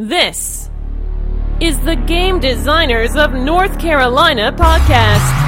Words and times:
This 0.00 0.70
is 1.60 1.76
the 1.80 1.96
Game 1.96 2.38
Designers 2.38 3.16
of 3.16 3.32
North 3.32 3.80
Carolina 3.80 4.52
podcast. 4.52 5.47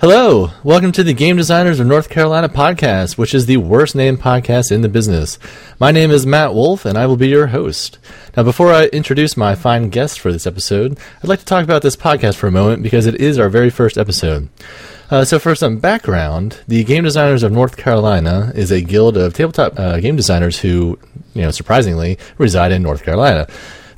Hello, 0.00 0.52
welcome 0.62 0.92
to 0.92 1.02
the 1.02 1.12
Game 1.12 1.36
Designers 1.36 1.80
of 1.80 1.88
North 1.88 2.08
Carolina 2.08 2.48
podcast, 2.48 3.18
which 3.18 3.34
is 3.34 3.46
the 3.46 3.56
worst 3.56 3.96
named 3.96 4.20
podcast 4.20 4.70
in 4.70 4.82
the 4.82 4.88
business. 4.88 5.40
My 5.80 5.90
name 5.90 6.12
is 6.12 6.24
Matt 6.24 6.54
Wolf, 6.54 6.84
and 6.84 6.96
I 6.96 7.06
will 7.06 7.16
be 7.16 7.26
your 7.26 7.48
host. 7.48 7.98
Now, 8.36 8.44
before 8.44 8.72
I 8.72 8.84
introduce 8.86 9.36
my 9.36 9.56
fine 9.56 9.88
guest 9.88 10.20
for 10.20 10.30
this 10.30 10.46
episode, 10.46 11.00
I'd 11.20 11.28
like 11.28 11.40
to 11.40 11.44
talk 11.44 11.64
about 11.64 11.82
this 11.82 11.96
podcast 11.96 12.36
for 12.36 12.46
a 12.46 12.52
moment 12.52 12.84
because 12.84 13.06
it 13.06 13.16
is 13.16 13.40
our 13.40 13.48
very 13.48 13.70
first 13.70 13.98
episode. 13.98 14.48
Uh, 15.10 15.24
so, 15.24 15.40
for 15.40 15.56
some 15.56 15.78
background, 15.80 16.60
the 16.68 16.84
Game 16.84 17.02
Designers 17.02 17.42
of 17.42 17.50
North 17.50 17.76
Carolina 17.76 18.52
is 18.54 18.70
a 18.70 18.80
guild 18.80 19.16
of 19.16 19.34
tabletop 19.34 19.76
uh, 19.80 19.98
game 19.98 20.14
designers 20.14 20.60
who, 20.60 20.96
you 21.34 21.42
know, 21.42 21.50
surprisingly, 21.50 22.18
reside 22.38 22.70
in 22.70 22.84
North 22.84 23.02
Carolina. 23.02 23.48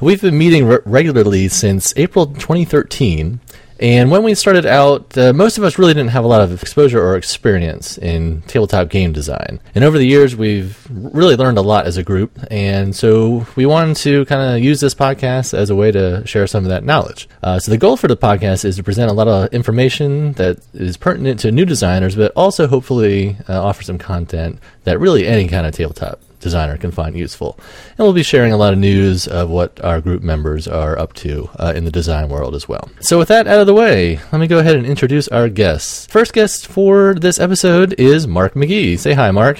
We've 0.00 0.22
been 0.22 0.38
meeting 0.38 0.64
re- 0.64 0.78
regularly 0.86 1.48
since 1.48 1.92
April 1.98 2.28
2013 2.28 3.40
and 3.80 4.10
when 4.10 4.22
we 4.22 4.34
started 4.34 4.66
out, 4.66 5.16
uh, 5.16 5.32
most 5.32 5.56
of 5.56 5.64
us 5.64 5.78
really 5.78 5.94
didn't 5.94 6.10
have 6.10 6.24
a 6.24 6.28
lot 6.28 6.42
of 6.42 6.52
exposure 6.62 7.02
or 7.02 7.16
experience 7.16 7.96
in 7.96 8.42
tabletop 8.42 8.90
game 8.90 9.12
design. 9.12 9.58
And 9.74 9.84
over 9.84 9.96
the 9.96 10.06
years, 10.06 10.36
we've 10.36 10.86
really 10.90 11.34
learned 11.34 11.56
a 11.56 11.62
lot 11.62 11.86
as 11.86 11.96
a 11.96 12.02
group. 12.02 12.38
And 12.50 12.94
so 12.94 13.46
we 13.56 13.64
wanted 13.64 13.96
to 13.98 14.26
kind 14.26 14.54
of 14.54 14.62
use 14.62 14.80
this 14.80 14.94
podcast 14.94 15.54
as 15.54 15.70
a 15.70 15.74
way 15.74 15.90
to 15.92 16.26
share 16.26 16.46
some 16.46 16.64
of 16.64 16.68
that 16.68 16.84
knowledge. 16.84 17.26
Uh, 17.42 17.58
so 17.58 17.70
the 17.70 17.78
goal 17.78 17.96
for 17.96 18.06
the 18.06 18.18
podcast 18.18 18.66
is 18.66 18.76
to 18.76 18.82
present 18.82 19.10
a 19.10 19.14
lot 19.14 19.28
of 19.28 19.50
information 19.52 20.34
that 20.34 20.58
is 20.74 20.98
pertinent 20.98 21.40
to 21.40 21.50
new 21.50 21.64
designers, 21.64 22.14
but 22.16 22.32
also 22.36 22.66
hopefully 22.66 23.38
uh, 23.48 23.64
offer 23.64 23.82
some 23.82 23.96
content 23.96 24.58
that 24.84 25.00
really 25.00 25.26
any 25.26 25.48
kind 25.48 25.66
of 25.66 25.72
tabletop 25.72 26.20
designer 26.40 26.76
can 26.76 26.90
find 26.90 27.16
useful. 27.16 27.58
And 27.90 27.98
we'll 27.98 28.12
be 28.12 28.22
sharing 28.22 28.52
a 28.52 28.56
lot 28.56 28.72
of 28.72 28.78
news 28.78 29.28
of 29.28 29.50
what 29.50 29.82
our 29.84 30.00
group 30.00 30.22
members 30.22 30.66
are 30.66 30.98
up 30.98 31.12
to 31.14 31.48
uh, 31.58 31.72
in 31.76 31.84
the 31.84 31.90
design 31.90 32.28
world 32.28 32.54
as 32.54 32.68
well. 32.68 32.90
So, 33.00 33.18
with 33.18 33.28
that 33.28 33.46
out 33.46 33.60
of 33.60 33.66
the 33.66 33.74
way, 33.74 34.18
let 34.32 34.40
me 34.40 34.46
go 34.46 34.58
ahead 34.58 34.76
and 34.76 34.86
introduce 34.86 35.28
our 35.28 35.48
guests. 35.48 36.06
First 36.06 36.32
guest 36.32 36.66
for 36.66 37.14
this 37.14 37.38
episode 37.38 37.94
is 37.98 38.26
Mark 38.26 38.54
McGee. 38.54 38.98
Say 38.98 39.12
hi, 39.12 39.30
Mark. 39.30 39.58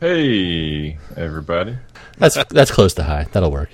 Hey, 0.00 0.98
everybody. 1.16 1.76
That's 2.18 2.36
that's 2.50 2.70
close 2.70 2.94
to 2.94 3.04
hi. 3.04 3.26
That'll 3.32 3.50
work. 3.50 3.70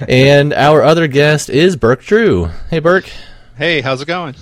And 0.00 0.52
our 0.52 0.82
other 0.82 1.08
guest 1.08 1.50
is 1.50 1.76
Burke 1.76 2.02
Drew. 2.02 2.46
Hey, 2.70 2.78
Burke. 2.78 3.10
Hey, 3.56 3.80
how's 3.80 4.00
it 4.00 4.06
going? 4.06 4.34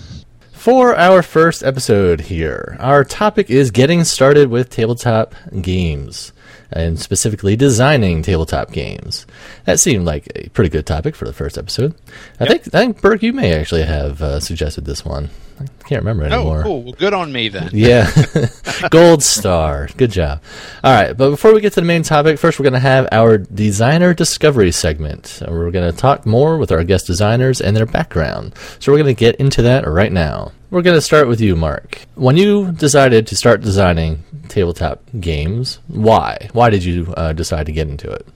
For 0.52 0.96
our 0.96 1.22
first 1.22 1.62
episode 1.62 2.22
here, 2.22 2.76
our 2.80 3.04
topic 3.04 3.50
is 3.50 3.70
getting 3.70 4.04
started 4.04 4.50
with 4.50 4.68
tabletop 4.68 5.34
games 5.62 6.32
and 6.72 6.98
specifically 6.98 7.56
designing 7.56 8.22
tabletop 8.22 8.72
games. 8.72 9.26
That 9.64 9.78
seemed 9.80 10.04
like 10.04 10.28
a 10.34 10.48
pretty 10.50 10.70
good 10.70 10.86
topic 10.86 11.14
for 11.14 11.24
the 11.24 11.32
first 11.32 11.56
episode. 11.58 11.94
I 12.40 12.44
Yep. 12.44 12.48
think 12.48 12.74
I 12.74 12.78
think 12.80 13.00
Burke, 13.00 13.22
you 13.22 13.32
may 13.32 13.52
actually 13.54 13.82
have 13.84 14.20
uh, 14.22 14.40
suggested 14.40 14.84
this 14.84 15.04
one. 15.04 15.30
I 15.58 15.64
can't 15.88 16.02
remember 16.02 16.24
anymore. 16.24 16.60
Oh, 16.60 16.62
cool. 16.62 16.82
Well, 16.82 16.92
good 16.92 17.14
on 17.14 17.32
me 17.32 17.48
then. 17.48 17.70
Yeah, 17.72 18.10
gold 18.90 19.22
star. 19.22 19.88
Good 19.96 20.10
job. 20.10 20.42
All 20.84 20.92
right, 20.92 21.16
but 21.16 21.30
before 21.30 21.54
we 21.54 21.60
get 21.60 21.72
to 21.74 21.80
the 21.80 21.86
main 21.86 22.02
topic, 22.02 22.38
first 22.38 22.58
we're 22.58 22.64
going 22.64 22.72
to 22.74 22.78
have 22.78 23.08
our 23.12 23.38
designer 23.38 24.12
discovery 24.14 24.72
segment. 24.72 25.40
And 25.40 25.50
We're 25.54 25.70
going 25.70 25.90
to 25.90 25.96
talk 25.96 26.26
more 26.26 26.58
with 26.58 26.72
our 26.72 26.84
guest 26.84 27.06
designers 27.06 27.60
and 27.60 27.76
their 27.76 27.86
background. 27.86 28.54
So 28.80 28.92
we're 28.92 28.98
going 28.98 29.14
to 29.14 29.18
get 29.18 29.36
into 29.36 29.62
that 29.62 29.86
right 29.86 30.12
now. 30.12 30.52
We're 30.70 30.82
going 30.82 30.96
to 30.96 31.00
start 31.00 31.28
with 31.28 31.40
you, 31.40 31.56
Mark. 31.56 32.00
When 32.16 32.36
you 32.36 32.72
decided 32.72 33.26
to 33.28 33.36
start 33.36 33.60
designing 33.62 34.24
tabletop 34.48 35.02
games, 35.20 35.78
why? 35.88 36.48
Why 36.52 36.70
did 36.70 36.84
you 36.84 37.14
uh, 37.16 37.32
decide 37.32 37.66
to 37.66 37.72
get 37.72 37.88
into 37.88 38.10
it? 38.10 38.26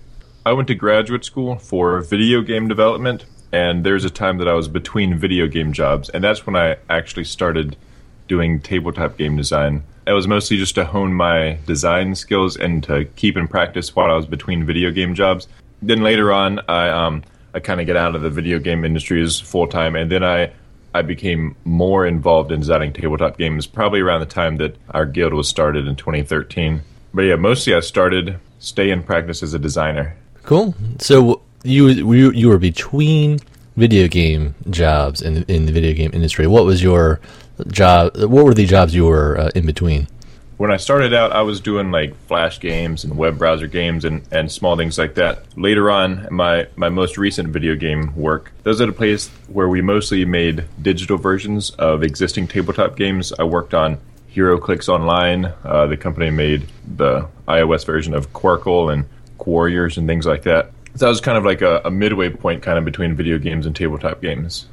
I 0.47 0.53
went 0.53 0.69
to 0.69 0.75
graduate 0.75 1.25
school 1.25 1.57
for 1.57 2.01
video 2.01 2.41
game 2.41 2.67
development, 2.69 3.25
and 3.53 3.85
there's 3.85 4.05
a 4.05 4.11
time 4.11 4.39
that 4.39 4.49
I 4.49 4.55
was 4.55 4.69
between 4.69 5.19
video 5.19 5.47
game 5.47 5.73
jobs, 5.73 6.09
and 6.09 6.23
that's 6.23 6.47
when 6.47 6.57
I 6.57 6.77
actually 6.89 7.25
started 7.25 7.77
doing 8.29 8.61
tabletop 8.61 9.17
game 9.17 9.37
design. 9.37 9.83
It 10.07 10.13
was 10.13 10.29
mostly 10.29 10.57
just 10.57 10.75
to 10.77 10.85
hone 10.85 11.13
my 11.13 11.59
design 11.67 12.15
skills 12.15 12.57
and 12.57 12.83
to 12.85 13.05
keep 13.17 13.37
in 13.37 13.49
practice 13.49 13.95
while 13.95 14.11
I 14.11 14.17
was 14.17 14.27
between 14.27 14.65
video 14.65 14.91
game 14.91 15.15
jobs. 15.15 15.49
Then 15.83 16.03
later 16.03 16.33
on, 16.33 16.61
I 16.69 16.89
um, 16.89 17.23
I 17.55 17.61
kind 17.61 17.81
of 17.81 17.87
get 17.87 17.97
out 17.97 18.15
of 18.15 18.23
the 18.23 18.31
video 18.31 18.59
game 18.59 18.85
industry 18.85 19.23
as 19.23 19.41
full 19.41 19.67
time, 19.67 19.97
and 19.97 20.11
then 20.11 20.23
I 20.23 20.53
I 20.95 21.03
became 21.03 21.57
more 21.65 22.07
involved 22.07 22.53
in 22.53 22.61
designing 22.61 22.93
tabletop 22.93 23.39
games 23.39 23.67
probably 23.67 24.01
around 24.01 24.21
the 24.21 24.27
time 24.27 24.57
that 24.57 24.77
our 24.91 25.07
guild 25.07 25.35
was 25.35 25.49
started 25.49 25.87
in 25.87 25.97
2013. 25.97 26.83
But 27.15 27.23
yeah, 27.23 27.37
mostly 27.37 27.75
I 27.75 27.81
started 27.81 28.39
stay 28.59 28.91
in 28.91 29.03
practice 29.03 29.43
as 29.43 29.55
a 29.55 29.59
designer. 29.59 30.17
Cool. 30.43 30.75
So 30.99 31.43
you 31.63 31.89
you 31.89 32.31
you 32.33 32.49
were 32.49 32.59
between 32.59 33.41
video 33.77 34.09
game 34.09 34.55
jobs 34.69 35.23
in 35.23 35.45
in 35.45 35.67
the 35.67 35.73
video 35.73 35.93
game 35.95 36.11
industry. 36.13 36.47
What 36.47 36.65
was 36.65 36.83
your 36.83 37.21
job? 37.69 38.17
What 38.17 38.45
were 38.45 38.55
the 38.55 38.67
jobs 38.67 38.95
you 38.95 39.07
were 39.07 39.39
uh, 39.39 39.51
in 39.55 39.67
between? 39.67 40.09
When 40.57 40.71
I 40.71 40.77
started 40.77 41.15
out, 41.15 41.33
I 41.33 41.41
was 41.41 41.59
doing 41.59 41.91
like 41.91 42.15
Flash 42.27 42.61
games 42.61 43.05
and 43.05 43.17
web 43.17 43.39
browser 43.39 43.67
games 43.67 44.05
and, 44.05 44.21
and 44.31 44.53
small 44.53 44.77
things 44.77 44.99
like 44.99 45.15
that. 45.15 45.45
Later 45.57 45.91
on, 45.91 46.29
my, 46.31 46.67
my 46.77 46.91
most 46.91 47.17
recent 47.17 47.49
video 47.49 47.75
game 47.75 48.15
work, 48.15 48.53
those 48.63 48.79
are 48.83 48.85
the 48.85 48.93
place 48.93 49.29
where 49.49 49.71
we 49.71 49.81
mostly 49.81 50.27
made 50.27 50.67
digital 50.83 51.17
versions 51.17 51.71
of 51.71 52.03
existing 52.03 52.47
tabletop 52.47 52.95
games. 52.95 53.33
I 53.39 53.45
worked 53.45 53.73
on 53.73 54.01
HeroClix 54.35 54.87
Online. 54.91 55.47
Uh, 55.65 55.87
the 55.87 55.97
company 55.97 56.29
made 56.29 56.67
the 56.95 57.27
iOS 57.49 57.87
version 57.87 58.13
of 58.13 58.35
Qwirkle 58.35 58.93
and 58.93 59.07
Warriors 59.39 59.97
and 59.97 60.07
things 60.07 60.27
like 60.27 60.43
that. 60.43 60.73
So 60.95 61.07
that 61.07 61.09
was 61.09 61.21
kind 61.21 61.39
of 61.39 61.45
like 61.45 61.63
a, 61.63 61.83
a 61.85 61.91
midway 61.91 62.31
point 62.31 62.63
kind 62.63 62.79
of 62.79 62.85
between 62.85 63.15
video 63.15 63.39
games 63.39 63.67
and 63.67 63.75
tabletop 63.75 64.21
games. 64.21 64.67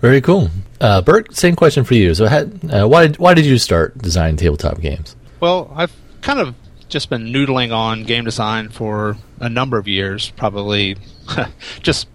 Very 0.00 0.20
cool. 0.20 0.48
Uh, 0.80 1.02
Bert, 1.02 1.34
same 1.34 1.56
question 1.56 1.84
for 1.84 1.94
you. 1.94 2.14
So, 2.14 2.26
had, 2.26 2.60
uh, 2.72 2.86
why 2.86 3.08
why 3.10 3.34
did 3.34 3.44
you 3.44 3.58
start 3.58 3.98
designing 3.98 4.36
tabletop 4.36 4.80
games? 4.80 5.16
Well, 5.40 5.72
I've 5.74 5.92
kind 6.20 6.38
of 6.38 6.54
just 6.88 7.10
been 7.10 7.26
noodling 7.26 7.72
on 7.74 8.04
game 8.04 8.24
design 8.24 8.68
for 8.68 9.16
a 9.40 9.48
number 9.48 9.76
of 9.76 9.86
years, 9.86 10.30
probably 10.30 10.96
just 11.82 12.08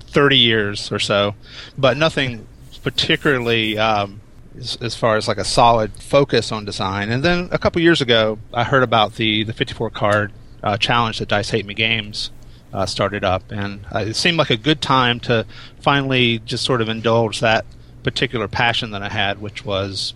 30 0.00 0.38
years 0.38 0.92
or 0.92 0.98
so, 0.98 1.34
but 1.76 1.96
nothing 1.96 2.46
particularly 2.82 3.76
um, 3.78 4.20
as, 4.56 4.76
as 4.76 4.94
far 4.94 5.16
as 5.16 5.26
like 5.26 5.38
a 5.38 5.44
solid 5.44 5.92
focus 5.94 6.52
on 6.52 6.64
design. 6.64 7.10
And 7.10 7.22
then 7.22 7.48
a 7.50 7.58
couple 7.58 7.82
years 7.82 8.00
ago, 8.00 8.38
I 8.52 8.64
heard 8.64 8.82
about 8.82 9.14
the, 9.16 9.42
the 9.44 9.52
54 9.52 9.90
card 9.90 10.32
uh, 10.62 10.76
challenge 10.76 11.18
that 11.18 11.28
Dice 11.28 11.50
Hate 11.50 11.66
Me 11.66 11.74
Games 11.74 12.30
uh, 12.74 12.84
started 12.84 13.24
up, 13.24 13.50
and 13.50 13.86
uh, 13.94 14.00
it 14.00 14.14
seemed 14.14 14.36
like 14.36 14.50
a 14.50 14.56
good 14.56 14.82
time 14.82 15.20
to 15.20 15.46
finally 15.80 16.40
just 16.40 16.64
sort 16.64 16.82
of 16.82 16.88
indulge 16.88 17.40
that 17.40 17.64
particular 18.02 18.48
passion 18.48 18.90
that 18.90 19.02
I 19.02 19.08
had, 19.08 19.40
which 19.40 19.64
was 19.64 20.12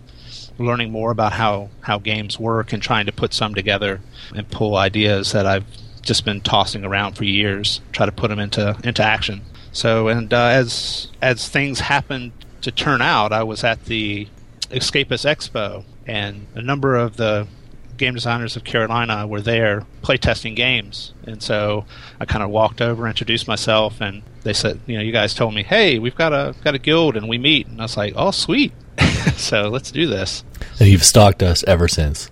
learning 0.59 0.91
more 0.91 1.09
about 1.09 1.31
how, 1.31 1.69
how 1.81 1.97
games 1.97 2.37
work 2.37 2.73
and 2.73 2.83
trying 2.83 3.05
to 3.05 3.13
put 3.13 3.33
some 3.33 3.55
together 3.55 4.01
and 4.35 4.47
pull 4.51 4.75
ideas 4.75 5.31
that 5.31 5.45
I've 5.45 5.65
just 6.01 6.25
been 6.25 6.41
tossing 6.41 6.83
around 6.83 7.13
for 7.13 7.23
years, 7.23 7.79
try 7.93 8.05
to 8.05 8.11
put 8.11 8.27
them 8.27 8.39
into 8.39 8.77
into 8.83 9.03
action. 9.03 9.41
So, 9.71 10.07
and 10.07 10.33
uh, 10.33 10.47
as 10.47 11.07
as 11.21 11.47
things 11.47 11.79
happened 11.79 12.31
to 12.61 12.71
turn 12.71 13.01
out, 13.01 13.31
I 13.31 13.43
was 13.43 13.63
at 13.63 13.85
the 13.85 14.27
Escapist 14.69 15.25
Expo, 15.25 15.83
and 16.05 16.47
a 16.55 16.61
number 16.61 16.95
of 16.95 17.17
the 17.17 17.47
game 17.99 18.15
designers 18.15 18.55
of 18.55 18.63
Carolina 18.63 19.27
were 19.27 19.41
there 19.41 19.85
playtesting 20.01 20.55
games. 20.55 21.13
And 21.27 21.43
so 21.43 21.85
I 22.19 22.25
kind 22.25 22.43
of 22.43 22.49
walked 22.49 22.81
over, 22.81 23.07
introduced 23.07 23.47
myself, 23.47 24.01
and 24.01 24.23
they 24.43 24.53
said, 24.53 24.79
you 24.87 24.97
know, 24.97 25.03
you 25.03 25.11
guys 25.11 25.33
told 25.35 25.53
me, 25.53 25.61
hey, 25.61 25.99
we've 25.99 26.15
got 26.15 26.33
a 26.33 26.55
got 26.63 26.73
a 26.73 26.79
guild 26.79 27.15
and 27.15 27.29
we 27.29 27.37
meet. 27.37 27.67
And 27.67 27.79
I 27.79 27.83
was 27.83 27.95
like, 27.97 28.13
oh, 28.15 28.31
sweet. 28.31 28.71
so 29.35 29.69
let's 29.69 29.91
do 29.91 30.07
this. 30.07 30.43
And 30.79 30.89
you've 30.89 31.03
stalked 31.05 31.43
us 31.43 31.63
ever 31.65 31.87
since. 31.87 32.31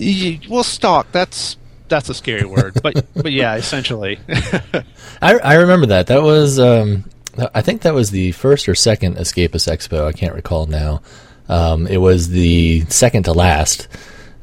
Y- 0.00 0.40
Well, 0.48 0.62
stalk. 0.64 1.12
That's 1.12 1.56
that's 1.88 2.08
a 2.08 2.14
scary 2.14 2.44
word, 2.44 2.78
but 2.82 3.04
but 3.14 3.32
yeah, 3.32 3.56
essentially. 3.56 4.18
I, 5.22 5.38
I 5.38 5.54
remember 5.54 5.86
that. 5.86 6.06
That 6.08 6.22
was, 6.22 6.58
um, 6.58 7.04
I 7.54 7.62
think 7.62 7.82
that 7.82 7.94
was 7.94 8.10
the 8.10 8.32
first 8.32 8.68
or 8.68 8.74
second 8.74 9.16
Escapist 9.16 9.72
Expo. 9.72 10.06
I 10.06 10.12
can't 10.12 10.34
recall 10.34 10.66
now. 10.66 11.02
Um, 11.48 11.86
it 11.86 11.96
was 11.96 12.28
the 12.28 12.82
second 12.88 13.22
to 13.24 13.32
last. 13.32 13.88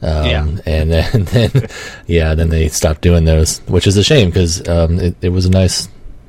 Um, 0.05 0.25
Yeah. 0.25 0.47
And 0.65 0.91
then, 0.91 1.23
then, 1.25 1.51
yeah, 2.07 2.35
then 2.35 2.49
they 2.49 2.67
stopped 2.69 3.01
doing 3.01 3.25
those, 3.25 3.59
which 3.67 3.87
is 3.87 3.97
a 3.97 4.03
shame 4.03 4.29
because 4.29 4.67
um, 4.67 4.99
it, 4.99 5.15
it 5.21 5.29
was 5.29 5.45
a 5.45 5.49
nice, 5.49 5.87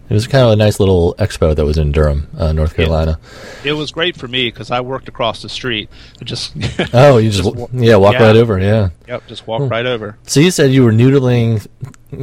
it 0.08 0.14
was 0.14 0.26
kind 0.26 0.44
of 0.44 0.52
a 0.52 0.56
nice 0.56 0.78
little 0.80 1.14
expo 1.18 1.54
that 1.54 1.64
was 1.64 1.76
in 1.78 1.90
Durham, 1.92 2.28
uh, 2.38 2.52
North 2.52 2.74
Carolina. 2.74 3.18
it 3.64 3.72
was 3.72 3.90
great 3.90 4.16
for 4.16 4.28
me 4.28 4.48
because 4.50 4.70
I 4.70 4.80
worked 4.80 5.08
across 5.08 5.42
the 5.42 5.48
street. 5.48 5.90
Just 6.24 6.54
Oh, 6.94 7.18
you 7.18 7.30
just, 7.30 7.42
Just 7.42 7.74
yeah, 7.74 7.96
walk 7.96 8.14
yeah. 8.14 8.22
right 8.22 8.36
over, 8.36 8.58
yeah. 8.58 8.90
yep, 9.08 9.26
just 9.26 9.46
walk 9.46 9.68
right 9.70 9.84
over. 9.86 10.16
So 10.24 10.40
you 10.40 10.50
said 10.50 10.70
you 10.70 10.84
were 10.84 10.92
noodling 10.92 11.66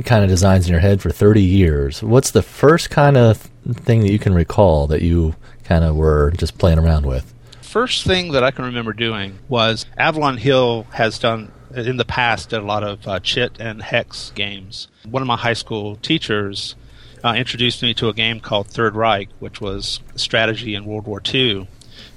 kind 0.06 0.24
of 0.24 0.30
designs 0.30 0.66
in 0.66 0.72
your 0.72 0.80
head 0.82 1.02
for 1.02 1.10
30 1.12 1.42
years. 1.42 2.02
What's 2.02 2.32
the 2.32 2.42
first 2.42 2.90
kind 2.90 3.18
of 3.18 3.38
thing 3.74 4.00
that 4.02 4.12
you 4.12 4.20
can 4.20 4.34
recall 4.34 4.88
that 4.88 5.02
you 5.02 5.36
kind 5.66 5.84
of 5.84 5.96
were 5.96 6.32
just 6.38 6.58
playing 6.58 6.80
around 6.80 7.06
with? 7.06 7.34
First 7.74 8.06
thing 8.06 8.34
that 8.34 8.44
I 8.44 8.52
can 8.52 8.66
remember 8.66 8.94
doing 8.94 9.40
was 9.50 9.88
Avalon 9.98 10.38
Hill 10.38 10.86
has 10.92 11.18
done 11.18 11.52
in 11.74 11.98
the 11.98 12.06
past 12.06 12.50
did 12.50 12.60
a 12.60 12.66
lot 12.66 12.84
of 12.84 13.08
uh, 13.08 13.20
chit 13.20 13.54
and 13.60 13.82
hex 13.82 14.32
games. 14.36 14.90
One 15.10 15.24
of 15.24 15.28
my 15.28 15.38
high 15.38 15.54
school 15.54 15.96
teachers 15.96 16.76
uh, 17.24 17.34
introduced 17.36 17.82
me 17.82 17.96
to 17.96 18.10
a 18.10 18.14
game 18.14 18.40
called 18.42 18.68
Third 18.68 18.96
Reich, 18.96 19.30
which 19.40 19.60
was 19.60 20.02
strategy 20.16 20.76
in 20.76 20.86
World 20.86 21.08
War 21.08 21.20
II. 21.34 21.62
And 21.62 21.68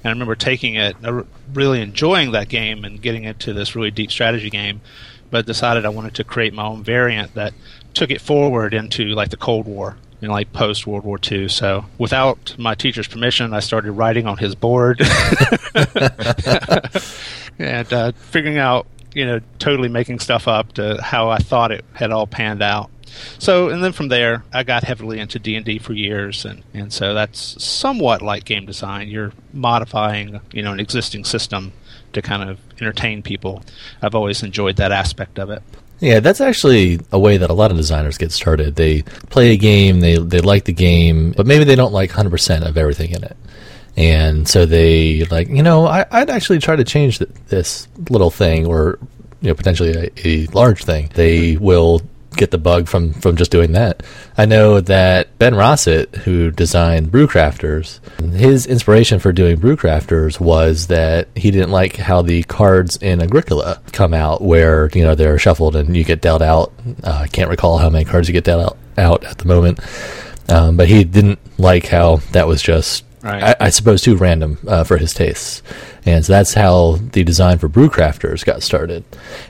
I 0.05 0.09
remember 0.09 0.35
taking 0.35 0.75
it, 0.75 0.95
really 1.51 1.81
enjoying 1.81 2.33
that 2.33 2.49
game 2.49 2.85
and 2.85 3.01
getting 3.01 3.23
into 3.23 3.51
this 3.51 3.75
really 3.75 3.89
deep 3.89 4.11
strategy 4.11 4.51
game, 4.51 4.81
but 5.31 5.47
decided 5.47 5.87
I 5.87 5.89
wanted 5.89 6.13
to 6.15 6.23
create 6.23 6.53
my 6.53 6.67
own 6.67 6.83
variant 6.83 7.33
that 7.33 7.55
took 7.95 8.11
it 8.11 8.21
forward 8.21 8.75
into 8.75 9.05
like 9.15 9.29
the 9.29 9.37
Cold 9.37 9.65
War 9.65 9.97
in 10.21 10.29
like 10.29 10.51
post 10.53 10.87
World 10.87 11.03
War 11.03 11.19
II. 11.31 11.47
So 11.47 11.85
without 11.97 12.55
my 12.57 12.75
teacher's 12.75 13.07
permission, 13.07 13.53
I 13.53 13.59
started 13.59 13.91
writing 13.91 14.27
on 14.27 14.37
his 14.37 14.55
board 14.55 15.01
and 17.59 17.93
uh, 17.93 18.11
figuring 18.13 18.57
out, 18.57 18.87
you 19.13 19.25
know, 19.25 19.39
totally 19.59 19.89
making 19.89 20.19
stuff 20.19 20.47
up 20.47 20.73
to 20.73 21.01
how 21.01 21.29
I 21.29 21.37
thought 21.37 21.71
it 21.71 21.85
had 21.93 22.11
all 22.11 22.27
panned 22.27 22.61
out. 22.61 22.89
So 23.39 23.69
and 23.69 23.83
then 23.83 23.93
from 23.93 24.09
there, 24.09 24.43
I 24.53 24.63
got 24.63 24.83
heavily 24.83 25.19
into 25.19 25.39
D 25.39 25.55
and 25.55 25.65
D 25.65 25.79
for 25.79 25.93
years, 25.93 26.45
and 26.45 26.63
and 26.73 26.91
so 26.91 27.13
that's 27.13 27.63
somewhat 27.63 28.21
like 28.21 28.45
game 28.45 28.65
design. 28.65 29.07
You're 29.07 29.31
modifying, 29.53 30.41
you 30.51 30.61
know, 30.61 30.73
an 30.73 30.79
existing 30.79 31.23
system 31.23 31.73
to 32.13 32.21
kind 32.21 32.49
of 32.49 32.59
entertain 32.81 33.23
people. 33.23 33.63
I've 34.01 34.15
always 34.15 34.43
enjoyed 34.43 34.75
that 34.77 34.91
aspect 34.91 35.39
of 35.39 35.49
it. 35.49 35.63
Yeah, 35.99 36.19
that's 36.19 36.41
actually 36.41 36.99
a 37.11 37.17
way 37.17 37.37
that 37.37 37.49
a 37.49 37.53
lot 37.53 37.71
of 37.71 37.77
designers 37.77 38.17
get 38.17 38.31
started. 38.31 38.75
They 38.75 39.01
play 39.01 39.51
a 39.51 39.57
game, 39.57 39.99
they 39.99 40.17
they 40.17 40.41
like 40.41 40.65
the 40.65 40.73
game, 40.73 41.33
but 41.35 41.47
maybe 41.47 41.63
they 41.63 41.75
don't 41.75 41.93
like 41.93 42.11
100% 42.11 42.67
of 42.67 42.77
everything 42.77 43.11
in 43.11 43.23
it. 43.23 43.35
And 43.95 44.47
so 44.47 44.67
they 44.67 45.23
like, 45.25 45.49
you 45.49 45.63
know, 45.63 45.87
I, 45.87 46.05
would 46.19 46.29
actually 46.29 46.59
try 46.59 46.75
to 46.75 46.83
change 46.83 47.17
th- 47.17 47.31
this 47.47 47.87
little 48.09 48.29
thing 48.29 48.67
or 48.67 48.99
you 49.41 49.49
know 49.49 49.55
potentially 49.55 50.11
a, 50.23 50.27
a 50.27 50.45
large 50.47 50.83
thing. 50.83 51.09
They 51.15 51.57
will 51.57 52.01
get 52.37 52.51
the 52.51 52.57
bug 52.57 52.87
from 52.87 53.13
from 53.13 53.35
just 53.35 53.51
doing 53.51 53.73
that. 53.73 54.03
I 54.37 54.45
know 54.45 54.79
that 54.81 55.37
Ben 55.39 55.55
Rosset, 55.55 56.15
who 56.15 56.51
designed 56.51 57.11
Brewcrafters, 57.11 57.99
his 58.35 58.65
inspiration 58.65 59.19
for 59.19 59.31
doing 59.31 59.57
Brewcrafters 59.57 60.39
was 60.39 60.87
that 60.87 61.27
he 61.35 61.51
didn't 61.51 61.71
like 61.71 61.97
how 61.97 62.21
the 62.21 62.43
cards 62.43 62.97
in 62.97 63.21
Agricola 63.21 63.81
come 63.91 64.13
out, 64.13 64.41
where 64.41 64.89
you 64.93 65.03
know 65.03 65.15
they're 65.15 65.39
shuffled 65.39 65.75
and 65.75 65.95
you 65.95 66.03
get 66.03 66.21
dealt 66.21 66.41
out. 66.41 66.71
Uh, 67.03 67.21
I 67.23 67.27
can't 67.27 67.49
recall 67.49 67.77
how 67.77 67.89
many 67.89 68.05
cards 68.05 68.27
you 68.27 68.33
get 68.33 68.43
dealt 68.43 68.63
out, 68.63 68.77
out 68.97 69.23
at 69.23 69.39
the 69.39 69.45
moment, 69.45 69.79
um, 70.49 70.77
but 70.77 70.87
he 70.87 71.03
didn't 71.03 71.39
like 71.57 71.87
how 71.87 72.17
that 72.31 72.47
was 72.47 72.61
just 72.61 73.03
Right. 73.27 73.43
I, 73.43 73.65
I, 73.65 73.69
suppose 73.71 74.01
too 74.01 74.15
random 74.15 74.57
uh, 74.65 74.85
for 74.85 74.95
his 74.95 75.13
tastes, 75.13 75.61
and 76.05 76.25
so 76.25 76.31
that's 76.31 76.53
how 76.53 76.95
the 77.11 77.25
design 77.25 77.57
for 77.57 77.67
Brewcrafters 77.67 78.45
got 78.45 78.63
started. 78.63 79.03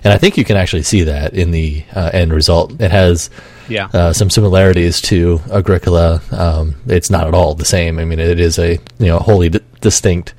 And 0.04 0.12
I 0.12 0.18
think 0.18 0.36
you 0.36 0.44
can 0.44 0.58
actually 0.58 0.82
see 0.82 1.04
that 1.04 1.36
in 1.36 1.52
the 1.52 1.84
uh, 1.94 2.10
end 2.12 2.34
result. 2.34 2.82
It 2.82 2.90
has 2.90 3.30
yeah. 3.70 3.90
Uh, 3.94 4.14
some 4.14 4.32
similarities 4.32 5.00
to 5.02 5.42
Agricola. 5.52 6.22
Um, 6.32 6.76
it's 6.88 7.12
not 7.12 7.28
at 7.28 7.36
all 7.36 7.54
the 7.54 7.66
same. 7.66 8.00
I 8.00 8.06
mean, 8.06 8.20
it 8.20 8.40
is 8.40 8.58
a 8.58 8.80
you 8.98 9.08
know 9.08 9.20
wholly 9.20 9.50
d- 9.50 9.60
distinct 9.80 10.34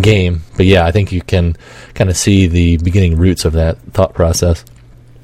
game. 0.00 0.42
But 0.56 0.66
yeah, 0.66 0.86
I 0.86 0.92
think 0.92 1.10
you 1.10 1.22
can 1.22 1.56
kind 1.94 2.08
of 2.08 2.16
see 2.16 2.46
the 2.46 2.76
beginning 2.78 3.16
roots 3.16 3.44
of 3.44 3.54
that 3.54 3.78
thought 3.92 4.14
process. 4.14 4.64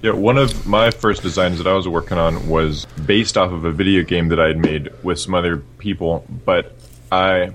Yeah, 0.02 0.12
one 0.12 0.36
of 0.36 0.66
my 0.66 0.90
first 0.90 1.22
designs 1.22 1.58
that 1.58 1.66
I 1.68 1.74
was 1.74 1.86
working 1.86 2.18
on 2.18 2.48
was 2.48 2.86
based 3.06 3.38
off 3.38 3.52
of 3.52 3.64
a 3.64 3.70
video 3.70 4.02
game 4.02 4.28
that 4.28 4.40
I 4.40 4.48
had 4.48 4.58
made 4.58 4.90
with 5.04 5.20
some 5.20 5.32
other 5.32 5.58
people, 5.78 6.26
but 6.44 6.74
I 7.12 7.52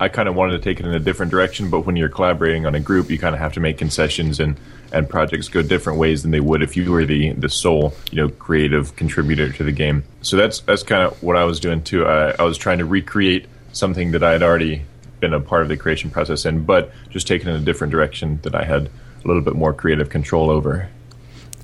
I 0.00 0.08
kind 0.08 0.28
of 0.30 0.34
wanted 0.34 0.52
to 0.52 0.58
take 0.60 0.80
it 0.80 0.86
in 0.86 0.94
a 0.94 0.98
different 0.98 1.30
direction, 1.30 1.68
but 1.68 1.80
when 1.80 1.94
you're 1.94 2.08
collaborating 2.08 2.64
on 2.64 2.74
a 2.74 2.80
group, 2.80 3.10
you 3.10 3.18
kind 3.18 3.34
of 3.34 3.40
have 3.40 3.52
to 3.52 3.60
make 3.60 3.76
concessions 3.76 4.40
and 4.40 4.58
and 4.92 5.08
projects 5.08 5.48
go 5.48 5.62
different 5.62 6.00
ways 6.00 6.22
than 6.22 6.32
they 6.32 6.40
would 6.40 6.62
if 6.62 6.76
you 6.76 6.90
were 6.90 7.04
the 7.04 7.32
the 7.34 7.48
sole 7.48 7.92
you 8.10 8.16
know 8.16 8.28
creative 8.28 8.96
contributor 8.96 9.52
to 9.52 9.62
the 9.62 9.72
game. 9.72 10.02
So 10.22 10.36
that's 10.36 10.60
that's 10.60 10.82
kind 10.82 11.02
of 11.02 11.22
what 11.22 11.36
I 11.36 11.44
was 11.44 11.60
doing 11.60 11.82
too. 11.82 12.06
I, 12.06 12.30
I 12.38 12.42
was 12.42 12.56
trying 12.56 12.78
to 12.78 12.86
recreate 12.86 13.46
something 13.72 14.12
that 14.12 14.22
I 14.22 14.32
had 14.32 14.42
already 14.42 14.82
been 15.20 15.34
a 15.34 15.40
part 15.40 15.62
of 15.62 15.68
the 15.68 15.76
creation 15.76 16.10
process 16.10 16.46
in, 16.46 16.64
but 16.64 16.90
just 17.10 17.26
taken 17.26 17.50
in 17.50 17.56
a 17.56 17.60
different 17.60 17.90
direction 17.90 18.40
that 18.42 18.54
I 18.54 18.64
had 18.64 18.86
a 19.22 19.28
little 19.28 19.42
bit 19.42 19.54
more 19.54 19.74
creative 19.74 20.08
control 20.08 20.48
over. 20.50 20.88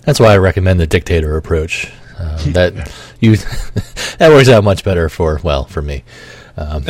That's 0.02 0.20
why 0.20 0.34
I 0.34 0.36
recommend 0.36 0.78
the 0.78 0.86
dictator 0.86 1.38
approach. 1.38 1.90
Um, 2.18 2.38
that 2.52 2.92
you 3.20 3.36
that 4.18 4.30
works 4.30 4.50
out 4.50 4.62
much 4.62 4.84
better 4.84 5.08
for 5.08 5.40
well 5.42 5.64
for 5.64 5.80
me. 5.80 6.04
Um, 6.56 6.84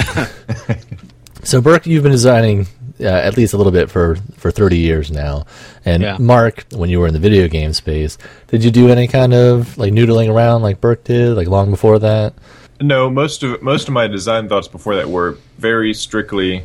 so, 1.42 1.60
Burke, 1.60 1.86
you've 1.86 2.02
been 2.02 2.12
designing 2.12 2.66
uh, 3.00 3.04
at 3.04 3.36
least 3.36 3.52
a 3.52 3.56
little 3.56 3.72
bit 3.72 3.90
for, 3.90 4.16
for 4.36 4.50
30 4.50 4.78
years 4.78 5.10
now. 5.10 5.44
And 5.84 6.02
yeah. 6.02 6.16
Mark, 6.18 6.64
when 6.72 6.90
you 6.90 7.00
were 7.00 7.06
in 7.06 7.12
the 7.12 7.20
video 7.20 7.48
game 7.48 7.72
space, 7.72 8.18
did 8.48 8.64
you 8.64 8.70
do 8.70 8.88
any 8.88 9.06
kind 9.06 9.34
of 9.34 9.76
like 9.78 9.92
noodling 9.92 10.32
around 10.32 10.62
like 10.62 10.80
Burke 10.80 11.04
did, 11.04 11.36
like 11.36 11.48
long 11.48 11.70
before 11.70 11.98
that? 11.98 12.34
No, 12.80 13.08
most 13.08 13.42
of 13.42 13.62
most 13.62 13.88
of 13.88 13.94
my 13.94 14.06
design 14.06 14.48
thoughts 14.48 14.68
before 14.68 14.96
that 14.96 15.08
were 15.08 15.38
very 15.56 15.94
strictly, 15.94 16.64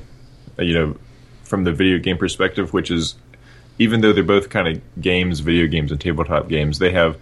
uh, 0.60 0.64
you 0.64 0.74
know, 0.74 0.98
from 1.44 1.64
the 1.64 1.72
video 1.72 2.00
game 2.00 2.18
perspective, 2.18 2.74
which 2.74 2.92
is 2.92 3.16
even 3.80 4.02
though 4.02 4.12
they're 4.12 4.24
both 4.24 4.50
kind 4.50 4.68
of 4.68 5.02
games, 5.02 5.40
video 5.40 5.68
games 5.68 5.92
and 5.92 6.02
tabletop 6.02 6.50
games, 6.50 6.80
they 6.80 6.92
have 6.92 7.18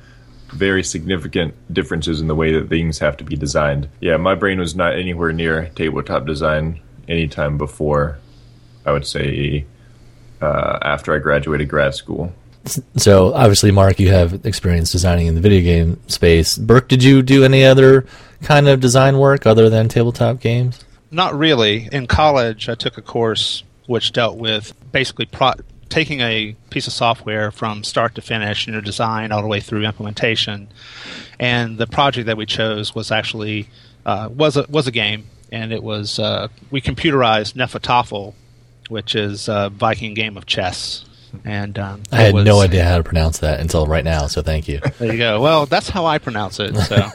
very 0.52 0.84
significant 0.84 1.54
differences 1.74 2.22
in 2.22 2.28
the 2.28 2.36
way 2.36 2.54
that 2.54 2.70
things 2.70 3.00
have 3.00 3.18
to 3.18 3.24
be 3.24 3.36
designed. 3.36 3.90
Yeah, 4.00 4.18
my 4.18 4.36
brain 4.36 4.60
was 4.60 4.76
not 4.76 4.94
anywhere 4.94 5.32
near 5.32 5.70
tabletop 5.76 6.26
design 6.26 6.82
anytime 7.08 7.58
before, 7.58 8.20
I 8.86 8.92
would 8.92 9.06
say, 9.06 9.66
uh, 10.42 10.80
after 10.82 11.16
I 11.16 11.20
graduated 11.20 11.70
grad 11.70 11.96
school. 11.96 12.34
So, 12.98 13.34
obviously, 13.34 13.72
Mark, 13.72 14.00
you 14.00 14.10
have 14.10 14.46
experience 14.46 14.92
designing 14.92 15.28
in 15.28 15.36
the 15.36 15.42
video 15.42 15.62
game 15.62 16.00
space. 16.08 16.58
Burke, 16.58 16.88
did 16.88 17.04
you 17.04 17.22
do 17.22 17.44
any 17.44 17.64
other 17.66 18.06
kind 18.44 18.68
of 18.68 18.80
design 18.80 19.18
work 19.18 19.46
other 19.46 19.70
than 19.70 19.88
tabletop 19.88 20.40
games? 20.40 20.84
Not 21.12 21.38
really. 21.38 21.90
In 21.92 22.06
college, 22.06 22.70
I 22.70 22.76
took 22.76 22.98
a 22.98 23.02
course 23.02 23.64
which 23.88 24.12
dealt 24.12 24.38
with 24.38 24.74
basically 24.92 25.26
pro- 25.26 25.54
taking 25.90 26.22
a 26.22 26.56
piece 26.70 26.88
of 26.88 26.94
software 26.94 27.52
from 27.52 27.84
start 27.84 28.16
to 28.16 28.22
finish, 28.22 28.68
you 28.68 28.74
know, 28.74 28.82
design 28.82 29.32
all 29.32 29.42
the 29.42 29.48
way 29.48 29.60
through 29.60 29.84
implementation. 29.84 30.68
And 31.40 31.78
the 31.78 31.88
project 31.88 32.28
that 32.28 32.38
we 32.38 32.46
chose 32.46 32.94
was 32.94 33.12
actually 33.12 33.68
uh, 34.06 34.30
was 34.32 34.58
a 34.58 34.66
was 34.70 34.88
a 34.88 34.92
game, 34.92 35.26
and 35.52 35.72
it 35.72 35.84
was 35.84 36.20
uh, 36.20 36.48
we 36.72 36.82
computerized 36.82 37.54
Hnefatafl, 37.54 38.34
which 38.90 39.16
is 39.16 39.48
a 39.48 39.70
Viking 39.70 40.14
game 40.14 40.38
of 40.38 40.46
chess. 40.46 41.06
And 41.46 41.78
um, 41.78 42.02
I 42.12 42.24
had 42.24 42.34
was, 42.34 42.46
no 42.46 42.60
idea 42.60 42.84
how 42.84 42.98
to 42.98 43.04
pronounce 43.04 43.40
that 43.40 43.60
until 43.60 43.86
right 43.86 44.04
now, 44.04 44.26
so 44.26 44.42
thank 44.42 44.68
you. 44.68 44.80
There 44.98 45.12
you 45.12 45.20
go. 45.20 45.40
Well, 45.40 45.68
that's 45.68 45.88
how 45.88 46.08
I 46.08 46.18
pronounce 46.18 46.60
it. 46.60 46.76
So, 46.76 47.08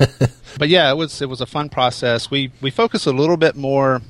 but 0.58 0.68
yeah, 0.68 0.90
it 0.90 0.96
was 0.96 1.20
it 1.20 1.28
was 1.28 1.40
a 1.40 1.46
fun 1.46 1.68
process. 1.68 2.30
We 2.30 2.52
we 2.60 2.70
focused 2.70 3.06
a 3.06 3.12
little 3.12 3.36
bit 3.36 3.56
more 3.56 4.02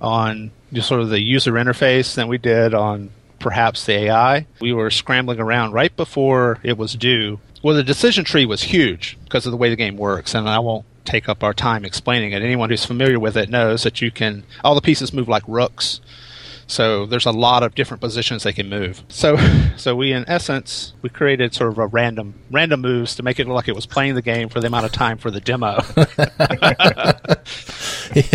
on 0.00 0.52
just 0.72 0.88
sort 0.88 1.00
of 1.00 1.10
the 1.10 1.20
user 1.20 1.52
interface 1.52 2.14
than 2.14 2.28
we 2.28 2.38
did 2.38 2.74
on 2.74 3.10
perhaps 3.40 3.84
the 3.84 3.94
AI. 3.94 4.46
We 4.60 4.72
were 4.72 4.90
scrambling 4.90 5.40
around 5.40 5.72
right 5.72 5.94
before 5.96 6.58
it 6.62 6.78
was 6.78 6.94
due. 6.94 7.40
Well, 7.62 7.74
the 7.74 7.82
decision 7.82 8.24
tree 8.24 8.46
was 8.46 8.62
huge 8.62 9.18
because 9.24 9.44
of 9.44 9.50
the 9.50 9.56
way 9.58 9.68
the 9.68 9.76
game 9.76 9.96
works, 9.96 10.34
and 10.34 10.48
I 10.48 10.60
won't 10.60 10.86
take 11.04 11.28
up 11.28 11.42
our 11.42 11.52
time 11.52 11.84
explaining 11.84 12.32
it. 12.32 12.42
Anyone 12.42 12.70
who's 12.70 12.84
familiar 12.84 13.18
with 13.18 13.36
it 13.36 13.50
knows 13.50 13.82
that 13.82 14.00
you 14.00 14.10
can 14.10 14.44
all 14.62 14.74
the 14.74 14.80
pieces 14.80 15.12
move 15.12 15.28
like 15.28 15.42
rooks. 15.48 16.00
So 16.70 17.04
there's 17.04 17.26
a 17.26 17.32
lot 17.32 17.64
of 17.64 17.74
different 17.74 18.00
positions 18.00 18.44
they 18.44 18.52
can 18.52 18.68
move. 18.68 19.02
So 19.08 19.36
so 19.76 19.96
we 19.96 20.12
in 20.12 20.24
essence 20.28 20.94
we 21.02 21.10
created 21.10 21.52
sort 21.52 21.72
of 21.72 21.78
a 21.78 21.86
random 21.86 22.34
random 22.48 22.80
moves 22.80 23.16
to 23.16 23.24
make 23.24 23.40
it 23.40 23.48
look 23.48 23.56
like 23.56 23.68
it 23.68 23.74
was 23.74 23.86
playing 23.86 24.14
the 24.14 24.22
game 24.22 24.48
for 24.48 24.60
the 24.60 24.68
amount 24.68 24.86
of 24.86 24.92
time 24.92 25.18
for 25.18 25.32
the 25.32 25.40
demo. 25.40 25.80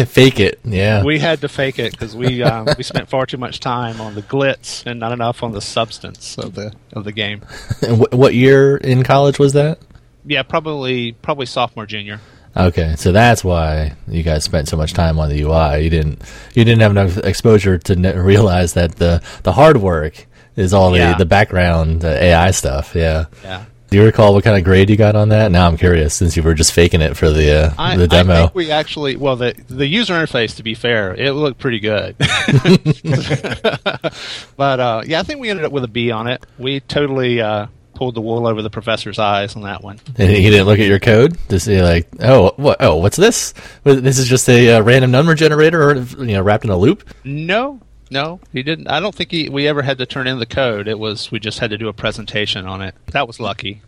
fake 0.05 0.41
it, 0.41 0.59
yeah. 0.65 1.03
We 1.03 1.19
had 1.19 1.39
to 1.41 1.47
fake 1.47 1.79
it 1.79 1.93
because 1.93 2.13
we 2.13 2.43
um, 2.43 2.67
we 2.77 2.83
spent 2.83 3.07
far 3.07 3.25
too 3.25 3.37
much 3.37 3.61
time 3.61 4.01
on 4.01 4.15
the 4.15 4.21
glitz 4.21 4.85
and 4.85 4.99
not 4.99 5.13
enough 5.13 5.41
on 5.41 5.53
the 5.53 5.61
substance 5.61 6.37
of 6.37 6.55
the 6.55 6.73
of 6.91 7.05
the 7.05 7.13
game. 7.13 7.41
And 7.81 8.05
what 8.11 8.33
year 8.33 8.77
in 8.77 9.03
college 9.03 9.37
was 9.37 9.53
that? 9.53 9.79
Yeah, 10.25 10.43
probably 10.43 11.13
probably 11.13 11.45
sophomore 11.45 11.85
junior. 11.85 12.19
Okay, 12.57 12.95
so 12.95 13.11
that's 13.11 13.43
why 13.43 13.93
you 14.07 14.23
guys 14.23 14.45
spent 14.45 14.69
so 14.69 14.77
much 14.77 14.93
time 14.93 15.19
on 15.19 15.29
the 15.29 15.41
UI. 15.41 15.83
You 15.83 15.89
didn't 15.89 16.21
you 16.53 16.63
didn't 16.63 16.81
have 16.81 16.91
enough 16.91 17.17
exposure 17.17 17.77
to 17.77 17.95
realize 18.13 18.73
that 18.73 18.95
the 18.95 19.21
the 19.43 19.51
hard 19.51 19.77
work 19.77 20.25
is 20.55 20.73
all 20.73 20.95
yeah. 20.95 21.11
the 21.11 21.19
the 21.19 21.25
background 21.25 22.01
the 22.01 22.23
AI 22.23 22.51
stuff. 22.51 22.95
Yeah. 22.95 23.25
Yeah. 23.43 23.65
Do 23.89 23.97
you 23.97 24.05
recall 24.05 24.33
what 24.33 24.43
kind 24.43 24.57
of 24.57 24.63
grade 24.63 24.89
you 24.89 24.97
got 24.97 25.15
on 25.15 25.29
that? 25.29 25.51
Now 25.51 25.67
I'm 25.67 25.77
curious 25.77 26.15
since 26.15 26.35
you 26.35 26.43
were 26.43 26.53
just 26.53 26.73
faking 26.73 27.01
it 27.01 27.15
for 27.15 27.29
the 27.29 27.65
uh, 27.65 27.73
I, 27.77 27.97
the 27.97 28.07
demo. 28.07 28.33
I 28.33 28.37
think 28.37 28.55
we 28.55 28.71
actually 28.71 29.15
well 29.15 29.35
the 29.35 29.53
the 29.67 29.85
user 29.85 30.13
interface 30.13 30.55
to 30.55 30.63
be 30.63 30.73
fair, 30.73 31.13
it 31.13 31.33
looked 31.33 31.59
pretty 31.59 31.79
good. 31.79 32.15
but 34.57 34.79
uh, 34.79 35.03
yeah, 35.05 35.19
I 35.19 35.23
think 35.23 35.39
we 35.39 35.49
ended 35.49 35.65
up 35.65 35.71
with 35.71 35.83
a 35.83 35.87
B 35.87 36.11
on 36.11 36.27
it. 36.27 36.45
We 36.57 36.79
totally 36.79 37.41
uh, 37.41 37.67
pulled 37.95 38.15
the 38.15 38.21
wool 38.21 38.45
over 38.45 38.61
the 38.61 38.69
professor's 38.69 39.19
eyes 39.19 39.55
on 39.55 39.63
that 39.63 39.83
one. 39.83 39.99
And 40.17 40.29
he 40.29 40.49
didn't 40.49 40.67
look 40.67 40.79
at 40.79 40.87
your 40.87 40.99
code 40.99 41.37
to 41.49 41.59
see 41.59 41.81
like, 41.81 42.07
oh, 42.19 42.53
what? 42.57 42.77
Oh, 42.79 42.97
what's 42.97 43.17
this? 43.17 43.53
This 43.83 44.19
is 44.19 44.27
just 44.27 44.47
a 44.49 44.75
uh, 44.75 44.81
random 44.81 45.11
number 45.11 45.33
generator, 45.35 45.91
or 45.91 45.95
you 45.95 46.33
know, 46.33 46.41
wrapped 46.41 46.65
in 46.65 46.69
a 46.69 46.77
loop. 46.77 47.07
No, 47.23 47.79
No, 48.11 48.39
he 48.51 48.63
didn't. 48.63 48.87
I 48.87 48.99
don't 48.99 49.15
think 49.15 49.31
he, 49.31 49.49
we 49.49 49.67
ever 49.67 49.81
had 49.81 49.97
to 49.97 50.05
turn 50.05 50.27
in 50.27 50.39
the 50.39 50.45
code. 50.45 50.87
It 50.87 50.99
was 50.99 51.31
we 51.31 51.39
just 51.39 51.59
had 51.59 51.71
to 51.71 51.77
do 51.77 51.87
a 51.87 51.93
presentation 51.93 52.65
on 52.67 52.81
it. 52.81 52.95
That 53.07 53.27
was 53.27 53.39
lucky. 53.39 53.81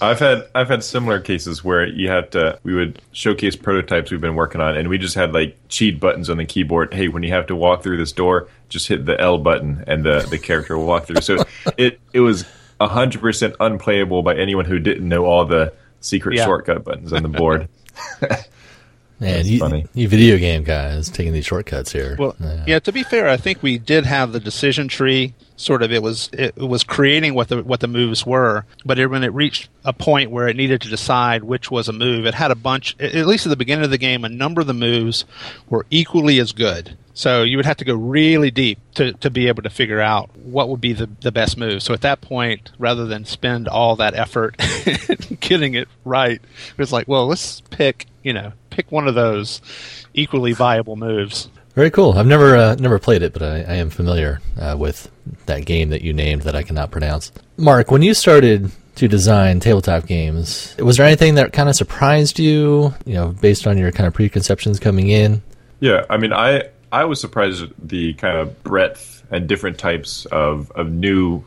I've 0.00 0.18
had 0.18 0.48
I've 0.54 0.68
had 0.68 0.82
similar 0.82 1.20
cases 1.20 1.62
where 1.62 1.86
you 1.86 2.08
had 2.08 2.32
to 2.32 2.58
we 2.62 2.74
would 2.74 3.00
showcase 3.12 3.56
prototypes 3.56 4.10
we've 4.10 4.20
been 4.20 4.34
working 4.34 4.60
on 4.60 4.76
and 4.76 4.88
we 4.88 4.98
just 4.98 5.14
had 5.14 5.32
like 5.32 5.56
cheat 5.68 6.00
buttons 6.00 6.28
on 6.30 6.36
the 6.36 6.44
keyboard. 6.44 6.92
Hey, 6.92 7.08
when 7.08 7.22
you 7.22 7.32
have 7.32 7.46
to 7.46 7.56
walk 7.56 7.82
through 7.82 7.98
this 7.98 8.12
door, 8.12 8.48
just 8.68 8.88
hit 8.88 9.06
the 9.06 9.20
L 9.20 9.38
button 9.38 9.84
and 9.86 10.04
the 10.04 10.26
the 10.28 10.38
character 10.38 10.76
will 10.76 10.86
walk 10.86 11.06
through. 11.06 11.20
So 11.20 11.44
it 11.76 12.00
it 12.12 12.20
was 12.20 12.44
hundred 12.88 13.20
percent 13.20 13.54
unplayable 13.60 14.22
by 14.22 14.36
anyone 14.36 14.64
who 14.64 14.78
didn't 14.78 15.08
know 15.08 15.24
all 15.24 15.44
the 15.44 15.72
secret 16.00 16.36
Yeah. 16.36 16.44
shortcut 16.44 16.84
buttons 16.84 17.12
on 17.12 17.22
the 17.22 17.28
board. 17.28 17.68
Man, 19.20 19.36
That's 19.36 19.48
you, 19.48 19.60
funny. 19.60 19.86
you 19.94 20.08
video 20.08 20.36
game 20.38 20.64
guys 20.64 21.08
taking 21.08 21.32
these 21.32 21.46
shortcuts 21.46 21.92
here. 21.92 22.16
Well, 22.18 22.34
yeah. 22.66 22.80
To 22.80 22.90
be 22.90 23.04
fair, 23.04 23.28
I 23.28 23.36
think 23.36 23.62
we 23.62 23.78
did 23.78 24.04
have 24.04 24.32
the 24.32 24.40
decision 24.40 24.88
tree. 24.88 25.34
Sort 25.56 25.84
of, 25.84 25.92
it 25.92 26.02
was 26.02 26.28
it 26.32 26.56
was 26.56 26.82
creating 26.82 27.34
what 27.34 27.46
the 27.48 27.62
what 27.62 27.78
the 27.78 27.86
moves 27.86 28.26
were. 28.26 28.64
But 28.84 28.98
it, 28.98 29.06
when 29.06 29.22
it 29.22 29.32
reached 29.32 29.68
a 29.84 29.92
point 29.92 30.32
where 30.32 30.48
it 30.48 30.56
needed 30.56 30.80
to 30.82 30.88
decide 30.88 31.44
which 31.44 31.70
was 31.70 31.88
a 31.88 31.92
move, 31.92 32.26
it 32.26 32.34
had 32.34 32.50
a 32.50 32.56
bunch. 32.56 32.96
At 32.98 33.14
at 33.14 33.26
least 33.28 33.46
at 33.46 33.50
the 33.50 33.56
beginning 33.56 33.84
of 33.84 33.92
the 33.92 33.98
game, 33.98 34.24
a 34.24 34.28
number 34.28 34.60
of 34.60 34.66
the 34.66 34.74
moves 34.74 35.24
were 35.70 35.86
equally 35.90 36.40
as 36.40 36.50
good. 36.50 36.96
So 37.14 37.44
you 37.44 37.56
would 37.56 37.66
have 37.66 37.76
to 37.78 37.84
go 37.84 37.94
really 37.94 38.50
deep 38.50 38.78
to, 38.96 39.12
to 39.14 39.30
be 39.30 39.46
able 39.46 39.62
to 39.62 39.70
figure 39.70 40.00
out 40.00 40.36
what 40.36 40.68
would 40.68 40.80
be 40.80 40.92
the, 40.92 41.08
the 41.20 41.30
best 41.30 41.56
move. 41.56 41.82
So 41.82 41.94
at 41.94 42.00
that 42.00 42.20
point, 42.20 42.72
rather 42.78 43.06
than 43.06 43.24
spend 43.24 43.68
all 43.68 43.96
that 43.96 44.14
effort 44.14 44.56
getting 45.40 45.74
it 45.74 45.88
right, 46.04 46.40
it 46.42 46.78
was 46.78 46.92
like, 46.92 47.06
well, 47.06 47.26
let's 47.26 47.60
pick 47.60 48.06
you 48.24 48.32
know 48.32 48.52
pick 48.70 48.90
one 48.90 49.06
of 49.06 49.14
those 49.14 49.62
equally 50.14 50.52
viable 50.52 50.96
moves. 50.96 51.48
Very 51.76 51.90
cool. 51.90 52.18
I've 52.18 52.26
never 52.26 52.56
uh, 52.56 52.74
never 52.76 52.98
played 52.98 53.22
it, 53.22 53.32
but 53.32 53.42
I, 53.42 53.56
I 53.58 53.74
am 53.74 53.90
familiar 53.90 54.40
uh, 54.58 54.76
with 54.78 55.10
that 55.46 55.64
game 55.64 55.90
that 55.90 56.02
you 56.02 56.12
named 56.12 56.42
that 56.42 56.56
I 56.56 56.62
cannot 56.62 56.90
pronounce. 56.90 57.30
Mark, 57.56 57.90
when 57.90 58.02
you 58.02 58.14
started 58.14 58.70
to 58.96 59.08
design 59.08 59.60
tabletop 59.60 60.06
games, 60.06 60.76
was 60.78 60.96
there 60.96 61.06
anything 61.06 61.34
that 61.34 61.52
kind 61.52 61.68
of 61.68 61.76
surprised 61.76 62.38
you? 62.38 62.94
You 63.04 63.14
know, 63.14 63.28
based 63.28 63.66
on 63.66 63.78
your 63.78 63.92
kind 63.92 64.06
of 64.06 64.14
preconceptions 64.14 64.80
coming 64.80 65.08
in. 65.08 65.42
Yeah, 65.80 66.04
I 66.08 66.16
mean, 66.16 66.32
I 66.32 66.68
I 66.94 67.06
was 67.06 67.20
surprised 67.20 67.60
at 67.60 67.70
the 67.82 68.12
kind 68.14 68.38
of 68.38 68.62
breadth 68.62 69.24
and 69.28 69.48
different 69.48 69.78
types 69.78 70.26
of 70.26 70.70
of 70.70 70.92
new 70.92 71.42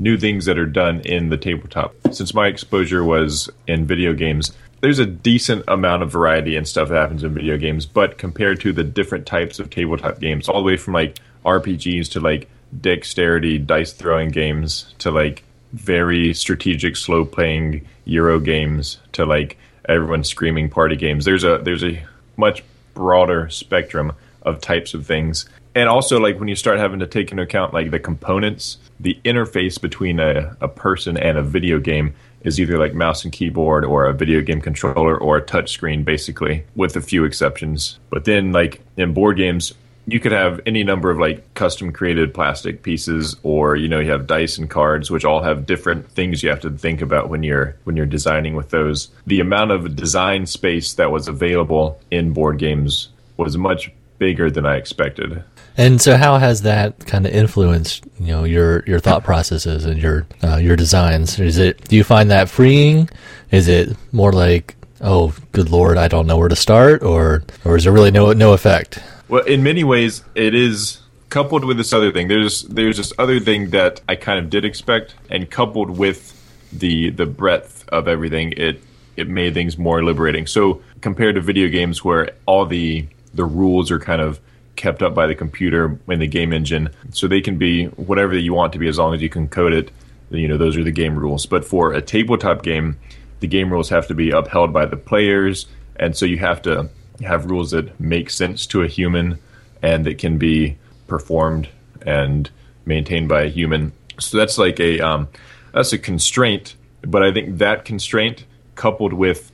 new 0.00 0.18
things 0.18 0.46
that 0.46 0.58
are 0.58 0.66
done 0.66 1.00
in 1.02 1.28
the 1.28 1.36
tabletop. 1.36 1.94
Since 2.10 2.34
my 2.34 2.48
exposure 2.48 3.04
was 3.04 3.48
in 3.68 3.86
video 3.86 4.14
games, 4.14 4.50
there's 4.80 4.98
a 4.98 5.06
decent 5.06 5.64
amount 5.68 6.02
of 6.02 6.10
variety 6.10 6.56
and 6.56 6.66
stuff 6.66 6.88
that 6.88 6.96
happens 6.96 7.22
in 7.22 7.32
video 7.32 7.56
games, 7.56 7.86
but 7.86 8.18
compared 8.18 8.60
to 8.62 8.72
the 8.72 8.82
different 8.82 9.26
types 9.26 9.60
of 9.60 9.70
tabletop 9.70 10.18
games, 10.18 10.48
all 10.48 10.60
the 10.60 10.66
way 10.66 10.76
from 10.76 10.94
like 10.94 11.20
RPGs 11.44 12.10
to 12.10 12.20
like 12.20 12.48
dexterity 12.80 13.58
dice 13.58 13.92
throwing 13.92 14.30
games 14.30 14.92
to 14.98 15.12
like 15.12 15.44
very 15.72 16.34
strategic 16.34 16.96
slow 16.96 17.24
playing 17.24 17.86
euro 18.06 18.40
games 18.40 18.98
to 19.12 19.24
like 19.24 19.56
everyone 19.88 20.24
screaming 20.24 20.68
party 20.68 20.94
games 20.96 21.24
there's 21.24 21.42
a 21.42 21.58
there's 21.58 21.82
a 21.82 22.00
much 22.36 22.62
broader 22.94 23.48
spectrum 23.48 24.12
of 24.42 24.60
types 24.60 24.94
of 24.94 25.06
things. 25.06 25.48
And 25.74 25.88
also 25.88 26.18
like 26.18 26.38
when 26.38 26.48
you 26.48 26.56
start 26.56 26.78
having 26.78 27.00
to 27.00 27.06
take 27.06 27.30
into 27.30 27.42
account 27.42 27.72
like 27.72 27.90
the 27.90 28.00
components 28.00 28.78
the 29.00 29.18
interface 29.24 29.80
between 29.80 30.20
a, 30.20 30.56
a 30.60 30.68
person 30.68 31.16
and 31.16 31.38
a 31.38 31.42
video 31.42 31.78
game 31.78 32.14
is 32.42 32.60
either 32.60 32.78
like 32.78 32.94
mouse 32.94 33.24
and 33.24 33.32
keyboard 33.32 33.84
or 33.84 34.06
a 34.06 34.14
video 34.14 34.40
game 34.40 34.60
controller 34.60 35.16
or 35.16 35.38
a 35.38 35.42
touch 35.42 35.70
screen 35.72 36.04
basically 36.04 36.64
with 36.74 36.96
a 36.96 37.00
few 37.00 37.24
exceptions. 37.24 37.98
But 38.10 38.24
then 38.24 38.52
like 38.52 38.80
in 38.96 39.14
board 39.14 39.36
games 39.36 39.74
you 40.06 40.18
could 40.18 40.32
have 40.32 40.60
any 40.66 40.82
number 40.82 41.10
of 41.10 41.18
like 41.18 41.54
custom 41.54 41.92
created 41.92 42.34
plastic 42.34 42.82
pieces 42.82 43.36
or 43.42 43.76
you 43.76 43.88
know 43.88 44.00
you 44.00 44.10
have 44.10 44.26
dice 44.26 44.58
and 44.58 44.68
cards 44.68 45.10
which 45.10 45.24
all 45.24 45.42
have 45.42 45.66
different 45.66 46.10
things 46.10 46.42
you 46.42 46.48
have 46.48 46.60
to 46.60 46.70
think 46.70 47.00
about 47.00 47.28
when 47.28 47.42
you're 47.42 47.76
when 47.84 47.96
you're 47.96 48.06
designing 48.06 48.54
with 48.54 48.70
those. 48.70 49.08
The 49.26 49.40
amount 49.40 49.70
of 49.70 49.96
design 49.96 50.46
space 50.46 50.94
that 50.94 51.10
was 51.10 51.28
available 51.28 52.00
in 52.10 52.32
board 52.32 52.58
games 52.58 53.10
was 53.36 53.56
much 53.56 53.92
bigger 54.20 54.48
than 54.50 54.64
i 54.64 54.76
expected 54.76 55.42
And 55.76 56.00
so, 56.00 56.16
how 56.16 56.38
has 56.38 56.62
that 56.62 57.06
kind 57.06 57.26
of 57.26 57.32
influenced 57.32 58.04
you 58.20 58.32
know 58.32 58.44
your 58.44 58.84
your 58.86 59.00
thought 59.00 59.24
processes 59.24 59.84
and 59.84 59.98
your 60.00 60.26
uh, 60.42 60.56
your 60.56 60.76
designs? 60.76 61.38
Is 61.40 61.58
it 61.58 61.88
do 61.88 61.96
you 61.96 62.04
find 62.04 62.30
that 62.30 62.48
freeing? 62.48 63.08
Is 63.50 63.66
it 63.66 63.96
more 64.12 64.32
like 64.32 64.76
oh, 65.00 65.34
good 65.52 65.70
lord, 65.70 65.96
I 65.96 66.08
don't 66.08 66.26
know 66.26 66.36
where 66.36 66.48
to 66.48 66.56
start, 66.56 67.02
or 67.02 67.42
or 67.64 67.76
is 67.76 67.84
there 67.84 67.92
really 67.92 68.10
no 68.10 68.32
no 68.32 68.52
effect? 68.52 68.98
Well, 69.28 69.44
in 69.44 69.62
many 69.62 69.84
ways, 69.84 70.22
it 70.34 70.54
is 70.54 71.00
coupled 71.30 71.64
with 71.64 71.76
this 71.76 71.92
other 71.92 72.12
thing. 72.12 72.28
There's 72.28 72.62
there's 72.62 72.96
this 72.96 73.12
other 73.18 73.40
thing 73.40 73.70
that 73.70 74.00
I 74.08 74.16
kind 74.16 74.38
of 74.38 74.50
did 74.50 74.64
expect, 74.64 75.14
and 75.30 75.50
coupled 75.50 75.90
with 75.90 76.36
the 76.72 77.10
the 77.10 77.26
breadth 77.26 77.88
of 77.88 78.08
everything, 78.08 78.52
it 78.56 78.82
it 79.16 79.28
made 79.28 79.54
things 79.54 79.78
more 79.78 80.02
liberating. 80.04 80.46
So 80.46 80.82
compared 81.00 81.34
to 81.36 81.40
video 81.40 81.68
games, 81.68 82.04
where 82.04 82.30
all 82.46 82.66
the 82.66 83.06
the 83.34 83.44
rules 83.44 83.90
are 83.90 83.98
kind 83.98 84.20
of 84.20 84.40
kept 84.76 85.02
up 85.02 85.14
by 85.14 85.26
the 85.26 85.34
computer 85.34 85.98
in 86.08 86.20
the 86.20 86.26
game 86.26 86.52
engine, 86.52 86.90
so 87.12 87.26
they 87.26 87.40
can 87.40 87.58
be 87.58 87.86
whatever 87.86 88.36
you 88.36 88.54
want 88.54 88.72
to 88.72 88.78
be 88.78 88.88
as 88.88 88.98
long 88.98 89.14
as 89.14 89.22
you 89.22 89.28
can 89.28 89.48
code 89.48 89.72
it. 89.72 89.90
You 90.30 90.48
know, 90.48 90.56
those 90.56 90.76
are 90.76 90.84
the 90.84 90.92
game 90.92 91.18
rules. 91.18 91.44
But 91.46 91.64
for 91.64 91.92
a 91.92 92.00
tabletop 92.00 92.62
game, 92.62 92.96
the 93.40 93.46
game 93.46 93.70
rules 93.70 93.88
have 93.88 94.06
to 94.08 94.14
be 94.14 94.30
upheld 94.30 94.72
by 94.72 94.86
the 94.86 94.96
players, 94.96 95.66
and 95.96 96.16
so 96.16 96.24
you 96.24 96.38
have 96.38 96.62
to 96.62 96.88
have 97.22 97.50
rules 97.50 97.72
that 97.72 97.98
make 98.00 98.30
sense 98.30 98.66
to 98.66 98.82
a 98.82 98.88
human 98.88 99.38
and 99.82 100.06
that 100.06 100.18
can 100.18 100.38
be 100.38 100.78
performed 101.06 101.68
and 102.02 102.50
maintained 102.86 103.28
by 103.28 103.42
a 103.42 103.48
human. 103.48 103.92
So 104.18 104.36
that's 104.36 104.58
like 104.58 104.80
a 104.80 105.00
um, 105.00 105.28
that's 105.72 105.92
a 105.92 105.98
constraint, 105.98 106.76
but 107.02 107.22
I 107.22 107.32
think 107.32 107.58
that 107.58 107.84
constraint 107.84 108.44
coupled 108.74 109.12
with 109.12 109.52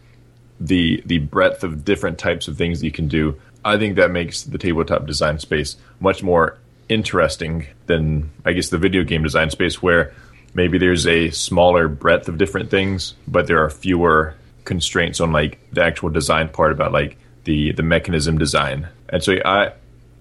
the 0.60 1.02
the 1.06 1.18
breadth 1.18 1.64
of 1.64 1.84
different 1.84 2.18
types 2.18 2.48
of 2.48 2.56
things 2.56 2.80
that 2.80 2.86
you 2.86 2.92
can 2.92 3.08
do, 3.08 3.40
I 3.66 3.78
think 3.78 3.96
that 3.96 4.12
makes 4.12 4.44
the 4.44 4.58
tabletop 4.58 5.06
design 5.06 5.40
space 5.40 5.76
much 5.98 6.22
more 6.22 6.56
interesting 6.88 7.66
than 7.86 8.30
I 8.44 8.52
guess 8.52 8.68
the 8.68 8.78
video 8.78 9.02
game 9.02 9.24
design 9.24 9.50
space 9.50 9.82
where 9.82 10.14
maybe 10.54 10.78
there's 10.78 11.04
a 11.04 11.30
smaller 11.30 11.88
breadth 11.88 12.28
of 12.28 12.38
different 12.38 12.70
things, 12.70 13.14
but 13.26 13.48
there 13.48 13.64
are 13.64 13.68
fewer 13.68 14.36
constraints 14.64 15.20
on 15.20 15.32
like 15.32 15.58
the 15.72 15.82
actual 15.82 16.10
design 16.10 16.48
part 16.48 16.70
about 16.70 16.92
like 16.92 17.16
the 17.42 17.72
the 17.72 17.82
mechanism 17.82 18.38
design. 18.38 18.88
And 19.08 19.20
so 19.20 19.34
I 19.44 19.72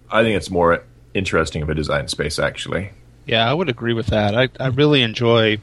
I 0.10 0.24
think 0.24 0.38
it's 0.38 0.50
more 0.50 0.84
interesting 1.14 1.62
of 1.62 1.70
a 1.70 1.76
design 1.76 2.08
space 2.08 2.40
actually. 2.40 2.90
Yeah, 3.28 3.48
I 3.48 3.54
would 3.54 3.70
agree 3.70 3.94
with 3.94 4.08
that. 4.08 4.36
I, 4.36 4.50
I 4.60 4.68
really 4.68 5.04
enjoy 5.04 5.60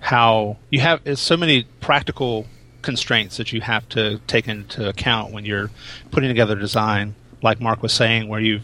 how 0.00 0.58
you 0.68 0.80
have 0.80 1.00
so 1.18 1.38
many 1.38 1.64
practical 1.80 2.46
constraints 2.82 3.36
that 3.36 3.52
you 3.52 3.60
have 3.60 3.88
to 3.90 4.20
take 4.26 4.48
into 4.48 4.88
account 4.88 5.32
when 5.32 5.44
you're 5.44 5.70
putting 6.10 6.28
together 6.28 6.56
a 6.56 6.60
design. 6.60 7.14
Like 7.42 7.60
Mark 7.60 7.82
was 7.82 7.92
saying, 7.92 8.28
where 8.28 8.40
you 8.40 8.60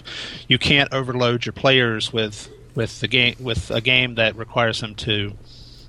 you 0.49 0.59
can't 0.59 0.93
overload 0.93 1.47
your 1.47 1.53
players 1.53 2.13
with 2.13 2.51
with 2.75 3.01
the 3.01 3.09
game 3.09 3.37
with 3.39 3.71
a 3.71 3.81
game 3.81 4.17
that 4.17 4.37
requires 4.37 4.81
them 4.81 4.95
to 4.97 5.33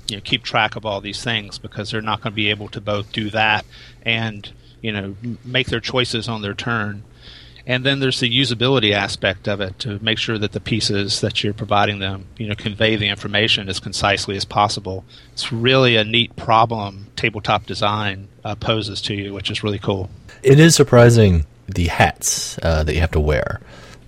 you 0.07 0.17
know 0.17 0.21
keep 0.21 0.43
track 0.43 0.75
of 0.75 0.85
all 0.85 1.01
these 1.01 1.23
things 1.23 1.57
because 1.57 1.91
they're 1.91 2.01
not 2.01 2.21
going 2.21 2.31
to 2.31 2.35
be 2.35 2.49
able 2.49 2.67
to 2.69 2.81
both 2.81 3.11
do 3.11 3.29
that 3.31 3.65
and 4.03 4.51
you 4.81 4.91
know 4.91 5.15
make 5.43 5.67
their 5.67 5.79
choices 5.79 6.27
on 6.27 6.41
their 6.41 6.53
turn. 6.53 7.03
And 7.67 7.83
then 7.83 7.99
there's 7.99 8.19
the 8.19 8.29
usability 8.29 8.91
aspect 8.91 9.47
of 9.47 9.59
it 9.59 9.79
to 9.79 9.97
make 10.03 10.19
sure 10.19 10.37
that 10.37 10.51
the 10.51 10.59
pieces 10.59 11.21
that 11.21 11.43
you're 11.43 11.53
providing 11.53 11.99
them, 11.99 12.27
you 12.37 12.47
know, 12.47 12.55
convey 12.55 12.95
the 12.95 13.07
information 13.07 13.69
as 13.69 13.79
concisely 13.79 14.35
as 14.35 14.45
possible. 14.45 15.03
It's 15.33 15.51
really 15.51 15.95
a 15.95 16.03
neat 16.03 16.35
problem 16.35 17.07
tabletop 17.15 17.65
design 17.65 18.27
uh, 18.43 18.55
poses 18.55 19.01
to 19.03 19.15
you, 19.15 19.33
which 19.33 19.49
is 19.49 19.63
really 19.63 19.79
cool. 19.79 20.09
It 20.43 20.59
is 20.59 20.75
surprising 20.75 21.45
the 21.67 21.87
hats 21.87 22.59
uh, 22.61 22.83
that 22.83 22.93
you 22.93 23.01
have 23.01 23.11
to 23.11 23.19
wear 23.19 23.61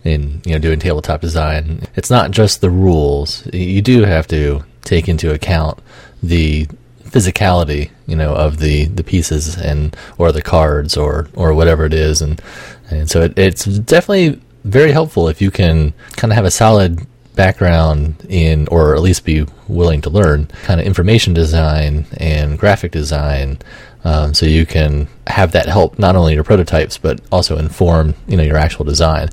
in 0.03 0.41
you 0.45 0.53
know 0.53 0.59
doing 0.59 0.79
tabletop 0.79 1.21
design. 1.21 1.81
It's 1.95 2.11
not 2.11 2.31
just 2.31 2.61
the 2.61 2.69
rules; 2.69 3.47
you 3.53 3.81
do 3.81 4.03
have 4.03 4.27
to 4.27 4.63
take 4.83 5.09
into 5.09 5.33
account 5.33 5.79
the 6.21 6.67
physicality, 7.09 7.89
you 8.05 8.15
know, 8.15 8.33
of 8.33 8.57
the, 8.59 8.85
the 8.85 9.03
pieces 9.03 9.57
and 9.57 9.95
or 10.17 10.31
the 10.31 10.41
cards 10.41 10.97
or 10.97 11.27
or 11.35 11.53
whatever 11.53 11.85
it 11.85 11.93
is, 11.93 12.21
and 12.21 12.41
and 12.89 13.09
so 13.09 13.21
it, 13.21 13.37
it's 13.37 13.65
definitely 13.65 14.41
very 14.63 14.91
helpful 14.91 15.27
if 15.27 15.41
you 15.41 15.51
can 15.51 15.93
kind 16.15 16.31
of 16.31 16.35
have 16.35 16.45
a 16.45 16.51
solid 16.51 17.05
background 17.35 18.25
in, 18.27 18.67
or 18.69 18.95
at 18.95 19.01
least 19.01 19.23
be 19.23 19.45
willing 19.67 20.01
to 20.01 20.09
learn, 20.09 20.47
kind 20.63 20.79
of 20.79 20.85
information 20.85 21.33
design 21.33 22.05
and 22.17 22.57
graphic 22.57 22.91
design, 22.91 23.59
um, 24.03 24.33
so 24.33 24.45
you 24.45 24.65
can 24.65 25.07
have 25.27 25.51
that 25.51 25.67
help 25.67 25.99
not 25.99 26.15
only 26.15 26.33
your 26.33 26.43
prototypes 26.43 26.97
but 26.97 27.19
also 27.31 27.57
inform 27.57 28.13
you 28.27 28.37
know 28.37 28.43
your 28.43 28.57
actual 28.57 28.85
design. 28.85 29.29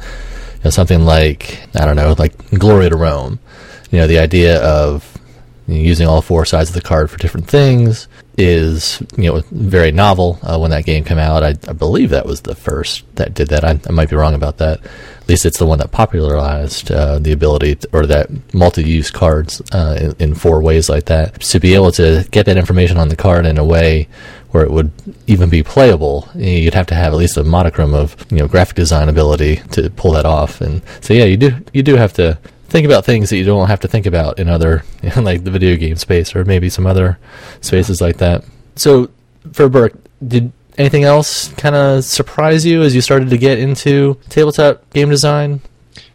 You 0.55 0.65
know, 0.65 0.71
something 0.71 1.05
like 1.05 1.61
I 1.75 1.85
don't 1.85 1.97
know, 1.97 2.15
like 2.19 2.37
Glory 2.51 2.89
to 2.89 2.97
Rome. 2.97 3.39
You 3.91 3.99
know, 3.99 4.07
the 4.07 4.19
idea 4.19 4.63
of 4.63 5.17
you 5.67 5.75
know, 5.75 5.81
using 5.81 6.07
all 6.07 6.23
four 6.23 6.45
sides 6.45 6.71
of 6.71 6.75
the 6.75 6.83
card 6.83 7.11
for 7.11 7.19
different 7.19 7.49
things 7.49 8.09
is 8.37 9.01
you 9.17 9.31
know 9.31 9.43
very 9.51 9.93
novel 9.93 10.39
uh, 10.43 10.59
when 10.59 10.71
that 10.71 10.85
game 10.85 11.05
came 11.05 11.19
out 11.19 11.45
I, 11.45 11.55
I 11.69 11.73
believe 11.73 12.11
that 12.11 12.27
was 12.27 12.41
the 12.41 12.55
first 12.55 13.05
that 13.17 13.35
did 13.35 13.49
that 13.49 13.65
I, 13.65 13.79
I 13.89 13.93
might 13.93 14.11
be 14.11 14.17
wrong 14.17 14.35
about 14.35 14.59
that 14.59 14.81
at 15.25 15.29
least 15.31 15.47
it's 15.47 15.59
the 15.59 15.65
one 15.65 15.79
that 15.79 15.91
popularized 15.91 16.93
uh, 16.93 17.19
the 17.19 17.33
ability 17.33 17.77
to, 17.77 17.89
or 17.95 18.05
that 18.05 18.29
multi-use 18.53 19.11
cards 19.11 19.63
uh, 19.73 19.97
in, 19.99 20.29
in 20.33 20.35
four 20.35 20.61
ways 20.61 20.91
like 20.91 21.07
that. 21.07 21.41
To 21.41 21.59
be 21.59 21.73
able 21.73 21.93
to 21.93 22.29
get 22.31 22.45
that 22.45 22.59
information 22.59 22.99
on 22.99 23.09
the 23.09 23.17
card 23.17 23.47
in 23.47 23.57
a 23.57 23.65
way 23.65 24.07
where 24.51 24.65
it 24.65 24.71
would 24.71 24.93
even 25.27 25.49
be 25.49 25.63
playable, 25.63 26.29
you'd 26.35 26.75
have 26.75 26.87
to 26.89 26.95
have 26.95 27.15
at 27.15 27.17
least 27.17 27.39
a 27.39 27.43
modicum 27.43 27.95
of 27.95 28.15
you 28.31 28.37
know 28.37 28.47
graphic 28.47 28.77
design 28.77 29.09
ability 29.09 29.57
to 29.73 29.89
pull 29.89 30.13
that 30.13 30.27
off. 30.27 30.61
And 30.61 30.83
so 31.01 31.15
yeah, 31.15 31.25
you 31.25 31.39
do 31.39 31.57
you 31.73 31.83
do 31.83 31.97
have 31.97 32.13
to 32.15 32.39
think 32.75 32.87
about 32.87 33.05
things 33.05 33.31
that 33.31 33.37
you 33.37 33.45
don't 33.45 33.69
have 33.69 33.79
to 33.79 33.87
think 33.87 34.05
about 34.05 34.41
in 34.41 34.49
other 34.49 34.83
like 35.17 35.45
the 35.45 35.51
video 35.53 35.77
game 35.77 35.95
space 35.95 36.35
or 36.35 36.45
maybe 36.45 36.69
some 36.69 36.87
other 36.87 37.17
spaces 37.61 38.01
like 38.01 38.17
that. 38.17 38.45
So 38.75 39.11
for 39.53 39.69
Burke, 39.69 39.95
did 40.27 40.51
anything 40.77 41.05
else 41.05 41.53
kind 41.53 41.77
of 41.77 42.03
surprise 42.03 42.67
you 42.67 42.83
as 42.83 42.93
you 42.93 43.01
started 43.01 43.31
to 43.31 43.39
get 43.39 43.61
into 43.61 44.19
tabletop 44.29 44.91
game 44.91 45.09
design? 45.09 45.61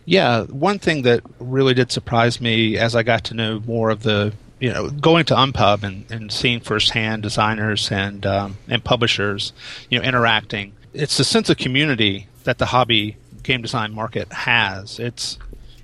Yeah, 0.03 0.43
one 0.47 0.79
thing 0.79 1.03
that 1.03 1.21
really 1.39 1.73
did 1.73 1.93
surprise 1.93 2.41
me 2.41 2.77
as 2.77 2.93
I 2.93 3.03
got 3.03 3.23
to 3.25 3.33
know 3.33 3.61
more 3.65 3.89
of 3.89 4.03
the 4.03 4.33
you 4.59 4.73
know, 4.73 4.89
going 4.89 5.23
to 5.23 5.35
Unpub 5.35 5.83
and, 5.83 6.11
and 6.11 6.29
seeing 6.29 6.59
firsthand 6.59 7.23
designers 7.23 7.89
and 7.89 8.25
um, 8.25 8.57
and 8.67 8.83
publishers, 8.83 9.53
you 9.89 9.97
know, 9.97 10.03
interacting. 10.03 10.73
It's 10.93 11.15
the 11.15 11.23
sense 11.23 11.49
of 11.49 11.55
community 11.55 12.27
that 12.43 12.57
the 12.57 12.65
hobby 12.65 13.15
game 13.43 13.61
design 13.61 13.93
market 13.93 14.33
has. 14.33 14.99
It's 14.99 15.37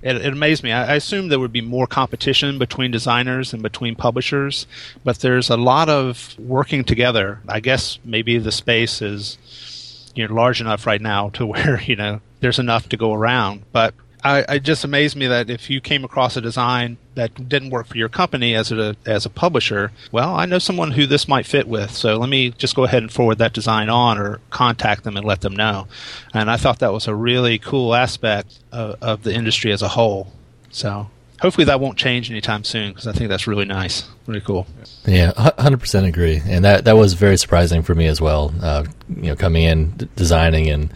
it, 0.05 0.17
it 0.17 0.31
amazed 0.31 0.63
me. 0.63 0.71
I, 0.71 0.93
I 0.93 0.95
assumed 0.95 1.31
there 1.31 1.39
would 1.39 1.51
be 1.51 1.61
more 1.61 1.87
competition 1.87 2.59
between 2.59 2.91
designers 2.91 3.53
and 3.53 3.63
between 3.63 3.95
publishers, 3.95 4.67
but 5.03 5.19
there's 5.19 5.49
a 5.49 5.57
lot 5.57 5.89
of 5.89 6.35
working 6.37 6.83
together. 6.83 7.41
I 7.47 7.59
guess 7.59 7.97
maybe 8.05 8.37
the 8.37 8.51
space 8.51 9.01
is 9.01 10.11
you 10.13 10.27
know 10.27 10.33
large 10.33 10.61
enough 10.61 10.85
right 10.85 11.01
now 11.01 11.29
to 11.29 11.45
where 11.53 11.81
you 11.81 11.95
know 11.95 12.21
there's 12.39 12.59
enough 12.59 12.87
to 12.89 12.97
go 12.97 13.13
around, 13.13 13.63
but 13.71 13.95
I, 14.25 14.55
it 14.55 14.63
just 14.63 14.83
amazed 14.83 15.15
me 15.15 15.27
that 15.27 15.51
if 15.51 15.69
you 15.69 15.79
came 15.79 16.03
across 16.03 16.35
a 16.35 16.41
design 16.41 16.97
that 17.13 17.47
didn't 17.47 17.69
work 17.69 17.85
for 17.85 17.95
your 17.95 18.09
company 18.09 18.55
as 18.55 18.71
a 18.71 18.95
as 19.05 19.23
a 19.27 19.29
publisher, 19.29 19.91
well, 20.11 20.33
I 20.35 20.47
know 20.47 20.57
someone 20.57 20.91
who 20.91 21.05
this 21.05 21.27
might 21.27 21.45
fit 21.45 21.67
with, 21.67 21.91
so 21.91 22.17
let 22.17 22.27
me 22.27 22.49
just 22.49 22.75
go 22.75 22.85
ahead 22.85 23.03
and 23.03 23.11
forward 23.11 23.37
that 23.37 23.53
design 23.53 23.87
on 23.87 24.17
or 24.17 24.41
contact 24.49 25.03
them 25.03 25.15
and 25.15 25.27
let 25.27 25.41
them 25.41 25.55
know. 25.55 25.87
And 26.33 26.49
I 26.49 26.57
thought 26.57 26.79
that 26.79 26.91
was 26.91 27.07
a 27.07 27.13
really 27.13 27.59
cool 27.59 27.93
aspect 27.93 28.59
of, 28.71 28.97
of 28.99 29.23
the 29.23 29.31
industry 29.31 29.71
as 29.71 29.83
a 29.83 29.89
whole. 29.89 30.33
So 30.71 31.07
hopefully 31.39 31.65
that 31.65 31.79
won't 31.79 31.99
change 31.99 32.31
anytime 32.31 32.63
soon 32.63 32.89
because 32.93 33.05
I 33.05 33.11
think 33.11 33.29
that's 33.29 33.45
really 33.45 33.65
nice, 33.65 34.09
really 34.25 34.41
cool. 34.41 34.65
Yeah, 35.05 35.33
hundred 35.59 35.81
percent 35.81 36.07
agree, 36.07 36.41
and 36.47 36.65
that 36.65 36.85
that 36.85 36.97
was 36.97 37.13
very 37.13 37.37
surprising 37.37 37.83
for 37.83 37.93
me 37.93 38.07
as 38.07 38.19
well. 38.19 38.51
Uh, 38.59 38.85
you 39.07 39.27
know, 39.27 39.35
coming 39.35 39.61
in, 39.61 39.91
d- 39.91 40.09
designing, 40.15 40.67
and 40.67 40.91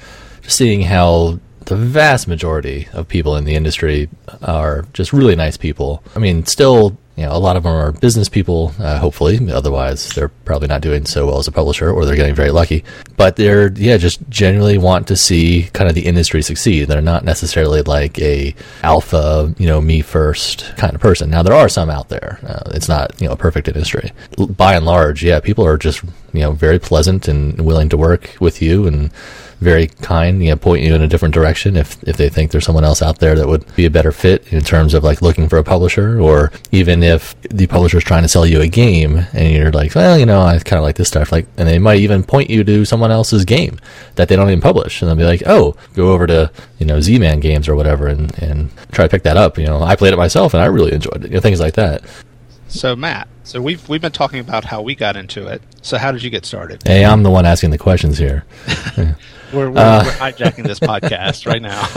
seeing 0.48 0.82
how 0.82 1.40
the 1.70 1.76
vast 1.76 2.28
majority 2.28 2.88
of 2.94 3.08
people 3.08 3.36
in 3.36 3.46
the 3.46 3.56
industry 3.56 4.10
are 4.42 4.86
just 4.94 5.14
really 5.14 5.36
nice 5.36 5.56
people. 5.56 6.04
I 6.16 6.20
mean, 6.20 6.46
still, 6.46 6.98
you 7.16 7.26
know, 7.26 7.32
a 7.32 7.38
lot 7.38 7.58
of 7.58 7.64
them 7.64 7.74
are 7.74 7.92
business 7.92 8.28
people, 8.28 8.74
uh, 8.80 8.98
hopefully. 8.98 9.40
Otherwise, 9.52 10.10
they're 10.10 10.30
probably 10.30 10.68
not 10.68 10.82
doing 10.82 11.06
so 11.06 11.28
well 11.28 11.38
as 11.38 11.48
a 11.48 11.52
publisher 11.52 11.92
or 11.92 12.06
they're 12.06 12.16
getting 12.16 12.34
very 12.34 12.50
lucky. 12.50 12.84
But 13.18 13.36
they're, 13.36 13.72
yeah, 13.74 13.98
just 13.98 14.28
generally 14.30 14.80
want 14.80 15.08
to 15.10 15.16
see 15.16 15.70
kind 15.74 15.88
of 15.88 15.94
the 15.94 16.08
industry 16.08 16.42
succeed. 16.42 16.88
They're 16.88 17.02
not 17.02 17.24
necessarily 17.24 17.84
like 17.84 18.18
a 18.20 18.56
alpha, 18.82 19.54
you 19.60 19.68
know, 19.68 19.80
me 19.80 20.02
first 20.02 20.74
kind 20.76 20.96
of 20.96 21.02
person. 21.02 21.30
Now, 21.30 21.44
there 21.44 21.54
are 21.54 21.70
some 21.70 21.92
out 21.92 22.10
there. 22.10 22.40
Uh, 22.42 22.72
it's 22.74 22.90
not, 22.90 23.22
you 23.22 23.28
know, 23.28 23.34
a 23.34 23.38
perfect 23.38 23.68
industry. 23.68 24.12
By 24.38 24.76
and 24.76 24.86
large, 24.86 25.24
yeah, 25.24 25.40
people 25.40 25.66
are 25.66 25.78
just, 25.78 26.04
you 26.34 26.42
know, 26.42 26.54
very 26.54 26.80
pleasant 26.80 27.28
and 27.28 27.62
willing 27.62 27.90
to 27.90 27.98
work 27.98 28.36
with 28.40 28.60
you 28.60 28.88
and, 28.88 29.12
very 29.62 29.88
kind, 29.88 30.44
you 30.44 30.50
know, 30.50 30.56
point 30.56 30.84
you 30.84 30.96
in 30.96 31.02
a 31.02 31.08
different 31.08 31.34
direction 31.34 31.76
if 31.76 32.02
if 32.08 32.18
they 32.18 32.30
think 32.30 32.52
there's 32.52 32.66
someone 32.66 32.86
else 32.86 33.02
out 33.02 33.20
there 33.20 33.36
that 33.36 33.48
would 33.48 33.66
be 33.76 33.86
a 33.86 33.90
better 33.90 34.12
fit 34.12 34.52
in 34.54 34.62
terms 34.62 34.94
of 34.94 35.04
like 35.04 35.22
looking 35.22 35.50
for 35.50 35.58
a 35.58 35.64
publisher, 35.64 36.20
or 36.20 36.52
even 36.72 37.04
if 37.04 37.36
the 37.50 37.68
publisher 37.68 37.98
is 37.98 38.04
trying 38.04 38.24
to 38.24 38.30
sell 38.30 38.46
you 38.46 38.62
a 38.62 38.68
game 38.68 39.26
and 39.34 39.54
you're 39.54 39.72
like, 39.72 39.94
well, 39.96 40.18
you 40.18 40.26
know, 40.26 40.42
I 40.42 40.58
kind 40.60 40.78
of 40.78 40.84
like 40.84 40.96
this 40.96 41.08
stuff, 41.10 41.32
like, 41.32 41.48
and 41.58 41.68
they 41.68 41.80
might 41.80 42.00
even 42.00 42.24
point 42.24 42.50
you 42.50 42.64
to 42.64 42.86
someone 42.86 43.12
else's 43.12 43.46
game 43.46 43.80
that 44.16 44.30
they 44.30 44.36
don't 44.36 44.50
even 44.50 44.62
publish, 44.62 45.02
and 45.02 45.10
they'll 45.10 45.18
be 45.18 45.24
like, 45.24 45.44
oh, 45.46 45.76
go 45.94 46.12
over 46.12 46.26
to 46.28 46.52
you 46.78 46.86
know 46.86 47.02
Z-Man 47.02 47.40
Games 47.40 47.68
or 47.68 47.76
whatever, 47.76 48.08
and 48.08 48.38
and 48.42 48.70
try 48.92 49.06
to 49.06 49.10
pick 49.10 49.24
that 49.24 49.38
up. 49.38 49.58
You 49.58 49.66
know, 49.66 49.82
I 49.82 49.96
played 49.96 50.14
it 50.14 50.18
myself 50.18 50.54
and 50.54 50.64
I 50.64 50.68
really 50.68 50.94
enjoyed 50.94 51.26
it. 51.26 51.30
You 51.30 51.36
know, 51.36 51.42
things 51.42 51.60
like 51.60 51.74
that. 51.74 52.04
So 52.70 52.96
Matt, 52.96 53.28
so 53.44 53.62
we've 53.62 53.88
we've 53.90 54.02
been 54.02 54.12
talking 54.12 54.40
about 54.40 54.64
how 54.64 54.82
we 54.82 54.96
got 54.96 55.18
into 55.18 55.48
it. 55.48 55.62
So 55.82 55.98
how 55.98 56.12
did 56.12 56.24
you 56.24 56.30
get 56.30 56.46
started? 56.46 56.84
Hey, 56.86 57.04
I'm 57.04 57.24
the 57.24 57.32
one 57.32 57.46
asking 57.46 57.72
the 57.72 57.78
questions 57.78 58.18
here. 58.18 58.46
We're, 59.54 59.70
we're, 59.72 59.80
uh, 59.80 60.04
we're 60.04 60.12
hijacking 60.12 60.66
this 60.66 60.80
podcast 60.80 61.46
right 61.48 61.62
now. 61.62 61.88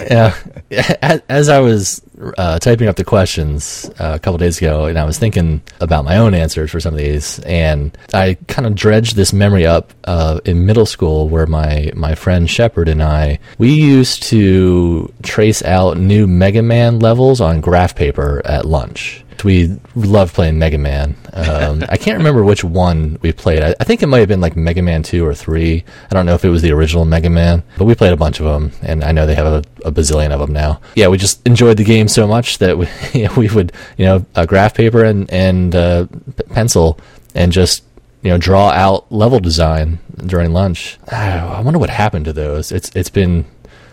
yeah, 0.70 1.20
as 1.28 1.48
I 1.48 1.60
was 1.60 2.02
uh, 2.38 2.58
typing 2.58 2.88
up 2.88 2.96
the 2.96 3.04
questions 3.04 3.90
uh, 3.98 4.12
a 4.14 4.18
couple 4.18 4.38
days 4.38 4.58
ago, 4.58 4.86
and 4.86 4.98
I 4.98 5.04
was 5.04 5.18
thinking 5.18 5.62
about 5.80 6.04
my 6.04 6.16
own 6.16 6.34
answers 6.34 6.70
for 6.70 6.80
some 6.80 6.94
of 6.94 6.98
these, 6.98 7.38
and 7.40 7.96
I 8.12 8.36
kind 8.48 8.66
of 8.66 8.74
dredged 8.74 9.16
this 9.16 9.32
memory 9.32 9.66
up 9.66 9.92
uh, 10.04 10.40
in 10.44 10.66
middle 10.66 10.86
school, 10.86 11.28
where 11.28 11.46
my 11.46 11.90
my 11.94 12.14
friend 12.14 12.50
Shepard 12.50 12.88
and 12.88 13.02
I 13.02 13.38
we 13.58 13.72
used 13.72 14.22
to 14.24 15.12
trace 15.22 15.62
out 15.62 15.96
new 15.96 16.26
Mega 16.26 16.62
Man 16.62 16.98
levels 16.98 17.40
on 17.40 17.60
graph 17.60 17.94
paper 17.94 18.42
at 18.44 18.64
lunch 18.64 19.24
we 19.44 19.78
loved 19.94 20.34
playing 20.34 20.58
Mega 20.58 20.78
Man. 20.78 21.16
Um, 21.32 21.84
I 21.88 21.96
can't 21.96 22.18
remember 22.18 22.44
which 22.44 22.64
one 22.64 23.18
we 23.22 23.32
played. 23.32 23.62
I, 23.62 23.74
I, 23.80 23.84
think 23.84 24.02
it 24.02 24.06
might 24.06 24.18
have 24.18 24.28
been 24.28 24.40
like 24.40 24.56
Mega 24.56 24.82
Man 24.82 25.02
2 25.02 25.24
or 25.24 25.34
3. 25.34 25.84
I 26.10 26.14
don't 26.14 26.26
know 26.26 26.34
if 26.34 26.44
it 26.44 26.50
was 26.50 26.62
the 26.62 26.72
original 26.72 27.04
Mega 27.04 27.30
Man, 27.30 27.62
but 27.78 27.84
we 27.84 27.94
played 27.94 28.12
a 28.12 28.16
bunch 28.16 28.40
of 28.40 28.46
them, 28.46 28.72
and 28.82 29.04
I 29.04 29.12
know 29.12 29.26
they 29.26 29.34
have 29.34 29.46
a, 29.46 29.62
a 29.84 29.92
bazillion 29.92 30.30
of 30.30 30.40
them 30.40 30.52
now. 30.52 30.80
Yeah, 30.94 31.08
we 31.08 31.18
just 31.18 31.46
enjoyed 31.46 31.76
the 31.76 31.84
game 31.84 32.08
so 32.08 32.26
much 32.26 32.58
that 32.58 32.78
we, 32.78 32.88
you 33.12 33.26
know, 33.26 33.34
we 33.34 33.48
would, 33.48 33.72
you 33.96 34.04
know, 34.04 34.26
a 34.34 34.46
graph 34.46 34.74
paper 34.74 35.04
and, 35.04 35.30
and 35.30 35.74
uh, 35.74 36.06
pencil 36.50 36.98
and 37.34 37.52
just 37.52 37.84
you 38.22 38.30
know 38.30 38.38
draw 38.38 38.70
out 38.70 39.10
level 39.10 39.40
design 39.40 39.98
during 40.26 40.52
lunch. 40.52 40.98
I 41.08 41.60
wonder 41.60 41.78
what 41.78 41.90
happened 41.90 42.26
to 42.26 42.32
those. 42.32 42.72
It's 42.72 42.90
it's 42.94 43.10
been 43.10 43.46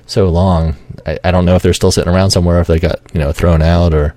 so 0.07 0.29
long. 0.29 0.75
I, 1.05 1.19
I 1.23 1.31
don't 1.31 1.45
know 1.45 1.55
if 1.55 1.61
they're 1.61 1.73
still 1.73 1.91
sitting 1.91 2.11
around 2.11 2.31
somewhere, 2.31 2.59
if 2.59 2.67
they 2.67 2.79
got 2.79 2.99
you 3.13 3.19
know 3.19 3.31
thrown 3.31 3.61
out 3.61 3.93
or 3.93 4.15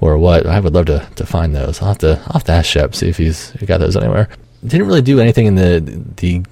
or 0.00 0.18
what. 0.18 0.46
I 0.46 0.60
would 0.60 0.74
love 0.74 0.86
to, 0.86 1.08
to 1.16 1.24
find 1.24 1.54
those. 1.54 1.80
I'll 1.80 1.88
have 1.88 1.98
to 1.98 2.20
I'll 2.26 2.34
have 2.34 2.44
to 2.44 2.52
ask 2.52 2.70
Shep 2.70 2.94
see 2.94 3.08
if 3.08 3.16
he's 3.16 3.52
he 3.52 3.66
got 3.66 3.78
those 3.78 3.96
anywhere. 3.96 4.28
Didn't 4.66 4.86
really 4.86 5.02
do 5.02 5.20
anything 5.20 5.46
in 5.46 5.54
the 5.54 6.02
the 6.16 6.42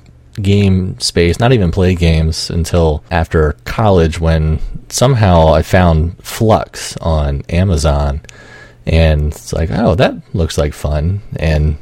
game 0.40 0.99
space, 1.01 1.38
not 1.40 1.53
even 1.53 1.70
play 1.70 1.94
games 1.94 2.51
until 2.51 3.03
after 3.11 3.53
college 3.64 4.20
when 4.20 4.61
somehow 4.88 5.55
I 5.55 5.62
found 5.62 6.18
Fluxx 6.18 6.96
on 7.05 7.42
Amazon 7.49 8.20
and 8.87 9.33
it's 9.33 9.53
like, 9.53 9.70
oh, 9.72 9.94
that 9.96 10.14
looks 10.35 10.59
like 10.59 10.72
fun 10.72 11.20
and 11.38 11.77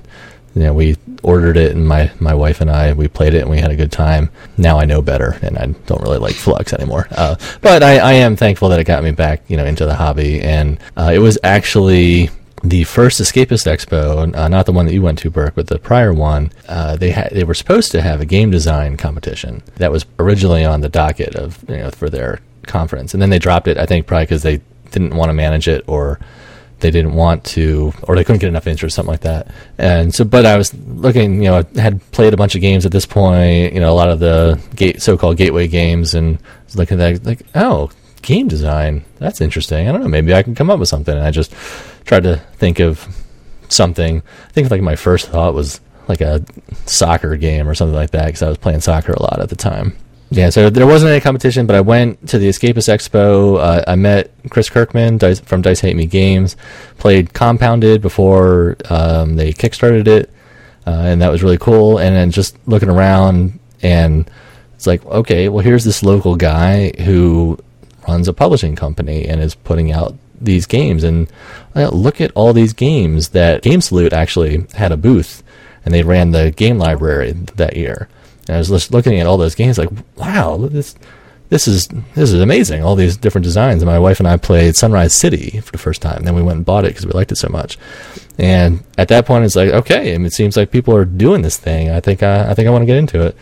you 0.54 0.62
know, 0.62 0.72
we 0.72 0.96
ordered 1.22 1.56
it, 1.56 1.72
and 1.72 1.86
my, 1.86 2.10
my 2.20 2.34
wife 2.34 2.60
and 2.60 2.70
I 2.70 2.92
we 2.92 3.08
played 3.08 3.34
it, 3.34 3.40
and 3.40 3.50
we 3.50 3.58
had 3.58 3.70
a 3.70 3.76
good 3.76 3.92
time. 3.92 4.30
Now 4.56 4.78
I 4.78 4.84
know 4.84 5.02
better, 5.02 5.38
and 5.42 5.58
I 5.58 5.66
don't 5.86 6.02
really 6.02 6.18
like 6.18 6.34
Fluxx 6.34 6.72
anymore. 6.72 7.08
Uh, 7.10 7.36
but 7.60 7.82
I, 7.82 7.98
I 7.98 8.12
am 8.14 8.36
thankful 8.36 8.68
that 8.68 8.80
it 8.80 8.84
got 8.84 9.02
me 9.02 9.10
back, 9.10 9.42
you 9.48 9.56
know, 9.56 9.64
into 9.64 9.84
the 9.84 9.94
hobby, 9.94 10.40
and 10.40 10.78
uh, 10.96 11.10
it 11.12 11.18
was 11.18 11.38
actually 11.42 12.30
the 12.62 12.84
first 12.84 13.20
Escapist 13.20 13.66
Expo, 13.66 14.34
uh, 14.34 14.48
not 14.48 14.64
the 14.64 14.72
one 14.72 14.86
that 14.86 14.94
you 14.94 15.02
went 15.02 15.18
to, 15.18 15.30
Burke, 15.30 15.54
but 15.54 15.66
the 15.66 15.78
prior 15.78 16.12
one. 16.12 16.50
Uh, 16.66 16.96
they 16.96 17.10
had 17.10 17.30
they 17.30 17.44
were 17.44 17.54
supposed 17.54 17.92
to 17.92 18.00
have 18.00 18.20
a 18.20 18.26
game 18.26 18.50
design 18.50 18.96
competition 18.96 19.62
that 19.76 19.92
was 19.92 20.06
originally 20.18 20.64
on 20.64 20.80
the 20.80 20.88
docket 20.88 21.34
of 21.34 21.62
you 21.68 21.76
know 21.76 21.90
for 21.90 22.08
their 22.08 22.40
conference, 22.62 23.12
and 23.12 23.22
then 23.22 23.30
they 23.30 23.38
dropped 23.38 23.68
it. 23.68 23.76
I 23.76 23.86
think 23.86 24.06
probably 24.06 24.24
because 24.24 24.42
they 24.42 24.60
didn't 24.90 25.16
want 25.16 25.28
to 25.28 25.34
manage 25.34 25.68
it 25.68 25.84
or 25.86 26.18
they 26.84 26.90
didn't 26.90 27.14
want 27.14 27.42
to, 27.44 27.94
or 28.02 28.14
they 28.14 28.24
couldn't 28.24 28.40
get 28.40 28.48
enough 28.48 28.66
interest, 28.66 28.94
something 28.94 29.10
like 29.10 29.22
that. 29.22 29.48
And 29.78 30.14
so, 30.14 30.22
but 30.22 30.44
I 30.44 30.58
was 30.58 30.74
looking, 30.74 31.42
you 31.42 31.50
know, 31.50 31.64
I 31.76 31.80
had 31.80 31.98
played 32.12 32.34
a 32.34 32.36
bunch 32.36 32.54
of 32.54 32.60
games 32.60 32.84
at 32.84 32.92
this 32.92 33.06
point, 33.06 33.72
you 33.72 33.80
know, 33.80 33.90
a 33.90 33.96
lot 33.96 34.10
of 34.10 34.20
the 34.20 34.60
gate, 34.76 35.00
so-called 35.00 35.38
gateway 35.38 35.66
games, 35.66 36.14
and 36.14 36.38
looking 36.74 37.00
at 37.00 37.22
that, 37.22 37.26
like, 37.26 37.40
oh, 37.54 37.90
game 38.20 38.48
design, 38.48 39.02
that's 39.16 39.40
interesting. 39.40 39.88
I 39.88 39.92
don't 39.92 40.02
know, 40.02 40.08
maybe 40.08 40.34
I 40.34 40.42
can 40.42 40.54
come 40.54 40.68
up 40.68 40.78
with 40.78 40.90
something. 40.90 41.16
And 41.16 41.26
I 41.26 41.30
just 41.30 41.54
tried 42.04 42.24
to 42.24 42.36
think 42.56 42.80
of 42.80 43.08
something. 43.70 44.22
I 44.46 44.50
think 44.50 44.70
like 44.70 44.82
my 44.82 44.96
first 44.96 45.28
thought 45.28 45.54
was 45.54 45.80
like 46.06 46.20
a 46.20 46.44
soccer 46.84 47.34
game 47.38 47.66
or 47.66 47.74
something 47.74 47.96
like 47.96 48.10
that 48.10 48.26
because 48.26 48.42
I 48.42 48.48
was 48.50 48.58
playing 48.58 48.80
soccer 48.82 49.12
a 49.12 49.22
lot 49.22 49.40
at 49.40 49.48
the 49.48 49.56
time. 49.56 49.96
Yeah, 50.34 50.50
so 50.50 50.68
there 50.68 50.84
wasn't 50.84 51.12
any 51.12 51.20
competition, 51.20 51.64
but 51.64 51.76
I 51.76 51.80
went 51.80 52.28
to 52.30 52.38
the 52.38 52.48
Escapist 52.48 52.92
Expo. 52.92 53.56
Uh, 53.60 53.84
I 53.86 53.94
met 53.94 54.32
Chris 54.50 54.68
Kirkman 54.68 55.16
Dice, 55.16 55.38
from 55.38 55.62
Dice 55.62 55.78
Hate 55.78 55.94
Me 55.94 56.06
Games, 56.06 56.56
played 56.98 57.32
Compounded 57.32 58.02
before 58.02 58.76
um, 58.90 59.36
they 59.36 59.52
kickstarted 59.52 60.08
it, 60.08 60.30
uh, 60.88 60.90
and 60.90 61.22
that 61.22 61.30
was 61.30 61.44
really 61.44 61.56
cool. 61.56 61.98
And 61.98 62.16
then 62.16 62.32
just 62.32 62.56
looking 62.66 62.88
around, 62.88 63.60
and 63.80 64.28
it's 64.74 64.88
like, 64.88 65.04
okay, 65.06 65.48
well, 65.48 65.62
here's 65.62 65.84
this 65.84 66.02
local 66.02 66.34
guy 66.34 66.90
who 67.04 67.56
runs 68.08 68.26
a 68.26 68.32
publishing 68.32 68.74
company 68.74 69.28
and 69.28 69.40
is 69.40 69.54
putting 69.54 69.92
out 69.92 70.16
these 70.40 70.66
games. 70.66 71.04
And 71.04 71.30
uh, 71.76 71.90
look 71.90 72.20
at 72.20 72.32
all 72.34 72.52
these 72.52 72.72
games 72.72 73.28
that 73.28 73.62
Game 73.62 73.80
Salute 73.80 74.12
actually 74.12 74.66
had 74.74 74.90
a 74.90 74.96
booth, 74.96 75.44
and 75.84 75.94
they 75.94 76.02
ran 76.02 76.32
the 76.32 76.50
game 76.50 76.78
library 76.78 77.30
that 77.54 77.76
year. 77.76 78.08
And 78.48 78.56
I 78.56 78.58
was 78.58 78.68
just 78.68 78.92
looking 78.92 79.20
at 79.20 79.26
all 79.26 79.36
those 79.36 79.54
games, 79.54 79.78
like, 79.78 79.90
wow, 80.16 80.56
this 80.56 80.94
this 81.50 81.68
is 81.68 81.86
this 82.14 82.32
is 82.32 82.40
amazing. 82.40 82.82
All 82.82 82.96
these 82.96 83.16
different 83.16 83.44
designs. 83.44 83.82
And 83.82 83.90
my 83.90 83.98
wife 83.98 84.18
and 84.18 84.28
I 84.28 84.36
played 84.36 84.76
Sunrise 84.76 85.14
City 85.14 85.60
for 85.60 85.72
the 85.72 85.78
first 85.78 86.02
time. 86.02 86.18
And 86.18 86.26
Then 86.26 86.34
we 86.34 86.42
went 86.42 86.56
and 86.56 86.66
bought 86.66 86.84
it 86.84 86.88
because 86.88 87.06
we 87.06 87.12
liked 87.12 87.32
it 87.32 87.36
so 87.36 87.48
much. 87.48 87.78
And 88.38 88.82
at 88.98 89.08
that 89.08 89.26
point, 89.26 89.44
it's 89.44 89.56
like, 89.56 89.70
okay, 89.70 90.14
it 90.14 90.32
seems 90.32 90.56
like 90.56 90.70
people 90.70 90.96
are 90.96 91.04
doing 91.04 91.42
this 91.42 91.56
thing. 91.56 91.90
I 91.90 92.00
think 92.00 92.22
I, 92.22 92.50
I 92.50 92.54
think 92.54 92.66
I 92.66 92.70
want 92.70 92.82
to 92.82 92.86
get 92.86 92.96
into 92.96 93.24
it. 93.24 93.36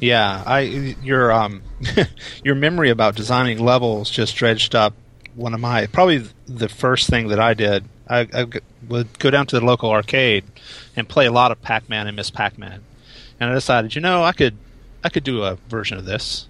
Yeah, 0.00 0.42
I 0.46 0.60
your 1.02 1.32
um 1.32 1.62
your 2.44 2.54
memory 2.54 2.90
about 2.90 3.16
designing 3.16 3.58
levels 3.58 4.10
just 4.10 4.36
dredged 4.36 4.74
up 4.74 4.94
one 5.34 5.54
of 5.54 5.60
my 5.60 5.86
probably 5.86 6.24
the 6.46 6.68
first 6.68 7.08
thing 7.08 7.28
that 7.28 7.40
I 7.40 7.54
did. 7.54 7.84
I, 8.08 8.28
I 8.32 8.46
would 8.88 9.18
go 9.18 9.30
down 9.30 9.46
to 9.46 9.58
the 9.58 9.64
local 9.64 9.90
arcade 9.90 10.44
and 10.94 11.08
play 11.08 11.26
a 11.26 11.32
lot 11.32 11.50
of 11.50 11.62
Pac-Man 11.62 12.06
and 12.06 12.14
Miss 12.14 12.30
Pac-Man, 12.30 12.82
and 13.40 13.50
I 13.50 13.54
decided, 13.54 13.94
you 13.94 14.00
know, 14.00 14.22
I 14.22 14.32
could 14.32 14.56
I 15.04 15.10
could 15.10 15.24
do 15.24 15.44
a 15.44 15.56
version 15.68 15.98
of 15.98 16.06
this. 16.06 16.48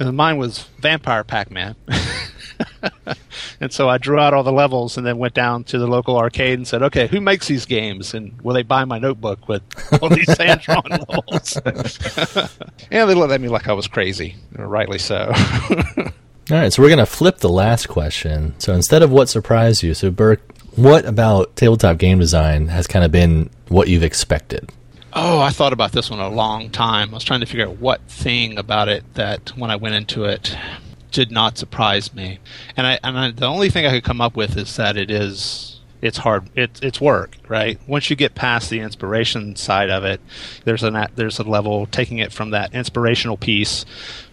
And 0.00 0.16
mine 0.16 0.38
was 0.38 0.66
Vampire 0.80 1.22
Pac-Man. 1.22 1.76
and 3.60 3.72
so 3.72 3.88
I 3.88 3.98
drew 3.98 4.18
out 4.18 4.34
all 4.34 4.42
the 4.42 4.52
levels 4.52 4.96
and 4.96 5.06
then 5.06 5.18
went 5.18 5.34
down 5.34 5.62
to 5.64 5.78
the 5.78 5.86
local 5.86 6.16
arcade 6.16 6.58
and 6.58 6.66
said, 6.66 6.82
"Okay, 6.82 7.06
who 7.06 7.20
makes 7.20 7.46
these 7.46 7.64
games? 7.64 8.12
And 8.12 8.40
will 8.42 8.54
they 8.54 8.64
buy 8.64 8.84
my 8.84 8.98
notebook 8.98 9.48
with 9.48 9.62
all 10.02 10.08
these 10.08 10.36
hand 10.38 10.62
drawn 10.62 10.82
levels?" 10.90 11.56
and 12.90 13.08
they 13.08 13.14
looked 13.14 13.32
at 13.32 13.40
me 13.40 13.48
like 13.48 13.68
I 13.68 13.72
was 13.72 13.86
crazy, 13.86 14.34
rightly 14.52 14.98
so. 14.98 15.32
all 16.00 16.04
right, 16.50 16.72
so 16.72 16.82
we're 16.82 16.90
gonna 16.90 17.06
flip 17.06 17.38
the 17.38 17.48
last 17.48 17.88
question. 17.88 18.54
So 18.58 18.72
instead 18.72 19.02
of 19.02 19.12
what 19.12 19.28
surprised 19.28 19.84
you, 19.84 19.94
so 19.94 20.10
Burke, 20.10 20.42
what 20.76 21.04
about 21.04 21.54
tabletop 21.54 21.98
game 21.98 22.18
design 22.18 22.66
has 22.68 22.88
kind 22.88 23.04
of 23.04 23.12
been 23.12 23.50
what 23.68 23.86
you've 23.86 24.02
expected? 24.02 24.70
Oh, 25.16 25.38
I 25.38 25.50
thought 25.50 25.72
about 25.72 25.92
this 25.92 26.10
one 26.10 26.18
a 26.18 26.28
long 26.28 26.70
time. 26.70 27.10
I 27.10 27.14
was 27.14 27.22
trying 27.22 27.38
to 27.38 27.46
figure 27.46 27.68
out 27.68 27.78
what 27.78 28.00
thing 28.08 28.58
about 28.58 28.88
it 28.88 29.04
that 29.14 29.56
when 29.56 29.70
I 29.70 29.76
went 29.76 29.94
into 29.94 30.24
it 30.24 30.56
did 31.12 31.30
not 31.30 31.56
surprise 31.56 32.12
me. 32.12 32.40
And 32.76 32.84
I 32.84 32.98
and 33.04 33.16
I, 33.16 33.30
the 33.30 33.46
only 33.46 33.70
thing 33.70 33.86
I 33.86 33.90
could 33.90 34.02
come 34.02 34.20
up 34.20 34.34
with 34.34 34.56
is 34.56 34.74
that 34.74 34.96
it 34.96 35.12
is 35.12 35.80
it's 36.02 36.18
hard 36.18 36.50
it's 36.54 36.80
it's 36.80 37.00
work 37.00 37.38
right 37.48 37.80
once 37.86 38.10
you 38.10 38.16
get 38.16 38.34
past 38.34 38.68
the 38.68 38.80
inspiration 38.80 39.56
side 39.56 39.88
of 39.88 40.04
it 40.04 40.20
there's 40.64 40.82
a 40.82 41.08
there's 41.14 41.38
a 41.38 41.42
level 41.42 41.86
taking 41.86 42.18
it 42.18 42.30
from 42.30 42.50
that 42.50 42.74
inspirational 42.74 43.38
piece 43.38 43.86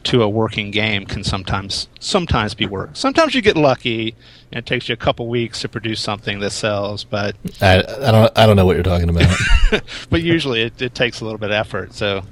to 0.03 0.21
a 0.21 0.27
working 0.27 0.69
game 0.69 1.05
can 1.05 1.23
sometimes 1.23 1.87
sometimes 1.97 2.53
be 2.53 2.65
work 2.65 2.89
sometimes 2.93 3.33
you 3.33 3.41
get 3.41 3.55
lucky 3.55 4.13
it 4.51 4.65
takes 4.65 4.89
you 4.89 4.93
a 4.93 4.97
couple 4.97 5.27
weeks 5.27 5.61
to 5.61 5.69
produce 5.69 5.99
something 5.99 6.39
that 6.39 6.51
sells 6.51 7.03
but 7.03 7.35
i, 7.61 7.79
I 7.79 8.11
don't 8.11 8.37
i 8.37 8.45
don't 8.45 8.55
know 8.55 8.65
what 8.65 8.75
you're 8.75 8.83
talking 8.83 9.09
about 9.09 9.33
but 10.09 10.21
usually 10.21 10.61
it, 10.63 10.81
it 10.81 10.95
takes 10.95 11.21
a 11.21 11.25
little 11.25 11.39
bit 11.39 11.51
of 11.51 11.55
effort 11.55 11.93
so 11.93 12.23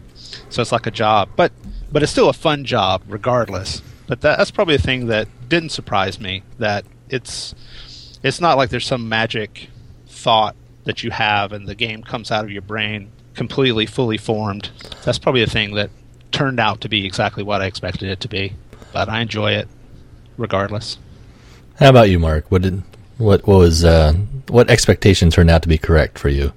so 0.49 0.61
it's 0.61 0.71
like 0.71 0.87
a 0.87 0.91
job 0.91 1.29
but 1.35 1.51
but 1.91 2.03
it's 2.03 2.11
still 2.11 2.29
a 2.29 2.33
fun 2.33 2.65
job 2.65 3.01
regardless 3.07 3.81
but 4.09 4.21
that, 4.21 4.39
that's 4.39 4.49
probably 4.49 4.73
a 4.73 4.79
thing 4.79 5.05
that 5.05 5.27
didn't 5.47 5.69
surprise 5.69 6.19
me. 6.19 6.41
That 6.57 6.83
it's 7.09 7.53
it's 8.23 8.41
not 8.41 8.57
like 8.57 8.71
there's 8.71 8.85
some 8.85 9.07
magic 9.07 9.69
thought 10.07 10.55
that 10.85 11.03
you 11.03 11.11
have 11.11 11.53
and 11.53 11.67
the 11.67 11.75
game 11.75 12.01
comes 12.01 12.31
out 12.31 12.43
of 12.43 12.49
your 12.49 12.63
brain 12.63 13.11
completely 13.35 13.85
fully 13.85 14.17
formed. 14.17 14.71
That's 15.05 15.19
probably 15.19 15.43
a 15.43 15.47
thing 15.47 15.75
that 15.75 15.91
turned 16.31 16.59
out 16.59 16.81
to 16.81 16.89
be 16.89 17.05
exactly 17.05 17.43
what 17.43 17.61
I 17.61 17.67
expected 17.67 18.09
it 18.09 18.19
to 18.21 18.27
be. 18.27 18.55
But 18.91 19.09
I 19.09 19.21
enjoy 19.21 19.51
it 19.51 19.67
regardless. 20.37 20.97
How 21.79 21.87
about 21.87 22.09
you, 22.09 22.19
Mark? 22.19 22.51
What 22.51 22.63
did 22.63 22.83
what, 23.17 23.47
what 23.47 23.57
was 23.57 23.85
uh, 23.85 24.11
what 24.49 24.69
expectation 24.69 25.29
turned 25.29 25.49
out 25.49 25.61
to 25.61 25.69
be 25.69 25.77
correct 25.77 26.19
for 26.19 26.27
you? 26.27 26.51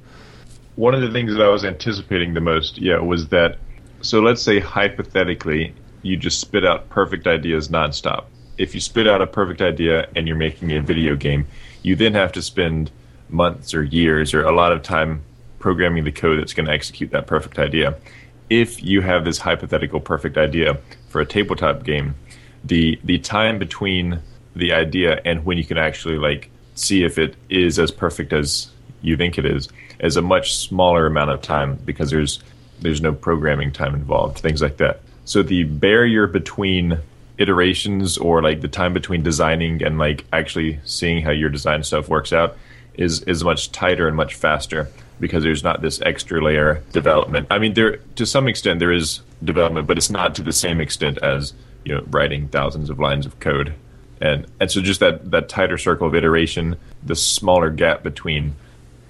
One 0.75 0.95
of 0.95 1.01
the 1.01 1.13
things 1.13 1.33
that 1.33 1.41
I 1.41 1.49
was 1.49 1.65
anticipating 1.65 2.35
the 2.35 2.41
most, 2.41 2.79
yeah, 2.79 2.99
was 2.99 3.29
that. 3.29 3.59
So 4.01 4.21
let's 4.21 4.43
say 4.43 4.59
hypothetically, 4.59 5.77
you 6.03 6.17
just 6.17 6.41
spit 6.41 6.65
out 6.65 6.89
perfect 6.89 7.29
ideas 7.29 7.69
nonstop. 7.69 8.25
If 8.59 8.75
you 8.75 8.81
spit 8.81 9.07
out 9.07 9.23
a 9.23 9.27
perfect 9.29 9.63
idea 9.63 10.09
and 10.17 10.27
you're 10.27 10.37
making 10.37 10.73
a 10.73 10.83
video 10.83 11.15
game, 11.15 11.47
you 11.83 11.95
then 11.95 12.15
have 12.15 12.33
to 12.33 12.43
spend 12.43 12.91
months 13.29 13.75
or 13.75 13.85
years 13.85 14.35
or 14.35 14.43
a 14.43 14.53
lot 14.53 14.73
of 14.73 14.83
time 14.83 15.23
programming 15.61 16.03
the 16.03 16.11
code 16.11 16.41
that's 16.41 16.53
going 16.53 16.67
to 16.67 16.73
execute 16.73 17.13
that 17.13 17.29
perfect 17.29 17.61
idea. 17.61 17.95
If 18.51 18.83
you 18.83 19.03
have 19.03 19.25
this 19.25 19.39
hypothetical 19.39 20.01
perfect 20.01 20.37
idea 20.37 20.79
for 21.11 21.21
a 21.21 21.27
tabletop 21.27 21.85
game, 21.85 22.17
the 22.65 22.99
the 23.05 23.19
time 23.19 23.61
between 23.61 24.21
the 24.55 24.73
idea 24.73 25.21
and 25.25 25.45
when 25.45 25.59
you 25.59 25.65
can 25.65 25.79
actually 25.79 26.19
like 26.19 26.51
see 26.75 27.05
if 27.05 27.19
it 27.19 27.37
is 27.49 27.79
as 27.79 27.91
perfect 27.91 28.33
as 28.33 28.71
you 29.03 29.17
think 29.17 29.39
it 29.39 29.45
is 29.45 29.69
is 30.01 30.17
a 30.17 30.23
much 30.23 30.57
smaller 30.57 31.07
amount 31.07 31.31
of 31.31 31.41
time 31.43 31.77
because 31.85 32.11
there's 32.11 32.43
there's 32.81 33.01
no 33.01 33.13
programming 33.13 33.73
time 33.73 33.95
involved, 33.95 34.39
things 34.39 34.61
like 34.61 34.79
that. 34.79 35.01
So 35.25 35.43
the 35.43 35.65
barrier 35.65 36.27
between 36.27 36.99
iterations 37.39 38.19
or 38.19 38.43
like 38.43 38.61
the 38.61 38.69
time 38.69 38.93
between 38.93 39.23
designing 39.23 39.83
and 39.83 39.99
like 39.99 40.25
actually 40.33 40.81
seeing 40.85 41.23
how 41.23 41.31
your 41.31 41.49
design 41.49 41.83
stuff 41.83 42.09
works 42.09 42.33
out 42.33 42.57
is 42.95 43.23
is 43.23 43.43
much 43.43 43.73
tighter 43.73 44.07
and 44.07 44.17
much 44.17 44.35
faster 44.35 44.89
because 45.19 45.43
there's 45.43 45.63
not 45.63 45.81
this 45.81 46.01
extra 46.03 46.43
layer 46.43 46.83
development. 46.93 47.47
I 47.51 47.59
mean, 47.59 47.75
there 47.75 47.97
to 48.17 48.27
some 48.27 48.49
extent 48.49 48.81
there 48.81 48.93
is 48.93 49.21
development, 49.43 49.87
but 49.87 49.97
it's 49.97 50.11
not 50.11 50.35
to 50.37 50.43
the 50.43 50.53
same 50.53 50.81
extent 50.81 51.19
as 51.19 51.55
you 51.85 51.95
know 51.95 52.05
writing 52.11 52.49
thousands 52.49 52.91
of 52.91 52.99
lines 52.99 53.25
of 53.25 53.39
code. 53.41 53.75
And 54.23 54.47
and 54.61 54.71
so 54.71 54.81
just 54.81 55.01
that 55.01 55.33
that 55.33 55.49
tighter 55.49 55.77
circle 55.77 56.07
of 56.07 56.15
iteration, 56.15 56.77
the 57.03 57.17
smaller 57.17 57.71
gap 57.71 58.05
between 58.05 58.55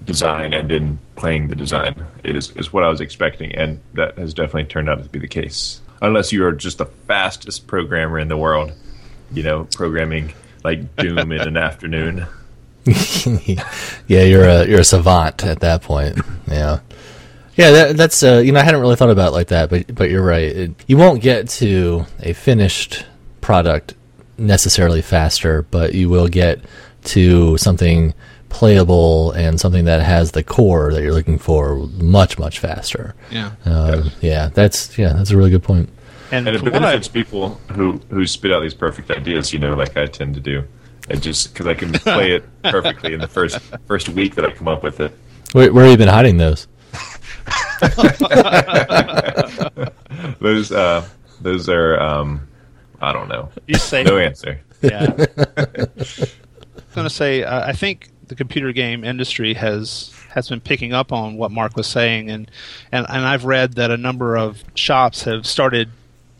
design 0.03 0.53
and 0.53 0.71
in 0.71 0.99
playing 1.15 1.49
the 1.49 1.55
design 1.55 2.03
is 2.23 2.49
is 2.57 2.73
what 2.73 2.83
I 2.83 2.89
was 2.89 2.99
expecting, 2.99 3.53
and 3.53 3.79
that 3.93 4.17
has 4.17 4.33
definitely 4.33 4.65
turned 4.65 4.89
out 4.89 5.03
to 5.03 5.09
be 5.09 5.19
the 5.19 5.27
case 5.27 5.81
unless 6.01 6.31
you 6.31 6.43
are 6.45 6.51
just 6.51 6.79
the 6.79 6.87
fastest 6.87 7.67
programmer 7.67 8.17
in 8.17 8.27
the 8.27 8.37
world. 8.37 8.73
You 9.31 9.43
know, 9.43 9.67
programming 9.75 10.33
like 10.63 10.95
Doom 10.95 11.31
in 11.31 11.41
an 11.41 11.57
afternoon. 11.57 12.25
yeah, 12.85 14.23
you're 14.23 14.47
a 14.47 14.65
you're 14.65 14.81
a 14.81 14.83
savant 14.83 15.45
at 15.45 15.59
that 15.59 15.83
point. 15.83 16.19
Yeah, 16.47 16.79
yeah. 17.55 17.69
That, 17.71 17.97
that's 17.97 18.23
uh, 18.23 18.41
you 18.43 18.51
know 18.51 18.59
I 18.59 18.63
hadn't 18.63 18.81
really 18.81 18.95
thought 18.95 19.11
about 19.11 19.27
it 19.27 19.35
like 19.35 19.49
that, 19.49 19.69
but 19.69 19.93
but 19.93 20.09
you're 20.09 20.25
right. 20.25 20.43
It, 20.43 20.71
you 20.87 20.97
won't 20.97 21.21
get 21.21 21.49
to 21.49 22.07
a 22.19 22.33
finished 22.33 23.05
product 23.41 23.93
necessarily 24.43 25.01
faster, 25.01 25.63
but 25.63 25.95
you 25.95 26.09
will 26.09 26.27
get 26.27 26.59
to 27.05 27.57
something 27.57 28.13
playable 28.49 29.31
and 29.31 29.59
something 29.59 29.85
that 29.85 30.01
has 30.01 30.31
the 30.31 30.43
core 30.43 30.93
that 30.93 31.01
you're 31.01 31.13
looking 31.13 31.39
for 31.39 31.77
much 31.97 32.37
much 32.37 32.59
faster. 32.59 33.15
Yeah, 33.31 33.53
uh, 33.65 34.09
yeah. 34.21 34.49
That's 34.53 34.97
yeah, 34.97 35.13
that's 35.13 35.31
a 35.31 35.37
really 35.37 35.49
good 35.49 35.63
point. 35.63 35.89
And, 36.31 36.47
and 36.47 36.55
it 36.55 36.63
benefits 36.63 37.07
people 37.07 37.55
who 37.71 37.99
who 38.09 38.25
spit 38.27 38.51
out 38.51 38.61
these 38.61 38.73
perfect 38.73 39.11
ideas. 39.11 39.51
You 39.51 39.59
know, 39.59 39.73
like 39.73 39.97
I 39.97 40.05
tend 40.05 40.35
to 40.35 40.41
do. 40.41 40.63
And 41.09 41.21
just 41.21 41.51
because 41.51 41.67
I 41.67 41.73
can 41.73 41.91
play 41.93 42.35
it 42.35 42.45
perfectly 42.63 43.13
in 43.13 43.19
the 43.19 43.27
first 43.27 43.59
first 43.87 44.09
week 44.09 44.35
that 44.35 44.45
I 44.45 44.51
come 44.51 44.67
up 44.67 44.83
with 44.83 44.99
it. 44.99 45.11
Where, 45.51 45.73
where 45.73 45.85
have 45.85 45.91
you 45.91 45.97
been 45.97 46.07
hiding 46.07 46.37
those? 46.37 46.67
those 50.39 50.71
uh, 50.71 51.07
those 51.41 51.69
are 51.69 51.99
um, 51.99 52.47
I 53.03 53.11
don't 53.11 53.27
know. 53.27 53.49
You 53.67 53.75
say 53.75 54.03
no 54.03 54.17
answer. 54.17 54.61
Yeah. 54.81 55.13
I'm 55.57 56.95
gonna 56.95 57.09
say 57.09 57.43
uh, 57.43 57.67
I 57.67 57.73
think 57.73 58.09
the 58.27 58.35
computer 58.35 58.71
game 58.71 59.03
industry 59.03 59.53
has 59.55 60.13
has 60.29 60.47
been 60.47 60.61
picking 60.61 60.93
up 60.93 61.11
on 61.11 61.35
what 61.35 61.51
Mark 61.51 61.75
was 61.75 61.85
saying, 61.85 62.29
and 62.29 62.49
and, 62.91 63.05
and 63.09 63.25
I've 63.25 63.43
read 63.43 63.73
that 63.73 63.91
a 63.91 63.97
number 63.97 64.37
of 64.37 64.63
shops 64.75 65.23
have 65.23 65.45
started 65.45 65.89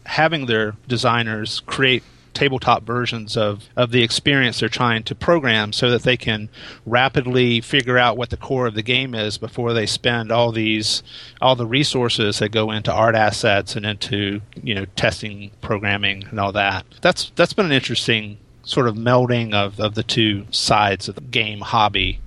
having 0.06 0.45
their 0.45 0.76
designers 0.88 1.60
create 1.65 2.04
tabletop 2.34 2.84
versions 2.84 3.38
of, 3.38 3.69
of 3.76 3.91
the 3.91 4.04
experience 4.04 4.60
they're 4.60 4.69
trying 4.69 5.04
to 5.04 5.15
program 5.15 5.72
so 5.74 5.89
that 5.89 6.04
they 6.04 6.17
can 6.17 6.50
rapidly 6.86 7.62
figure 7.62 7.98
out 7.98 8.17
what 8.17 8.30
the 8.30 8.38
core 8.38 8.67
of 8.67 8.74
the 8.74 8.82
game 8.82 9.13
is 9.15 9.38
before 9.38 9.74
they 9.74 9.86
spend 9.86 10.32
all 10.32 10.52
these 10.52 11.04
all 11.41 11.56
the 11.56 11.65
resources 11.65 12.39
that 12.39 12.50
go 12.50 12.72
into 12.72 12.91
art 12.91 13.15
assets 13.15 13.76
and 13.76 13.86
into 13.86 14.41
you 14.62 14.74
know 14.74 14.86
testing 14.96 15.52
programming 15.62 16.24
and 16.30 16.39
all 16.39 16.52
that 16.52 16.86
that's 17.02 17.32
that's 17.36 17.54
been 17.54 17.65
an 17.65 17.72
interesting 17.72 18.38
sort 18.63 18.88
of 18.88 18.96
melding 18.96 19.54
of, 19.54 19.80
of 19.80 19.96
the 19.96 20.04
two 20.04 20.46
sides 20.52 21.08
of 21.08 21.15
the 21.15 21.22
game 21.22 21.60
hobby 21.62 22.19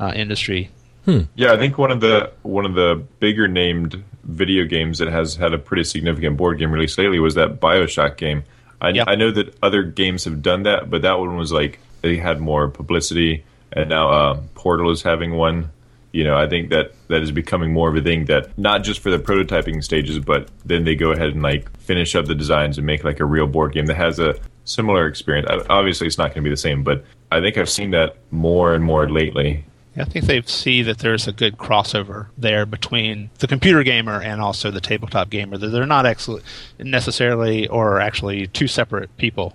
uh, 0.00 0.12
industry. 0.14 0.70
Hmm. 1.04 1.22
Yeah, 1.34 1.52
I 1.52 1.58
think 1.58 1.76
one 1.76 1.90
of 1.90 2.00
the 2.00 2.32
one 2.42 2.64
of 2.64 2.74
the 2.74 3.04
bigger 3.20 3.46
named 3.46 4.02
video 4.22 4.64
games 4.64 4.98
that 4.98 5.08
has 5.08 5.36
had 5.36 5.52
a 5.52 5.58
pretty 5.58 5.84
significant 5.84 6.36
board 6.36 6.58
game 6.58 6.72
release 6.72 6.96
lately 6.96 7.18
was 7.18 7.34
that 7.34 7.60
Bioshock 7.60 8.16
game. 8.16 8.44
I. 8.80 8.92
I 9.06 9.14
know 9.14 9.30
that 9.30 9.56
other 9.62 9.82
games 9.82 10.24
have 10.24 10.42
done 10.42 10.64
that, 10.64 10.90
but 10.90 11.02
that 11.02 11.18
one 11.18 11.36
was 11.36 11.52
like 11.52 11.78
they 12.02 12.16
had 12.16 12.40
more 12.40 12.68
publicity, 12.68 13.44
and 13.72 13.88
now 13.88 14.10
uh, 14.10 14.40
Portal 14.54 14.90
is 14.90 15.02
having 15.02 15.36
one. 15.36 15.70
You 16.12 16.22
know, 16.22 16.36
I 16.36 16.48
think 16.48 16.70
that 16.70 16.92
that 17.08 17.22
is 17.22 17.32
becoming 17.32 17.72
more 17.72 17.88
of 17.88 17.96
a 17.96 18.00
thing 18.00 18.26
that 18.26 18.56
not 18.56 18.84
just 18.84 19.00
for 19.00 19.10
the 19.10 19.18
prototyping 19.18 19.82
stages, 19.82 20.20
but 20.20 20.48
then 20.64 20.84
they 20.84 20.94
go 20.94 21.10
ahead 21.10 21.30
and 21.30 21.42
like 21.42 21.76
finish 21.78 22.14
up 22.14 22.26
the 22.26 22.36
designs 22.36 22.78
and 22.78 22.86
make 22.86 23.02
like 23.02 23.18
a 23.18 23.24
real 23.24 23.48
board 23.48 23.72
game 23.72 23.86
that 23.86 23.96
has 23.96 24.20
a 24.20 24.36
similar 24.64 25.06
experience. 25.06 25.48
Obviously, 25.68 26.06
it's 26.06 26.18
not 26.18 26.26
going 26.28 26.42
to 26.42 26.42
be 26.42 26.50
the 26.50 26.56
same, 26.56 26.84
but 26.84 27.04
I 27.32 27.40
think 27.40 27.58
I've 27.58 27.70
seen 27.70 27.90
that 27.90 28.16
more 28.30 28.74
and 28.74 28.84
more 28.84 29.10
lately. 29.10 29.64
I 29.96 30.04
think 30.04 30.24
they 30.24 30.42
see 30.42 30.82
that 30.82 30.98
there's 30.98 31.28
a 31.28 31.32
good 31.32 31.56
crossover 31.56 32.26
there 32.36 32.66
between 32.66 33.30
the 33.38 33.46
computer 33.46 33.82
gamer 33.82 34.20
and 34.20 34.40
also 34.40 34.70
the 34.70 34.80
tabletop 34.80 35.30
gamer. 35.30 35.56
That 35.56 35.68
they're 35.68 35.86
not 35.86 36.06
actually 36.06 36.42
necessarily 36.78 37.68
or 37.68 38.00
actually 38.00 38.48
two 38.48 38.66
separate 38.66 39.16
people. 39.16 39.54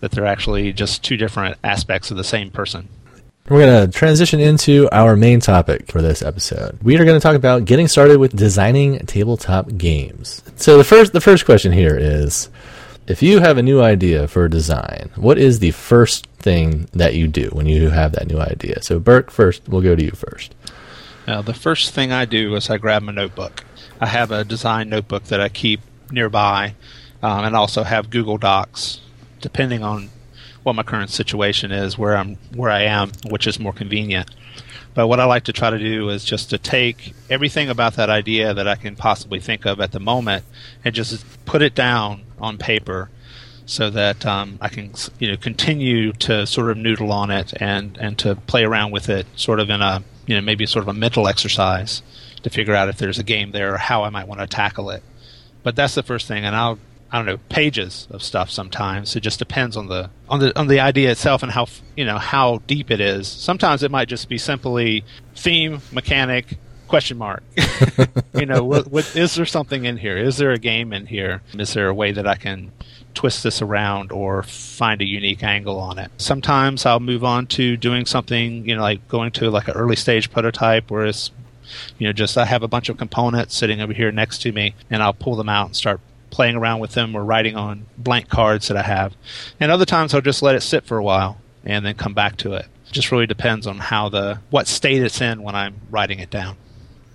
That 0.00 0.10
they're 0.10 0.26
actually 0.26 0.72
just 0.72 1.02
two 1.02 1.16
different 1.16 1.56
aspects 1.64 2.10
of 2.10 2.16
the 2.16 2.24
same 2.24 2.50
person. 2.50 2.88
We're 3.48 3.66
going 3.66 3.90
to 3.90 3.98
transition 3.98 4.40
into 4.40 4.88
our 4.92 5.16
main 5.16 5.40
topic 5.40 5.90
for 5.90 6.00
this 6.00 6.22
episode. 6.22 6.78
We 6.82 6.96
are 6.98 7.04
going 7.04 7.18
to 7.18 7.22
talk 7.22 7.34
about 7.34 7.64
getting 7.64 7.88
started 7.88 8.18
with 8.18 8.36
designing 8.36 9.00
tabletop 9.00 9.76
games. 9.76 10.42
So 10.56 10.78
the 10.78 10.84
first 10.84 11.12
the 11.12 11.20
first 11.20 11.44
question 11.44 11.72
here 11.72 11.96
is 11.96 12.50
if 13.08 13.22
you 13.22 13.40
have 13.40 13.58
a 13.58 13.62
new 13.62 13.82
idea 13.82 14.28
for 14.28 14.44
a 14.44 14.50
design, 14.50 15.10
what 15.16 15.38
is 15.38 15.58
the 15.58 15.72
first 15.72 16.28
thing 16.42 16.88
that 16.92 17.14
you 17.14 17.28
do 17.28 17.48
when 17.52 17.66
you 17.66 17.90
have 17.90 18.12
that 18.12 18.28
new 18.28 18.38
idea? 18.38 18.82
So 18.82 18.98
Burke, 18.98 19.30
first, 19.30 19.68
we'll 19.68 19.82
go 19.82 19.94
to 19.96 20.04
you 20.04 20.10
first. 20.10 20.54
Now, 21.26 21.40
the 21.40 21.54
first 21.54 21.92
thing 21.92 22.12
I 22.12 22.24
do 22.24 22.54
is 22.56 22.68
I 22.68 22.78
grab 22.78 23.02
my 23.02 23.12
notebook. 23.12 23.64
I 24.00 24.06
have 24.06 24.30
a 24.32 24.44
design 24.44 24.88
notebook 24.88 25.24
that 25.24 25.40
I 25.40 25.48
keep 25.48 25.80
nearby, 26.10 26.74
um, 27.22 27.44
and 27.44 27.54
also 27.54 27.84
have 27.84 28.10
Google 28.10 28.38
Docs, 28.38 29.00
depending 29.40 29.84
on 29.84 30.10
what 30.64 30.74
my 30.74 30.82
current 30.82 31.10
situation 31.10 31.70
is, 31.70 31.96
where 31.96 32.16
I'm 32.16 32.36
where 32.54 32.70
I 32.70 32.82
am, 32.82 33.12
which 33.28 33.46
is 33.46 33.58
more 33.58 33.72
convenient. 33.72 34.30
But 34.94 35.06
what 35.06 35.20
I 35.20 35.24
like 35.24 35.44
to 35.44 35.52
try 35.52 35.70
to 35.70 35.78
do 35.78 36.10
is 36.10 36.24
just 36.24 36.50
to 36.50 36.58
take 36.58 37.14
everything 37.30 37.70
about 37.70 37.94
that 37.94 38.10
idea 38.10 38.52
that 38.52 38.68
I 38.68 38.74
can 38.74 38.94
possibly 38.94 39.40
think 39.40 39.64
of 39.64 39.80
at 39.80 39.92
the 39.92 40.00
moment 40.00 40.44
and 40.84 40.94
just 40.94 41.24
put 41.46 41.62
it 41.62 41.74
down 41.74 42.22
on 42.38 42.58
paper 42.58 43.08
so 43.66 43.90
that 43.90 44.24
um, 44.26 44.58
I 44.60 44.68
can 44.68 44.92
you 45.18 45.30
know 45.30 45.36
continue 45.36 46.12
to 46.14 46.46
sort 46.46 46.70
of 46.70 46.76
noodle 46.76 47.12
on 47.12 47.30
it 47.30 47.52
and, 47.60 47.96
and 47.98 48.18
to 48.20 48.34
play 48.34 48.64
around 48.64 48.92
with 48.92 49.08
it 49.08 49.26
sort 49.36 49.60
of 49.60 49.70
in 49.70 49.80
a 49.80 50.02
you 50.26 50.34
know 50.34 50.40
maybe 50.40 50.66
sort 50.66 50.82
of 50.82 50.88
a 50.88 50.94
mental 50.94 51.28
exercise 51.28 52.02
to 52.42 52.50
figure 52.50 52.74
out 52.74 52.88
if 52.88 52.98
there's 52.98 53.18
a 53.18 53.24
game 53.24 53.52
there 53.52 53.74
or 53.74 53.78
how 53.78 54.02
I 54.02 54.10
might 54.10 54.26
want 54.26 54.40
to 54.40 54.46
tackle 54.46 54.90
it. 54.90 55.02
But 55.62 55.76
that's 55.76 55.94
the 55.94 56.02
first 56.02 56.26
thing, 56.26 56.44
and 56.44 56.56
I'll 56.56 56.78
I 57.10 57.18
don't 57.18 57.26
know 57.26 57.38
pages 57.50 58.08
of 58.10 58.22
stuff 58.22 58.50
sometimes. 58.50 59.14
It 59.14 59.20
just 59.20 59.38
depends 59.38 59.76
on 59.76 59.88
the 59.88 60.10
on 60.28 60.40
the 60.40 60.58
on 60.58 60.66
the 60.66 60.80
idea 60.80 61.10
itself 61.10 61.42
and 61.42 61.52
how 61.52 61.66
you 61.96 62.04
know 62.04 62.18
how 62.18 62.62
deep 62.66 62.90
it 62.90 63.00
is. 63.00 63.28
Sometimes 63.28 63.82
it 63.82 63.90
might 63.90 64.08
just 64.08 64.28
be 64.28 64.38
simply 64.38 65.04
theme, 65.34 65.82
mechanic, 65.92 66.56
question 66.92 67.16
mark. 67.16 67.42
you 68.34 68.44
know, 68.44 68.62
what, 68.64 68.86
what, 68.88 69.16
is 69.16 69.34
there 69.34 69.46
something 69.46 69.86
in 69.86 69.96
here? 69.96 70.18
Is 70.18 70.36
there 70.36 70.52
a 70.52 70.58
game 70.58 70.92
in 70.92 71.06
here? 71.06 71.40
Is 71.54 71.72
there 71.72 71.88
a 71.88 71.94
way 71.94 72.12
that 72.12 72.26
I 72.26 72.34
can 72.34 72.70
twist 73.14 73.42
this 73.42 73.62
around 73.62 74.12
or 74.12 74.42
find 74.42 75.00
a 75.00 75.04
unique 75.04 75.42
angle 75.42 75.78
on 75.78 75.98
it? 75.98 76.10
Sometimes 76.16 76.86
I'll 76.86 77.00
move 77.00 77.24
on 77.24 77.46
to 77.48 77.76
doing 77.76 78.06
something, 78.06 78.68
you 78.68 78.76
know, 78.76 78.82
like 78.82 79.06
going 79.08 79.32
to 79.32 79.50
like 79.50 79.68
an 79.68 79.74
early 79.74 79.96
stage 79.96 80.30
prototype 80.30 80.90
where 80.90 81.06
it's 81.06 81.30
you 81.98 82.06
know 82.06 82.12
just 82.12 82.36
I 82.36 82.44
have 82.44 82.62
a 82.62 82.68
bunch 82.68 82.88
of 82.88 82.98
components 82.98 83.56
sitting 83.56 83.80
over 83.80 83.92
here 83.92 84.12
next 84.12 84.42
to 84.42 84.52
me 84.52 84.74
and 84.90 85.02
I'll 85.02 85.14
pull 85.14 85.36
them 85.36 85.48
out 85.48 85.66
and 85.66 85.76
start 85.76 86.00
playing 86.30 86.56
around 86.56 86.80
with 86.80 86.92
them 86.92 87.14
or 87.14 87.24
writing 87.24 87.56
on 87.56 87.86
blank 87.96 88.28
cards 88.28 88.68
that 88.68 88.76
I 88.76 88.82
have. 88.82 89.14
And 89.60 89.70
other 89.70 89.84
times 89.84 90.14
I'll 90.14 90.20
just 90.20 90.42
let 90.42 90.56
it 90.56 90.62
sit 90.62 90.84
for 90.84 90.96
a 90.96 91.02
while 91.02 91.40
and 91.64 91.84
then 91.84 91.94
come 91.94 92.14
back 92.14 92.36
to 92.38 92.54
it. 92.54 92.66
Just 92.90 93.12
really 93.12 93.26
depends 93.26 93.66
on 93.66 93.78
how 93.78 94.08
the 94.08 94.40
what 94.50 94.66
state 94.66 95.02
it's 95.02 95.20
in 95.20 95.42
when 95.42 95.54
I'm 95.54 95.76
writing 95.90 96.18
it 96.18 96.30
down. 96.30 96.56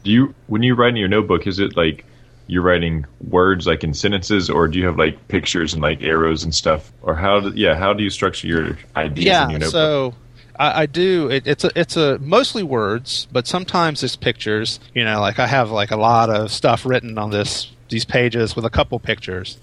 Do 0.03 0.11
you 0.11 0.35
when 0.47 0.63
you 0.63 0.75
write 0.75 0.89
in 0.89 0.95
your 0.95 1.09
notebook, 1.09 1.45
is 1.45 1.59
it 1.59 1.75
like 1.75 2.05
you're 2.47 2.63
writing 2.63 3.05
words 3.29 3.67
like 3.67 3.83
in 3.83 3.93
sentences, 3.93 4.49
or 4.49 4.67
do 4.67 4.79
you 4.79 4.85
have 4.85 4.97
like 4.97 5.27
pictures 5.27 5.73
and 5.73 5.81
like 5.81 6.01
arrows 6.01 6.43
and 6.43 6.55
stuff, 6.55 6.91
or 7.01 7.15
how? 7.15 7.41
Do, 7.41 7.51
yeah, 7.55 7.75
how 7.75 7.93
do 7.93 8.03
you 8.03 8.09
structure 8.09 8.47
your 8.47 8.77
ideas 8.95 9.25
yeah, 9.25 9.45
in 9.45 9.51
your 9.51 9.59
notebook? 9.59 9.71
so 9.71 10.13
I, 10.57 10.83
I 10.83 10.85
do. 10.85 11.29
It, 11.29 11.47
it's 11.47 11.63
a 11.63 11.71
it's 11.75 11.97
a 11.97 12.17
mostly 12.19 12.63
words, 12.63 13.27
but 13.31 13.47
sometimes 13.47 14.03
it's 14.03 14.15
pictures. 14.15 14.79
You 14.93 15.03
know, 15.03 15.19
like 15.19 15.39
I 15.39 15.47
have 15.47 15.71
like 15.71 15.91
a 15.91 15.97
lot 15.97 16.29
of 16.29 16.51
stuff 16.51 16.85
written 16.85 17.17
on 17.17 17.29
this 17.29 17.71
these 17.89 18.05
pages 18.05 18.55
with 18.55 18.65
a 18.65 18.69
couple 18.69 18.99
pictures. 18.99 19.57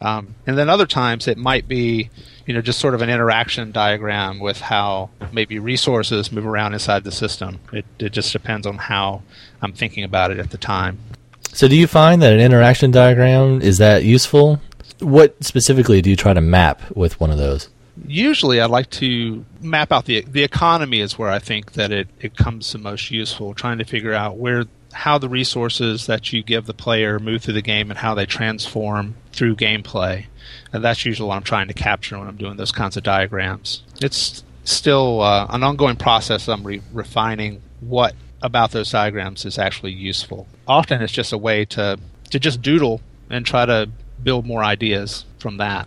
Um, 0.00 0.34
and 0.46 0.58
then 0.58 0.68
other 0.68 0.86
times 0.86 1.28
it 1.28 1.38
might 1.38 1.66
be, 1.66 2.10
you 2.46 2.52
know, 2.52 2.60
just 2.60 2.78
sort 2.78 2.94
of 2.94 3.00
an 3.00 3.08
interaction 3.08 3.72
diagram 3.72 4.38
with 4.38 4.60
how 4.60 5.08
maybe 5.32 5.58
resources 5.58 6.30
move 6.30 6.46
around 6.46 6.74
inside 6.74 7.04
the 7.04 7.12
system. 7.12 7.60
It, 7.72 7.86
it 7.98 8.10
just 8.10 8.32
depends 8.32 8.66
on 8.66 8.76
how 8.76 9.22
I'm 9.62 9.72
thinking 9.72 10.04
about 10.04 10.30
it 10.30 10.38
at 10.38 10.50
the 10.50 10.58
time. 10.58 10.98
So, 11.54 11.68
do 11.68 11.76
you 11.76 11.86
find 11.86 12.20
that 12.20 12.32
an 12.32 12.40
interaction 12.40 12.90
diagram 12.90 13.62
is 13.62 13.78
that 13.78 14.02
useful? 14.02 14.60
What 14.98 15.42
specifically 15.42 16.02
do 16.02 16.10
you 16.10 16.16
try 16.16 16.32
to 16.32 16.40
map 16.40 16.82
with 16.96 17.20
one 17.20 17.30
of 17.30 17.38
those? 17.38 17.68
Usually, 18.08 18.60
I 18.60 18.66
like 18.66 18.90
to 18.90 19.44
map 19.60 19.92
out 19.92 20.06
the 20.06 20.22
the 20.22 20.42
economy 20.42 20.98
is 20.98 21.16
where 21.16 21.30
I 21.30 21.38
think 21.38 21.74
that 21.74 21.92
it, 21.92 22.08
it 22.20 22.36
comes 22.36 22.72
the 22.72 22.78
most 22.78 23.12
useful. 23.12 23.54
Trying 23.54 23.78
to 23.78 23.84
figure 23.84 24.12
out 24.12 24.36
where 24.36 24.64
how 24.92 25.16
the 25.18 25.28
resources 25.28 26.06
that 26.06 26.32
you 26.32 26.42
give 26.42 26.66
the 26.66 26.74
player 26.74 27.20
move 27.20 27.42
through 27.42 27.54
the 27.54 27.62
game 27.62 27.88
and 27.88 27.98
how 27.98 28.14
they 28.14 28.26
transform 28.26 29.14
through 29.32 29.54
gameplay. 29.54 30.26
And 30.72 30.82
that's 30.82 31.04
usually 31.04 31.28
what 31.28 31.36
I'm 31.36 31.42
trying 31.44 31.68
to 31.68 31.74
capture 31.74 32.18
when 32.18 32.26
I'm 32.26 32.36
doing 32.36 32.56
those 32.56 32.72
kinds 32.72 32.96
of 32.96 33.04
diagrams. 33.04 33.84
It's 34.02 34.42
still 34.64 35.20
uh, 35.20 35.46
an 35.50 35.62
ongoing 35.62 35.96
process. 35.96 36.48
I'm 36.48 36.64
re- 36.64 36.82
refining 36.92 37.62
what 37.80 38.14
about 38.42 38.72
those 38.72 38.90
diagrams 38.90 39.44
is 39.44 39.58
actually 39.58 39.92
useful. 39.92 40.46
Often 40.66 41.02
it's 41.02 41.12
just 41.12 41.32
a 41.32 41.38
way 41.38 41.64
to 41.66 41.98
to 42.30 42.38
just 42.38 42.62
doodle 42.62 43.00
and 43.30 43.46
try 43.46 43.64
to 43.66 43.88
build 44.22 44.46
more 44.46 44.64
ideas 44.64 45.24
from 45.38 45.56
that. 45.58 45.86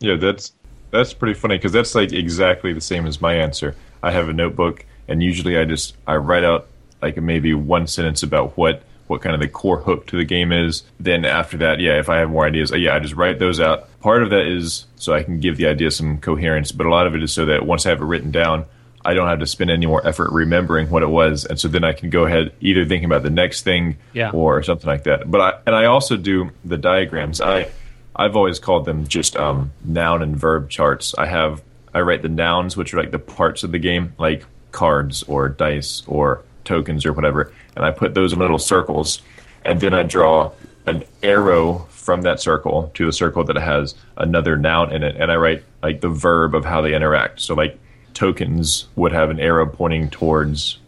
Yeah, 0.00 0.16
that's 0.16 0.52
that's 0.90 1.12
pretty 1.12 1.34
funny 1.34 1.56
because 1.56 1.72
that's 1.72 1.94
like 1.94 2.12
exactly 2.12 2.72
the 2.72 2.80
same 2.80 3.06
as 3.06 3.20
my 3.20 3.34
answer. 3.34 3.74
I 4.02 4.10
have 4.10 4.28
a 4.28 4.32
notebook 4.32 4.84
and 5.08 5.22
usually 5.22 5.58
I 5.58 5.64
just 5.64 5.96
I 6.06 6.16
write 6.16 6.44
out 6.44 6.68
like 7.02 7.16
maybe 7.16 7.54
one 7.54 7.86
sentence 7.86 8.22
about 8.22 8.56
what 8.56 8.82
what 9.06 9.20
kind 9.20 9.34
of 9.34 9.40
the 9.40 9.48
core 9.48 9.80
hook 9.80 10.06
to 10.08 10.16
the 10.16 10.24
game 10.24 10.50
is. 10.52 10.82
Then 10.98 11.24
after 11.24 11.58
that, 11.58 11.78
yeah, 11.80 11.98
if 11.98 12.08
I 12.08 12.16
have 12.18 12.30
more 12.30 12.46
ideas, 12.46 12.72
uh, 12.72 12.76
yeah, 12.76 12.94
I 12.94 12.98
just 12.98 13.14
write 13.14 13.38
those 13.38 13.60
out. 13.60 13.88
Part 14.00 14.22
of 14.22 14.30
that 14.30 14.46
is 14.46 14.86
so 14.96 15.12
I 15.12 15.22
can 15.22 15.40
give 15.40 15.56
the 15.56 15.66
idea 15.66 15.90
some 15.90 16.18
coherence, 16.18 16.72
but 16.72 16.86
a 16.86 16.90
lot 16.90 17.06
of 17.06 17.14
it 17.14 17.22
is 17.22 17.32
so 17.32 17.44
that 17.46 17.66
once 17.66 17.84
I 17.84 17.90
have 17.90 18.00
it 18.00 18.04
written 18.04 18.30
down, 18.30 18.64
I 19.04 19.14
don't 19.14 19.28
have 19.28 19.40
to 19.40 19.46
spend 19.46 19.70
any 19.70 19.86
more 19.86 20.06
effort 20.06 20.30
remembering 20.32 20.88
what 20.88 21.02
it 21.02 21.08
was, 21.08 21.44
and 21.44 21.60
so 21.60 21.68
then 21.68 21.84
I 21.84 21.92
can 21.92 22.10
go 22.10 22.24
ahead 22.24 22.52
either 22.60 22.84
thinking 22.84 23.04
about 23.04 23.22
the 23.22 23.30
next 23.30 23.62
thing 23.62 23.98
yeah. 24.12 24.30
or 24.30 24.62
something 24.62 24.86
like 24.86 25.04
that. 25.04 25.30
But 25.30 25.40
I 25.40 25.60
and 25.66 25.76
I 25.76 25.84
also 25.86 26.16
do 26.16 26.50
the 26.64 26.78
diagrams. 26.78 27.40
I 27.40 27.68
I've 28.16 28.36
always 28.36 28.58
called 28.58 28.86
them 28.86 29.06
just 29.06 29.36
um, 29.36 29.72
noun 29.84 30.22
and 30.22 30.36
verb 30.36 30.70
charts. 30.70 31.14
I 31.18 31.26
have 31.26 31.62
I 31.92 32.00
write 32.00 32.22
the 32.22 32.28
nouns, 32.28 32.76
which 32.76 32.94
are 32.94 32.98
like 32.98 33.10
the 33.10 33.18
parts 33.18 33.62
of 33.62 33.72
the 33.72 33.78
game, 33.78 34.14
like 34.18 34.44
cards 34.72 35.22
or 35.24 35.48
dice 35.48 36.02
or 36.06 36.42
tokens 36.64 37.04
or 37.04 37.12
whatever, 37.12 37.52
and 37.76 37.84
I 37.84 37.90
put 37.90 38.14
those 38.14 38.32
in 38.32 38.38
little 38.38 38.58
circles, 38.58 39.20
and 39.64 39.80
then 39.80 39.92
I 39.92 40.02
draw 40.02 40.52
an 40.86 41.04
arrow 41.22 41.86
from 41.90 42.22
that 42.22 42.40
circle 42.40 42.90
to 42.94 43.06
the 43.06 43.12
circle 43.12 43.44
that 43.44 43.56
has 43.56 43.94
another 44.16 44.56
noun 44.56 44.92
in 44.92 45.02
it, 45.02 45.16
and 45.16 45.30
I 45.30 45.36
write 45.36 45.62
like 45.82 46.00
the 46.00 46.08
verb 46.08 46.54
of 46.54 46.64
how 46.64 46.80
they 46.80 46.94
interact. 46.94 47.40
So 47.40 47.54
like 47.54 47.78
tokens 48.14 48.86
would 48.96 49.12
have 49.12 49.30
an 49.30 49.40
arrow 49.40 49.66
pointing 49.66 50.08
towards 50.08 50.78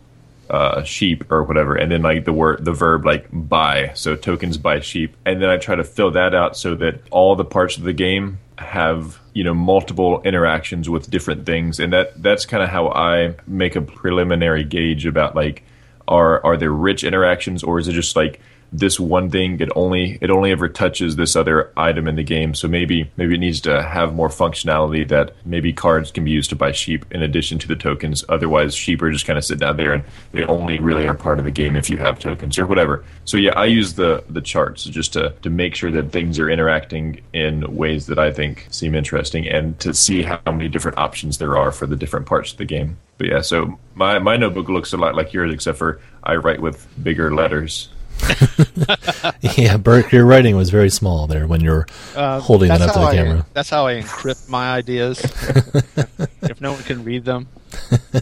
uh, 0.48 0.82
sheep 0.84 1.30
or 1.30 1.42
whatever, 1.42 1.74
and 1.74 1.90
then 1.90 2.02
like 2.02 2.24
the 2.24 2.32
word 2.32 2.64
the 2.64 2.72
verb 2.72 3.04
like 3.04 3.26
buy, 3.32 3.90
so 3.94 4.14
tokens 4.14 4.56
buy 4.56 4.80
sheep, 4.80 5.16
and 5.26 5.42
then 5.42 5.50
I 5.50 5.56
try 5.56 5.74
to 5.74 5.84
fill 5.84 6.12
that 6.12 6.34
out 6.34 6.56
so 6.56 6.74
that 6.76 7.00
all 7.10 7.36
the 7.36 7.44
parts 7.44 7.76
of 7.76 7.82
the 7.82 7.92
game 7.92 8.38
have 8.58 9.18
you 9.34 9.44
know 9.44 9.54
multiple 9.54 10.22
interactions 10.22 10.88
with 10.88 11.10
different 11.10 11.44
things. 11.44 11.80
And 11.80 11.92
that 11.92 12.22
that's 12.22 12.46
kind 12.46 12.62
of 12.62 12.68
how 12.68 12.88
i 12.88 13.34
make 13.46 13.76
a 13.76 13.82
preliminary 13.82 14.64
gauge 14.64 15.04
about 15.04 15.34
like 15.34 15.62
are 16.08 16.44
are 16.44 16.56
there 16.56 16.72
rich 16.72 17.04
interactions 17.04 17.62
or 17.62 17.78
is 17.78 17.88
it 17.88 17.92
just 17.92 18.16
like 18.16 18.40
this 18.72 18.98
one 19.00 19.30
thing 19.30 19.60
it 19.60 19.70
only 19.76 20.18
it 20.20 20.30
only 20.30 20.50
ever 20.50 20.68
touches 20.68 21.16
this 21.16 21.36
other 21.36 21.72
item 21.76 22.08
in 22.08 22.16
the 22.16 22.22
game. 22.22 22.54
So 22.54 22.68
maybe 22.68 23.10
maybe 23.16 23.34
it 23.34 23.38
needs 23.38 23.60
to 23.62 23.82
have 23.82 24.14
more 24.14 24.28
functionality 24.28 25.06
that 25.08 25.34
maybe 25.44 25.72
cards 25.72 26.10
can 26.10 26.24
be 26.24 26.30
used 26.30 26.50
to 26.50 26.56
buy 26.56 26.72
sheep 26.72 27.04
in 27.10 27.22
addition 27.22 27.58
to 27.60 27.68
the 27.68 27.76
tokens. 27.76 28.24
Otherwise 28.28 28.74
sheep 28.74 29.02
are 29.02 29.10
just 29.10 29.26
kind 29.26 29.38
of 29.38 29.44
sit 29.44 29.58
down 29.58 29.76
there 29.76 29.92
and 29.92 30.04
they 30.32 30.44
only 30.44 30.78
really 30.78 31.06
are 31.06 31.14
part 31.14 31.38
of 31.38 31.44
the 31.44 31.50
game 31.50 31.76
if 31.76 31.88
you 31.88 31.96
have 31.96 32.18
tokens 32.18 32.58
or 32.58 32.66
whatever. 32.66 33.04
So 33.24 33.36
yeah 33.36 33.52
i 33.56 33.64
use 33.64 33.94
the 33.94 34.24
the 34.28 34.40
charts 34.40 34.84
just 34.84 35.12
to 35.14 35.30
to 35.42 35.50
make 35.50 35.74
sure 35.74 35.90
that 35.90 36.12
things 36.12 36.38
are 36.38 36.50
interacting 36.50 37.20
in 37.32 37.76
ways 37.76 38.06
that 38.06 38.18
i 38.18 38.32
think 38.32 38.66
seem 38.70 38.94
interesting 38.94 39.48
and 39.48 39.78
to 39.80 39.94
see 39.94 40.22
how 40.22 40.40
many 40.46 40.68
different 40.68 40.98
options 40.98 41.38
there 41.38 41.56
are 41.56 41.72
for 41.72 41.86
the 41.86 41.96
different 41.96 42.26
parts 42.26 42.52
of 42.52 42.58
the 42.58 42.64
game. 42.64 42.98
But 43.18 43.28
yeah 43.28 43.40
so 43.40 43.78
my 43.94 44.18
my 44.18 44.36
notebook 44.36 44.68
looks 44.68 44.92
a 44.92 44.96
lot 44.96 45.14
like 45.14 45.32
yours 45.32 45.52
except 45.52 45.78
for 45.78 46.00
i 46.22 46.36
write 46.36 46.60
with 46.60 46.86
bigger 47.02 47.34
letters 47.34 47.88
yeah, 49.56 49.76
Burke, 49.76 50.12
your 50.12 50.24
writing 50.24 50.56
was 50.56 50.70
very 50.70 50.90
small 50.90 51.26
there 51.26 51.46
when 51.46 51.60
you're 51.60 51.86
uh, 52.14 52.40
holding 52.40 52.70
it 52.70 52.80
up 52.80 52.92
to 52.92 52.98
the 52.98 53.04
I, 53.04 53.14
camera. 53.14 53.46
That's 53.52 53.70
how 53.70 53.86
I 53.86 54.00
encrypt 54.00 54.48
my 54.48 54.72
ideas. 54.72 55.20
if 56.42 56.60
no 56.60 56.72
one 56.72 56.82
can 56.82 57.04
read 57.04 57.24
them. 57.24 57.48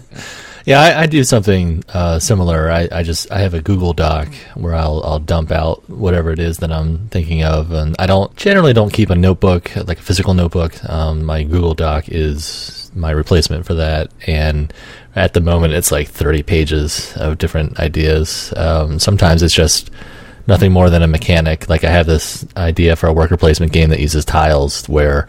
yeah, 0.65 0.81
I, 0.81 1.03
I, 1.03 1.07
do 1.07 1.23
something 1.25 1.85
uh, 1.93 2.19
similar. 2.19 2.71
I, 2.71 2.89
I, 2.91 3.03
just 3.03 3.31
I 3.31 3.39
have 3.39 3.55
a 3.55 3.61
Google 3.61 3.93
Doc 3.93 4.29
where 4.55 4.75
I'll 4.75 5.03
I'll 5.05 5.19
dump 5.19 5.51
out 5.51 5.89
whatever 5.89 6.31
it 6.31 6.39
is 6.39 6.59
that 6.59 6.73
I'm 6.73 7.09
thinking 7.09 7.45
of, 7.45 7.73
and 7.73 7.95
I 7.99 8.07
don't 8.07 8.35
generally 8.37 8.73
don't 8.73 8.93
keep 8.93 9.11
a 9.11 9.15
notebook 9.15 9.75
like 9.77 9.99
a 9.99 10.03
physical 10.03 10.35
notebook. 10.35 10.83
Um, 10.89 11.25
my 11.25 11.45
Google 11.45 11.75
Doc 11.75 12.09
is 12.09 12.91
my 12.95 13.11
replacement 13.11 13.67
for 13.67 13.75
that, 13.75 14.11
and 14.27 14.73
at 15.17 15.33
the 15.35 15.41
moment 15.41 15.75
it's 15.75 15.93
like 15.93 16.09
30 16.09 16.43
pages 16.43 17.17
of 17.17 17.39
different 17.39 17.79
ideas. 17.79 18.53
Um, 18.57 18.99
sometimes 18.99 19.43
it's 19.43 19.55
just 19.55 19.91
nothing 20.47 20.73
more 20.73 20.91
than 20.91 21.03
a 21.03 21.07
mechanic. 21.07 21.69
Like 21.69 21.85
I 21.85 21.91
have 21.91 22.07
this 22.07 22.47
idea 22.57 22.97
for 22.97 23.07
a 23.07 23.13
worker 23.13 23.37
placement 23.37 23.73
game 23.73 23.91
that 23.91 24.01
uses 24.01 24.25
tiles 24.25 24.89
where 24.89 25.27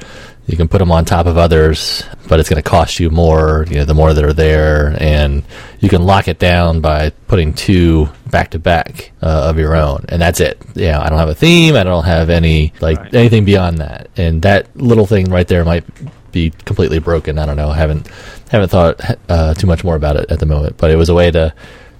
you 0.48 0.58
can 0.58 0.68
put 0.68 0.78
them 0.78 0.92
on 0.92 1.06
top 1.06 1.26
of 1.26 1.38
others, 1.38 2.04
but 2.28 2.40
it's 2.40 2.50
going 2.50 2.62
to 2.62 2.70
cost 2.70 3.00
you 3.00 3.10
more, 3.10 3.66
you 3.68 3.78
know, 3.78 3.86
the 3.86 3.96
more 3.96 4.14
that 4.14 4.24
are 4.24 4.34
there, 4.34 4.96
and 5.00 5.44
you 5.80 5.90
can 5.90 6.04
lock 6.04 6.28
it 6.28 6.38
down 6.38 6.82
by 6.82 7.10
putting 7.28 7.54
two 7.54 8.08
back 8.30 8.52
to 8.52 8.60
back 8.60 9.12
of 9.22 9.58
your 9.58 9.76
own, 9.76 10.06
and 10.10 10.22
that's 10.22 10.40
it. 10.40 10.62
Yeah, 10.76 11.02
I 11.02 11.10
don't 11.10 11.18
have 11.18 11.30
a 11.30 11.36
theme, 11.36 11.76
I 11.76 11.84
don't 11.84 12.06
have 12.06 12.30
any 12.30 12.74
like 12.80 13.00
right. 13.00 13.16
anything 13.16 13.44
beyond 13.44 13.80
that, 13.80 14.10
and 14.18 14.44
that 14.44 14.76
little 14.78 15.08
thing 15.08 15.32
right 15.32 15.48
there 15.48 15.66
might 15.66 15.84
be 16.32 16.52
completely 16.66 17.00
broken. 17.00 17.40
I 17.40 17.46
don't 17.48 17.56
know. 17.56 17.70
I 17.70 17.78
haven't 17.78 18.08
haven't 18.50 18.70
thought 18.70 19.00
uh, 19.30 19.54
too 19.54 19.68
much 19.68 19.84
more 19.84 19.96
about 19.96 20.16
it 20.16 20.32
at 20.32 20.40
the 20.40 20.46
moment, 20.46 20.78
but 20.78 20.92
it 20.92 20.96
was 20.96 21.10
a 21.10 21.14
way 21.14 21.32
to 21.32 21.54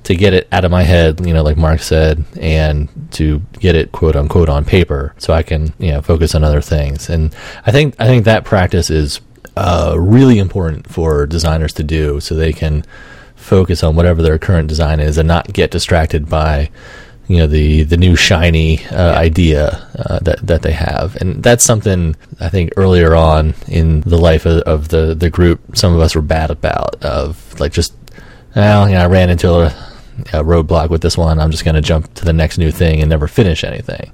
to 0.04 0.16
get 0.16 0.36
it 0.36 0.48
out 0.52 0.64
of 0.64 0.70
my 0.70 0.84
head, 0.84 1.26
you 1.26 1.34
know, 1.34 1.42
like 1.42 1.58
Mark 1.58 1.80
said, 1.80 2.24
and 2.40 2.88
to 3.12 3.40
get 3.60 3.76
it 3.76 3.92
quote 3.92 4.16
unquote 4.16 4.50
on 4.50 4.64
paper, 4.64 5.16
so 5.18 5.34
I 5.34 5.44
can 5.44 5.74
you 5.80 5.92
know 5.92 6.02
focus 6.02 6.36
on 6.36 6.44
other 6.44 6.62
things. 6.62 7.10
And 7.10 7.36
I 7.66 7.72
think 7.72 7.96
I 8.00 8.06
think 8.06 8.26
that 8.26 8.46
practice 8.46 8.90
is 8.90 9.20
uh, 9.58 9.96
really 9.98 10.38
important 10.38 10.90
for 10.90 11.26
designers 11.26 11.74
to 11.74 11.84
do, 11.84 12.20
so 12.20 12.36
they 12.36 12.54
can 12.54 12.86
focus 13.36 13.84
on 13.84 13.96
whatever 13.96 14.22
their 14.22 14.38
current 14.40 14.68
design 14.68 15.00
is 15.00 15.18
and 15.18 15.28
not 15.28 15.52
get 15.54 15.72
distracted 15.72 16.30
by 16.30 16.70
you 17.28 17.38
know 17.38 17.48
the 17.48 17.84
the 17.84 17.98
new 17.98 18.16
shiny 18.16 18.86
uh, 18.88 19.14
idea 19.16 19.88
uh, 19.98 20.20
that 20.20 20.46
that 20.46 20.62
they 20.62 20.74
have, 20.74 21.16
and 21.18 21.42
that's 21.44 21.64
something 21.64 22.16
I 22.40 22.50
think 22.50 22.74
earlier 22.78 23.16
on 23.16 23.56
in 23.68 24.02
the 24.02 24.18
life 24.18 24.46
of, 24.46 24.62
of, 24.62 24.88
the 24.90 25.16
the 25.16 25.30
group, 25.30 25.76
some 25.76 25.94
of 25.94 26.00
us 26.00 26.16
were 26.16 26.22
bad 26.22 26.52
about 26.52 27.04
of 27.04 27.60
like 27.60 27.72
just 27.72 27.96
well, 28.56 28.88
you 28.88 28.96
know, 28.96 29.02
I 29.02 29.08
ran 29.08 29.30
into 29.30 29.52
a 29.52 29.76
a 30.34 30.44
roadblock 30.44 30.90
with 30.90 31.02
this 31.02 31.18
one. 31.18 31.40
I'm 31.40 31.52
just 31.52 31.66
going 31.66 31.76
to 31.76 31.82
jump 31.82 32.14
to 32.16 32.26
the 32.26 32.34
next 32.34 32.58
new 32.58 32.72
thing 32.72 33.02
and 33.02 33.10
never 33.10 33.28
finish 33.28 33.64
anything. 33.64 34.12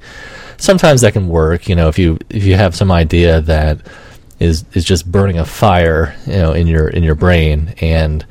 Sometimes 0.57 1.01
that 1.01 1.13
can 1.13 1.27
work, 1.27 1.67
you 1.67 1.75
know, 1.75 1.89
if 1.89 1.99
you 1.99 2.17
if 2.29 2.43
you 2.43 2.55
have 2.55 2.75
some 2.75 2.91
idea 2.91 3.41
that 3.41 3.79
is 4.39 4.65
is 4.73 4.85
just 4.85 5.11
burning 5.11 5.37
a 5.37 5.45
fire, 5.45 6.15
you 6.25 6.33
know, 6.33 6.53
in 6.53 6.67
your 6.67 6.87
in 6.87 7.03
your 7.03 7.15
brain, 7.15 7.73
and 7.81 8.25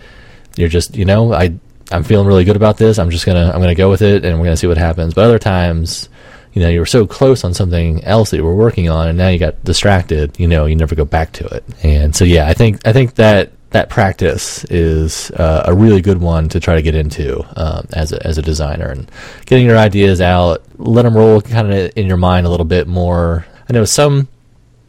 you're 0.57 0.69
just, 0.69 0.97
you 0.97 1.05
know, 1.05 1.33
I 1.33 1.55
I'm 1.91 2.05
feeling 2.05 2.27
really 2.27 2.45
good 2.45 2.57
about 2.57 2.77
this. 2.77 2.99
I'm 2.99 3.11
just 3.11 3.27
gonna 3.27 3.51
I'm 3.53 3.61
gonna 3.61 3.75
go 3.75 3.91
with 3.91 4.03
it, 4.03 4.25
and 4.25 4.39
we're 4.39 4.45
gonna 4.45 4.57
see 4.57 4.67
what 4.67 4.79
happens. 4.79 5.15
But 5.15 5.25
other 5.25 5.39
times, 5.39 6.09
you 6.53 6.63
know, 6.63 6.69
you 6.69 6.81
were 6.81 6.87
so 6.87 7.07
close 7.07 7.45
on 7.45 7.55
something 7.55 8.03
else 8.05 8.31
that 8.31 8.37
you 8.37 8.45
were 8.45 8.55
working 8.55 8.89
on, 8.89 9.09
and 9.09 9.19
now 9.19 9.29
you 9.29 9.39
got 9.39 9.63
distracted. 9.65 10.39
You 10.39 10.49
know, 10.49 10.67
you 10.67 10.77
never 10.77 10.95
go 10.95 11.05
back 11.05 11.33
to 11.35 11.47
it. 11.47 11.65
And 11.83 12.15
so, 12.15 12.25
yeah, 12.25 12.49
I 12.49 12.55
think 12.55 12.87
I 12.87 12.93
think 12.93 13.17
that 13.17 13.53
that 13.71 13.89
practice 13.89 14.65
is 14.65 15.31
uh, 15.33 15.63
a 15.67 15.75
really 15.75 16.01
good 16.01 16.21
one 16.21 16.49
to 16.49 16.59
try 16.59 16.75
to 16.75 16.83
get 16.83 16.95
into 16.95 17.45
um, 17.57 17.87
as 17.93 18.13
a, 18.13 18.27
as 18.27 18.37
a 18.37 18.43
designer 18.43 18.89
and 18.89 19.09
getting 19.47 19.65
your 19.65 19.79
ideas 19.79 20.21
out, 20.21 20.65
let 20.77 21.03
them 21.03 21.17
roll 21.17 21.41
kind 21.41 21.73
of 21.73 21.93
in 21.95 22.07
your 22.07 22.17
mind 22.17 22.47
a 22.47 22.51
little 22.51 22.67
bit 22.67 22.89
more. 22.89 23.47
I 23.69 23.73
know 23.73 23.85
some. 23.85 24.27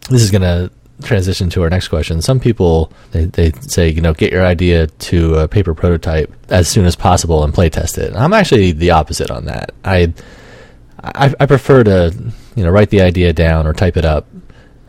This 0.09 0.23
is 0.23 0.31
to 0.31 0.71
transition 1.03 1.49
to 1.51 1.63
our 1.63 1.69
next 1.69 1.87
question. 1.87 2.21
Some 2.21 2.39
people 2.39 2.91
they, 3.11 3.25
they 3.25 3.51
say 3.61 3.89
you 3.89 4.01
know 4.01 4.13
get 4.13 4.31
your 4.31 4.45
idea 4.45 4.87
to 4.87 5.35
a 5.35 5.47
paper 5.47 5.73
prototype 5.73 6.33
as 6.49 6.67
soon 6.67 6.85
as 6.85 6.95
possible 6.95 7.43
and 7.43 7.53
play 7.53 7.69
test 7.69 7.97
it. 7.97 8.15
I'm 8.15 8.33
actually 8.33 8.71
the 8.71 8.91
opposite 8.91 9.31
on 9.31 9.45
that. 9.45 9.71
I 9.83 10.13
I, 11.03 11.33
I 11.39 11.45
prefer 11.45 11.83
to 11.83 12.13
you 12.55 12.63
know 12.63 12.69
write 12.69 12.89
the 12.89 13.01
idea 13.01 13.33
down 13.33 13.67
or 13.67 13.73
type 13.73 13.97
it 13.97 14.05
up 14.05 14.27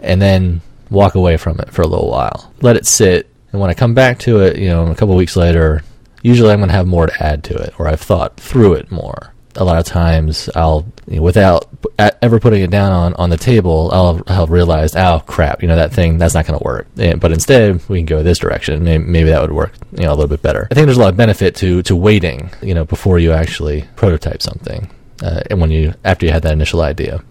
and 0.00 0.20
then 0.20 0.60
walk 0.90 1.14
away 1.14 1.36
from 1.36 1.58
it 1.60 1.70
for 1.70 1.82
a 1.82 1.86
little 1.86 2.10
while. 2.10 2.52
Let 2.60 2.76
it 2.76 2.86
sit 2.86 3.28
and 3.52 3.60
when 3.60 3.70
I 3.70 3.74
come 3.74 3.94
back 3.94 4.18
to 4.20 4.40
it, 4.40 4.58
you 4.58 4.68
know, 4.68 4.86
a 4.86 4.94
couple 4.94 5.14
weeks 5.14 5.36
later, 5.36 5.82
usually 6.22 6.50
I'm 6.50 6.58
going 6.58 6.70
to 6.70 6.74
have 6.74 6.86
more 6.86 7.06
to 7.06 7.22
add 7.22 7.44
to 7.44 7.54
it, 7.54 7.78
or 7.78 7.86
I've 7.86 8.00
thought 8.00 8.38
through 8.38 8.74
it 8.74 8.90
more. 8.90 9.31
A 9.56 9.64
lot 9.64 9.78
of 9.78 9.84
times, 9.84 10.48
I'll, 10.54 10.86
you 11.06 11.16
know, 11.16 11.22
without 11.22 11.68
ever 11.98 12.40
putting 12.40 12.62
it 12.62 12.70
down 12.70 12.92
on, 12.92 13.14
on 13.14 13.30
the 13.30 13.36
table, 13.36 13.90
I'll, 13.92 14.22
I'll 14.26 14.46
realize, 14.46 14.96
oh 14.96 15.22
crap, 15.26 15.62
you 15.62 15.68
know, 15.68 15.76
that 15.76 15.92
thing, 15.92 16.18
that's 16.18 16.34
not 16.34 16.46
going 16.46 16.58
to 16.58 16.64
work. 16.64 16.86
And, 16.96 17.20
but 17.20 17.32
instead, 17.32 17.86
we 17.88 17.98
can 17.98 18.06
go 18.06 18.22
this 18.22 18.38
direction. 18.38 18.82
Maybe, 18.84 19.04
maybe 19.04 19.30
that 19.30 19.42
would 19.42 19.52
work, 19.52 19.74
you 19.92 20.04
know, 20.04 20.10
a 20.10 20.14
little 20.14 20.28
bit 20.28 20.42
better. 20.42 20.68
I 20.70 20.74
think 20.74 20.86
there's 20.86 20.96
a 20.96 21.00
lot 21.00 21.10
of 21.10 21.16
benefit 21.16 21.54
to, 21.56 21.82
to 21.82 21.94
waiting, 21.96 22.50
you 22.62 22.74
know, 22.74 22.84
before 22.84 23.18
you 23.18 23.32
actually 23.32 23.84
prototype 23.96 24.40
something. 24.42 24.90
Uh, 25.22 25.42
and 25.50 25.60
when 25.60 25.70
you, 25.70 25.94
after 26.04 26.26
you 26.26 26.32
had 26.32 26.42
that 26.42 26.52
initial 26.52 26.80
idea 26.80 27.22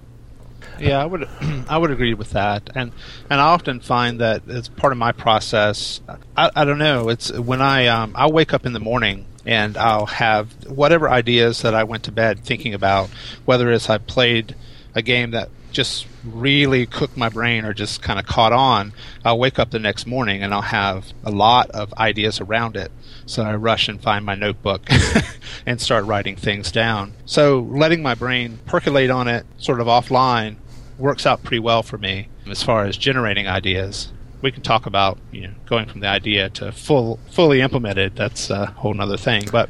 yeah, 0.81 1.01
I 1.01 1.05
would 1.05 1.27
I 1.69 1.77
would 1.77 1.91
agree 1.91 2.13
with 2.13 2.31
that, 2.31 2.69
and 2.75 2.91
and 3.29 3.39
I 3.39 3.43
often 3.45 3.79
find 3.79 4.19
that 4.19 4.43
it's 4.47 4.67
part 4.67 4.91
of 4.91 4.97
my 4.97 5.11
process. 5.11 6.01
I, 6.35 6.49
I 6.55 6.65
don't 6.65 6.79
know. 6.79 7.09
It's 7.09 7.31
when 7.31 7.61
I 7.61 7.87
um, 7.87 8.13
I'll 8.15 8.31
wake 8.31 8.53
up 8.53 8.65
in 8.65 8.73
the 8.73 8.79
morning 8.79 9.25
and 9.45 9.77
I'll 9.77 10.05
have 10.05 10.51
whatever 10.67 11.09
ideas 11.09 11.61
that 11.61 11.73
I 11.73 11.83
went 11.83 12.03
to 12.03 12.11
bed 12.11 12.39
thinking 12.39 12.73
about, 12.73 13.09
whether 13.45 13.71
it's 13.71 13.89
I 13.89 13.97
played 13.97 14.55
a 14.93 15.01
game 15.01 15.31
that 15.31 15.49
just 15.71 16.05
really 16.23 16.85
cooked 16.85 17.17
my 17.17 17.29
brain 17.29 17.65
or 17.65 17.73
just 17.73 18.01
kind 18.01 18.19
of 18.19 18.25
caught 18.25 18.53
on, 18.53 18.93
I'll 19.23 19.39
wake 19.39 19.57
up 19.57 19.71
the 19.71 19.79
next 19.79 20.05
morning 20.05 20.43
and 20.43 20.53
I'll 20.53 20.61
have 20.61 21.13
a 21.23 21.31
lot 21.31 21.69
of 21.71 21.93
ideas 21.93 22.41
around 22.41 22.75
it. 22.75 22.91
So 23.25 23.43
I 23.43 23.55
rush 23.55 23.87
and 23.87 24.01
find 24.01 24.25
my 24.25 24.35
notebook 24.35 24.87
and 25.65 25.79
start 25.79 26.05
writing 26.05 26.35
things 26.35 26.71
down. 26.71 27.13
So 27.25 27.59
letting 27.61 28.01
my 28.01 28.15
brain 28.15 28.59
percolate 28.65 29.09
on 29.09 29.27
it 29.27 29.45
sort 29.57 29.79
of 29.79 29.87
offline 29.87 30.57
works 30.97 31.25
out 31.25 31.43
pretty 31.43 31.59
well 31.59 31.83
for 31.83 31.97
me 31.97 32.27
as 32.47 32.61
far 32.61 32.85
as 32.85 32.97
generating 32.97 33.47
ideas. 33.47 34.11
We 34.41 34.51
can 34.51 34.61
talk 34.61 34.85
about 34.85 35.17
you 35.31 35.41
know 35.41 35.53
going 35.65 35.87
from 35.87 36.01
the 36.01 36.07
idea 36.07 36.49
to 36.51 36.71
full 36.71 37.19
fully 37.29 37.61
implemented. 37.61 38.15
That's 38.15 38.49
a 38.49 38.67
whole 38.67 38.99
other 38.99 39.17
thing. 39.17 39.43
But 39.51 39.69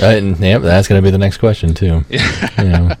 uh, 0.00 0.06
and, 0.06 0.38
yep, 0.38 0.62
that's 0.62 0.88
going 0.88 1.02
to 1.02 1.06
be 1.06 1.10
the 1.10 1.18
next 1.18 1.38
question 1.38 1.74
too. 1.74 2.04
yeah. 2.10 2.94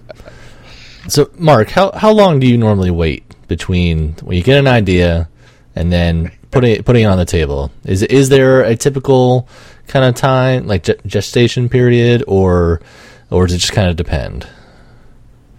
So, 1.08 1.30
Mark, 1.38 1.70
how 1.70 1.92
how 1.92 2.12
long 2.12 2.40
do 2.40 2.46
you 2.46 2.58
normally 2.58 2.90
wait 2.90 3.24
between 3.48 4.14
when 4.22 4.36
you 4.36 4.42
get 4.42 4.58
an 4.58 4.66
idea 4.66 5.28
and 5.74 5.92
then 5.92 6.30
putting 6.50 6.72
it, 6.72 6.84
putting 6.84 7.04
it 7.04 7.06
on 7.06 7.18
the 7.18 7.24
table? 7.24 7.72
Is 7.84 8.02
is 8.02 8.28
there 8.28 8.62
a 8.62 8.76
typical 8.76 9.48
kind 9.86 10.04
of 10.04 10.14
time, 10.14 10.66
like 10.66 10.84
gestation 11.06 11.68
period, 11.68 12.22
or 12.26 12.80
or 13.30 13.46
does 13.46 13.56
it 13.56 13.58
just 13.58 13.72
kind 13.72 13.88
of 13.88 13.96
depend? 13.96 14.46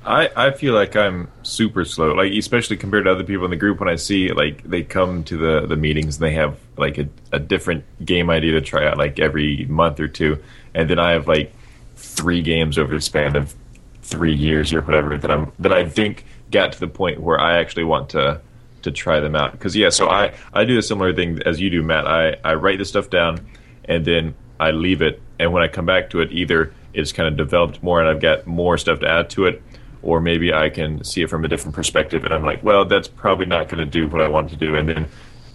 I, 0.03 0.29
I 0.35 0.51
feel 0.51 0.73
like 0.73 0.95
I'm 0.95 1.29
super 1.43 1.85
slow, 1.85 2.13
like 2.13 2.31
especially 2.33 2.77
compared 2.77 3.05
to 3.05 3.11
other 3.11 3.23
people 3.23 3.45
in 3.45 3.51
the 3.51 3.57
group. 3.57 3.79
When 3.79 3.89
I 3.89 3.97
see 3.97 4.31
like 4.31 4.63
they 4.63 4.81
come 4.81 5.23
to 5.25 5.37
the 5.37 5.67
the 5.67 5.75
meetings 5.75 6.17
and 6.17 6.25
they 6.25 6.33
have 6.33 6.57
like 6.75 6.97
a, 6.97 7.07
a 7.31 7.39
different 7.39 7.85
game 8.03 8.29
idea 8.29 8.53
to 8.53 8.61
try 8.61 8.87
out 8.87 8.97
like 8.97 9.19
every 9.19 9.65
month 9.65 9.99
or 9.99 10.07
two, 10.07 10.41
and 10.73 10.89
then 10.89 10.97
I 10.97 11.11
have 11.11 11.27
like 11.27 11.53
three 11.95 12.41
games 12.41 12.79
over 12.79 12.95
the 12.95 13.01
span 13.01 13.35
of 13.35 13.53
three 14.01 14.33
years 14.33 14.73
or 14.73 14.81
whatever 14.81 15.17
that 15.17 15.29
I'm 15.29 15.51
that 15.59 15.71
I 15.71 15.87
think 15.87 16.25
got 16.49 16.73
to 16.73 16.79
the 16.79 16.87
point 16.87 17.21
where 17.21 17.39
I 17.39 17.59
actually 17.59 17.83
want 17.83 18.09
to 18.09 18.41
to 18.81 18.91
try 18.91 19.19
them 19.19 19.35
out. 19.35 19.51
Because 19.51 19.75
yeah, 19.75 19.89
so 19.89 20.09
I 20.09 20.33
I 20.51 20.65
do 20.65 20.79
a 20.79 20.81
similar 20.81 21.13
thing 21.13 21.43
as 21.45 21.61
you 21.61 21.69
do, 21.69 21.83
Matt. 21.83 22.07
I 22.07 22.37
I 22.43 22.55
write 22.55 22.79
this 22.79 22.89
stuff 22.89 23.11
down 23.11 23.45
and 23.85 24.03
then 24.03 24.33
I 24.59 24.71
leave 24.71 25.03
it, 25.03 25.21
and 25.37 25.53
when 25.53 25.61
I 25.61 25.67
come 25.67 25.85
back 25.85 26.09
to 26.11 26.21
it, 26.21 26.31
either 26.31 26.73
it's 26.93 27.11
kind 27.11 27.29
of 27.29 27.37
developed 27.37 27.83
more 27.83 27.99
and 27.99 28.09
I've 28.09 28.19
got 28.19 28.47
more 28.47 28.79
stuff 28.79 28.99
to 29.01 29.07
add 29.07 29.29
to 29.31 29.45
it 29.45 29.61
or 30.03 30.19
maybe 30.19 30.53
I 30.53 30.69
can 30.69 31.03
see 31.03 31.21
it 31.21 31.29
from 31.29 31.45
a 31.45 31.47
different 31.47 31.75
perspective, 31.75 32.23
and 32.23 32.33
I'm 32.33 32.43
like, 32.43 32.63
well, 32.63 32.85
that's 32.85 33.07
probably 33.07 33.45
not 33.45 33.69
going 33.69 33.83
to 33.83 33.89
do 33.89 34.07
what 34.07 34.21
I 34.21 34.27
want 34.27 34.49
to 34.49 34.55
do, 34.55 34.75
and 34.75 34.87
then 34.87 35.07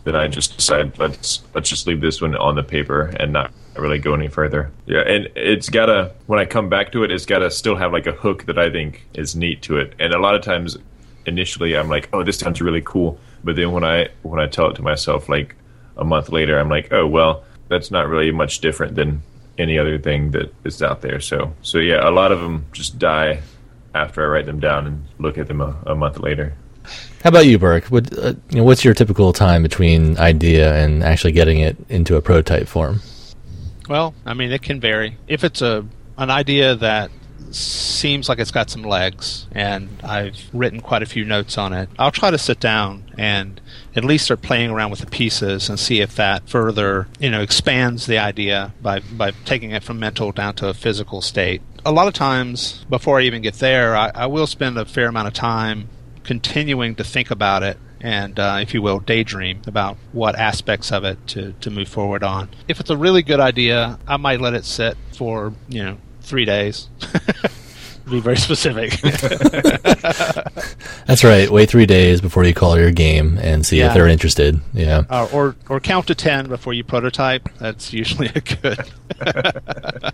then 0.07 0.15
I 0.15 0.29
just 0.29 0.57
decide 0.57 0.99
let's 0.99 1.43
let's 1.53 1.69
just 1.69 1.87
leave 1.87 2.01
this 2.01 2.23
one 2.23 2.37
on 2.37 2.55
the 2.55 2.63
paper 2.63 3.13
and 3.19 3.33
not 3.33 3.53
really 3.77 3.99
go 3.99 4.15
any 4.15 4.29
further. 4.29 4.71
Yeah, 4.87 5.01
and 5.01 5.29
it's 5.35 5.69
gotta 5.69 6.15
when 6.27 6.39
I 6.39 6.45
come 6.45 6.69
back 6.69 6.93
to 6.93 7.03
it, 7.03 7.11
it's 7.11 7.27
gotta 7.27 7.51
still 7.51 7.75
have 7.75 7.93
like 7.93 8.07
a 8.07 8.13
hook 8.13 8.47
that 8.47 8.57
I 8.57 8.71
think 8.71 9.05
is 9.15 9.35
neat 9.35 9.63
to 9.63 9.79
it, 9.79 9.95
and 9.99 10.15
a 10.15 10.19
lot 10.21 10.37
of 10.37 10.43
times 10.43 10.79
initially 11.27 11.77
I'm 11.77 11.89
like, 11.89 12.09
oh, 12.13 12.23
this 12.23 12.39
sounds 12.39 12.63
really 12.63 12.83
cool, 12.83 13.19
but 13.43 13.57
then 13.57 13.73
when 13.73 13.83
I 13.85 14.09
when 14.23 14.41
I 14.41 14.47
tell 14.47 14.71
it 14.71 14.77
to 14.77 14.83
myself 14.83 15.29
like 15.29 15.57
a 15.97 16.05
month 16.05 16.31
later, 16.31 16.57
I'm 16.57 16.69
like, 16.69 16.93
oh 16.93 17.07
well, 17.07 17.43
that's 17.69 17.91
not 17.91 18.09
really 18.09 18.31
much 18.31 18.61
different 18.61 18.95
than 18.95 19.23
any 19.59 19.77
other 19.77 19.99
thing 19.99 20.31
that 20.31 20.55
is 20.65 20.81
out 20.85 21.01
there. 21.01 21.19
So 21.19 21.53
so 21.63 21.79
yeah, 21.79 22.09
a 22.09 22.13
lot 22.13 22.31
of 22.31 22.41
them 22.41 22.67
just 22.71 22.97
die 23.01 23.41
after 23.97 24.23
I 24.23 24.27
write 24.27 24.47
them 24.47 24.61
down 24.61 24.87
and 24.87 25.05
look 25.19 25.39
at 25.39 25.49
them 25.49 25.61
a, 25.61 25.77
a 25.87 25.95
month 25.95 26.21
later. 26.21 26.55
How 27.23 27.29
about 27.29 27.47
you, 27.47 27.59
Burke? 27.59 27.87
What, 27.87 28.17
uh, 28.17 28.35
you 28.51 28.59
know, 28.59 28.65
what's 28.65 28.85
your 28.85 28.95
typical 28.95 29.33
time 29.33 29.63
between 29.63 30.17
idea 30.19 30.77
and 30.77 31.03
actually 31.03 31.33
getting 31.33 31.59
it 31.59 31.77
into 31.89 32.17
a 32.17 32.23
prototype 32.23 32.69
form? 32.69 33.01
Well, 33.89 34.15
I 34.25 34.35
mean, 34.35 34.53
it 34.53 34.63
can 34.63 34.81
vary. 34.81 35.17
If 35.27 35.43
it's 35.43 35.63
a 35.63 35.85
an 36.19 36.31
idea 36.31 36.75
that 36.77 37.11
seems 37.51 38.29
like 38.29 38.39
it's 38.39 38.51
got 38.51 38.71
some 38.71 38.83
legs 38.83 39.47
and 39.53 39.89
I've 40.03 40.37
written 40.53 40.81
quite 40.81 41.03
a 41.03 41.07
few 41.07 41.25
notes 41.25 41.59
on 41.59 41.73
it, 41.73 41.89
I'll 41.99 42.11
try 42.11 42.31
to 42.31 42.39
sit 42.39 42.61
down 42.61 43.05
and 43.19 43.61
at 43.95 44.05
least 44.05 44.27
start 44.27 44.43
playing 44.43 44.71
around 44.71 44.91
with 44.91 45.01
the 45.01 45.07
pieces 45.07 45.69
and 45.69 45.79
see 45.79 46.01
if 46.01 46.17
that 46.17 46.49
further, 46.49 47.09
you 47.19 47.31
know, 47.31 47.41
expands 47.41 48.07
the 48.07 48.19
idea 48.19 48.75
by, 48.83 49.01
by 49.01 49.33
taking 49.45 49.71
it 49.71 49.85
from 49.85 49.99
mental 49.99 50.33
down 50.33 50.55
to 50.57 50.69
a 50.69 50.75
physical 50.75 51.21
state. 51.21 51.63
A 51.87 51.93
lot 51.93 52.09
of 52.09 52.15
times, 52.15 52.85
before 52.91 53.21
I 53.21 53.23
even 53.23 53.43
get 53.43 53.55
there, 53.55 53.95
I, 53.97 54.11
I 54.13 54.27
will 54.27 54.49
spend 54.49 54.77
a 54.77 54.85
fair 54.85 55.07
amount 55.07 55.29
of 55.29 55.35
time 55.35 55.89
continuing 56.25 56.97
to 56.97 57.05
think 57.05 57.31
about 57.31 57.63
it 57.63 57.79
and, 58.01 58.41
uh, 58.41 58.59
if 58.61 58.75
you 58.75 58.83
will, 58.83 58.99
daydream 58.99 59.63
about 59.69 59.97
what 60.11 60.35
aspects 60.35 60.91
of 60.91 61.05
it 61.05 61.25
to, 61.29 61.53
to 61.61 61.71
move 61.71 61.89
forward 61.89 62.25
on. 62.25 62.49
If 62.67 62.81
it's 62.81 62.91
a 62.91 62.97
really 62.97 63.23
good 63.23 63.39
idea, 63.39 64.01
I 64.05 64.17
might 64.17 64.41
let 64.41 64.53
it 64.53 64.65
sit 64.65 64.97
for, 65.13 65.55
you 65.69 65.85
know, 65.85 65.99
three 66.23 66.45
days. 66.45 66.89
Be 68.09 68.21
very 68.21 68.37
specific. 68.37 69.01
That's 71.07 71.25
right. 71.25 71.51
Wait 71.51 71.69
three 71.69 71.87
days 71.87 72.21
before 72.21 72.45
you 72.45 72.55
call 72.55 72.79
your 72.79 72.93
game 72.93 73.39
and 73.39 73.67
see 73.67 73.79
Yeah. 73.79 73.89
if 73.89 73.95
they're 73.95 74.07
interested. 74.09 74.61
Yeah. 74.73 75.03
uh, 75.11 75.29
or 75.33 75.57
or 75.69 75.81
count 75.81 76.07
to 76.09 76.15
ten 76.15 76.49
before 76.49 76.73
you 76.73 76.85
prototype. 76.85 77.49
That's 77.59 77.93
usually 77.93 78.29
a 78.35 78.41
good. 78.41 78.79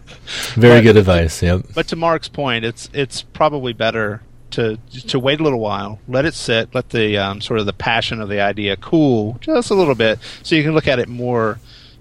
Very 0.55 0.79
But- 0.79 0.83
good 0.83 0.97
advice. 0.97 1.43
Yep. 1.43 1.67
But 1.75 1.89
to 1.89 1.97
Mark's 1.97 2.29
point, 2.29 2.65
it's 2.65 2.89
it's 2.93 3.23
probably 3.23 3.73
better 3.73 4.23
to 4.53 4.77
to 5.09 5.19
wait 5.19 5.41
a 5.41 5.43
little 5.43 5.61
while, 5.61 5.99
let 6.09 6.25
it 6.25 6.35
sit, 6.35 6.75
let 6.75 6.91
the 6.91 7.19
um, 7.19 7.41
sort 7.41 7.61
of 7.61 7.67
the 7.67 7.73
passion 7.73 8.21
of 8.21 8.29
the 8.29 8.41
idea 8.41 8.77
cool 8.77 9.39
just 9.41 9.71
a 9.71 9.75
little 9.75 9.95
bit, 9.95 10.19
so 10.43 10.55
you 10.55 10.63
can 10.63 10.75
look 10.75 10.89
at 10.89 10.99
it 10.99 11.09
more 11.09 11.59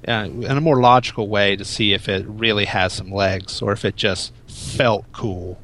uh, 0.08 0.28
in 0.32 0.46
a 0.46 0.62
more 0.62 0.80
logical 0.80 1.28
way 1.28 1.56
to 1.56 1.66
see 1.66 1.94
if 1.94 2.10
it 2.10 2.26
really 2.28 2.66
has 2.66 2.94
some 2.94 3.12
legs 3.12 3.62
or 3.62 3.72
if 3.72 3.86
it 3.86 3.96
just 3.96 4.34
felt 4.48 5.06
cool. 5.14 5.58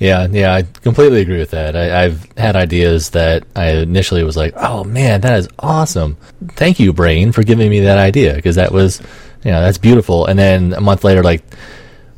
Yeah, 0.00 0.26
yeah, 0.30 0.54
I 0.54 0.62
completely 0.62 1.20
agree 1.20 1.38
with 1.38 1.50
that. 1.50 1.76
I, 1.76 2.04
I've 2.04 2.26
had 2.38 2.56
ideas 2.56 3.10
that 3.10 3.44
I 3.54 3.72
initially 3.72 4.24
was 4.24 4.34
like, 4.34 4.54
"Oh 4.56 4.82
man, 4.82 5.20
that 5.20 5.38
is 5.38 5.48
awesome! 5.58 6.16
Thank 6.52 6.80
you, 6.80 6.94
brain, 6.94 7.32
for 7.32 7.42
giving 7.42 7.68
me 7.68 7.80
that 7.80 7.98
idea 7.98 8.34
because 8.34 8.56
that 8.56 8.72
was, 8.72 9.02
you 9.44 9.50
know, 9.50 9.60
that's 9.60 9.76
beautiful." 9.76 10.24
And 10.24 10.38
then 10.38 10.72
a 10.72 10.80
month 10.80 11.04
later, 11.04 11.22
like, 11.22 11.44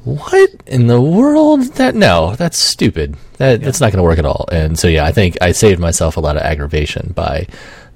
what 0.04 0.48
in 0.68 0.86
the 0.86 1.00
world? 1.00 1.62
That 1.74 1.96
no, 1.96 2.36
that's 2.36 2.56
stupid. 2.56 3.16
That 3.38 3.62
that's 3.62 3.80
not 3.80 3.90
going 3.90 3.98
to 3.98 4.04
work 4.04 4.20
at 4.20 4.26
all. 4.26 4.46
And 4.52 4.78
so 4.78 4.86
yeah, 4.86 5.04
I 5.04 5.10
think 5.10 5.36
I 5.40 5.50
saved 5.50 5.80
myself 5.80 6.16
a 6.16 6.20
lot 6.20 6.36
of 6.36 6.42
aggravation 6.42 7.12
by 7.16 7.48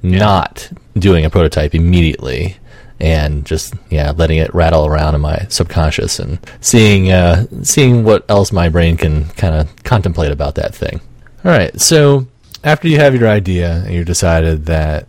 not 0.02 0.68
doing 0.98 1.24
a 1.24 1.30
prototype 1.30 1.76
immediately 1.76 2.56
and 2.98 3.44
just 3.44 3.74
yeah 3.90 4.12
letting 4.12 4.38
it 4.38 4.54
rattle 4.54 4.86
around 4.86 5.14
in 5.14 5.20
my 5.20 5.46
subconscious 5.48 6.18
and 6.18 6.38
seeing 6.60 7.10
uh, 7.10 7.46
seeing 7.62 8.04
what 8.04 8.24
else 8.30 8.52
my 8.52 8.68
brain 8.68 8.96
can 8.96 9.26
kind 9.30 9.54
of 9.54 9.84
contemplate 9.84 10.32
about 10.32 10.54
that 10.54 10.74
thing. 10.74 11.00
All 11.44 11.50
right, 11.50 11.78
so 11.80 12.26
after 12.64 12.88
you 12.88 12.98
have 12.98 13.14
your 13.14 13.28
idea 13.28 13.82
and 13.84 13.94
you 13.94 14.04
decided 14.04 14.66
that 14.66 15.06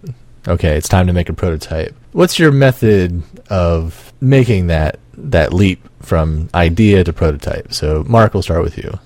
okay, 0.48 0.78
it's 0.78 0.90
time 0.90 1.08
to 1.08 1.14
make 1.14 1.30
a 1.30 1.34
prototype. 1.34 1.96
What's 2.12 2.40
your 2.40 2.52
method 2.52 3.24
of 3.50 4.14
making 4.22 4.68
that 4.68 5.00
that 5.14 5.54
leap 5.54 5.88
from 6.02 6.50
idea 6.54 7.04
to 7.04 7.14
prototype? 7.14 7.74
So 7.74 8.04
Mark, 8.08 8.34
we'll 8.34 8.44
start 8.44 8.64
with 8.64 8.78
you. 8.78 9.00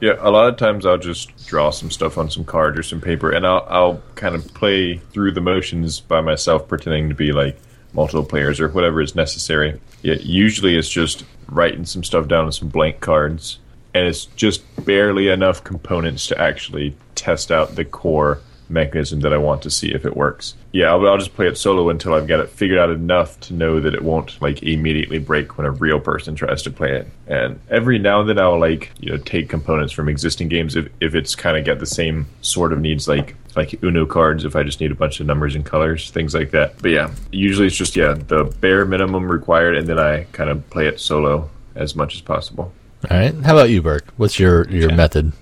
Yeah, 0.00 0.16
a 0.18 0.30
lot 0.30 0.48
of 0.48 0.56
times 0.56 0.84
I'll 0.84 0.98
just 0.98 1.46
draw 1.46 1.70
some 1.70 1.88
stuff 1.88 2.18
on 2.18 2.28
some 2.28 2.44
cards 2.44 2.76
or 2.76 2.82
some 2.82 3.00
paper, 3.00 3.30
and 3.30 3.46
I'll 3.46 3.64
I'll 3.68 4.02
kind 4.16 4.34
of 4.34 4.52
play 4.52 4.96
through 4.96 5.32
the 5.32 5.40
motions 5.40 6.00
by 6.00 6.20
myself, 6.20 6.66
pretending 6.66 7.08
to 7.08 7.14
be 7.14 7.30
like 7.32 7.56
multiple 7.92 8.24
players 8.24 8.60
or 8.60 8.68
whatever 8.68 9.00
is 9.00 9.14
necessary. 9.14 9.80
Yeah, 10.02 10.14
usually 10.20 10.76
it's 10.76 10.88
just 10.88 11.24
writing 11.48 11.84
some 11.84 12.04
stuff 12.04 12.28
down 12.28 12.46
on 12.46 12.52
some 12.52 12.68
blank 12.68 13.00
cards, 13.00 13.58
and 13.94 14.06
it's 14.06 14.26
just 14.26 14.62
barely 14.84 15.28
enough 15.28 15.62
components 15.64 16.26
to 16.28 16.40
actually 16.40 16.96
test 17.14 17.52
out 17.52 17.76
the 17.76 17.84
core 17.84 18.40
mechanism 18.72 19.20
that 19.20 19.32
I 19.32 19.36
want 19.36 19.62
to 19.62 19.70
see 19.70 19.92
if 19.92 20.04
it 20.04 20.16
works. 20.16 20.54
Yeah, 20.72 20.90
I'll, 20.90 21.06
I'll 21.06 21.18
just 21.18 21.34
play 21.34 21.46
it 21.46 21.58
solo 21.58 21.90
until 21.90 22.14
I've 22.14 22.26
got 22.26 22.40
it 22.40 22.48
figured 22.48 22.78
out 22.78 22.90
enough 22.90 23.38
to 23.40 23.54
know 23.54 23.78
that 23.80 23.94
it 23.94 24.02
won't 24.02 24.40
like 24.40 24.62
immediately 24.62 25.18
break 25.18 25.58
when 25.58 25.66
a 25.66 25.70
real 25.70 26.00
person 26.00 26.34
tries 26.34 26.62
to 26.62 26.70
play 26.70 26.92
it. 26.96 27.08
And 27.26 27.60
every 27.70 27.98
now 27.98 28.20
and 28.20 28.28
then 28.28 28.38
I'll 28.38 28.58
like 28.58 28.90
you 28.98 29.10
know 29.12 29.18
take 29.18 29.48
components 29.48 29.92
from 29.92 30.08
existing 30.08 30.48
games 30.48 30.74
if 30.76 30.88
if 31.00 31.14
it's 31.14 31.34
kind 31.34 31.56
of 31.56 31.64
got 31.64 31.78
the 31.78 31.86
same 31.86 32.26
sort 32.40 32.72
of 32.72 32.80
needs 32.80 33.06
like 33.06 33.36
like 33.54 33.82
Uno 33.82 34.06
cards 34.06 34.44
if 34.46 34.56
I 34.56 34.62
just 34.62 34.80
need 34.80 34.90
a 34.90 34.94
bunch 34.94 35.20
of 35.20 35.26
numbers 35.26 35.54
and 35.54 35.64
colors 35.64 36.10
things 36.10 36.34
like 36.34 36.50
that. 36.52 36.80
But 36.80 36.90
yeah, 36.90 37.10
usually 37.30 37.66
it's 37.66 37.76
just 37.76 37.94
yeah 37.96 38.14
the 38.14 38.44
bare 38.60 38.84
minimum 38.86 39.30
required, 39.30 39.76
and 39.76 39.86
then 39.86 39.98
I 39.98 40.24
kind 40.32 40.48
of 40.48 40.68
play 40.70 40.86
it 40.86 40.98
solo 41.00 41.50
as 41.74 41.94
much 41.94 42.14
as 42.14 42.20
possible. 42.22 42.72
All 43.10 43.16
right, 43.18 43.34
how 43.44 43.54
about 43.56 43.68
you, 43.70 43.82
Burke? 43.82 44.06
What's 44.16 44.38
your 44.38 44.66
your 44.70 44.86
Okay. 44.86 44.96
method? 44.96 45.32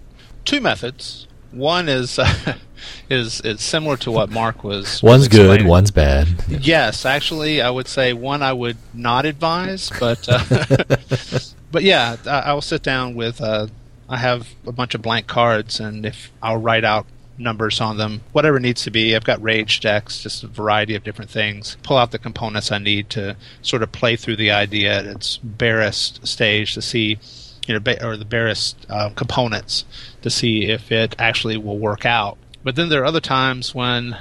Two 0.45 0.61
methods. 0.61 1.29
One 1.53 1.89
is 1.89 2.19
uh, 2.19 2.55
is 3.09 3.41
is 3.43 3.61
similar 3.61 3.97
to 3.99 4.11
what 4.11 4.31
Mark 4.31 4.65
was. 4.65 5.03
One's 5.03 5.21
was 5.21 5.29
good, 5.29 5.67
one's 5.67 5.91
bad. 5.91 6.29
Yes, 6.49 7.05
actually, 7.05 7.61
I 7.63 7.71
would 7.71 7.89
say 7.89 8.13
one 8.13 8.43
I 8.43 8.53
would 8.53 8.77
not 8.95 9.25
advise, 9.27 9.91
but 9.99 10.27
uh, 10.29 10.65
but 11.73 11.83
yeah, 11.83 12.17
I, 12.27 12.53
will 12.53 12.63
sit 12.63 12.83
down 12.83 13.15
with. 13.15 13.41
Uh, 13.41 13.69
I 14.09 14.17
have 14.17 14.49
a 14.67 14.73
bunch 14.73 14.95
of 14.95 15.03
blank 15.03 15.29
cards, 15.29 15.79
and 15.79 16.05
if 16.05 16.33
I'll 16.43 16.57
write 16.57 16.85
out 16.85 17.07
numbers 17.41 17.81
on 17.81 17.97
them, 17.97 18.21
whatever 18.33 18.61
needs 18.61 18.83
to 18.85 18.91
be. 18.91 19.17
I've 19.17 19.25
got 19.25 19.43
rage 19.43 19.81
decks, 19.81 20.23
just 20.23 20.45
a 20.45 20.47
variety 20.47 20.95
of 20.95 21.03
different 21.03 21.31
things. 21.31 21.77
Pull 21.83 21.97
out 21.97 22.13
the 22.13 22.19
components 22.19 22.71
I 22.71 22.79
need 22.79 23.11
to 23.11 23.37
sort 23.63 23.83
of 23.83 23.91
play 23.91 24.17
through 24.17 24.37
the 24.37 24.51
idea 24.51 24.99
at 24.99 25.07
its 25.07 25.39
barest 25.39 26.27
stage 26.27 26.75
to 26.75 26.83
see, 26.83 27.19
you 27.67 27.79
know, 27.79 27.95
or 28.03 28.17
the 28.17 28.25
barest 28.25 28.87
uh, 28.89 29.11
components 29.11 29.85
to 30.23 30.31
see 30.31 30.67
if 30.67 30.93
it 30.93 31.17
actually 31.19 31.57
will 31.57 31.79
work 31.79 32.05
out. 32.05 32.37
But 32.63 32.77
then 32.77 32.89
there 32.89 33.03
are 33.03 33.07
other 33.07 33.21
times 33.21 33.75
when 33.75 34.17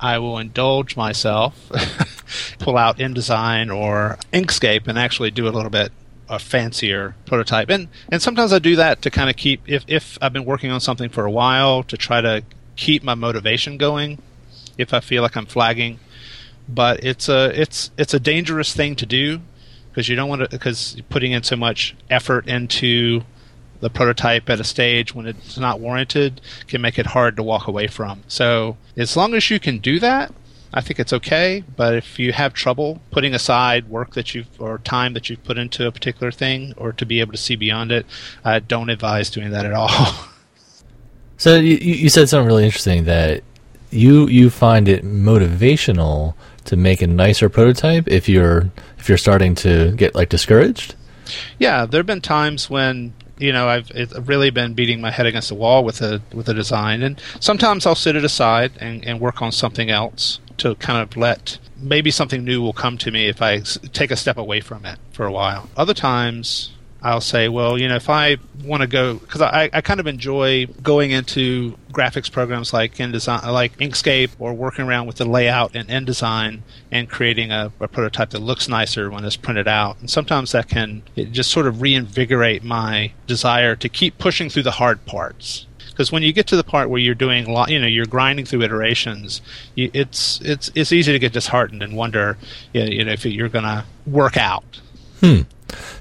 I 0.00 0.18
will 0.18 0.38
indulge 0.38 0.96
myself, 0.96 1.70
pull 2.58 2.76
out 2.76 2.98
InDesign 2.98 3.74
or 3.74 4.18
Inkscape, 4.32 4.86
and 4.86 4.98
actually 4.98 5.30
do 5.30 5.48
a 5.48 5.50
little 5.50 5.70
bit 5.70 5.92
a 6.28 6.38
fancier 6.38 7.14
prototype. 7.24 7.70
And 7.70 7.88
and 8.10 8.20
sometimes 8.20 8.52
I 8.52 8.58
do 8.58 8.76
that 8.76 9.02
to 9.02 9.10
kind 9.10 9.30
of 9.30 9.36
keep 9.36 9.62
if 9.66 9.84
if 9.88 10.18
I've 10.20 10.32
been 10.32 10.44
working 10.44 10.70
on 10.70 10.80
something 10.80 11.08
for 11.08 11.24
a 11.24 11.30
while 11.30 11.82
to 11.84 11.96
try 11.96 12.20
to 12.20 12.42
keep 12.76 13.02
my 13.02 13.14
motivation 13.14 13.78
going. 13.78 14.20
If 14.76 14.94
I 14.94 15.00
feel 15.00 15.22
like 15.22 15.36
I'm 15.36 15.46
flagging, 15.46 15.98
but 16.68 17.02
it's 17.02 17.28
a 17.28 17.60
it's 17.60 17.90
it's 17.96 18.14
a 18.14 18.20
dangerous 18.20 18.74
thing 18.74 18.94
to 18.96 19.06
do 19.06 19.40
because 19.90 20.08
you 20.08 20.14
don't 20.14 20.28
want 20.28 20.42
to 20.42 20.48
because 20.48 21.00
putting 21.08 21.32
in 21.32 21.42
so 21.42 21.56
much 21.56 21.96
effort 22.10 22.46
into 22.46 23.22
the 23.80 23.90
prototype 23.90 24.48
at 24.50 24.60
a 24.60 24.64
stage 24.64 25.14
when 25.14 25.26
it's 25.26 25.58
not 25.58 25.80
warranted 25.80 26.40
can 26.66 26.80
make 26.80 26.98
it 26.98 27.06
hard 27.06 27.36
to 27.36 27.42
walk 27.42 27.66
away 27.66 27.86
from. 27.86 28.22
So 28.28 28.76
as 28.96 29.16
long 29.16 29.34
as 29.34 29.50
you 29.50 29.60
can 29.60 29.78
do 29.78 30.00
that, 30.00 30.32
I 30.72 30.80
think 30.80 31.00
it's 31.00 31.12
okay. 31.12 31.64
But 31.76 31.94
if 31.94 32.18
you 32.18 32.32
have 32.32 32.52
trouble 32.54 33.00
putting 33.10 33.34
aside 33.34 33.88
work 33.88 34.14
that 34.14 34.34
you've 34.34 34.48
or 34.60 34.78
time 34.78 35.14
that 35.14 35.30
you've 35.30 35.44
put 35.44 35.58
into 35.58 35.86
a 35.86 35.92
particular 35.92 36.30
thing, 36.30 36.74
or 36.76 36.92
to 36.92 37.06
be 37.06 37.20
able 37.20 37.32
to 37.32 37.38
see 37.38 37.56
beyond 37.56 37.92
it, 37.92 38.06
I 38.44 38.58
don't 38.58 38.90
advise 38.90 39.30
doing 39.30 39.50
that 39.50 39.64
at 39.64 39.72
all. 39.72 39.90
So 41.38 41.54
you, 41.54 41.76
you 41.76 41.94
you 41.94 42.08
said 42.08 42.28
something 42.28 42.48
really 42.48 42.64
interesting 42.64 43.04
that 43.04 43.44
you 43.90 44.26
you 44.26 44.50
find 44.50 44.88
it 44.88 45.04
motivational 45.04 46.34
to 46.64 46.76
make 46.76 47.00
a 47.00 47.06
nicer 47.06 47.48
prototype 47.48 48.08
if 48.08 48.28
you're 48.28 48.70
if 48.98 49.08
you're 49.08 49.18
starting 49.18 49.54
to 49.56 49.92
get 49.92 50.14
like 50.14 50.28
discouraged. 50.28 50.96
Yeah, 51.58 51.86
there 51.86 52.00
have 52.00 52.06
been 52.06 52.20
times 52.20 52.68
when 52.68 53.12
you 53.38 53.52
know 53.52 53.68
I've 53.68 53.90
really 54.28 54.50
been 54.50 54.74
beating 54.74 55.00
my 55.00 55.10
head 55.10 55.26
against 55.26 55.48
the 55.48 55.54
wall 55.54 55.84
with 55.84 56.00
a 56.02 56.20
with 56.32 56.48
a 56.48 56.54
design, 56.54 57.02
and 57.02 57.20
sometimes 57.40 57.86
I'll 57.86 57.94
sit 57.94 58.16
it 58.16 58.24
aside 58.24 58.72
and, 58.80 59.04
and 59.04 59.20
work 59.20 59.42
on 59.42 59.52
something 59.52 59.90
else 59.90 60.40
to 60.58 60.74
kind 60.76 61.00
of 61.00 61.16
let 61.16 61.58
maybe 61.80 62.10
something 62.10 62.44
new 62.44 62.60
will 62.60 62.72
come 62.72 62.98
to 62.98 63.10
me 63.10 63.28
if 63.28 63.40
I 63.40 63.60
take 63.92 64.10
a 64.10 64.16
step 64.16 64.36
away 64.36 64.60
from 64.60 64.84
it 64.84 64.98
for 65.12 65.24
a 65.26 65.32
while. 65.32 65.68
Other 65.76 65.94
times. 65.94 66.72
I'll 67.00 67.20
say, 67.20 67.48
well, 67.48 67.78
you 67.78 67.86
know, 67.88 67.94
if 67.94 68.10
I 68.10 68.38
want 68.64 68.80
to 68.80 68.88
go, 68.88 69.14
because 69.14 69.40
I, 69.40 69.70
I 69.72 69.80
kind 69.82 70.00
of 70.00 70.06
enjoy 70.06 70.66
going 70.82 71.12
into 71.12 71.78
graphics 71.92 72.30
programs 72.30 72.72
like 72.72 72.96
InDesign, 72.96 73.44
like 73.52 73.76
Inkscape, 73.78 74.30
or 74.38 74.52
working 74.52 74.84
around 74.84 75.06
with 75.06 75.16
the 75.16 75.24
layout 75.24 75.76
in 75.76 75.86
InDesign 75.86 76.60
and 76.90 77.08
creating 77.08 77.52
a, 77.52 77.72
a 77.78 77.86
prototype 77.86 78.30
that 78.30 78.40
looks 78.40 78.68
nicer 78.68 79.10
when 79.10 79.24
it's 79.24 79.36
printed 79.36 79.68
out. 79.68 80.00
And 80.00 80.10
sometimes 80.10 80.52
that 80.52 80.68
can 80.68 81.02
it 81.14 81.30
just 81.30 81.50
sort 81.50 81.66
of 81.66 81.80
reinvigorate 81.82 82.64
my 82.64 83.12
desire 83.28 83.76
to 83.76 83.88
keep 83.88 84.18
pushing 84.18 84.50
through 84.50 84.64
the 84.64 84.72
hard 84.72 85.04
parts. 85.06 85.66
Because 85.90 86.12
when 86.12 86.22
you 86.22 86.32
get 86.32 86.46
to 86.48 86.56
the 86.56 86.62
part 86.62 86.90
where 86.90 87.00
you're 87.00 87.14
doing, 87.14 87.52
lo- 87.52 87.66
you 87.66 87.78
know, 87.80 87.86
you're 87.88 88.06
grinding 88.06 88.44
through 88.44 88.62
iterations, 88.62 89.40
you, 89.74 89.90
it's 89.92 90.40
it's 90.42 90.70
it's 90.76 90.92
easy 90.92 91.12
to 91.12 91.18
get 91.18 91.32
disheartened 91.32 91.82
and 91.82 91.96
wonder, 91.96 92.38
you 92.72 93.04
know 93.04 93.12
if 93.12 93.24
you're 93.24 93.48
going 93.48 93.64
to 93.64 93.84
work 94.06 94.36
out. 94.36 94.80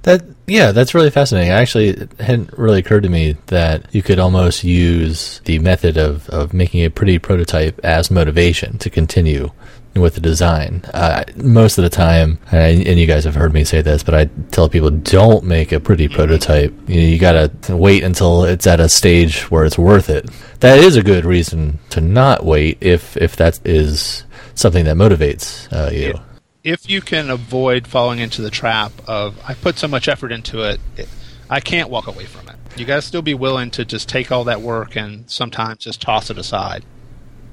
That 0.04 0.24
yeah, 0.48 0.72
that's 0.72 0.94
really 0.94 1.10
fascinating. 1.10 1.52
Actually, 1.52 1.90
it 1.90 2.12
hadn't 2.20 2.58
really 2.58 2.80
occurred 2.80 3.04
to 3.04 3.10
me 3.10 3.36
that 3.48 3.94
you 3.94 4.02
could 4.02 4.20
almost 4.20 4.64
use 4.64 5.42
the 5.44 5.60
method 5.60 5.98
of, 5.98 6.30
of 6.30 6.54
making 6.54 6.86
a 6.86 6.90
pretty 6.90 7.20
prototype 7.20 7.80
as 7.84 8.10
motivation 8.10 8.78
to 8.78 8.90
continue 8.90 9.52
with 9.96 10.16
the 10.16 10.22
design. 10.22 10.84
Uh, 10.94 11.24
most 11.36 11.78
of 11.78 11.84
the 11.84 11.90
time, 11.90 12.40
and 12.52 12.88
and 12.88 13.00
you 13.00 13.08
guys 13.08 13.26
have 13.26 13.36
heard 13.36 13.54
me 13.54 13.64
say 13.64 13.82
this, 13.82 14.04
but 14.04 14.14
I 14.14 14.26
tell 14.52 14.70
people 14.70 14.90
don't 14.90 15.44
make 15.44 15.72
a 15.72 15.80
pretty 15.80 16.08
prototype. 16.08 16.74
You, 16.88 17.02
know, 17.02 17.08
you 17.08 17.20
gotta 17.20 17.52
wait 17.76 18.04
until 18.04 18.46
it's 18.46 18.68
at 18.68 18.80
a 18.80 18.90
stage 18.90 19.52
where 19.52 19.66
it's 19.66 19.78
worth 19.78 20.10
it. 20.10 20.30
That 20.62 20.80
is 20.80 20.96
a 20.96 21.04
good 21.04 21.26
reason 21.26 21.80
to 21.90 22.02
not 22.02 22.46
wait 22.46 22.78
if 22.80 23.18
if 23.18 23.36
that 23.38 23.60
is 23.66 24.24
something 24.56 24.86
that 24.86 24.96
motivates 24.96 25.72
uh, 25.74 25.92
you. 25.92 26.14
Yeah. 26.16 26.24
If 26.68 26.90
you 26.90 27.00
can 27.00 27.30
avoid 27.30 27.88
falling 27.88 28.20
into 28.20 28.42
the 28.42 28.52
trap 28.52 28.92
of 29.08 29.40
I 29.48 29.54
put 29.54 29.80
so 29.80 29.88
much 29.88 30.10
effort 30.10 30.34
into 30.34 30.64
it, 30.64 30.82
it 30.98 31.08
I 31.50 31.62
can't 31.62 31.90
walk 31.90 32.08
away 32.08 32.26
from 32.26 32.50
it. 32.50 32.58
You 32.76 32.86
got 32.86 32.98
to 32.98 33.02
still 33.02 33.22
be 33.22 33.34
willing 33.34 33.72
to 33.72 33.86
just 33.86 34.10
take 34.10 34.34
all 34.34 34.44
that 34.44 34.60
work 34.60 34.98
and 34.98 35.30
sometimes 35.32 35.80
just 35.80 36.02
toss 36.02 36.30
it 36.30 36.38
aside. 36.38 36.84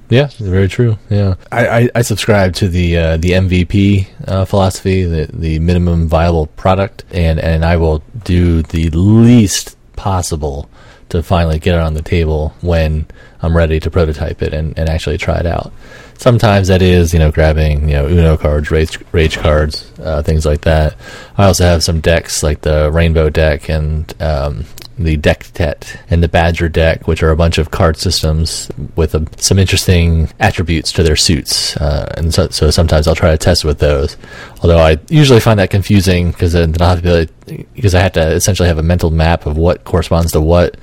Yeah, 0.09 0.27
very 0.37 0.67
true. 0.67 0.97
Yeah, 1.09 1.35
I, 1.49 1.67
I, 1.67 1.89
I 1.95 2.01
subscribe 2.01 2.55
to 2.55 2.67
the 2.67 2.97
uh, 2.97 3.17
the 3.17 3.31
MVP 3.31 4.07
uh, 4.27 4.43
philosophy, 4.43 5.05
the 5.05 5.29
the 5.33 5.59
minimum 5.59 6.09
viable 6.09 6.47
product, 6.47 7.05
and 7.11 7.39
and 7.39 7.63
I 7.63 7.77
will 7.77 8.03
do 8.25 8.63
the 8.63 8.89
least 8.89 9.77
possible 9.95 10.69
to 11.07 11.23
finally 11.23 11.59
get 11.59 11.75
it 11.75 11.81
on 11.81 11.93
the 11.93 12.01
table 12.01 12.53
when 12.61 13.05
I'm 13.41 13.55
ready 13.55 13.79
to 13.79 13.89
prototype 13.89 14.41
it 14.41 14.53
and, 14.53 14.77
and 14.77 14.89
actually 14.89 15.17
try 15.17 15.37
it 15.37 15.45
out. 15.45 15.71
Sometimes 16.17 16.69
that 16.69 16.81
is, 16.81 17.13
you 17.13 17.19
know, 17.19 17.31
grabbing, 17.31 17.89
you 17.89 17.95
know, 17.95 18.07
Uno 18.07 18.37
cards, 18.37 18.71
rage, 18.71 18.97
rage 19.11 19.37
cards, 19.37 19.91
uh, 19.99 20.23
things 20.23 20.45
like 20.45 20.61
that. 20.61 20.95
I 21.37 21.45
also 21.45 21.65
have 21.65 21.83
some 21.83 21.99
decks 21.99 22.41
like 22.41 22.61
the 22.61 22.89
Rainbow 22.91 23.29
deck 23.29 23.69
and 23.69 24.13
um, 24.21 24.65
the 24.97 25.17
Dectet 25.17 25.99
and 26.09 26.23
the 26.23 26.27
Badger 26.27 26.69
deck, 26.69 27.07
which 27.07 27.21
are 27.21 27.31
a 27.31 27.35
bunch 27.35 27.57
of 27.57 27.71
card 27.71 27.97
systems 27.97 28.71
with 28.95 29.13
a, 29.13 29.27
some 29.37 29.59
interesting 29.59 30.29
attributes 30.39 30.91
to 30.93 31.03
their 31.03 31.17
suits. 31.17 31.75
Uh, 31.77 32.11
and 32.17 32.33
so, 32.33 32.47
so, 32.49 32.71
sometimes 32.71 33.07
I'll 33.07 33.15
try 33.15 33.31
to 33.31 33.37
test 33.37 33.65
with 33.65 33.79
those. 33.79 34.15
Although 34.61 34.79
I 34.79 34.97
usually 35.09 35.41
find 35.41 35.59
that 35.59 35.69
confusing 35.69 36.31
because 36.31 36.53
because 36.53 37.95
I 37.95 37.99
have 37.99 38.13
to 38.13 38.27
essentially 38.31 38.69
have 38.69 38.77
a 38.77 38.83
mental 38.83 39.11
map 39.11 39.45
of 39.45 39.57
what 39.57 39.83
corresponds 39.83 40.31
to 40.31 40.41
what. 40.41 40.77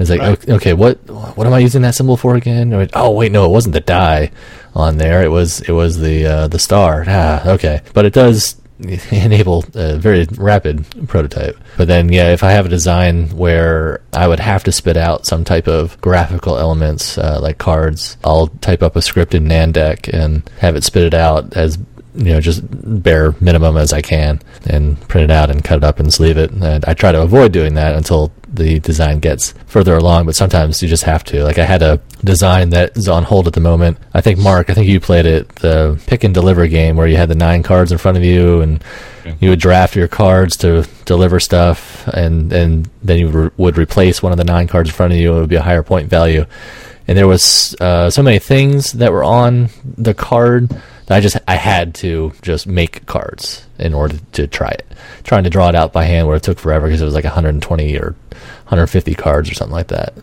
It's 0.00 0.08
like 0.08 0.20
right. 0.20 0.48
okay, 0.48 0.72
what 0.72 0.98
what 1.08 1.46
am 1.46 1.52
I 1.52 1.58
using 1.58 1.82
that 1.82 1.94
symbol 1.94 2.16
for 2.16 2.34
again? 2.34 2.72
Or, 2.72 2.88
oh 2.94 3.10
wait, 3.10 3.32
no, 3.32 3.44
it 3.44 3.50
wasn't 3.50 3.74
the 3.74 3.80
die 3.80 4.32
on 4.74 4.96
there. 4.96 5.22
It 5.22 5.28
was 5.28 5.60
it 5.60 5.72
was 5.72 5.98
the 5.98 6.26
uh, 6.26 6.48
the 6.48 6.58
star. 6.58 7.04
Ah, 7.06 7.46
okay, 7.50 7.82
but 7.92 8.06
it 8.06 8.14
does 8.14 8.60
enable 9.10 9.62
a 9.74 9.98
very 9.98 10.26
rapid 10.36 10.86
prototype. 11.06 11.58
But 11.76 11.88
then, 11.88 12.10
yeah, 12.10 12.32
if 12.32 12.42
I 12.42 12.52
have 12.52 12.64
a 12.64 12.70
design 12.70 13.28
where 13.36 14.00
I 14.14 14.26
would 14.26 14.40
have 14.40 14.64
to 14.64 14.72
spit 14.72 14.96
out 14.96 15.26
some 15.26 15.44
type 15.44 15.68
of 15.68 16.00
graphical 16.00 16.56
elements 16.56 17.18
uh, 17.18 17.38
like 17.42 17.58
cards, 17.58 18.16
I'll 18.24 18.46
type 18.46 18.82
up 18.82 18.96
a 18.96 19.02
script 19.02 19.34
in 19.34 19.44
Nandeck 19.44 20.08
and 20.12 20.48
have 20.60 20.76
it 20.76 20.84
spit 20.84 21.04
it 21.04 21.14
out 21.14 21.54
as 21.54 21.78
you 22.14 22.32
know 22.32 22.40
just 22.40 22.62
bare 23.02 23.34
minimum 23.40 23.76
as 23.76 23.92
I 23.92 24.00
can 24.00 24.40
and 24.66 24.98
print 25.08 25.30
it 25.30 25.34
out 25.34 25.50
and 25.50 25.62
cut 25.62 25.78
it 25.78 25.84
up 25.84 26.00
and 26.00 26.12
sleeve 26.12 26.38
it. 26.38 26.50
And 26.50 26.84
I 26.86 26.94
try 26.94 27.12
to 27.12 27.20
avoid 27.20 27.52
doing 27.52 27.74
that 27.74 27.94
until 27.94 28.32
the 28.52 28.80
design 28.80 29.20
gets 29.20 29.52
further 29.66 29.96
along, 29.96 30.26
but 30.26 30.34
sometimes 30.34 30.82
you 30.82 30.88
just 30.88 31.04
have 31.04 31.24
to. 31.24 31.44
Like 31.44 31.58
I 31.58 31.64
had 31.64 31.82
a 31.82 32.00
design 32.24 32.70
that 32.70 32.96
is 32.96 33.08
on 33.08 33.24
hold 33.24 33.46
at 33.46 33.52
the 33.52 33.60
moment. 33.60 33.98
I 34.12 34.20
think 34.20 34.38
Mark, 34.38 34.70
I 34.70 34.74
think 34.74 34.88
you 34.88 35.00
played 35.00 35.26
it, 35.26 35.48
the 35.56 36.00
pick 36.06 36.24
and 36.24 36.34
deliver 36.34 36.66
game 36.66 36.96
where 36.96 37.06
you 37.06 37.16
had 37.16 37.28
the 37.28 37.34
nine 37.34 37.62
cards 37.62 37.92
in 37.92 37.98
front 37.98 38.18
of 38.18 38.24
you 38.24 38.60
and 38.60 38.82
you 39.38 39.50
would 39.50 39.60
draft 39.60 39.94
your 39.96 40.08
cards 40.08 40.56
to 40.58 40.86
deliver 41.04 41.38
stuff 41.38 42.08
and 42.08 42.52
and 42.52 42.90
then 43.02 43.18
you 43.18 43.28
re- 43.28 43.50
would 43.56 43.78
replace 43.78 44.22
one 44.22 44.32
of 44.32 44.38
the 44.38 44.44
nine 44.44 44.66
cards 44.66 44.88
in 44.90 44.94
front 44.94 45.12
of 45.12 45.18
you. 45.18 45.36
It 45.36 45.40
would 45.40 45.50
be 45.50 45.56
a 45.56 45.62
higher 45.62 45.82
point 45.82 46.08
value. 46.08 46.46
And 47.06 47.18
there 47.18 47.26
was 47.26 47.74
uh, 47.80 48.10
so 48.10 48.22
many 48.22 48.38
things 48.38 48.92
that 48.92 49.12
were 49.12 49.24
on 49.24 49.70
the 49.84 50.14
card 50.14 50.70
I 51.14 51.20
just 51.20 51.36
I 51.48 51.56
had 51.56 51.94
to 51.96 52.32
just 52.42 52.66
make 52.66 53.06
cards 53.06 53.66
in 53.78 53.94
order 53.94 54.18
to 54.32 54.46
try 54.46 54.70
it. 54.70 54.86
Trying 55.24 55.44
to 55.44 55.50
draw 55.50 55.68
it 55.68 55.74
out 55.74 55.92
by 55.92 56.04
hand 56.04 56.26
where 56.26 56.36
it 56.36 56.42
took 56.42 56.58
forever 56.58 56.86
because 56.86 57.02
it 57.02 57.04
was 57.04 57.14
like 57.14 57.24
120 57.24 57.96
or 57.96 58.14
150 58.68 59.14
cards 59.14 59.50
or 59.50 59.54
something 59.54 59.74
like 59.74 59.88
that. 59.88 60.14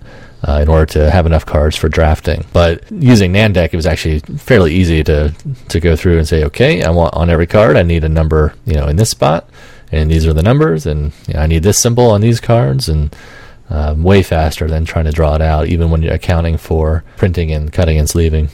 Uh, 0.47 0.59
in 0.61 0.69
order 0.69 0.85
to 0.85 1.09
have 1.09 1.25
enough 1.25 1.47
cards 1.47 1.75
for 1.75 1.89
drafting, 1.89 2.45
but 2.53 2.83
using 2.91 3.33
Nandeck, 3.33 3.73
it 3.73 3.75
was 3.75 3.87
actually 3.87 4.19
fairly 4.37 4.71
easy 4.73 5.03
to 5.03 5.33
to 5.69 5.79
go 5.79 5.95
through 5.95 6.19
and 6.19 6.27
say, 6.27 6.43
okay, 6.43 6.83
I 6.83 6.91
want 6.91 7.15
on 7.15 7.31
every 7.31 7.47
card, 7.47 7.75
I 7.75 7.81
need 7.81 8.03
a 8.03 8.09
number, 8.09 8.53
you 8.63 8.75
know, 8.75 8.87
in 8.87 8.97
this 8.97 9.09
spot, 9.09 9.49
and 9.91 10.11
these 10.11 10.27
are 10.27 10.33
the 10.33 10.43
numbers, 10.43 10.85
and 10.85 11.11
you 11.27 11.33
know, 11.33 11.39
I 11.39 11.47
need 11.47 11.63
this 11.63 11.79
symbol 11.79 12.11
on 12.11 12.21
these 12.21 12.39
cards, 12.39 12.87
and 12.87 13.15
uh, 13.71 13.95
way 13.97 14.21
faster 14.21 14.67
than 14.67 14.85
trying 14.85 15.05
to 15.05 15.11
draw 15.11 15.33
it 15.33 15.41
out, 15.41 15.67
even 15.67 15.89
when 15.89 16.03
you're 16.03 16.13
accounting 16.13 16.57
for 16.57 17.03
printing 17.17 17.51
and 17.51 17.73
cutting 17.73 17.97
and 17.97 18.07
sleeving. 18.07 18.49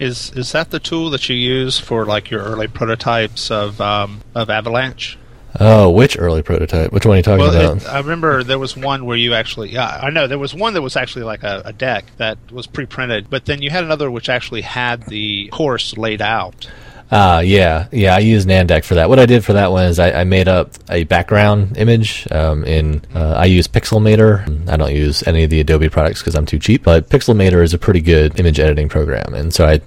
Is 0.00 0.32
is 0.32 0.52
that 0.52 0.70
the 0.70 0.80
tool 0.80 1.10
that 1.10 1.28
you 1.28 1.36
use 1.36 1.78
for 1.78 2.06
like 2.06 2.30
your 2.30 2.42
early 2.42 2.66
prototypes 2.66 3.50
of 3.50 3.80
um, 3.80 4.22
of 4.34 4.48
Avalanche? 4.48 5.18
Oh, 5.58 5.90
which 5.90 6.18
early 6.18 6.42
prototype? 6.42 6.92
Which 6.92 7.04
one 7.04 7.14
are 7.14 7.16
you 7.18 7.22
talking 7.22 7.40
well, 7.44 7.72
about? 7.72 7.82
It, 7.82 7.88
I 7.88 7.98
remember 7.98 8.44
there 8.44 8.58
was 8.58 8.76
one 8.76 9.04
where 9.04 9.16
you 9.16 9.34
actually, 9.34 9.70
yeah, 9.70 9.98
I 10.00 10.10
know 10.10 10.26
there 10.28 10.38
was 10.38 10.54
one 10.54 10.74
that 10.74 10.82
was 10.82 10.96
actually 10.96 11.24
like 11.24 11.42
a, 11.42 11.62
a 11.64 11.72
deck 11.72 12.04
that 12.18 12.38
was 12.52 12.68
pre-printed, 12.68 13.28
but 13.28 13.46
then 13.46 13.60
you 13.60 13.68
had 13.68 13.82
another 13.82 14.10
which 14.10 14.28
actually 14.28 14.60
had 14.60 15.06
the 15.06 15.48
course 15.48 15.96
laid 15.96 16.22
out. 16.22 16.70
Uh, 17.10 17.42
yeah, 17.44 17.88
yeah. 17.90 18.14
I 18.14 18.20
used 18.20 18.48
Nandeck 18.48 18.84
for 18.84 18.94
that. 18.94 19.08
What 19.08 19.18
I 19.18 19.26
did 19.26 19.44
for 19.44 19.54
that 19.54 19.72
one 19.72 19.86
is 19.86 19.98
I, 19.98 20.20
I 20.20 20.24
made 20.24 20.46
up 20.46 20.70
a 20.88 21.04
background 21.04 21.76
image. 21.76 22.30
Um, 22.30 22.64
in 22.64 23.02
uh, 23.14 23.32
I 23.32 23.46
use 23.46 23.66
Pixelmator. 23.66 24.68
I 24.68 24.76
don't 24.76 24.94
use 24.94 25.26
any 25.26 25.42
of 25.44 25.50
the 25.50 25.60
Adobe 25.60 25.88
products 25.88 26.20
because 26.20 26.36
I'm 26.36 26.46
too 26.46 26.60
cheap. 26.60 26.84
But 26.84 27.08
Pixelmator 27.08 27.64
is 27.64 27.74
a 27.74 27.78
pretty 27.78 28.00
good 28.00 28.38
image 28.38 28.60
editing 28.60 28.88
program, 28.88 29.34
and 29.34 29.52
so 29.52 29.66
I 29.66 29.80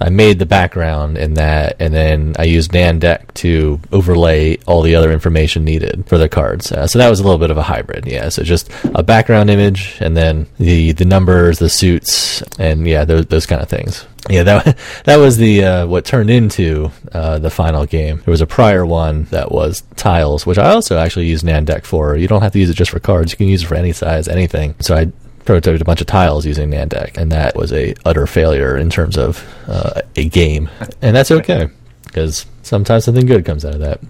I 0.00 0.08
made 0.08 0.38
the 0.38 0.46
background 0.46 1.18
in 1.18 1.34
that, 1.34 1.76
and 1.78 1.92
then 1.92 2.34
I 2.38 2.44
used 2.44 2.72
Nandeck 2.72 3.34
to 3.34 3.78
overlay 3.92 4.56
all 4.66 4.80
the 4.80 4.94
other 4.94 5.12
information 5.12 5.64
needed 5.64 6.04
for 6.06 6.16
the 6.16 6.28
cards. 6.28 6.72
Uh, 6.72 6.86
so 6.86 6.98
that 6.98 7.10
was 7.10 7.20
a 7.20 7.22
little 7.22 7.38
bit 7.38 7.50
of 7.50 7.58
a 7.58 7.62
hybrid, 7.62 8.06
yeah. 8.06 8.30
So 8.30 8.42
just 8.42 8.70
a 8.94 9.02
background 9.02 9.50
image, 9.50 9.98
and 10.00 10.16
then 10.16 10.46
the 10.58 10.92
the 10.92 11.04
numbers, 11.04 11.58
the 11.58 11.68
suits, 11.68 12.42
and 12.58 12.86
yeah, 12.86 13.04
those 13.04 13.26
those 13.26 13.46
kind 13.46 13.60
of 13.60 13.68
things. 13.68 14.06
Yeah, 14.28 14.42
that 14.44 14.78
that 15.04 15.16
was 15.16 15.36
the 15.36 15.64
uh, 15.64 15.86
what 15.86 16.04
turned 16.04 16.30
into 16.30 16.90
uh, 17.12 17.38
the 17.38 17.50
final 17.50 17.84
game. 17.84 18.22
There 18.24 18.32
was 18.32 18.40
a 18.40 18.46
prior 18.46 18.86
one 18.86 19.24
that 19.24 19.52
was 19.52 19.82
tiles, 19.96 20.46
which 20.46 20.58
I 20.58 20.70
also 20.70 20.98
actually 20.98 21.26
used 21.26 21.44
Nandeck 21.44 21.84
for. 21.84 22.16
You 22.16 22.28
don't 22.28 22.42
have 22.42 22.52
to 22.52 22.58
use 22.58 22.70
it 22.70 22.74
just 22.74 22.90
for 22.90 23.00
cards; 23.00 23.32
you 23.32 23.38
can 23.38 23.48
use 23.48 23.62
it 23.62 23.66
for 23.66 23.74
any 23.74 23.92
size, 23.92 24.28
anything. 24.28 24.74
So 24.80 24.96
I 24.96 25.12
prototyped 25.44 25.80
a 25.80 25.84
bunch 25.84 26.00
of 26.00 26.06
tiles 26.06 26.46
using 26.46 26.70
Nandeck, 26.70 27.16
and 27.16 27.32
that 27.32 27.56
was 27.56 27.72
a 27.72 27.94
utter 28.04 28.26
failure 28.26 28.76
in 28.76 28.90
terms 28.90 29.16
of 29.16 29.44
uh, 29.68 30.02
a 30.16 30.28
game, 30.28 30.68
and 31.02 31.14
that's 31.14 31.30
okay 31.30 31.68
because 32.04 32.46
sometimes 32.62 33.04
something 33.04 33.26
good 33.26 33.44
comes 33.44 33.64
out 33.64 33.74
of 33.74 33.80
that. 33.80 34.00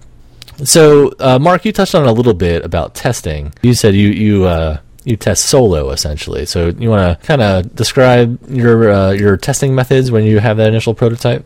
So, 0.65 1.11
uh, 1.19 1.39
Mark, 1.39 1.65
you 1.65 1.71
touched 1.71 1.95
on 1.95 2.05
a 2.05 2.11
little 2.11 2.33
bit 2.33 2.63
about 2.63 2.93
testing. 2.93 3.53
You 3.61 3.73
said 3.73 3.95
you 3.95 4.09
you 4.09 4.45
uh, 4.45 4.79
you 5.03 5.17
test 5.17 5.45
solo 5.45 5.89
essentially. 5.89 6.45
So, 6.45 6.67
you 6.67 6.89
want 6.89 7.19
to 7.19 7.25
kind 7.25 7.41
of 7.41 7.75
describe 7.75 8.39
your 8.49 8.91
uh, 8.91 9.11
your 9.11 9.37
testing 9.37 9.73
methods 9.73 10.11
when 10.11 10.25
you 10.25 10.39
have 10.39 10.57
that 10.57 10.67
initial 10.67 10.93
prototype? 10.93 11.45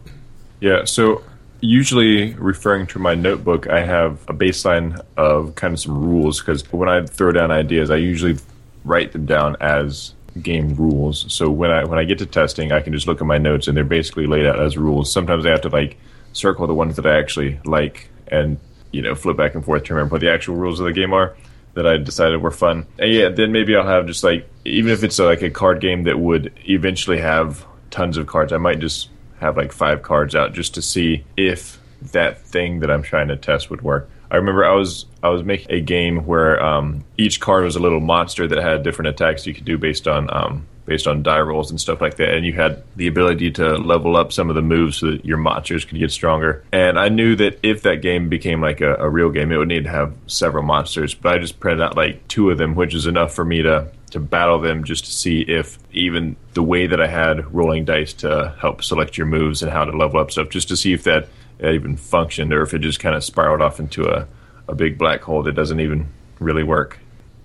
Yeah. 0.59 0.85
So 0.85 1.23
usually 1.61 2.33
referring 2.33 2.87
to 2.87 2.99
my 2.99 3.15
notebook, 3.15 3.67
I 3.67 3.83
have 3.85 4.23
a 4.27 4.33
baseline 4.33 4.99
of 5.17 5.55
kind 5.55 5.73
of 5.73 5.79
some 5.79 5.97
rules 5.97 6.39
because 6.39 6.69
when 6.71 6.89
I 6.89 7.05
throw 7.05 7.31
down 7.31 7.51
ideas, 7.51 7.89
I 7.89 7.97
usually 7.97 8.37
write 8.85 9.11
them 9.11 9.25
down 9.25 9.57
as 9.59 10.13
game 10.41 10.75
rules. 10.75 11.25
So 11.33 11.49
when 11.49 11.71
I 11.71 11.83
when 11.83 11.99
I 11.99 12.03
get 12.03 12.19
to 12.19 12.25
testing, 12.25 12.71
I 12.71 12.79
can 12.79 12.93
just 12.93 13.07
look 13.07 13.19
at 13.19 13.27
my 13.27 13.37
notes 13.37 13.67
and 13.67 13.75
they're 13.75 13.83
basically 13.83 14.27
laid 14.27 14.45
out 14.45 14.59
as 14.59 14.77
rules. 14.77 15.11
Sometimes 15.11 15.45
I 15.45 15.49
have 15.49 15.61
to 15.61 15.69
like 15.69 15.97
circle 16.33 16.67
the 16.67 16.73
ones 16.73 16.95
that 16.95 17.05
I 17.05 17.17
actually 17.17 17.59
like 17.65 18.09
and 18.27 18.57
you 18.91 19.01
know 19.01 19.15
flip 19.15 19.37
back 19.37 19.55
and 19.55 19.63
forth 19.63 19.83
to 19.85 19.93
remember 19.93 20.13
what 20.13 20.21
the 20.21 20.31
actual 20.31 20.55
rules 20.55 20.79
of 20.79 20.85
the 20.85 20.93
game 20.93 21.13
are 21.13 21.35
that 21.73 21.85
I 21.85 21.97
decided 21.97 22.41
were 22.41 22.51
fun. 22.51 22.85
And 22.99 23.11
yeah, 23.11 23.29
then 23.29 23.51
maybe 23.51 23.75
I'll 23.75 23.87
have 23.87 24.07
just 24.07 24.23
like 24.23 24.49
even 24.63 24.91
if 24.91 25.03
it's 25.03 25.19
a, 25.19 25.25
like 25.25 25.41
a 25.41 25.49
card 25.49 25.81
game 25.81 26.03
that 26.03 26.19
would 26.19 26.53
eventually 26.67 27.19
have 27.19 27.65
tons 27.91 28.17
of 28.17 28.27
cards, 28.27 28.53
I 28.53 28.57
might 28.57 28.79
just 28.79 29.09
have 29.39 29.57
like 29.57 29.71
five 29.71 30.01
cards 30.01 30.35
out 30.35 30.53
just 30.53 30.73
to 30.75 30.81
see 30.81 31.23
if 31.37 31.79
that 32.11 32.41
thing 32.41 32.79
that 32.79 32.91
I'm 32.91 33.03
trying 33.03 33.27
to 33.29 33.35
test 33.35 33.69
would 33.69 33.81
work. 33.81 34.09
I 34.29 34.37
remember 34.37 34.65
I 34.65 34.73
was 34.73 35.05
I 35.23 35.29
was 35.29 35.43
making 35.43 35.71
a 35.71 35.81
game 35.81 36.25
where 36.25 36.63
um, 36.63 37.03
each 37.17 37.39
card 37.39 37.63
was 37.63 37.75
a 37.75 37.79
little 37.79 37.99
monster 37.99 38.47
that 38.47 38.57
had 38.57 38.83
different 38.83 39.09
attacks 39.09 39.45
you 39.45 39.53
could 39.53 39.65
do 39.65 39.77
based 39.77 40.07
on 40.07 40.33
um, 40.35 40.67
based 40.85 41.07
on 41.07 41.23
die 41.23 41.39
rolls 41.39 41.71
and 41.71 41.81
stuff 41.81 42.01
like 42.01 42.17
that, 42.17 42.33
and 42.33 42.45
you 42.45 42.53
had 42.53 42.83
the 42.95 43.07
ability 43.07 43.51
to 43.51 43.75
level 43.75 44.15
up 44.15 44.31
some 44.31 44.49
of 44.49 44.55
the 44.55 44.61
moves 44.61 44.97
so 44.97 45.11
that 45.11 45.25
your 45.25 45.37
monsters 45.37 45.85
could 45.85 45.99
get 45.99 46.11
stronger. 46.11 46.63
And 46.71 46.99
I 46.99 47.09
knew 47.09 47.35
that 47.37 47.59
if 47.63 47.83
that 47.83 48.01
game 48.01 48.29
became 48.29 48.61
like 48.61 48.81
a, 48.81 48.95
a 48.95 49.09
real 49.09 49.29
game, 49.29 49.51
it 49.51 49.57
would 49.57 49.67
need 49.67 49.85
to 49.85 49.89
have 49.89 50.13
several 50.27 50.63
monsters. 50.63 51.13
But 51.13 51.35
I 51.35 51.37
just 51.39 51.59
printed 51.59 51.81
out 51.81 51.97
like 51.97 52.27
two 52.27 52.49
of 52.51 52.57
them, 52.57 52.75
which 52.75 52.93
is 52.93 53.07
enough 53.07 53.33
for 53.33 53.45
me 53.45 53.61
to 53.63 53.91
to 54.11 54.19
battle 54.19 54.59
them 54.59 54.83
just 54.83 55.05
to 55.05 55.11
see 55.11 55.41
if 55.41 55.77
even 55.91 56.35
the 56.53 56.63
way 56.63 56.87
that 56.87 57.01
I 57.01 57.07
had 57.07 57.53
rolling 57.53 57.83
dice 57.83 58.13
to 58.13 58.55
help 58.61 58.83
select 58.83 59.17
your 59.17 59.27
moves 59.27 59.61
and 59.61 59.71
how 59.71 59.83
to 59.83 59.97
level 59.97 60.19
up 60.19 60.31
stuff, 60.31 60.49
just 60.49 60.69
to 60.69 60.77
see 60.77 60.93
if 60.93 61.03
that 61.03 61.27
even 61.61 61.97
functioned 61.97 62.53
or 62.53 62.61
if 62.61 62.73
it 62.73 62.79
just 62.79 62.99
kind 62.99 63.15
of 63.15 63.23
spiraled 63.23 63.61
off 63.61 63.79
into 63.79 64.07
a, 64.07 64.27
a 64.67 64.75
big 64.75 64.97
black 64.97 65.21
hole 65.21 65.43
that 65.43 65.53
doesn't 65.53 65.79
even 65.79 66.07
really 66.39 66.63
work. 66.63 66.99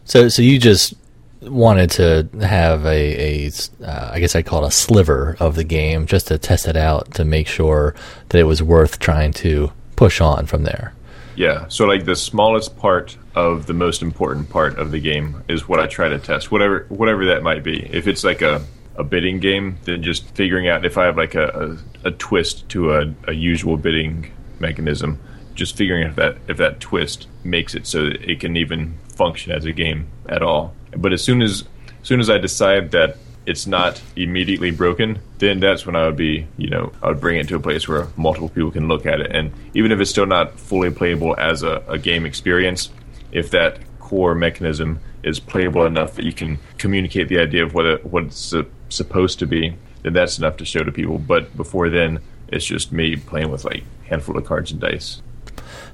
So, 0.04 0.28
so 0.28 0.42
you 0.42 0.58
just 0.58 0.94
wanted 1.42 1.90
to 1.90 2.28
have 2.42 2.84
a, 2.84 3.46
a 3.46 3.50
uh, 3.84 4.10
I 4.12 4.20
guess 4.20 4.34
I 4.34 4.42
call 4.42 4.64
it 4.64 4.68
a 4.68 4.70
sliver 4.70 5.36
of 5.40 5.54
the 5.54 5.64
game 5.64 6.06
just 6.06 6.28
to 6.28 6.38
test 6.38 6.66
it 6.66 6.76
out 6.76 7.14
to 7.14 7.24
make 7.24 7.46
sure 7.46 7.94
that 8.28 8.38
it 8.38 8.44
was 8.44 8.62
worth 8.62 8.98
trying 8.98 9.32
to 9.34 9.72
push 9.96 10.20
on 10.20 10.46
from 10.46 10.64
there. 10.64 10.92
Yeah, 11.36 11.68
so 11.68 11.86
like 11.86 12.04
the 12.04 12.16
smallest 12.16 12.76
part 12.76 13.16
of 13.34 13.66
the 13.66 13.72
most 13.72 14.02
important 14.02 14.50
part 14.50 14.78
of 14.78 14.90
the 14.90 14.98
game 14.98 15.42
is 15.48 15.68
what 15.68 15.80
I 15.80 15.86
try 15.86 16.08
to 16.08 16.18
test, 16.18 16.50
whatever 16.50 16.86
whatever 16.88 17.26
that 17.26 17.42
might 17.42 17.62
be. 17.62 17.86
If 17.86 18.06
it's 18.06 18.24
like 18.24 18.42
a 18.42 18.62
a 19.00 19.04
bidding 19.04 19.40
game 19.40 19.78
than 19.84 20.02
just 20.02 20.28
figuring 20.34 20.68
out 20.68 20.84
if 20.84 20.98
I 20.98 21.06
have 21.06 21.16
like 21.16 21.34
a, 21.34 21.78
a, 22.04 22.08
a 22.08 22.10
twist 22.12 22.68
to 22.70 22.92
a, 22.92 23.14
a, 23.26 23.32
usual 23.32 23.76
bidding 23.76 24.30
mechanism. 24.58 25.18
Just 25.54 25.76
figuring 25.76 26.06
if 26.06 26.16
that 26.16 26.36
if 26.48 26.58
that 26.58 26.80
twist 26.80 27.26
makes 27.42 27.74
it 27.74 27.86
so 27.86 28.04
that 28.04 28.22
it 28.30 28.40
can 28.40 28.56
even 28.56 28.94
function 29.08 29.52
as 29.52 29.64
a 29.64 29.72
game 29.72 30.06
at 30.28 30.42
all. 30.42 30.74
But 30.96 31.12
as 31.12 31.22
soon 31.22 31.42
as 31.42 31.64
as 32.00 32.08
soon 32.08 32.20
as 32.20 32.30
I 32.30 32.38
decide 32.38 32.92
that 32.92 33.16
it's 33.46 33.66
not 33.66 34.00
immediately 34.16 34.70
broken, 34.70 35.18
then 35.38 35.60
that's 35.60 35.86
when 35.86 35.96
I 35.96 36.06
would 36.06 36.16
be, 36.16 36.46
you 36.56 36.68
know, 36.68 36.92
I 37.02 37.08
would 37.08 37.20
bring 37.20 37.38
it 37.38 37.48
to 37.48 37.56
a 37.56 37.60
place 37.60 37.88
where 37.88 38.06
multiple 38.16 38.48
people 38.48 38.70
can 38.70 38.86
look 38.86 39.06
at 39.06 39.20
it. 39.20 39.34
And 39.34 39.52
even 39.74 39.92
if 39.92 40.00
it's 40.00 40.10
still 40.10 40.26
not 40.26 40.58
fully 40.58 40.90
playable 40.90 41.34
as 41.38 41.62
a, 41.62 41.82
a 41.88 41.98
game 41.98 42.26
experience, 42.26 42.90
if 43.32 43.50
that 43.50 43.78
core 43.98 44.34
mechanism 44.34 45.00
is 45.22 45.40
playable 45.40 45.86
enough 45.86 46.14
that 46.14 46.24
you 46.24 46.32
can 46.32 46.58
communicate 46.78 47.28
the 47.28 47.38
idea 47.38 47.64
of 47.64 47.74
what 47.74 47.86
it, 47.86 48.06
what 48.06 48.24
it's 48.24 48.54
uh, 48.54 48.62
supposed 48.90 49.38
to 49.38 49.46
be, 49.46 49.74
then 50.02 50.12
that's 50.12 50.38
enough 50.38 50.56
to 50.58 50.64
show 50.64 50.82
to 50.82 50.92
people. 50.92 51.18
But 51.18 51.56
before 51.56 51.88
then, 51.88 52.20
it's 52.48 52.64
just 52.64 52.92
me 52.92 53.16
playing 53.16 53.50
with 53.50 53.64
like 53.64 53.84
a 54.04 54.08
handful 54.08 54.36
of 54.36 54.44
cards 54.44 54.70
and 54.70 54.80
dice. 54.80 55.22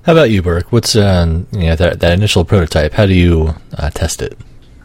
How 0.03 0.13
about 0.13 0.31
you, 0.31 0.43
Burke? 0.43 0.71
What's 0.73 0.95
uh, 0.95 1.43
you 1.53 1.67
know, 1.67 1.77
that 1.77 2.01
that 2.01 2.13
initial 2.13 2.45
prototype? 2.45 2.93
How 2.93 3.07
do 3.07 3.15
you 3.15 3.55
uh, 3.77 3.91
test 3.91 4.23
it? 4.23 4.39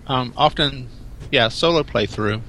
Um, 0.07 0.34
often, 0.36 0.89
yeah, 1.32 1.47
solo 1.47 1.84
playthrough, 1.84 2.41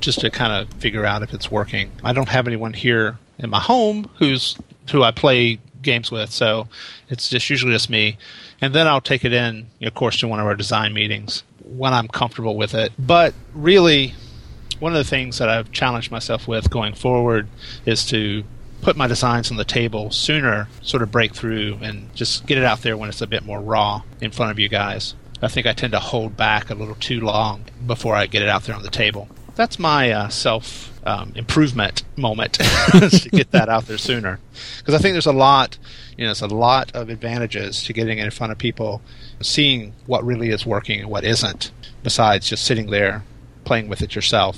just 0.00 0.20
to 0.20 0.30
kind 0.30 0.52
of 0.52 0.72
figure 0.78 1.04
out 1.04 1.22
if 1.22 1.34
it's 1.34 1.50
working. 1.50 1.90
I 2.04 2.12
don't 2.12 2.28
have 2.28 2.46
anyone 2.46 2.72
here 2.72 3.18
in 3.38 3.50
my 3.50 3.60
home 3.60 4.08
who's 4.18 4.56
who 4.90 5.02
I 5.02 5.10
play 5.10 5.58
games 5.82 6.10
with, 6.10 6.30
so 6.30 6.68
it's 7.08 7.28
just 7.28 7.50
usually 7.50 7.72
just 7.72 7.90
me. 7.90 8.18
And 8.60 8.74
then 8.74 8.86
I'll 8.86 9.00
take 9.00 9.24
it 9.24 9.32
in, 9.32 9.66
of 9.82 9.94
course, 9.94 10.18
to 10.20 10.28
one 10.28 10.40
of 10.40 10.46
our 10.46 10.54
design 10.54 10.94
meetings 10.94 11.42
when 11.64 11.92
I'm 11.92 12.08
comfortable 12.08 12.56
with 12.56 12.74
it. 12.74 12.92
But 12.98 13.34
really, 13.52 14.14
one 14.80 14.92
of 14.92 14.98
the 14.98 15.08
things 15.08 15.38
that 15.38 15.48
I've 15.48 15.72
challenged 15.72 16.10
myself 16.10 16.46
with 16.46 16.70
going 16.70 16.94
forward 16.94 17.48
is 17.84 18.04
to 18.06 18.44
put 18.82 18.96
my 18.96 19.06
designs 19.06 19.50
on 19.50 19.56
the 19.56 19.64
table 19.64 20.10
sooner, 20.10 20.68
sort 20.82 21.02
of 21.02 21.10
break 21.10 21.34
through 21.34 21.78
and 21.82 22.14
just 22.14 22.46
get 22.46 22.58
it 22.58 22.64
out 22.64 22.82
there 22.82 22.96
when 22.96 23.08
it's 23.08 23.22
a 23.22 23.26
bit 23.26 23.44
more 23.44 23.60
raw 23.60 24.02
in 24.20 24.30
front 24.30 24.52
of 24.52 24.58
you 24.58 24.68
guys. 24.68 25.14
I 25.42 25.48
think 25.48 25.66
I 25.66 25.72
tend 25.72 25.92
to 25.92 25.98
hold 25.98 26.36
back 26.36 26.70
a 26.70 26.74
little 26.74 26.94
too 26.94 27.20
long 27.20 27.64
before 27.86 28.14
I 28.14 28.26
get 28.26 28.42
it 28.42 28.48
out 28.48 28.64
there 28.64 28.74
on 28.74 28.82
the 28.82 28.90
table. 28.90 29.28
That's 29.54 29.78
my 29.78 30.10
uh, 30.10 30.28
self 30.28 30.92
um, 31.06 31.32
improvement 31.34 32.02
moment 32.16 32.54
to 32.92 33.28
get 33.32 33.50
that 33.52 33.68
out 33.68 33.86
there 33.86 33.98
sooner, 33.98 34.38
because 34.78 34.94
I 34.94 34.98
think 34.98 35.14
there's 35.14 35.26
a 35.26 35.32
lot, 35.32 35.78
you 36.16 36.24
know, 36.24 36.28
there's 36.28 36.42
a 36.42 36.48
lot 36.48 36.94
of 36.94 37.08
advantages 37.08 37.82
to 37.84 37.92
getting 37.92 38.18
it 38.18 38.24
in 38.24 38.30
front 38.30 38.52
of 38.52 38.58
people, 38.58 39.02
seeing 39.40 39.94
what 40.06 40.24
really 40.24 40.50
is 40.50 40.66
working 40.66 41.00
and 41.00 41.10
what 41.10 41.24
isn't, 41.24 41.70
besides 42.02 42.48
just 42.48 42.64
sitting 42.64 42.90
there 42.90 43.24
playing 43.66 43.88
with 43.88 44.00
it 44.00 44.14
yourself. 44.14 44.56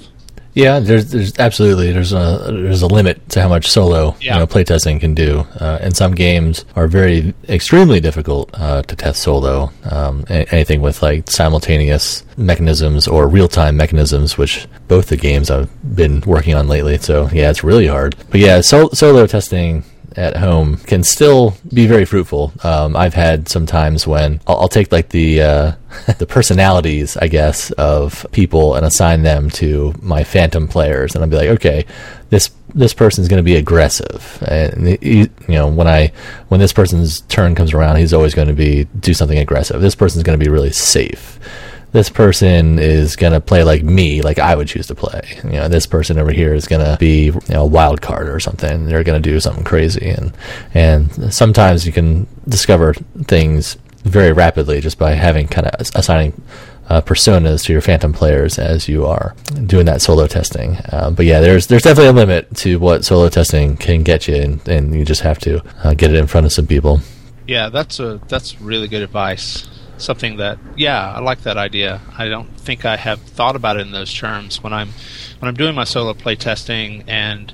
Yeah, 0.54 0.80
there's 0.80 1.12
there's 1.12 1.38
absolutely 1.38 1.92
there's 1.92 2.12
a 2.12 2.40
there's 2.48 2.82
a 2.82 2.86
limit 2.88 3.28
to 3.30 3.42
how 3.42 3.48
much 3.48 3.68
solo 3.68 4.16
Yeah. 4.20 4.34
you 4.34 4.40
know 4.40 4.46
playtesting 4.46 4.98
can 5.00 5.14
do, 5.14 5.46
uh, 5.60 5.78
and 5.80 5.94
some 5.96 6.14
games 6.14 6.64
are 6.74 6.88
very 6.88 7.32
extremely 7.48 8.00
difficult 8.00 8.50
uh, 8.54 8.82
to 8.82 8.96
test 8.96 9.22
solo. 9.22 9.70
Um, 9.88 10.24
anything 10.28 10.80
with 10.80 11.00
like 11.02 11.30
simultaneous 11.30 12.24
mechanisms 12.36 13.06
or 13.06 13.28
real 13.28 13.46
time 13.46 13.76
mechanisms, 13.76 14.36
which 14.38 14.66
both 14.88 15.08
the 15.08 15.16
games 15.16 15.48
I've 15.50 15.70
been 15.94 16.22
working 16.22 16.54
on 16.56 16.66
lately. 16.66 16.98
So 16.98 17.28
yeah, 17.32 17.50
it's 17.50 17.62
really 17.62 17.86
hard. 17.86 18.16
But 18.30 18.40
yeah, 18.40 18.60
sol- 18.60 18.90
solo 18.90 19.26
testing 19.26 19.84
at 20.18 20.36
home 20.36 20.76
can 20.78 21.04
still 21.04 21.56
be 21.72 21.86
very 21.86 22.04
fruitful. 22.04 22.52
Um, 22.64 22.96
I've 22.96 23.14
had 23.14 23.48
some 23.48 23.66
times 23.66 24.06
when 24.06 24.40
I'll, 24.46 24.62
I'll 24.62 24.68
take 24.68 24.90
like 24.90 25.10
the 25.10 25.40
uh, 25.40 25.72
the 26.18 26.26
personalities, 26.26 27.16
I 27.16 27.28
guess, 27.28 27.70
of 27.72 28.26
people 28.32 28.74
and 28.74 28.84
assign 28.84 29.22
them 29.22 29.48
to 29.50 29.94
my 30.02 30.24
phantom 30.24 30.66
players, 30.66 31.14
and 31.14 31.22
I'll 31.22 31.30
be 31.30 31.36
like, 31.36 31.50
okay, 31.50 31.86
this 32.30 32.50
this 32.74 32.92
person's 32.92 33.28
going 33.28 33.38
to 33.38 33.44
be 33.44 33.56
aggressive, 33.56 34.42
and 34.46 34.98
you, 35.00 35.30
you 35.48 35.54
know 35.54 35.68
when 35.68 35.86
I 35.86 36.12
when 36.48 36.60
this 36.60 36.72
person's 36.72 37.20
turn 37.22 37.54
comes 37.54 37.72
around, 37.72 37.96
he's 37.96 38.12
always 38.12 38.34
going 38.34 38.48
to 38.48 38.54
be 38.54 38.84
do 38.98 39.14
something 39.14 39.38
aggressive. 39.38 39.80
This 39.80 39.94
person's 39.94 40.24
going 40.24 40.38
to 40.38 40.44
be 40.44 40.50
really 40.50 40.72
safe 40.72 41.38
this 41.92 42.10
person 42.10 42.78
is 42.78 43.16
going 43.16 43.32
to 43.32 43.40
play 43.40 43.64
like 43.64 43.82
me, 43.82 44.20
like 44.22 44.38
I 44.38 44.54
would 44.54 44.68
choose 44.68 44.86
to 44.88 44.94
play. 44.94 45.22
You 45.44 45.52
know, 45.52 45.68
this 45.68 45.86
person 45.86 46.18
over 46.18 46.32
here 46.32 46.54
is 46.54 46.66
going 46.66 46.84
to 46.84 46.96
be 46.98 47.26
you 47.26 47.40
know, 47.48 47.62
a 47.62 47.66
wild 47.66 48.02
card 48.02 48.28
or 48.28 48.40
something. 48.40 48.86
They're 48.86 49.04
going 49.04 49.20
to 49.20 49.30
do 49.30 49.40
something 49.40 49.64
crazy, 49.64 50.10
and 50.10 50.36
and 50.74 51.32
sometimes 51.32 51.86
you 51.86 51.92
can 51.92 52.26
discover 52.46 52.94
things 53.24 53.76
very 54.04 54.32
rapidly 54.32 54.80
just 54.80 54.98
by 54.98 55.12
having 55.12 55.48
kind 55.48 55.66
of 55.66 55.80
assigning. 55.94 56.40
Uh, 56.90 57.02
personas 57.02 57.66
to 57.66 57.72
your 57.74 57.82
phantom 57.82 58.14
players 58.14 58.58
as 58.58 58.88
you 58.88 59.04
are 59.04 59.34
doing 59.66 59.84
that 59.84 60.00
solo 60.00 60.26
testing, 60.26 60.78
uh, 60.90 61.10
but 61.10 61.26
yeah, 61.26 61.38
there's 61.38 61.66
there's 61.66 61.82
definitely 61.82 62.08
a 62.08 62.12
limit 62.14 62.56
to 62.56 62.78
what 62.78 63.04
solo 63.04 63.28
testing 63.28 63.76
can 63.76 64.02
get 64.02 64.26
you, 64.26 64.34
and, 64.34 64.66
and 64.66 64.94
you 64.94 65.04
just 65.04 65.20
have 65.20 65.38
to 65.38 65.62
uh, 65.84 65.92
get 65.92 66.10
it 66.10 66.16
in 66.16 66.26
front 66.26 66.46
of 66.46 66.52
some 66.54 66.66
people. 66.66 67.02
Yeah, 67.46 67.68
that's 67.68 68.00
a 68.00 68.18
that's 68.28 68.58
really 68.58 68.88
good 68.88 69.02
advice. 69.02 69.68
Something 69.98 70.36
that 70.36 70.58
yeah, 70.76 71.12
I 71.12 71.20
like 71.20 71.42
that 71.42 71.56
idea. 71.56 72.00
I 72.16 72.28
don't 72.28 72.48
think 72.58 72.84
I 72.84 72.96
have 72.96 73.20
thought 73.20 73.56
about 73.56 73.76
it 73.76 73.80
in 73.80 73.92
those 73.92 74.12
terms 74.12 74.62
when 74.62 74.72
I'm 74.72 74.90
when 75.38 75.48
I'm 75.48 75.54
doing 75.54 75.74
my 75.74 75.84
solo 75.84 76.14
play 76.14 76.36
testing 76.36 77.04
and 77.06 77.52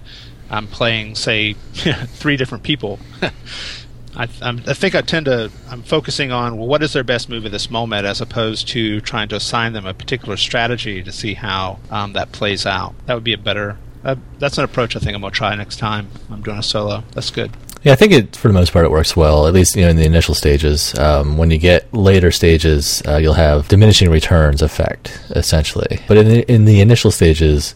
I'm 0.51 0.66
playing 0.66 1.14
say 1.14 1.55
three 1.72 2.36
different 2.36 2.64
people. 2.64 2.99
I, 4.16 4.28
I'm, 4.42 4.62
I 4.66 4.74
think 4.74 4.95
I 4.95 5.01
tend 5.01 5.26
to 5.26 5.51
I'm 5.68 5.82
focusing 5.82 6.30
on 6.30 6.57
well, 6.57 6.68
what 6.68 6.82
is 6.82 6.92
their 6.92 7.05
best 7.05 7.28
move 7.28 7.45
at 7.47 7.53
this 7.53 7.70
moment, 7.70 8.07
as 8.07 8.20
opposed 8.20 8.68
to 8.68 9.01
trying 9.01 9.28
to 9.28 9.36
assign 9.36 9.72
them 9.72 9.86
a 9.86 9.95
particular 9.95 10.36
strategy 10.36 11.03
to 11.03 11.11
see 11.11 11.34
how 11.34 11.80
um, 11.90 12.12
that 12.12 12.32
plays 12.32 12.66
out. 12.66 12.95
That 13.07 13.14
would 13.14 13.24
be 13.24 13.32
a 13.32 13.38
better. 13.38 13.76
Uh, 14.05 14.16
that's 14.38 14.59
an 14.59 14.64
approach 14.64 14.95
I 14.95 15.01
think 15.01 15.14
I'm 15.14 15.22
gonna 15.22 15.32
try 15.32 15.55
next 15.55 15.78
time 15.78 16.09
I'm 16.30 16.42
doing 16.42 16.59
a 16.59 16.62
solo. 16.62 17.03
That's 17.12 17.30
good. 17.30 17.51
Yeah, 17.85 17.93
I 17.93 17.97
think 17.97 18.12
it 18.12 18.35
for 18.35 18.49
the 18.49 18.55
most 18.55 18.72
part 18.72 18.87
it 18.87 18.91
works 18.91 19.14
well. 19.14 19.47
At 19.47 19.53
least 19.55 19.76
you 19.76 19.82
know 19.82 19.91
in 19.91 19.97
the 19.97 20.07
initial 20.07 20.35
stages. 20.35 20.99
Um, 20.99 21.37
when 21.37 21.51
you 21.51 21.59
get 21.59 21.93
later 21.93 22.30
stages, 22.30 23.03
uh, 23.07 23.18
you'll 23.18 23.35
have 23.35 23.68
diminishing 23.68 24.11
returns 24.11 24.62
effect 24.62 25.20
essentially. 25.30 26.01
But 26.09 26.16
in 26.16 26.28
the, 26.28 26.53
in 26.53 26.64
the 26.64 26.80
initial 26.80 27.11
stages, 27.11 27.74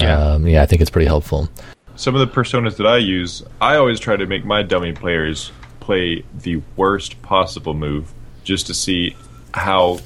Yeah. 0.00 0.18
um, 0.32 0.46
yeah, 0.48 0.62
I 0.62 0.66
think 0.66 0.82
it's 0.82 0.90
pretty 0.90 1.06
helpful. 1.06 1.48
Some 1.94 2.14
of 2.16 2.20
the 2.20 2.26
personas 2.34 2.76
that 2.76 2.86
I 2.86 2.98
use, 2.98 3.42
I 3.60 3.76
always 3.76 4.00
try 4.00 4.16
to 4.16 4.26
make 4.26 4.44
my 4.44 4.62
dummy 4.62 4.92
players 4.92 5.52
play 5.80 6.24
the 6.42 6.60
worst 6.76 7.22
possible 7.22 7.72
move 7.72 8.12
just 8.42 8.66
to 8.66 8.74
see 8.74 9.16
how 9.54 10.00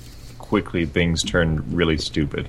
quickly 0.51 0.85
things 0.85 1.23
turn 1.23 1.63
really 1.75 1.97
stupid. 1.97 2.49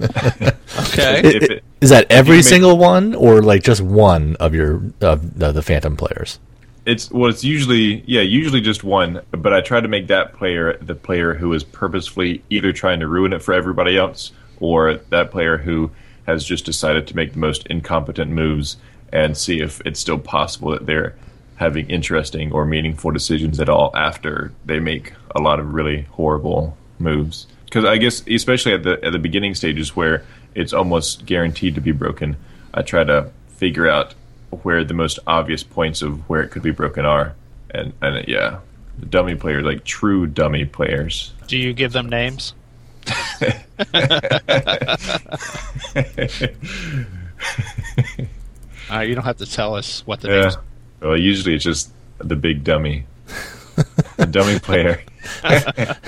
Okay. 0.00 1.20
If 1.22 1.42
it- 1.42 1.64
Is 1.82 1.90
that 1.90 2.06
every 2.10 2.36
make- 2.38 2.44
single 2.46 2.78
one, 2.78 3.14
or 3.14 3.42
like 3.42 3.62
just 3.62 3.80
one 3.82 4.36
of 4.40 4.54
your 4.54 4.80
of 5.00 5.38
the, 5.38 5.52
the 5.52 5.62
Phantom 5.62 5.96
players? 5.96 6.38
It's 6.86 7.10
well, 7.10 7.30
it's 7.30 7.44
usually 7.44 8.02
yeah, 8.06 8.22
usually 8.22 8.60
just 8.60 8.82
one. 8.84 9.20
But 9.30 9.52
I 9.52 9.60
try 9.60 9.80
to 9.80 9.88
make 9.88 10.06
that 10.08 10.32
player 10.32 10.76
the 10.78 10.94
player 10.94 11.34
who 11.34 11.52
is 11.52 11.62
purposefully 11.62 12.42
either 12.50 12.72
trying 12.72 13.00
to 13.00 13.06
ruin 13.08 13.32
it 13.32 13.42
for 13.42 13.54
everybody 13.54 13.96
else, 13.96 14.32
or 14.60 14.96
that 15.10 15.30
player 15.30 15.58
who 15.58 15.90
has 16.26 16.44
just 16.44 16.64
decided 16.64 17.06
to 17.08 17.16
make 17.16 17.32
the 17.32 17.38
most 17.38 17.66
incompetent 17.68 18.30
moves 18.30 18.76
and 19.12 19.36
see 19.36 19.60
if 19.60 19.80
it's 19.84 20.00
still 20.00 20.18
possible 20.18 20.70
that 20.72 20.86
they're 20.86 21.14
having 21.56 21.88
interesting 21.88 22.50
or 22.50 22.64
meaningful 22.64 23.10
decisions 23.12 23.60
at 23.60 23.68
all 23.68 23.90
after 23.94 24.52
they 24.64 24.80
make 24.80 25.12
a 25.36 25.40
lot 25.40 25.60
of 25.60 25.72
really 25.72 26.02
horrible 26.10 26.76
moves. 26.98 27.46
Because 27.64 27.84
I 27.84 27.96
guess 27.98 28.22
especially 28.28 28.74
at 28.74 28.82
the 28.84 29.04
at 29.04 29.12
the 29.12 29.18
beginning 29.18 29.54
stages 29.54 29.96
where 29.96 30.24
it's 30.54 30.72
almost 30.72 31.26
guaranteed 31.26 31.74
to 31.74 31.80
be 31.80 31.92
broken, 31.92 32.36
I 32.72 32.82
try 32.82 33.04
to 33.04 33.30
figure 33.56 33.88
out 33.88 34.14
where 34.62 34.84
the 34.84 34.94
most 34.94 35.18
obvious 35.26 35.62
points 35.64 36.02
of 36.02 36.28
where 36.28 36.42
it 36.42 36.50
could 36.50 36.62
be 36.62 36.70
broken 36.70 37.04
are, 37.04 37.34
and 37.70 37.92
and 38.00 38.16
it, 38.16 38.28
yeah, 38.28 38.58
the 38.98 39.06
dummy 39.06 39.34
players 39.34 39.64
like 39.64 39.84
true 39.84 40.26
dummy 40.26 40.64
players. 40.64 41.32
Do 41.48 41.58
you 41.58 41.72
give 41.72 41.92
them 41.92 42.08
names? 42.08 42.54
Uh, 48.90 49.00
you 49.00 49.14
don't 49.14 49.24
have 49.24 49.38
to 49.38 49.46
tell 49.46 49.74
us 49.74 50.06
what 50.06 50.20
the 50.20 50.28
Yeah. 50.28 50.40
names. 50.42 50.56
Well, 51.00 51.16
usually 51.16 51.54
it's 51.54 51.64
just 51.64 51.90
the 52.18 52.36
big 52.36 52.64
dummy, 52.64 53.04
the 54.16 54.26
dummy 54.26 54.58
player. 54.58 55.02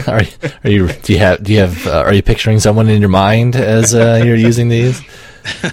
Are, 0.07 0.21
are 0.65 0.71
you 0.71 0.89
do 0.89 1.13
you 1.13 1.19
have 1.19 1.43
do 1.43 1.53
you 1.53 1.61
have 1.61 1.87
uh, 1.87 2.03
are 2.03 2.15
you 2.15 2.23
picturing 2.23 2.61
someone 2.61 2.89
in 2.89 3.01
your 3.01 3.11
mind 3.11 3.57
as 3.57 3.95
uh, 3.95 4.23
you're 4.25 4.37
using 4.37 4.69
these? 4.69 5.03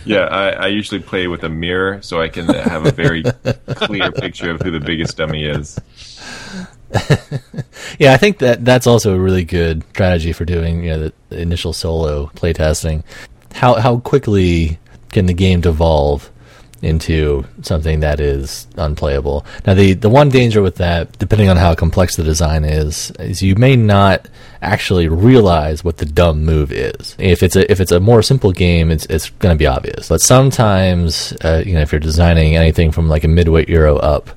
Yeah, 0.05 0.25
I, 0.25 0.49
I 0.51 0.67
usually 0.67 1.01
play 1.01 1.27
with 1.27 1.43
a 1.43 1.49
mirror 1.49 2.01
so 2.01 2.21
I 2.21 2.29
can 2.29 2.45
have 2.47 2.85
a 2.85 2.91
very 2.91 3.23
clear 3.67 4.11
picture 4.11 4.51
of 4.51 4.61
who 4.61 4.71
the 4.71 4.79
biggest 4.79 5.17
dummy 5.17 5.45
is. 5.45 5.79
Yeah, 7.99 8.13
I 8.13 8.17
think 8.17 8.39
that 8.39 8.65
that's 8.65 8.87
also 8.87 9.15
a 9.15 9.19
really 9.19 9.43
good 9.43 9.83
strategy 9.89 10.33
for 10.33 10.45
doing 10.45 10.83
you 10.83 10.89
know 10.91 10.99
the, 10.99 11.13
the 11.29 11.39
initial 11.39 11.73
solo 11.73 12.27
playtesting. 12.35 13.03
How 13.53 13.75
how 13.75 13.99
quickly 13.99 14.79
can 15.11 15.27
the 15.27 15.33
game 15.33 15.61
devolve 15.61 16.31
into 16.84 17.45
something 17.61 18.01
that 18.01 18.19
is 18.19 18.67
unplayable? 18.77 19.45
Now 19.65 19.73
the 19.73 19.93
the 19.93 20.09
one 20.09 20.29
danger 20.29 20.61
with 20.61 20.75
that, 20.75 21.17
depending 21.17 21.49
on 21.49 21.57
how 21.57 21.73
complex 21.75 22.15
the 22.15 22.23
design 22.23 22.63
is, 22.63 23.11
is 23.19 23.41
you 23.41 23.55
may 23.55 23.75
not 23.75 24.27
actually 24.61 25.07
realize 25.07 25.84
what 25.84 25.97
the 25.97 26.05
dumb 26.05 26.45
move 26.45 26.71
is. 26.71 27.15
If 27.19 27.43
it's 27.43 27.55
a 27.55 27.69
if 27.71 27.79
it's 27.79 27.91
a 27.91 27.99
more 27.99 28.21
simple 28.21 28.51
game, 28.51 28.91
it's 28.91 29.05
it's 29.07 29.29
going 29.29 29.55
to 29.55 29.59
be 29.59 29.67
obvious. 29.67 30.09
But 30.09 30.21
sometimes, 30.21 31.34
uh, 31.41 31.63
you 31.65 31.73
know, 31.73 31.81
if 31.81 31.91
you're 31.91 31.99
designing 31.99 32.55
anything 32.55 32.91
from 32.91 33.09
like 33.09 33.23
a 33.23 33.27
midweight 33.27 33.69
euro 33.69 33.97
up, 33.97 34.29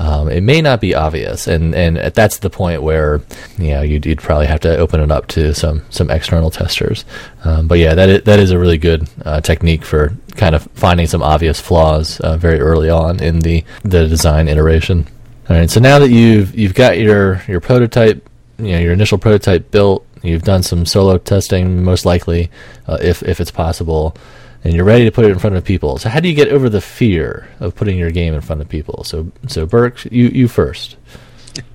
um, 0.00 0.30
it 0.30 0.42
may 0.42 0.62
not 0.62 0.80
be 0.80 0.94
obvious, 0.94 1.46
and 1.46 1.74
and 1.74 1.98
that's 2.14 2.38
the 2.38 2.48
point 2.48 2.82
where 2.82 3.20
you 3.58 3.72
know 3.72 3.82
you'd, 3.82 4.06
you'd 4.06 4.18
probably 4.18 4.46
have 4.46 4.60
to 4.60 4.78
open 4.78 4.98
it 4.98 5.10
up 5.10 5.26
to 5.28 5.54
some 5.54 5.82
some 5.90 6.08
external 6.10 6.50
testers. 6.50 7.04
Um, 7.44 7.68
but 7.68 7.78
yeah, 7.78 7.92
that 7.92 8.08
is, 8.08 8.22
that 8.22 8.38
is 8.38 8.50
a 8.50 8.58
really 8.58 8.78
good 8.78 9.06
uh, 9.26 9.42
technique 9.42 9.84
for 9.84 10.16
kind 10.36 10.54
of 10.54 10.62
finding 10.72 11.06
some 11.06 11.22
obvious 11.22 11.60
flaws 11.60 12.18
uh, 12.20 12.38
very 12.38 12.58
early 12.60 12.88
on 12.88 13.22
in 13.22 13.40
the 13.40 13.62
the 13.82 14.08
design 14.08 14.48
iteration. 14.48 15.06
All 15.50 15.56
right, 15.56 15.68
so 15.68 15.80
now 15.80 15.98
that 15.98 16.08
you've 16.08 16.58
you've 16.58 16.74
got 16.74 16.98
your 16.98 17.42
your 17.46 17.60
prototype, 17.60 18.26
you 18.58 18.72
know 18.72 18.78
your 18.78 18.94
initial 18.94 19.18
prototype 19.18 19.70
built, 19.70 20.06
you've 20.22 20.44
done 20.44 20.62
some 20.62 20.86
solo 20.86 21.18
testing, 21.18 21.84
most 21.84 22.06
likely, 22.06 22.50
uh, 22.88 22.96
if 23.02 23.22
if 23.22 23.38
it's 23.38 23.50
possible 23.50 24.16
and 24.64 24.74
you're 24.74 24.84
ready 24.84 25.04
to 25.04 25.10
put 25.10 25.24
it 25.24 25.30
in 25.30 25.38
front 25.38 25.56
of 25.56 25.64
people. 25.64 25.98
So 25.98 26.08
how 26.08 26.20
do 26.20 26.28
you 26.28 26.34
get 26.34 26.48
over 26.48 26.68
the 26.68 26.80
fear 26.80 27.48
of 27.60 27.74
putting 27.74 27.98
your 27.98 28.10
game 28.10 28.34
in 28.34 28.40
front 28.40 28.60
of 28.60 28.68
people? 28.68 29.04
So 29.04 29.30
so 29.46 29.66
Burke, 29.66 30.04
you 30.06 30.28
you 30.28 30.48
first. 30.48 30.96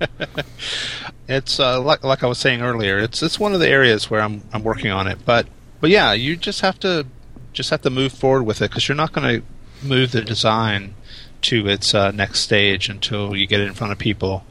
it's 1.28 1.60
uh, 1.60 1.80
like 1.80 2.04
like 2.04 2.22
I 2.22 2.26
was 2.26 2.38
saying 2.38 2.62
earlier. 2.62 2.98
It's 2.98 3.22
it's 3.22 3.40
one 3.40 3.54
of 3.54 3.60
the 3.60 3.68
areas 3.68 4.10
where 4.10 4.20
I'm 4.20 4.42
I'm 4.52 4.62
working 4.62 4.90
on 4.90 5.06
it. 5.06 5.18
But 5.24 5.46
but 5.80 5.90
yeah, 5.90 6.12
you 6.12 6.36
just 6.36 6.60
have 6.60 6.78
to 6.80 7.06
just 7.52 7.70
have 7.70 7.82
to 7.82 7.90
move 7.90 8.12
forward 8.12 8.44
with 8.44 8.62
it 8.62 8.70
because 8.70 8.88
you're 8.88 8.96
not 8.96 9.12
going 9.12 9.40
to 9.40 9.86
move 9.86 10.12
the 10.12 10.22
design 10.22 10.94
to 11.42 11.66
its 11.68 11.94
uh, 11.94 12.10
next 12.10 12.40
stage 12.40 12.88
until 12.88 13.36
you 13.36 13.46
get 13.46 13.60
it 13.60 13.66
in 13.66 13.74
front 13.74 13.92
of 13.92 13.98
people. 13.98 14.44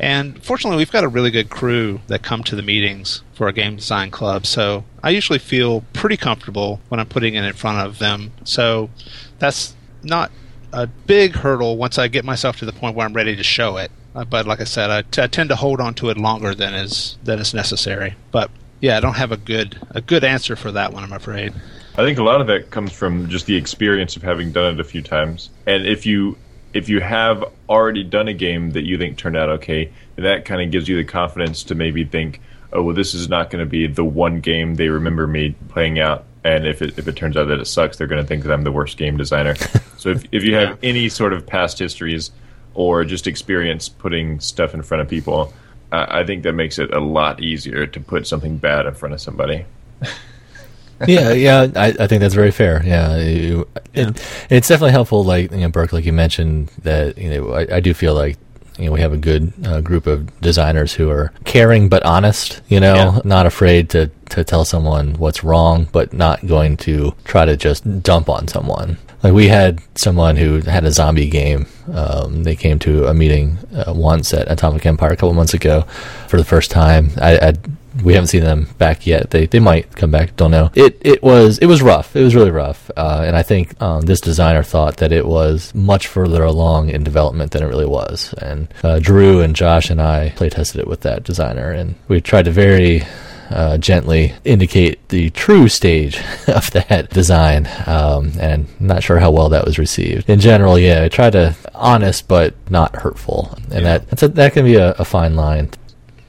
And 0.00 0.42
fortunately, 0.42 0.76
we've 0.76 0.92
got 0.92 1.04
a 1.04 1.08
really 1.08 1.30
good 1.30 1.50
crew 1.50 2.00
that 2.06 2.22
come 2.22 2.44
to 2.44 2.56
the 2.56 2.62
meetings 2.62 3.22
for 3.34 3.46
our 3.46 3.52
game 3.52 3.76
design 3.76 4.10
club. 4.10 4.46
So 4.46 4.84
I 5.02 5.10
usually 5.10 5.38
feel 5.38 5.82
pretty 5.92 6.16
comfortable 6.16 6.80
when 6.88 7.00
I'm 7.00 7.06
putting 7.06 7.34
it 7.34 7.44
in 7.44 7.52
front 7.54 7.86
of 7.86 7.98
them. 7.98 8.32
So 8.44 8.90
that's 9.38 9.74
not 10.02 10.30
a 10.72 10.86
big 10.86 11.34
hurdle 11.34 11.76
once 11.76 11.98
I 11.98 12.08
get 12.08 12.24
myself 12.24 12.58
to 12.58 12.66
the 12.66 12.72
point 12.72 12.94
where 12.94 13.06
I'm 13.06 13.14
ready 13.14 13.34
to 13.36 13.42
show 13.42 13.76
it. 13.76 13.90
Uh, 14.14 14.24
but 14.24 14.46
like 14.46 14.60
I 14.60 14.64
said, 14.64 14.90
I, 14.90 15.02
t- 15.02 15.22
I 15.22 15.26
tend 15.26 15.50
to 15.50 15.56
hold 15.56 15.80
on 15.80 15.94
to 15.94 16.10
it 16.10 16.16
longer 16.16 16.54
than 16.54 16.74
is 16.74 17.18
than 17.24 17.38
is 17.38 17.54
necessary. 17.54 18.14
But 18.30 18.50
yeah, 18.80 18.96
I 18.96 19.00
don't 19.00 19.16
have 19.16 19.32
a 19.32 19.36
good 19.36 19.78
a 19.90 20.00
good 20.00 20.24
answer 20.24 20.56
for 20.56 20.72
that 20.72 20.92
one. 20.92 21.04
I'm 21.04 21.12
afraid. 21.12 21.52
I 21.96 22.04
think 22.04 22.18
a 22.18 22.22
lot 22.22 22.40
of 22.40 22.46
that 22.46 22.70
comes 22.70 22.92
from 22.92 23.28
just 23.28 23.46
the 23.46 23.56
experience 23.56 24.16
of 24.16 24.22
having 24.22 24.52
done 24.52 24.74
it 24.74 24.80
a 24.80 24.84
few 24.84 25.02
times. 25.02 25.50
And 25.66 25.86
if 25.86 26.06
you 26.06 26.36
if 26.72 26.88
you 26.88 27.00
have 27.00 27.44
already 27.68 28.04
done 28.04 28.28
a 28.28 28.34
game 28.34 28.70
that 28.70 28.84
you 28.84 28.98
think 28.98 29.16
turned 29.16 29.36
out 29.36 29.48
okay, 29.48 29.92
that 30.16 30.44
kind 30.44 30.62
of 30.62 30.70
gives 30.70 30.88
you 30.88 30.96
the 30.96 31.04
confidence 31.04 31.62
to 31.64 31.74
maybe 31.74 32.04
think, 32.04 32.40
oh 32.72 32.82
well, 32.82 32.94
this 32.94 33.14
is 33.14 33.28
not 33.28 33.50
going 33.50 33.64
to 33.64 33.68
be 33.68 33.86
the 33.86 34.04
one 34.04 34.40
game 34.40 34.74
they 34.74 34.88
remember 34.88 35.26
me 35.26 35.54
playing 35.68 35.98
out. 35.98 36.24
And 36.44 36.66
if 36.66 36.82
it 36.82 36.98
if 36.98 37.08
it 37.08 37.16
turns 37.16 37.36
out 37.36 37.48
that 37.48 37.60
it 37.60 37.66
sucks, 37.66 37.96
they're 37.96 38.06
going 38.06 38.22
to 38.22 38.26
think 38.26 38.44
that 38.44 38.52
I'm 38.52 38.62
the 38.62 38.72
worst 38.72 38.96
game 38.96 39.16
designer. 39.16 39.54
so 39.96 40.10
if 40.10 40.24
if 40.32 40.44
you 40.44 40.54
have 40.54 40.78
yeah. 40.82 40.88
any 40.88 41.08
sort 41.08 41.32
of 41.32 41.46
past 41.46 41.78
histories 41.78 42.30
or 42.74 43.04
just 43.04 43.26
experience 43.26 43.88
putting 43.88 44.40
stuff 44.40 44.74
in 44.74 44.82
front 44.82 45.02
of 45.02 45.08
people, 45.08 45.52
I 45.90 46.24
think 46.24 46.42
that 46.42 46.52
makes 46.52 46.78
it 46.78 46.92
a 46.92 47.00
lot 47.00 47.42
easier 47.42 47.86
to 47.86 48.00
put 48.00 48.26
something 48.26 48.58
bad 48.58 48.86
in 48.86 48.94
front 48.94 49.14
of 49.14 49.20
somebody. 49.20 49.64
yeah, 51.06 51.32
yeah, 51.32 51.68
I, 51.76 51.94
I 52.00 52.06
think 52.06 52.20
that's 52.20 52.34
very 52.34 52.50
fair. 52.50 52.82
Yeah, 52.84 53.18
you, 53.18 53.68
yeah. 53.94 54.08
It, 54.08 54.22
it's 54.50 54.68
definitely 54.68 54.92
helpful. 54.92 55.24
Like 55.24 55.50
you 55.52 55.58
know, 55.58 55.68
Burke, 55.68 55.92
like 55.92 56.04
you 56.04 56.12
mentioned, 56.12 56.68
that 56.82 57.16
you 57.18 57.30
know, 57.30 57.52
I, 57.52 57.76
I 57.76 57.80
do 57.80 57.94
feel 57.94 58.14
like 58.14 58.36
you 58.78 58.86
know, 58.86 58.92
we 58.92 59.00
have 59.00 59.12
a 59.12 59.18
good 59.18 59.52
uh, 59.66 59.80
group 59.80 60.06
of 60.06 60.40
designers 60.40 60.94
who 60.94 61.10
are 61.10 61.32
caring 61.44 61.88
but 61.88 62.02
honest, 62.04 62.62
you 62.68 62.80
know, 62.80 62.94
yeah. 62.94 63.20
not 63.24 63.44
afraid 63.44 63.90
to, 63.90 64.10
to 64.30 64.44
tell 64.44 64.64
someone 64.64 65.14
what's 65.14 65.42
wrong, 65.42 65.88
but 65.92 66.12
not 66.12 66.46
going 66.46 66.76
to 66.78 67.12
try 67.24 67.44
to 67.44 67.56
just 67.56 68.02
dump 68.02 68.28
on 68.28 68.46
someone. 68.46 68.96
Like 69.22 69.32
we 69.32 69.48
had 69.48 69.80
someone 69.96 70.36
who 70.36 70.60
had 70.60 70.84
a 70.84 70.92
zombie 70.92 71.28
game. 71.28 71.66
Um, 71.92 72.44
they 72.44 72.54
came 72.54 72.78
to 72.80 73.06
a 73.06 73.14
meeting 73.14 73.58
uh, 73.74 73.92
once 73.92 74.32
at 74.32 74.50
Atomic 74.50 74.86
Empire 74.86 75.10
a 75.10 75.16
couple 75.16 75.34
months 75.34 75.54
ago 75.54 75.82
for 76.28 76.36
the 76.36 76.44
first 76.44 76.70
time. 76.70 77.10
I, 77.20 77.48
I 77.48 77.54
we 78.02 78.14
haven't 78.14 78.28
seen 78.28 78.42
them 78.42 78.68
back 78.78 79.06
yet. 79.06 79.30
They 79.30 79.46
they 79.46 79.60
might 79.60 79.94
come 79.96 80.10
back. 80.10 80.36
Don't 80.36 80.50
know. 80.50 80.70
It 80.74 80.98
it 81.00 81.22
was 81.22 81.58
it 81.58 81.66
was 81.66 81.82
rough. 81.82 82.14
It 82.16 82.22
was 82.22 82.34
really 82.34 82.50
rough. 82.50 82.90
Uh, 82.96 83.24
and 83.26 83.36
I 83.36 83.42
think 83.42 83.80
um, 83.82 84.02
this 84.02 84.20
designer 84.20 84.62
thought 84.62 84.98
that 84.98 85.12
it 85.12 85.26
was 85.26 85.74
much 85.74 86.06
further 86.06 86.42
along 86.42 86.90
in 86.90 87.04
development 87.04 87.52
than 87.52 87.62
it 87.62 87.66
really 87.66 87.86
was. 87.86 88.34
And 88.34 88.68
uh, 88.82 88.98
Drew 88.98 89.40
and 89.40 89.56
Josh 89.56 89.90
and 89.90 90.00
I 90.00 90.30
play 90.30 90.48
tested 90.48 90.80
it 90.80 90.86
with 90.88 91.00
that 91.02 91.24
designer, 91.24 91.70
and 91.70 91.94
we 92.08 92.20
tried 92.20 92.44
to 92.46 92.50
very 92.50 93.02
uh, 93.50 93.78
gently 93.78 94.34
indicate 94.44 95.08
the 95.08 95.30
true 95.30 95.68
stage 95.68 96.18
of 96.48 96.70
that 96.72 97.10
design, 97.10 97.68
um, 97.86 98.32
and 98.38 98.66
not 98.80 99.02
sure 99.02 99.18
how 99.18 99.30
well 99.30 99.48
that 99.48 99.64
was 99.64 99.78
received. 99.78 100.28
In 100.28 100.40
general, 100.40 100.78
yeah, 100.78 101.04
I 101.04 101.08
try 101.08 101.30
to 101.30 101.56
honest 101.74 102.28
but 102.28 102.54
not 102.70 102.96
hurtful, 102.96 103.56
and 103.70 103.84
yeah. 103.84 103.98
that 103.98 104.22
a, 104.22 104.28
that 104.28 104.52
can 104.52 104.64
be 104.64 104.76
a, 104.76 104.92
a 104.92 105.04
fine 105.04 105.34
line. 105.34 105.70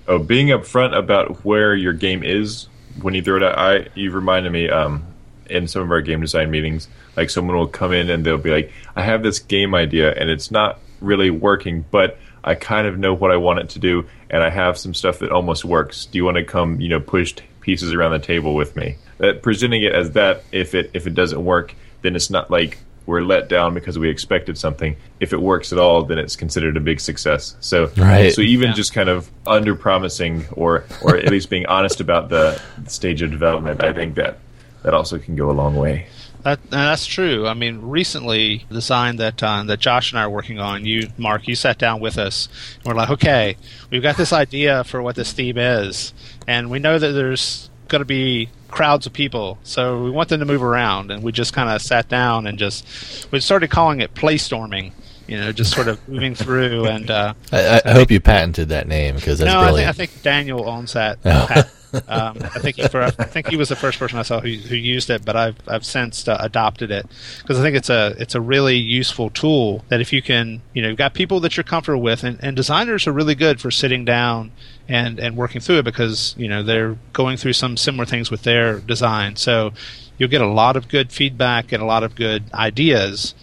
Oh, 0.10 0.18
being 0.18 0.48
upfront 0.48 0.98
about 0.98 1.46
where 1.46 1.76
your 1.76 1.94
game 1.94 2.24
is 2.24 2.68
when 3.00 3.14
you 3.14 3.22
throw 3.22 3.38
it 3.38 3.44
out. 3.44 3.60
I 3.60 3.88
you've 3.94 4.16
reminded 4.16 4.52
me 4.52 4.68
um, 4.68 5.06
in 5.48 5.68
some 5.68 5.84
of 5.84 5.92
our 5.92 6.02
game 6.02 6.20
design 6.20 6.50
meetings, 6.50 6.88
like 7.16 7.30
someone 7.30 7.56
will 7.56 7.68
come 7.68 7.94
in 7.94 8.10
and 8.10 8.26
they'll 8.26 8.40
be 8.40 8.50
like, 8.50 8.74
"I 8.96 9.04
have 9.04 9.22
this 9.22 9.38
game 9.38 9.76
idea 9.76 10.12
and 10.12 10.32
it's 10.32 10.52
not 10.52 10.80
really 11.00 11.30
working, 11.30 11.86
but." 11.92 12.18
I 12.42 12.56
kind 12.56 12.88
of 12.88 12.98
know 12.98 13.14
what 13.14 13.32
I 13.32 13.36
want 13.36 13.60
it 13.60 13.70
to 13.72 13.80
do, 13.80 14.06
and 14.30 14.42
I 14.42 14.50
have 14.50 14.78
some 14.78 14.94
stuff 14.94 15.20
that 15.20 15.30
almost 15.30 15.66
works. 15.66 16.06
Do 16.06 16.18
you 16.18 16.24
want 16.24 16.38
to 16.38 16.46
come, 16.46 16.80
you 16.80 16.88
know, 16.88 17.02
push 17.02 17.36
pieces 17.60 17.94
around 17.94 18.14
the 18.14 18.20
table 18.20 18.56
with 18.56 18.78
me? 18.78 18.96
That 19.18 19.44
presenting 19.44 19.84
it 19.84 19.94
as 19.94 20.12
that, 20.12 20.44
if 20.54 20.74
it 20.74 20.90
if 20.94 21.06
it 21.06 21.14
doesn't 21.14 21.44
work, 21.44 21.76
then 22.02 22.16
it's 22.16 22.30
not 22.30 22.50
like 22.50 22.78
we're 23.10 23.22
let 23.22 23.50
down 23.50 23.74
because 23.74 23.98
we 23.98 24.08
expected 24.08 24.56
something. 24.56 24.96
If 25.20 25.34
it 25.34 25.42
works 25.42 25.74
at 25.74 25.80
all, 25.80 26.04
then 26.04 26.20
it's 26.20 26.36
considered 26.36 26.78
a 26.78 26.80
big 26.80 27.00
success. 27.00 27.56
So, 27.60 27.92
right. 27.98 28.32
so 28.32 28.42
even 28.42 28.70
yeah. 28.70 28.76
just 28.76 28.94
kind 28.94 29.10
of 29.10 29.30
under 29.48 29.74
promising 29.74 30.46
or 30.52 30.86
or 31.02 31.18
at 31.18 31.30
least 31.32 31.50
being 31.50 31.66
honest 31.66 32.00
about 32.00 32.30
the 32.30 32.62
stage 32.86 33.24
of 33.24 33.32
development, 33.32 33.84
I 33.84 33.94
think 33.94 34.14
that 34.16 34.38
that 34.84 34.94
also 34.94 35.18
can 35.18 35.36
go 35.36 35.50
a 35.50 35.54
long 35.54 35.76
way. 35.76 36.08
That, 36.44 36.60
that's 36.70 37.06
true. 37.06 37.48
I 37.48 37.54
mean, 37.54 37.82
recently, 37.82 38.66
the 38.70 38.76
design 38.76 39.18
that 39.18 39.42
uh, 39.42 39.64
that 39.64 39.80
Josh 39.80 40.12
and 40.12 40.20
I 40.20 40.24
are 40.24 40.30
working 40.30 40.60
on, 40.60 40.86
you, 40.86 41.10
Mark, 41.18 41.48
you 41.48 41.56
sat 41.56 41.80
down 41.80 42.00
with 42.00 42.18
us. 42.18 42.48
And 42.78 42.86
we're 42.86 42.94
like, 42.94 43.10
okay, 43.10 43.58
we've 43.90 44.04
got 44.04 44.18
this 44.18 44.32
idea 44.32 44.84
for 44.84 45.02
what 45.02 45.16
this 45.16 45.34
theme 45.34 45.58
is, 45.58 46.14
and 46.48 46.70
we 46.70 46.78
know 46.78 47.00
that 47.00 47.12
there's 47.12 47.72
going 47.88 48.02
to 48.02 48.06
be 48.06 48.50
crowds 48.70 49.06
of 49.06 49.14
people, 49.14 49.58
so 49.64 50.02
we 50.02 50.10
want 50.10 50.30
them 50.30 50.40
to 50.40 50.46
move 50.46 50.64
around. 50.64 51.12
And 51.12 51.24
we 51.24 51.32
just 51.32 51.54
kind 51.54 51.70
of 51.70 51.82
sat 51.82 52.08
down 52.08 52.48
and 52.48 52.58
just 52.58 53.32
we 53.32 53.40
started 53.40 53.70
calling 53.70 54.02
it 54.02 54.14
play 54.14 54.38
storming 54.38 54.94
you 55.28 55.38
know, 55.38 55.52
just 55.52 55.72
sort 55.74 55.88
of 55.88 56.06
moving 56.10 56.34
through. 56.34 56.86
And 56.88 57.12
uh, 57.12 57.36
I, 57.52 57.82
I, 57.86 57.92
hope 57.92 58.10
you 58.10 58.20
patented 58.20 58.70
that 58.70 58.88
name 58.88 59.14
because 59.14 59.38
that's 59.38 59.54
no, 59.54 59.62
brilliant. 59.62 59.88
I 59.88 59.92
think, 59.92 60.10
I 60.10 60.14
think 60.14 60.24
Daniel 60.24 60.68
owns 60.68 60.94
that. 60.94 61.20
Oh. 61.24 61.70
Um, 62.08 62.38
I 62.42 62.60
think 62.60 62.76
he 62.76 62.88
for, 62.88 63.02
I 63.02 63.10
think 63.10 63.48
he 63.48 63.56
was 63.56 63.70
the 63.70 63.76
first 63.76 64.00
person 64.00 64.20
I 64.20 64.24
saw 64.24 64.40
who, 64.40 64.50
who 64.50 64.76
used 64.76 65.10
it, 65.10 65.26
but 65.26 65.36
I've 65.36 65.58
I've 65.68 65.86
since 65.86 66.28
uh, 66.28 66.38
adopted 66.40 66.92
it. 66.92 67.08
Because 67.42 67.60
I 67.60 67.62
think 67.62 67.76
it's 67.76 67.90
a 67.90 68.16
it's 68.18 68.36
a 68.36 68.42
really 68.42 68.78
useful 68.78 69.30
tool 69.30 69.84
that 69.90 70.02
if 70.02 70.14
you 70.14 70.22
can 70.22 70.62
you 70.74 70.82
know 70.82 70.90
you've 70.90 70.98
got 70.98 71.14
people 71.14 71.40
that 71.42 71.58
you're 71.58 71.64
comfortable 71.64 72.02
with, 72.02 72.24
and, 72.24 72.38
and 72.44 72.56
designers 72.56 73.08
are 73.08 73.12
really 73.14 73.36
good 73.36 73.60
for 73.60 73.72
sitting 73.72 74.06
down 74.06 74.52
and 74.88 75.20
and 75.20 75.36
working 75.36 75.62
through 75.62 75.80
it 75.80 75.86
because 75.86 76.36
you 76.38 76.48
know 76.48 76.64
they're 76.64 76.98
going 77.14 77.38
through 77.38 77.54
some 77.54 77.78
similar 77.78 78.06
things 78.06 78.30
with 78.30 78.44
their 78.44 78.80
design, 78.80 79.36
so 79.36 79.74
you'll 80.18 80.30
get 80.30 80.42
a 80.42 80.48
lot 80.48 80.76
of 80.76 80.88
good 80.88 81.12
feedback 81.12 81.72
and 81.72 81.82
a 81.82 81.86
lot 81.86 82.04
of 82.04 82.16
good 82.16 82.44
ideas 82.54 83.34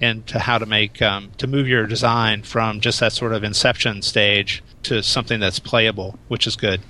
into 0.00 0.38
how 0.38 0.58
to 0.58 0.66
make 0.66 1.00
um, 1.02 1.30
to 1.38 1.46
move 1.46 1.68
your 1.68 1.86
design 1.86 2.42
from 2.42 2.80
just 2.80 3.00
that 3.00 3.12
sort 3.12 3.32
of 3.32 3.44
inception 3.44 4.02
stage 4.02 4.62
to 4.84 5.02
something 5.02 5.40
that's 5.40 5.58
playable, 5.58 6.18
which 6.28 6.46
is 6.46 6.56
good. 6.56 6.80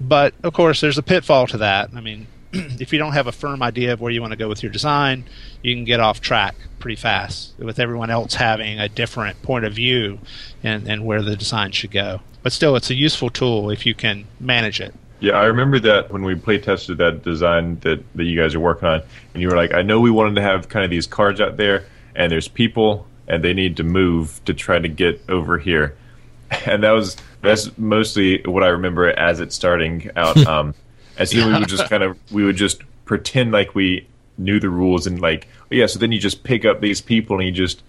But 0.00 0.34
of 0.42 0.52
course, 0.52 0.80
there's 0.80 0.98
a 0.98 1.02
pitfall 1.02 1.46
to 1.48 1.58
that. 1.58 1.90
I 1.94 2.00
mean, 2.00 2.26
if 2.52 2.92
you 2.92 2.98
don't 2.98 3.12
have 3.12 3.26
a 3.26 3.32
firm 3.32 3.62
idea 3.62 3.92
of 3.92 4.00
where 4.00 4.12
you 4.12 4.20
want 4.20 4.32
to 4.32 4.36
go 4.36 4.48
with 4.48 4.62
your 4.62 4.72
design, 4.72 5.24
you 5.62 5.74
can 5.74 5.84
get 5.84 6.00
off 6.00 6.20
track 6.20 6.54
pretty 6.78 6.96
fast 6.96 7.58
with 7.58 7.78
everyone 7.78 8.10
else 8.10 8.34
having 8.34 8.78
a 8.78 8.88
different 8.88 9.42
point 9.42 9.64
of 9.64 9.72
view 9.72 10.18
and, 10.62 10.88
and 10.88 11.04
where 11.04 11.22
the 11.22 11.36
design 11.36 11.72
should 11.72 11.90
go. 11.90 12.20
But 12.42 12.52
still, 12.52 12.76
it's 12.76 12.90
a 12.90 12.94
useful 12.94 13.30
tool 13.30 13.70
if 13.70 13.84
you 13.84 13.94
can 13.94 14.26
manage 14.38 14.80
it. 14.80 14.94
Yeah, 15.20 15.34
I 15.34 15.44
remember 15.44 15.78
that 15.80 16.10
when 16.10 16.22
we 16.22 16.34
play 16.34 16.58
tested 16.58 16.96
that 16.98 17.22
design 17.22 17.78
that, 17.80 18.02
that 18.14 18.24
you 18.24 18.40
guys 18.40 18.54
are 18.54 18.60
working 18.60 18.88
on, 18.88 19.02
and 19.34 19.42
you 19.42 19.48
were 19.48 19.56
like, 19.56 19.74
I 19.74 19.82
know 19.82 20.00
we 20.00 20.10
wanted 20.10 20.36
to 20.36 20.42
have 20.42 20.70
kind 20.70 20.82
of 20.82 20.90
these 20.90 21.06
cards 21.06 21.42
out 21.42 21.58
there, 21.58 21.84
and 22.14 22.30
there's 22.30 22.48
people, 22.48 23.06
and 23.28 23.44
they 23.44 23.54
need 23.54 23.76
to 23.78 23.84
move 23.84 24.40
to 24.44 24.54
try 24.54 24.78
to 24.78 24.88
get 24.88 25.22
over 25.28 25.58
here. 25.58 25.96
And 26.66 26.82
that 26.82 26.90
was 26.90 27.16
that's 27.42 27.78
mostly 27.78 28.42
what 28.42 28.64
I 28.64 28.68
remember 28.68 29.08
as 29.08 29.38
it 29.38 29.52
starting 29.52 30.10
out. 30.16 30.36
Um, 30.48 30.74
as 31.16 31.30
then 31.30 31.52
we 31.52 31.60
would 31.60 31.68
just 31.68 31.88
kind 31.88 32.02
of 32.02 32.18
we 32.32 32.42
would 32.42 32.56
just 32.56 32.82
pretend 33.04 33.52
like 33.52 33.74
we 33.74 34.06
knew 34.36 34.58
the 34.58 34.68
rules 34.68 35.06
and 35.06 35.20
like 35.20 35.46
oh 35.70 35.74
yeah. 35.76 35.86
So 35.86 36.00
then 36.00 36.10
you 36.10 36.18
just 36.18 36.42
pick 36.42 36.64
up 36.64 36.80
these 36.80 37.00
people 37.00 37.36
and 37.36 37.46
you 37.46 37.52
just 37.52 37.84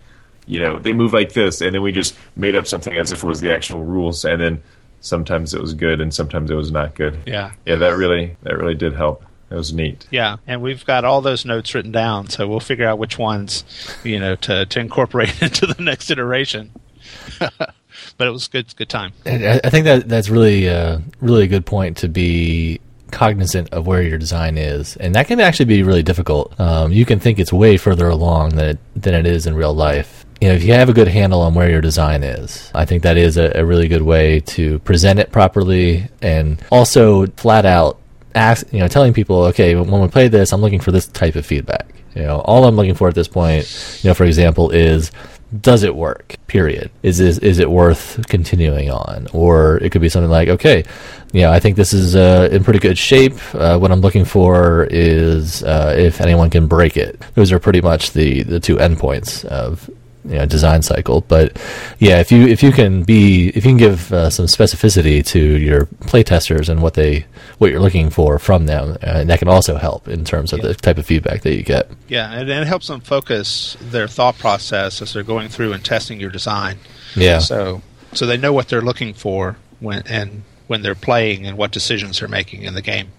you 0.45 0.59
know 0.59 0.77
they 0.77 0.93
move 0.93 1.11
like 1.11 1.33
this, 1.33 1.59
and 1.61 1.73
then 1.73 1.81
we 1.81 1.91
just 1.91 2.15
made 2.35 2.55
up 2.55 2.67
something 2.67 2.95
as 2.95 3.11
if 3.11 3.23
it 3.23 3.27
was 3.27 3.41
the 3.41 3.51
actual 3.51 3.83
rules, 3.83 4.25
and 4.25 4.39
then 4.39 4.61
sometimes 4.99 5.53
it 5.53 5.61
was 5.61 5.73
good 5.73 5.99
and 5.99 6.13
sometimes 6.13 6.51
it 6.51 6.55
was 6.55 6.71
not 6.71 6.93
good. 6.93 7.17
Yeah, 7.25 7.51
yeah, 7.65 7.77
that 7.77 7.97
really 7.97 8.37
that 8.43 8.57
really 8.57 8.75
did 8.75 8.93
help. 8.93 9.23
It 9.51 9.55
was 9.55 9.73
neat. 9.73 10.07
Yeah, 10.11 10.37
and 10.47 10.61
we've 10.61 10.85
got 10.85 11.03
all 11.03 11.21
those 11.21 11.45
notes 11.45 11.75
written 11.75 11.91
down, 11.91 12.29
so 12.29 12.47
we'll 12.47 12.61
figure 12.61 12.87
out 12.87 12.97
which 12.97 13.19
ones, 13.19 13.65
you 14.03 14.17
know, 14.17 14.35
to 14.37 14.65
to 14.65 14.79
incorporate 14.79 15.41
into 15.41 15.65
the 15.65 15.81
next 15.81 16.09
iteration. 16.09 16.71
but 17.39 18.27
it 18.27 18.31
was 18.31 18.47
good, 18.47 18.73
good 18.75 18.89
time. 18.89 19.11
I, 19.25 19.59
I 19.63 19.69
think 19.69 19.85
that 19.85 20.07
that's 20.07 20.29
really, 20.29 20.69
uh, 20.69 20.99
really 21.19 21.43
a 21.43 21.47
good 21.47 21.65
point 21.65 21.97
to 21.97 22.07
be 22.07 22.79
cognizant 23.11 23.69
of 23.73 23.85
where 23.85 24.01
your 24.01 24.17
design 24.17 24.57
is, 24.57 24.95
and 24.97 25.13
that 25.15 25.27
can 25.27 25.39
actually 25.39 25.65
be 25.65 25.83
really 25.83 26.03
difficult. 26.03 26.57
Um, 26.59 26.93
you 26.93 27.05
can 27.05 27.19
think 27.19 27.37
it's 27.37 27.51
way 27.51 27.77
further 27.77 28.07
along 28.07 28.55
than 28.55 28.69
it, 28.69 28.79
than 28.95 29.13
it 29.13 29.25
is 29.25 29.45
in 29.47 29.55
real 29.55 29.73
life. 29.73 30.25
You 30.39 30.47
know, 30.47 30.55
if 30.55 30.63
you 30.63 30.73
have 30.73 30.89
a 30.89 30.93
good 30.93 31.07
handle 31.07 31.41
on 31.41 31.53
where 31.53 31.69
your 31.69 31.81
design 31.81 32.23
is, 32.23 32.71
I 32.73 32.85
think 32.85 33.03
that 33.03 33.17
is 33.17 33.37
a, 33.37 33.51
a 33.59 33.65
really 33.65 33.87
good 33.87 34.01
way 34.01 34.39
to 34.39 34.79
present 34.79 35.19
it 35.19 35.31
properly, 35.31 36.07
and 36.21 36.61
also 36.71 37.27
flat 37.27 37.65
out 37.65 38.00
ask, 38.35 38.71
you 38.71 38.79
know, 38.79 38.87
telling 38.87 39.13
people, 39.13 39.43
okay, 39.45 39.75
when 39.75 40.01
we 40.01 40.07
play 40.07 40.27
this, 40.27 40.51
I'm 40.53 40.61
looking 40.61 40.79
for 40.79 40.91
this 40.91 41.07
type 41.07 41.35
of 41.35 41.45
feedback. 41.45 41.87
You 42.15 42.23
know, 42.23 42.39
all 42.41 42.65
I'm 42.65 42.75
looking 42.75 42.95
for 42.95 43.07
at 43.07 43.15
this 43.15 43.27
point, 43.27 43.99
you 44.03 44.09
know, 44.09 44.13
for 44.13 44.25
example, 44.25 44.69
is 44.71 45.11
does 45.59 45.83
it 45.83 45.95
work? 45.95 46.35
Period. 46.47 46.91
Is 47.03 47.17
this, 47.17 47.37
is 47.39 47.59
it 47.59 47.69
worth 47.69 48.25
continuing 48.27 48.89
on? 48.89 49.27
Or 49.33 49.77
it 49.77 49.91
could 49.91 50.01
be 50.01 50.07
something 50.07 50.31
like, 50.31 50.47
okay, 50.47 50.85
you 51.33 51.41
know, 51.41 51.51
I 51.51 51.59
think 51.59 51.75
this 51.75 51.93
is 51.93 52.15
uh, 52.15 52.47
in 52.51 52.63
pretty 52.63 52.79
good 52.79 52.97
shape. 52.97 53.33
Uh, 53.53 53.77
what 53.77 53.91
I'm 53.91 54.01
looking 54.01 54.25
for 54.25 54.87
is 54.89 55.63
uh, 55.63 55.93
if 55.97 56.21
anyone 56.21 56.49
can 56.49 56.67
break 56.67 56.95
it. 56.95 57.19
Those 57.35 57.51
are 57.51 57.59
pretty 57.59 57.81
much 57.81 58.11
the 58.11 58.43
the 58.43 58.59
two 58.59 58.77
endpoints 58.77 59.43
of 59.45 59.89
you 60.25 60.35
know, 60.35 60.45
design 60.45 60.81
cycle. 60.81 61.21
But 61.21 61.59
yeah, 61.99 62.19
if 62.19 62.31
you 62.31 62.47
if 62.47 62.63
you 62.63 62.71
can 62.71 63.03
be 63.03 63.49
if 63.49 63.57
you 63.57 63.71
can 63.71 63.77
give 63.77 64.11
uh, 64.13 64.29
some 64.29 64.45
specificity 64.45 65.25
to 65.27 65.39
your 65.39 65.85
playtesters 65.85 66.69
and 66.69 66.81
what 66.81 66.93
they 66.93 67.25
what 67.57 67.71
you're 67.71 67.79
looking 67.79 68.09
for 68.09 68.39
from 68.39 68.65
them, 68.65 68.97
uh, 69.01 69.23
that 69.23 69.39
can 69.39 69.47
also 69.47 69.77
help 69.77 70.07
in 70.07 70.25
terms 70.25 70.53
of 70.53 70.59
yeah. 70.59 70.67
the 70.67 70.73
type 70.75 70.97
of 70.97 71.05
feedback 71.05 71.41
that 71.41 71.55
you 71.55 71.63
get. 71.63 71.89
Yeah, 72.07 72.31
and 72.31 72.49
it 72.49 72.67
helps 72.67 72.87
them 72.87 73.01
focus 73.01 73.77
their 73.81 74.07
thought 74.07 74.37
process 74.37 75.01
as 75.01 75.13
they're 75.13 75.23
going 75.23 75.49
through 75.49 75.73
and 75.73 75.83
testing 75.83 76.19
your 76.19 76.31
design. 76.31 76.77
Yeah. 77.15 77.39
So 77.39 77.81
so 78.13 78.25
they 78.25 78.37
know 78.37 78.53
what 78.53 78.69
they're 78.69 78.81
looking 78.81 79.13
for 79.13 79.57
when 79.79 80.03
and 80.07 80.43
when 80.67 80.81
they're 80.81 80.95
playing 80.95 81.45
and 81.45 81.57
what 81.57 81.71
decisions 81.71 82.19
they're 82.19 82.29
making 82.29 82.63
in 82.63 82.73
the 82.73 82.81
game. 82.81 83.09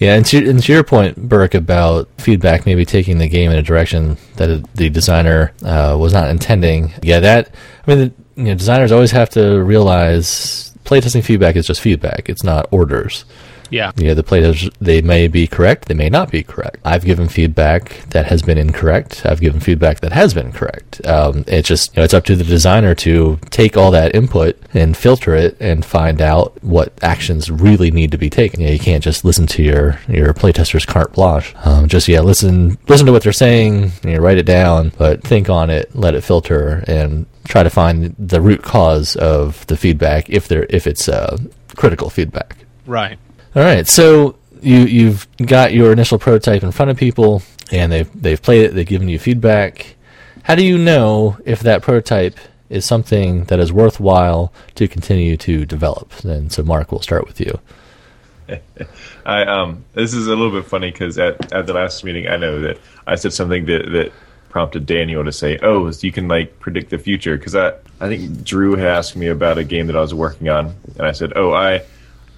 Yeah, 0.00 0.14
and 0.14 0.26
to, 0.26 0.50
and 0.50 0.62
to 0.62 0.72
your 0.72 0.84
point, 0.84 1.16
Burke, 1.16 1.54
about 1.54 2.08
feedback 2.18 2.66
maybe 2.66 2.84
taking 2.84 3.18
the 3.18 3.28
game 3.28 3.50
in 3.50 3.56
a 3.56 3.62
direction 3.62 4.18
that 4.36 4.64
the 4.74 4.90
designer 4.90 5.52
uh, 5.64 5.96
was 5.98 6.12
not 6.12 6.28
intending. 6.28 6.92
Yeah, 7.02 7.20
that 7.20 7.54
I 7.86 7.90
mean, 7.90 7.98
the, 7.98 8.42
you 8.42 8.48
know, 8.48 8.54
designers 8.54 8.92
always 8.92 9.12
have 9.12 9.30
to 9.30 9.62
realize 9.62 10.74
playtesting 10.84 11.24
feedback 11.24 11.56
is 11.56 11.66
just 11.66 11.80
feedback; 11.80 12.28
it's 12.28 12.44
not 12.44 12.68
orders. 12.70 13.24
Yeah. 13.70 13.92
Yeah, 13.96 14.14
the 14.14 14.22
players, 14.22 14.68
they 14.80 15.02
may 15.02 15.28
be 15.28 15.46
correct, 15.46 15.88
they 15.88 15.94
may 15.94 16.08
not 16.08 16.30
be 16.30 16.42
correct. 16.42 16.78
I've 16.84 17.04
given 17.04 17.28
feedback 17.28 18.02
that 18.10 18.26
has 18.26 18.42
been 18.42 18.58
incorrect. 18.58 19.24
I've 19.24 19.40
given 19.40 19.60
feedback 19.60 20.00
that 20.00 20.12
has 20.12 20.34
been 20.34 20.52
correct. 20.52 21.04
Um, 21.06 21.44
it's 21.46 21.68
just, 21.68 21.94
you 21.94 22.00
know, 22.00 22.04
it's 22.04 22.14
up 22.14 22.24
to 22.26 22.36
the 22.36 22.44
designer 22.44 22.94
to 22.96 23.38
take 23.50 23.76
all 23.76 23.90
that 23.90 24.14
input 24.14 24.58
and 24.74 24.96
filter 24.96 25.34
it 25.34 25.56
and 25.60 25.84
find 25.84 26.20
out 26.20 26.62
what 26.62 26.92
actions 27.02 27.50
really 27.50 27.90
need 27.90 28.10
to 28.12 28.18
be 28.18 28.30
taken. 28.30 28.60
You, 28.60 28.66
know, 28.66 28.72
you 28.72 28.78
can't 28.78 29.04
just 29.04 29.24
listen 29.24 29.46
to 29.48 29.62
your, 29.62 29.98
your 30.08 30.32
playtester's 30.34 30.86
carte 30.86 31.12
blanche. 31.12 31.54
Um, 31.64 31.88
just, 31.88 32.08
yeah, 32.08 32.20
listen, 32.20 32.78
listen 32.88 33.06
to 33.06 33.12
what 33.12 33.22
they're 33.22 33.32
saying, 33.32 33.92
you 34.04 34.12
know, 34.12 34.18
write 34.18 34.38
it 34.38 34.46
down, 34.46 34.92
but 34.96 35.22
think 35.22 35.50
on 35.50 35.70
it, 35.70 35.94
let 35.94 36.14
it 36.14 36.22
filter 36.22 36.84
and 36.86 37.26
try 37.44 37.62
to 37.62 37.70
find 37.70 38.14
the 38.18 38.40
root 38.40 38.62
cause 38.62 39.16
of 39.16 39.66
the 39.66 39.76
feedback 39.76 40.28
if 40.30 40.48
there, 40.48 40.66
if 40.70 40.86
it's, 40.86 41.08
uh, 41.08 41.36
critical 41.76 42.10
feedback. 42.10 42.56
Right. 42.86 43.18
All 43.56 43.62
right, 43.62 43.86
so 43.86 44.36
you 44.60 44.80
you've 44.80 45.26
got 45.38 45.72
your 45.72 45.90
initial 45.90 46.18
prototype 46.18 46.62
in 46.62 46.72
front 46.72 46.90
of 46.90 46.98
people, 46.98 47.40
and 47.72 47.90
they've 47.90 48.22
they've 48.22 48.40
played 48.40 48.64
it. 48.66 48.74
They've 48.74 48.86
given 48.86 49.08
you 49.08 49.18
feedback. 49.18 49.96
How 50.42 50.56
do 50.56 50.62
you 50.62 50.76
know 50.76 51.38
if 51.46 51.60
that 51.60 51.80
prototype 51.80 52.38
is 52.68 52.84
something 52.84 53.44
that 53.44 53.58
is 53.58 53.72
worthwhile 53.72 54.52
to 54.74 54.86
continue 54.86 55.38
to 55.38 55.64
develop? 55.64 56.12
And 56.22 56.52
so, 56.52 56.64
Mark, 56.64 56.92
we'll 56.92 57.00
start 57.00 57.26
with 57.26 57.40
you. 57.40 57.58
I 59.24 59.44
um, 59.44 59.86
this 59.94 60.12
is 60.12 60.26
a 60.26 60.36
little 60.36 60.50
bit 60.50 60.68
funny 60.68 60.90
because 60.90 61.16
at, 61.16 61.50
at 61.50 61.66
the 61.66 61.72
last 61.72 62.04
meeting, 62.04 62.28
I 62.28 62.36
know 62.36 62.60
that 62.60 62.78
I 63.06 63.14
said 63.14 63.32
something 63.32 63.64
that 63.64 63.90
that 63.90 64.12
prompted 64.50 64.84
Daniel 64.84 65.24
to 65.24 65.32
say, 65.32 65.58
"Oh, 65.62 65.90
you 66.02 66.12
can 66.12 66.28
like 66.28 66.60
predict 66.60 66.90
the 66.90 66.98
future." 66.98 67.38
Because 67.38 67.56
I 67.56 67.72
I 68.02 68.08
think 68.08 68.44
Drew 68.44 68.76
had 68.76 68.86
asked 68.86 69.16
me 69.16 69.28
about 69.28 69.56
a 69.56 69.64
game 69.64 69.86
that 69.86 69.96
I 69.96 70.02
was 70.02 70.12
working 70.12 70.50
on, 70.50 70.74
and 70.98 71.06
I 71.06 71.12
said, 71.12 71.32
"Oh, 71.36 71.54
I." 71.54 71.82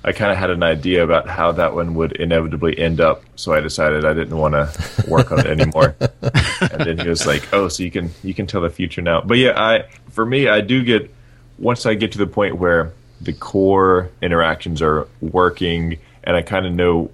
I 0.08 0.12
kind 0.12 0.32
of 0.32 0.38
had 0.38 0.48
an 0.48 0.62
idea 0.62 1.04
about 1.04 1.28
how 1.28 1.52
that 1.52 1.74
one 1.74 1.94
would 1.96 2.12
inevitably 2.12 2.78
end 2.78 2.98
up, 2.98 3.24
so 3.36 3.52
I 3.52 3.60
decided 3.60 4.06
I 4.06 4.14
didn't 4.14 4.38
want 4.38 4.54
to 4.54 5.04
work 5.06 5.30
on 5.30 5.40
it 5.40 5.46
anymore. 5.46 5.94
and 6.00 6.80
then 6.80 6.98
he 6.98 7.06
was 7.06 7.26
like, 7.26 7.46
"Oh, 7.52 7.68
so 7.68 7.82
you 7.82 7.90
can 7.90 8.10
you 8.22 8.32
can 8.32 8.46
tell 8.46 8.62
the 8.62 8.70
future 8.70 9.02
now." 9.02 9.20
But 9.20 9.36
yeah, 9.36 9.52
I 9.54 9.84
for 10.08 10.24
me, 10.24 10.48
I 10.48 10.62
do 10.62 10.82
get 10.82 11.14
once 11.58 11.84
I 11.84 11.92
get 11.92 12.12
to 12.12 12.18
the 12.18 12.26
point 12.26 12.56
where 12.56 12.94
the 13.20 13.34
core 13.34 14.10
interactions 14.22 14.80
are 14.80 15.06
working, 15.20 15.98
and 16.24 16.36
I 16.36 16.40
kind 16.40 16.64
of 16.64 16.72
know 16.72 17.10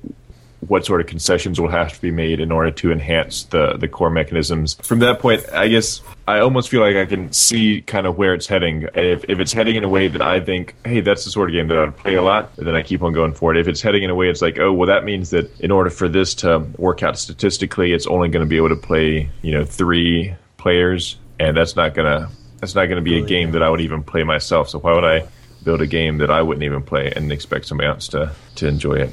what 0.68 0.86
sort 0.86 1.00
of 1.00 1.06
concessions 1.06 1.60
will 1.60 1.68
have 1.68 1.92
to 1.92 2.00
be 2.00 2.10
made 2.10 2.40
in 2.40 2.52
order 2.52 2.70
to 2.70 2.92
enhance 2.92 3.44
the 3.44 3.76
the 3.76 3.88
core 3.88 4.10
mechanisms. 4.10 4.74
From 4.82 5.00
that 5.00 5.20
point, 5.20 5.44
I 5.52 5.68
guess 5.68 6.00
I 6.26 6.40
almost 6.40 6.68
feel 6.68 6.80
like 6.80 6.96
I 6.96 7.06
can 7.06 7.32
see 7.32 7.82
kind 7.82 8.06
of 8.06 8.16
where 8.16 8.34
it's 8.34 8.46
heading. 8.46 8.88
If, 8.94 9.24
if 9.28 9.38
it's 9.40 9.52
heading 9.52 9.76
in 9.76 9.84
a 9.84 9.88
way 9.88 10.08
that 10.08 10.22
I 10.22 10.40
think, 10.40 10.74
hey, 10.84 11.00
that's 11.00 11.24
the 11.24 11.30
sort 11.30 11.50
of 11.50 11.52
game 11.52 11.68
that 11.68 11.78
I'd 11.78 11.96
play 11.96 12.14
a 12.14 12.22
lot, 12.22 12.54
then 12.56 12.74
I 12.74 12.82
keep 12.82 13.02
on 13.02 13.12
going 13.12 13.34
for 13.34 13.54
it. 13.54 13.58
If 13.58 13.68
it's 13.68 13.82
heading 13.82 14.02
in 14.02 14.10
a 14.10 14.14
way 14.14 14.28
it's 14.28 14.42
like, 14.42 14.58
oh, 14.58 14.72
well, 14.72 14.88
that 14.88 15.04
means 15.04 15.30
that 15.30 15.60
in 15.60 15.70
order 15.70 15.90
for 15.90 16.08
this 16.08 16.34
to 16.36 16.60
work 16.78 17.02
out 17.02 17.18
statistically, 17.18 17.92
it's 17.92 18.06
only 18.06 18.28
going 18.28 18.44
to 18.44 18.48
be 18.48 18.56
able 18.56 18.70
to 18.70 18.76
play, 18.76 19.28
you 19.42 19.52
know, 19.52 19.64
three 19.64 20.34
players, 20.56 21.16
and 21.38 21.56
that's 21.56 21.76
not 21.76 21.94
gonna 21.94 22.30
that's 22.60 22.74
not 22.74 22.86
going 22.86 22.96
to 22.96 23.02
be 23.02 23.18
a 23.18 23.26
game 23.26 23.52
that 23.52 23.62
I 23.62 23.68
would 23.68 23.82
even 23.82 24.02
play 24.02 24.24
myself. 24.24 24.70
So 24.70 24.78
why 24.78 24.94
would 24.94 25.04
I 25.04 25.26
build 25.62 25.82
a 25.82 25.86
game 25.86 26.18
that 26.18 26.30
I 26.30 26.40
wouldn't 26.40 26.64
even 26.64 26.82
play 26.82 27.12
and 27.14 27.30
expect 27.30 27.66
somebody 27.66 27.88
else 27.88 28.08
to 28.08 28.32
to 28.56 28.66
enjoy 28.66 28.94
it? 28.94 29.10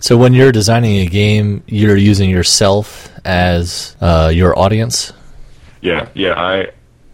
So 0.00 0.16
when 0.16 0.34
you're 0.34 0.52
designing 0.52 0.98
a 0.98 1.06
game, 1.06 1.62
you're 1.66 1.96
using 1.96 2.30
yourself 2.30 3.10
as 3.24 3.96
uh, 4.00 4.30
your 4.32 4.58
audience. 4.58 5.12
Yeah, 5.80 6.08
yeah. 6.14 6.34
I 6.34 6.70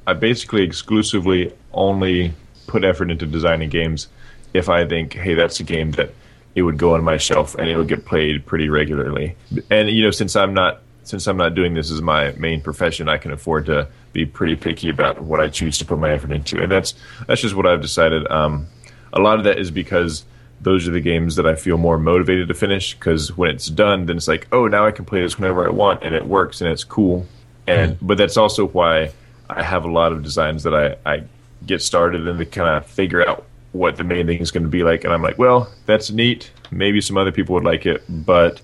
I 0.07 0.15
basically 0.15 0.63
exclusively 0.63 1.53
only 1.73 2.33
put 2.67 2.85
effort 2.85 3.11
into 3.11 3.27
designing 3.27 3.69
games 3.69 4.09
if 4.55 4.69
I 4.69 4.87
think, 4.87 5.15
hey, 5.15 5.35
that's 5.35 5.61
a 5.61 5.65
game 5.65 5.93
that 5.93 6.13
it 6.55 6.63
would 6.63 6.79
go 6.79 6.95
on 6.95 7.05
my 7.05 7.17
shelf 7.17 7.55
and 7.55 7.69
it'll 7.69 7.85
get 7.85 8.05
played 8.05 8.45
pretty 8.47 8.69
regularly. 8.69 9.37
And 9.71 9.89
you 9.91 10.03
know, 10.03 10.11
since 10.11 10.35
I'm 10.37 10.55
not 10.55 10.83
since 11.05 11.27
I'm 11.27 11.37
not 11.37 11.55
doing 11.55 11.75
this 11.75 11.91
as 11.91 12.03
my 12.03 12.33
main 12.33 12.61
profession, 12.61 13.09
I 13.09 13.19
can 13.19 13.33
afford 13.33 13.67
to 13.67 13.89
be 14.13 14.27
pretty 14.27 14.57
picky 14.57 14.89
about 14.89 15.21
what 15.21 15.41
I 15.41 15.49
choose 15.49 15.79
to 15.79 15.85
put 15.85 15.99
my 15.99 16.11
effort 16.11 16.33
into, 16.33 16.63
and 16.63 16.71
that's 16.71 16.95
that's 17.27 17.41
just 17.41 17.55
what 17.55 17.67
I've 17.67 17.81
decided. 17.81 18.31
Um, 18.31 18.67
a 19.13 19.21
lot 19.21 19.39
of 19.39 19.45
that 19.45 19.59
is 19.59 19.71
because 19.71 20.25
those 20.61 20.87
are 20.87 20.91
the 20.91 21.01
games 21.01 21.37
that 21.37 21.47
I 21.47 21.55
feel 21.55 21.79
more 21.79 21.99
motivated 21.99 22.49
to 22.49 22.55
finish 22.55 22.95
because 22.95 23.37
when 23.37 23.51
it's 23.51 23.69
done, 23.69 24.07
then 24.07 24.17
it's 24.17 24.29
like, 24.29 24.47
oh, 24.53 24.67
now 24.67 24.87
I 24.87 24.91
can 24.91 25.05
play 25.05 25.23
this 25.23 25.39
whenever 25.39 25.67
I 25.67 25.71
want, 25.71 26.03
and 26.03 26.15
it 26.15 26.27
works 26.27 26.61
and 26.61 26.71
it's 26.71 26.85
cool. 26.85 27.27
And 27.67 27.97
mm-hmm. 27.97 28.07
but 28.07 28.19
that's 28.19 28.37
also 28.37 28.67
why 28.67 29.13
I 29.49 29.63
have 29.63 29.85
a 29.85 29.91
lot 29.91 30.13
of 30.13 30.23
designs 30.23 30.63
that 30.65 30.75
I, 30.75 30.97
I 31.11 31.25
get 31.67 31.83
started 31.83 32.27
and 32.27 32.39
to 32.39 32.47
kind 32.47 32.77
of 32.77 32.87
figure 32.87 33.27
out 33.27 33.47
what 33.73 33.97
the 33.97 34.05
main 34.05 34.27
thing 34.27 34.41
is 34.41 34.51
going 34.51 34.65
to 34.65 34.69
be 34.69 34.83
like, 34.83 35.05
and 35.05 35.13
I'm 35.13 35.23
like, 35.23 35.39
well, 35.39 35.73
that's 35.87 36.11
neat. 36.11 36.51
Maybe 36.71 37.01
some 37.01 37.17
other 37.17 37.33
people 37.33 37.55
would 37.55 37.65
like 37.65 37.87
it, 37.87 38.03
but 38.09 38.61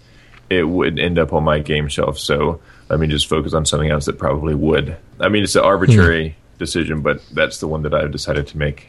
it 0.51 0.65
would 0.65 0.99
end 0.99 1.19
up 1.19 1.33
on 1.33 1.45
my 1.45 1.61
game 1.61 1.89
shelf. 1.89 2.19
So 2.19 2.61
let 2.89 3.01
me 3.01 3.07
just 3.07 3.27
focus 3.27 3.53
on 3.53 3.65
something 3.67 3.91
else 3.91 4.07
that 4.07 4.19
probably 4.19 4.55
would. 4.55 4.97
I 5.21 5.29
mean, 5.29 5.45
it's 5.45 5.57
an 5.57 5.65
arbitrary 5.65 6.31
mm-hmm. 6.31 6.59
decision, 6.59 7.03
but 7.03 7.23
that's 7.33 7.59
the 7.59 7.69
one 7.69 7.83
that 7.83 7.95
I've 7.95 8.13
decided 8.13 8.47
to 8.49 8.59
make. 8.59 8.89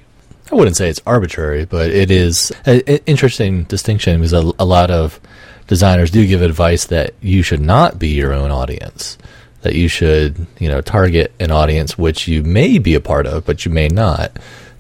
I 0.52 0.56
wouldn't 0.56 0.78
say 0.78 0.90
it's 0.90 1.02
arbitrary, 1.06 1.66
but 1.66 1.90
it 1.90 2.10
is 2.10 2.52
an 2.66 2.80
interesting 3.06 3.64
distinction 3.64 4.20
because 4.20 4.34
a, 4.34 4.52
a, 4.60 4.66
lot 4.66 4.92
of 4.92 5.20
designers 5.68 6.10
do 6.10 6.26
give 6.26 6.42
advice 6.42 6.86
that 6.86 7.14
you 7.22 7.42
should 7.44 7.60
not 7.60 8.00
be 8.00 8.10
your 8.10 8.34
own 8.34 8.50
audience, 8.50 9.18
that 9.62 9.76
you 9.76 9.88
should, 9.90 10.48
you 10.60 10.70
know, 10.70 10.80
target 10.80 11.34
an 11.40 11.52
audience 11.52 11.98
which 11.98 12.28
you 12.28 12.44
may 12.44 12.78
be 12.78 12.96
a 12.96 13.02
part 13.02 13.28
of, 13.28 13.46
but 13.46 13.66
you 13.66 13.72
may 13.72 13.90
not 13.90 14.38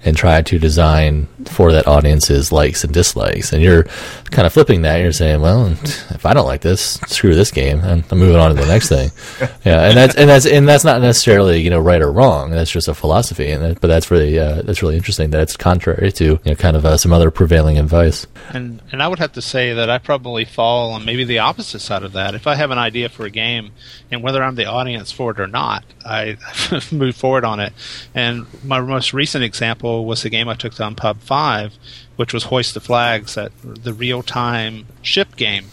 and 0.08 0.16
try 0.16 0.42
to 0.42 0.58
design 0.58 1.28
for 1.48 1.74
that 1.74 1.86
audience's 1.86 2.52
likes 2.52 2.84
and 2.86 2.94
dislikes. 2.94 3.52
And 3.52 3.62
you're 3.62 3.84
kind 4.32 4.46
of 4.46 4.54
flipping 4.54 4.84
that. 4.84 5.02
You're 5.02 5.12
saying, 5.12 5.42
well, 5.42 5.68
if 5.68 6.26
I 6.26 6.34
don't 6.34 6.46
like 6.46 6.62
this, 6.62 6.94
screw 7.08 7.36
this 7.36 7.52
game, 7.52 7.82
and 7.82 8.06
I'm 8.10 8.18
moving 8.18 8.38
on 8.38 8.50
to 8.50 8.56
the 8.56 8.66
next 8.66 8.90
thing. 8.90 9.12
Yeah, 9.66 9.90
and 9.90 9.98
that's 9.98 10.16
and 10.16 10.30
that's 10.30 10.46
and 10.46 10.68
that's 10.68 10.86
not 10.86 11.02
necessarily 11.02 11.62
you 11.62 11.70
know 11.70 11.80
right 11.80 12.02
or 12.02 12.12
wrong. 12.12 12.52
That's 12.52 12.72
just 12.72 12.88
a 12.88 12.94
philosophy, 12.94 13.52
and 13.52 13.62
that, 13.64 13.82
but 13.82 13.88
that's 13.88 14.10
really 14.10 14.40
uh, 14.40 14.62
that's 14.62 14.82
really 14.82 14.96
interesting. 14.96 15.32
That 15.32 15.42
it's 15.42 15.58
contrary 15.58 16.12
to 16.14 16.24
you 16.24 16.40
know 16.46 16.56
kind 16.56 16.78
of 16.78 16.86
uh, 16.86 16.98
some 16.98 17.12
other 17.12 17.32
prevailing 17.32 17.78
advice. 17.78 18.28
And 18.54 18.82
and 18.92 19.04
I 19.04 19.08
would 19.08 19.20
have 19.20 19.34
to 19.34 19.42
say 19.42 19.74
that 19.74 19.90
I 19.90 19.98
probably 19.98 20.46
fall 20.46 20.92
on 20.92 21.06
maybe 21.06 21.26
the 21.26 21.40
opposite 21.40 21.80
side 21.80 22.04
of 22.04 22.14
that. 22.14 22.34
If 22.34 22.48
I 22.48 22.56
have 22.56 22.72
an 22.72 22.78
idea 22.78 23.10
for 23.10 23.26
a 23.26 23.30
game, 23.30 23.72
and 24.10 24.24
whether 24.24 24.42
I'm 24.42 24.56
the 24.56 24.66
audience 24.66 25.12
for 25.12 25.32
it 25.32 25.40
or 25.40 25.48
not, 25.48 25.84
I 26.06 26.38
move 26.92 27.16
forward 27.16 27.44
on 27.44 27.60
it. 27.60 27.74
And 28.16 28.46
my 28.64 28.80
most 28.80 29.14
recent 29.14 29.44
example 29.44 29.97
was 30.06 30.24
the 30.24 30.30
game 30.30 30.48
I 30.50 30.54
took 30.54 30.80
on 30.80 30.96
Pub 30.96 31.20
Five, 31.22 31.74
which 32.16 32.34
was 32.34 32.46
Hoist 32.46 32.74
the 32.74 32.80
Flags, 32.80 33.36
that 33.36 33.52
the 33.64 33.94
real 33.94 34.24
time 34.24 34.88
ship 35.02 35.36
game. 35.36 35.66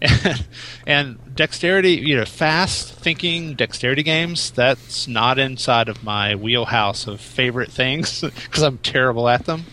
and, 0.00 0.44
and 0.86 1.34
dexterity, 1.34 1.92
you 1.92 2.16
know, 2.16 2.24
fast 2.24 2.92
thinking 2.92 3.54
dexterity 3.54 4.02
games. 4.02 4.50
That's 4.50 5.06
not 5.06 5.38
inside 5.38 5.88
of 5.88 6.02
my 6.02 6.34
wheelhouse 6.34 7.06
of 7.06 7.20
favorite 7.20 7.70
things 7.70 8.20
because 8.44 8.62
I'm 8.62 8.78
terrible 8.78 9.28
at 9.28 9.46
them. 9.46 9.64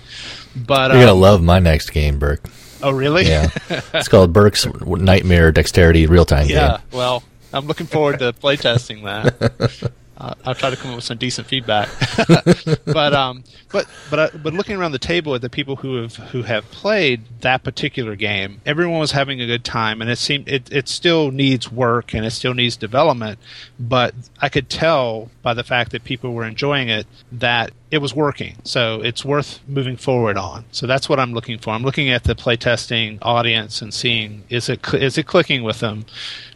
But 0.55 0.91
You're 0.91 1.01
gonna 1.01 1.14
um, 1.14 1.22
love 1.22 1.43
my 1.43 1.60
next 1.60 1.91
game, 1.91 2.20
Burke. 2.20 2.43
oh 2.84 2.91
really? 2.91 3.26
Yeah, 3.26 3.49
it's 3.93 4.07
called 4.07 4.34
Burke's 4.34 4.66
Nightmare 4.66 5.51
Dexterity 5.51 6.07
Real 6.07 6.26
Time 6.26 6.47
yeah. 6.47 6.53
Game. 6.53 6.57
Yeah, 6.57 6.80
well, 6.91 7.24
I'm 7.53 7.66
looking 7.68 7.88
forward 7.88 8.20
to 8.20 8.34
playtesting 8.34 9.03
that. 9.03 9.91
Uh, 10.20 10.34
I'll 10.45 10.55
try 10.55 10.70
to 10.70 10.76
come 10.76 10.91
up 10.91 10.97
with 10.97 11.05
some 11.05 11.17
decent 11.17 11.47
feedback. 11.47 11.89
but 12.86 13.13
um, 13.13 13.43
but 13.72 13.88
but 14.09 14.20
uh, 14.20 14.30
but 14.38 14.53
looking 14.53 14.76
around 14.76 14.91
the 14.91 14.99
table 14.99 15.34
at 15.34 15.41
the 15.41 15.49
people 15.49 15.78
who 15.78 15.95
have 16.01 16.15
who 16.15 16.43
have 16.43 16.70
played 16.72 17.22
that 17.41 17.63
particular 17.63 18.15
game, 18.15 18.59
everyone 18.65 18.99
was 18.99 19.11
having 19.11 19.39
a 19.39 19.45
good 19.45 19.63
time, 19.63 20.01
and 20.01 20.09
it 20.09 20.17
seemed 20.17 20.49
it 20.49 20.72
it 20.72 20.89
still 20.89 21.32
needs 21.32 21.72
work 21.72 22.13
and 22.13 22.26
it 22.26 22.32
still 22.32 22.53
needs 22.53 22.76
development. 22.76 23.39
But 23.80 24.13
I 24.41 24.49
could 24.49 24.70
tell 24.70 25.32
by 25.41 25.53
the 25.53 25.63
fact 25.63 25.91
that 25.91 26.03
people 26.03 26.34
were 26.34 26.45
enjoying 26.45 26.89
it 26.89 27.07
that 27.32 27.72
it 27.89 27.99
was 27.99 28.13
working. 28.13 28.57
So 28.63 29.01
it's 29.01 29.24
worth 29.24 29.61
moving 29.67 29.95
forward 29.95 30.38
on. 30.38 30.65
So 30.72 30.86
that's 30.86 31.07
what 31.07 31.20
I'm 31.20 31.34
looking 31.34 31.59
for. 31.59 31.72
I'm 31.74 31.84
looking 31.84 32.09
at 32.09 32.26
the 32.26 32.36
playtesting 32.36 33.20
audience 33.22 33.82
and 33.82 33.93
seeing 33.93 34.43
is 34.49 34.67
it 34.67 34.86
cl- 34.86 35.01
is 35.01 35.17
it 35.17 35.28
clicking 35.28 35.63
with 35.63 35.80
them? 35.80 36.05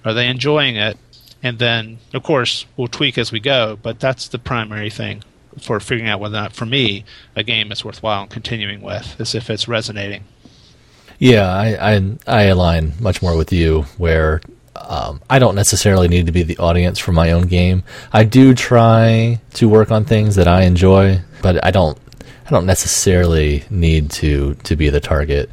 Are 0.03 0.13
they 0.13 0.27
enjoying 0.27 0.75
it? 0.75 0.97
And 1.43 1.59
then, 1.59 1.99
of 2.13 2.23
course, 2.23 2.65
we'll 2.77 2.87
tweak 2.87 3.17
as 3.17 3.31
we 3.31 3.41
go. 3.41 3.77
But 3.81 3.99
that's 3.99 4.27
the 4.29 4.39
primary 4.39 4.89
thing 4.89 5.23
for 5.59 5.79
figuring 5.79 6.09
out 6.09 6.19
whether 6.19 6.37
or 6.37 6.41
not, 6.41 6.53
for 6.53 6.65
me, 6.65 7.03
a 7.35 7.43
game 7.43 7.71
is 7.71 7.85
worthwhile 7.85 8.23
and 8.23 8.31
continuing 8.31 8.81
with, 8.81 9.19
is 9.19 9.35
if 9.35 9.49
it's 9.49 9.67
resonating. 9.67 10.23
Yeah, 11.19 11.47
I, 11.47 11.95
I 11.95 12.17
I 12.25 12.43
align 12.43 12.93
much 12.99 13.21
more 13.21 13.37
with 13.37 13.53
you 13.53 13.83
where 13.97 14.41
um, 14.75 15.21
I 15.29 15.39
don't 15.39 15.55
necessarily 15.55 16.07
need 16.07 16.25
to 16.25 16.31
be 16.31 16.43
the 16.43 16.57
audience 16.57 16.99
for 16.99 17.11
my 17.11 17.31
own 17.31 17.43
game. 17.43 17.83
I 18.11 18.23
do 18.23 18.53
try 18.53 19.39
to 19.53 19.69
work 19.69 19.91
on 19.91 20.05
things 20.05 20.35
that 20.35 20.47
I 20.47 20.63
enjoy, 20.63 21.21
but 21.41 21.63
I 21.63 21.71
don't 21.71 21.97
I 22.45 22.49
don't 22.49 22.65
necessarily 22.65 23.63
need 23.69 24.09
to 24.11 24.55
to 24.55 24.75
be 24.75 24.89
the 24.89 24.99
target. 24.99 25.49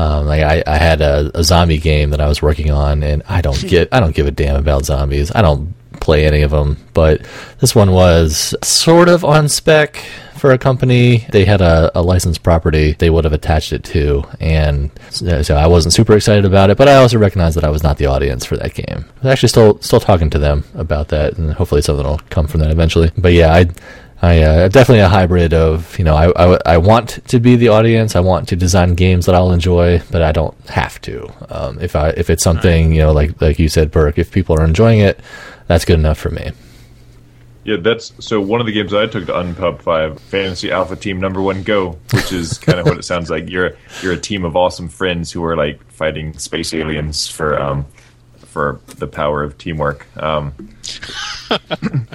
Um, 0.00 0.26
like 0.26 0.42
I, 0.42 0.62
I 0.66 0.78
had 0.78 1.02
a, 1.02 1.30
a 1.34 1.44
zombie 1.44 1.76
game 1.78 2.10
that 2.10 2.20
I 2.22 2.28
was 2.28 2.40
working 2.40 2.70
on, 2.70 3.02
and 3.02 3.22
I 3.28 3.42
don't 3.42 3.60
get 3.68 3.88
I 3.92 4.00
don't 4.00 4.14
give 4.14 4.26
a 4.26 4.30
damn 4.30 4.56
about 4.56 4.84
zombies. 4.86 5.30
I 5.34 5.42
don't 5.42 5.74
play 6.00 6.26
any 6.26 6.40
of 6.40 6.50
them, 6.50 6.78
but 6.94 7.20
this 7.58 7.74
one 7.74 7.92
was 7.92 8.54
sort 8.62 9.10
of 9.10 9.24
on 9.24 9.48
spec 9.48 9.96
for 10.38 10.52
a 10.52 10.58
company. 10.58 11.26
They 11.32 11.44
had 11.44 11.60
a, 11.60 11.90
a 11.94 12.00
licensed 12.00 12.42
property 12.42 12.92
they 12.98 13.10
would 13.10 13.24
have 13.24 13.34
attached 13.34 13.74
it 13.74 13.84
to, 13.84 14.24
and 14.40 14.90
so 15.10 15.54
I 15.54 15.66
wasn't 15.66 15.92
super 15.92 16.16
excited 16.16 16.46
about 16.46 16.70
it. 16.70 16.78
But 16.78 16.88
I 16.88 16.94
also 16.94 17.18
recognized 17.18 17.58
that 17.58 17.64
I 17.64 17.70
was 17.70 17.82
not 17.82 17.98
the 17.98 18.06
audience 18.06 18.46
for 18.46 18.56
that 18.56 18.72
game. 18.72 19.04
I'm 19.22 19.28
actually 19.28 19.50
still 19.50 19.80
still 19.82 20.00
talking 20.00 20.30
to 20.30 20.38
them 20.38 20.64
about 20.74 21.08
that, 21.08 21.36
and 21.36 21.52
hopefully 21.52 21.82
something 21.82 22.06
will 22.06 22.20
come 22.30 22.46
from 22.46 22.60
that 22.60 22.70
eventually. 22.70 23.10
But 23.18 23.34
yeah, 23.34 23.52
I. 23.54 23.68
I 24.22 24.42
uh, 24.42 24.68
definitely 24.68 25.00
a 25.00 25.08
hybrid 25.08 25.54
of 25.54 25.98
you 25.98 26.04
know 26.04 26.14
I, 26.14 26.30
I, 26.36 26.58
I 26.66 26.76
want 26.78 27.20
to 27.28 27.40
be 27.40 27.56
the 27.56 27.68
audience 27.68 28.14
I 28.14 28.20
want 28.20 28.48
to 28.48 28.56
design 28.56 28.94
games 28.94 29.26
that 29.26 29.34
I'll 29.34 29.52
enjoy 29.52 30.02
but 30.10 30.20
I 30.20 30.32
don't 30.32 30.54
have 30.68 31.00
to 31.02 31.32
um, 31.48 31.80
if 31.80 31.96
I 31.96 32.10
if 32.10 32.28
it's 32.28 32.44
something 32.44 32.92
you 32.92 33.00
know 33.00 33.12
like 33.12 33.40
like 33.40 33.58
you 33.58 33.68
said 33.68 33.90
Burke 33.90 34.18
if 34.18 34.30
people 34.30 34.54
are 34.58 34.64
enjoying 34.64 35.00
it 35.00 35.18
that's 35.68 35.84
good 35.84 35.98
enough 35.98 36.18
for 36.18 36.30
me 36.30 36.50
Yeah, 37.64 37.76
that's 37.76 38.12
so. 38.24 38.40
One 38.40 38.60
of 38.60 38.66
the 38.66 38.72
games 38.72 38.94
I 38.94 39.06
took 39.06 39.26
to 39.26 39.32
Unpub 39.32 39.82
Five, 39.82 40.18
Fantasy 40.18 40.72
Alpha 40.72 40.96
Team 40.96 41.20
Number 41.20 41.42
One 41.42 41.62
Go, 41.62 41.98
which 42.12 42.32
is 42.32 42.56
kind 42.66 42.80
of 42.80 42.86
what 42.86 42.96
it 42.96 43.04
sounds 43.04 43.28
like. 43.28 43.50
You're 43.50 43.76
you're 44.02 44.14
a 44.14 44.18
team 44.18 44.46
of 44.46 44.56
awesome 44.56 44.88
friends 44.88 45.30
who 45.30 45.44
are 45.44 45.56
like 45.56 45.78
fighting 45.92 46.38
space 46.38 46.72
aliens 46.72 47.28
for 47.28 47.60
um 47.60 47.84
for 48.50 48.80
the 48.86 49.06
power 49.06 49.42
of 49.42 49.56
teamwork. 49.56 50.06
Um, 50.20 50.52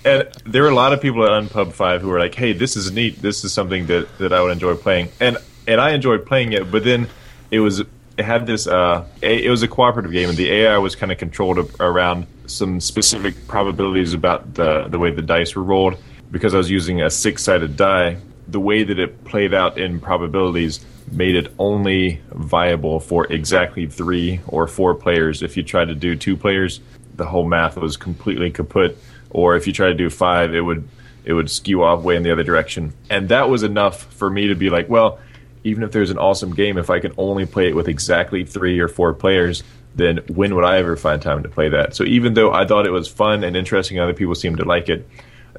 and 0.05 0.27
there 0.45 0.63
were 0.63 0.69
a 0.69 0.75
lot 0.75 0.93
of 0.93 1.01
people 1.01 1.23
at 1.23 1.31
Unpub 1.31 1.73
Five 1.73 2.01
who 2.01 2.09
were 2.09 2.19
like, 2.19 2.35
"Hey, 2.35 2.53
this 2.53 2.75
is 2.75 2.91
neat. 2.91 3.21
This 3.21 3.43
is 3.43 3.53
something 3.53 3.87
that 3.87 4.17
that 4.17 4.33
I 4.33 4.41
would 4.41 4.51
enjoy 4.51 4.75
playing." 4.75 5.09
And 5.19 5.37
and 5.67 5.79
I 5.81 5.91
enjoyed 5.91 6.25
playing 6.25 6.53
it, 6.53 6.71
but 6.71 6.83
then 6.83 7.07
it 7.51 7.59
was 7.59 7.79
it 7.79 7.87
had 8.17 8.45
this 8.45 8.67
uh 8.67 9.05
a, 9.23 9.45
it 9.45 9.49
was 9.49 9.63
a 9.63 9.67
cooperative 9.67 10.11
game, 10.11 10.29
and 10.29 10.37
the 10.37 10.51
AI 10.51 10.77
was 10.77 10.95
kind 10.95 11.11
of 11.11 11.17
controlled 11.17 11.71
around 11.79 12.27
some 12.47 12.79
specific 12.79 13.47
probabilities 13.47 14.13
about 14.13 14.53
the 14.53 14.87
the 14.87 14.99
way 14.99 15.11
the 15.11 15.21
dice 15.21 15.55
were 15.55 15.63
rolled. 15.63 15.97
Because 16.31 16.53
I 16.53 16.57
was 16.57 16.69
using 16.69 17.01
a 17.01 17.09
six 17.09 17.43
sided 17.43 17.77
die, 17.77 18.17
the 18.47 18.59
way 18.59 18.83
that 18.83 18.99
it 18.99 19.23
played 19.25 19.53
out 19.53 19.77
in 19.77 19.99
probabilities 20.01 20.83
made 21.11 21.35
it 21.35 21.53
only 21.59 22.21
viable 22.31 22.99
for 22.99 23.31
exactly 23.31 23.85
three 23.85 24.41
or 24.47 24.67
four 24.67 24.95
players. 24.95 25.41
If 25.41 25.57
you 25.57 25.63
tried 25.63 25.89
to 25.89 25.95
do 25.95 26.15
two 26.15 26.35
players, 26.35 26.81
the 27.15 27.25
whole 27.25 27.47
math 27.47 27.77
was 27.77 27.97
completely 27.97 28.51
kaput. 28.51 28.97
Or 29.29 29.55
if 29.55 29.67
you 29.67 29.73
tried 29.73 29.89
to 29.89 29.95
do 29.95 30.09
five, 30.09 30.53
it 30.53 30.61
would 30.61 30.87
it 31.23 31.33
would 31.33 31.49
skew 31.49 31.83
off 31.83 32.03
way 32.03 32.15
in 32.15 32.23
the 32.23 32.31
other 32.31 32.43
direction. 32.43 32.93
And 33.09 33.29
that 33.29 33.49
was 33.49 33.63
enough 33.63 34.03
for 34.13 34.29
me 34.29 34.47
to 34.47 34.55
be 34.55 34.69
like, 34.69 34.89
well, 34.89 35.19
even 35.63 35.81
if 35.81 35.91
there's 35.91 36.11
an 36.11 36.19
awesome 36.19 36.53
game, 36.53 36.77
if 36.77 36.91
I 36.91 36.99
can 36.99 37.13
only 37.17 37.47
play 37.47 37.67
it 37.67 37.75
with 37.75 37.87
exactly 37.87 38.45
three 38.45 38.79
or 38.79 38.87
four 38.87 39.13
players, 39.13 39.63
then 39.95 40.17
when 40.27 40.53
would 40.53 40.63
I 40.63 40.77
ever 40.77 40.95
find 40.95 41.19
time 41.19 41.41
to 41.41 41.49
play 41.49 41.69
that? 41.69 41.95
So 41.95 42.03
even 42.03 42.35
though 42.35 42.53
I 42.53 42.67
thought 42.67 42.85
it 42.85 42.91
was 42.91 43.07
fun 43.07 43.43
and 43.43 43.55
interesting, 43.55 43.99
other 43.99 44.13
people 44.13 44.35
seemed 44.35 44.57
to 44.57 44.65
like 44.65 44.87
it, 44.87 45.07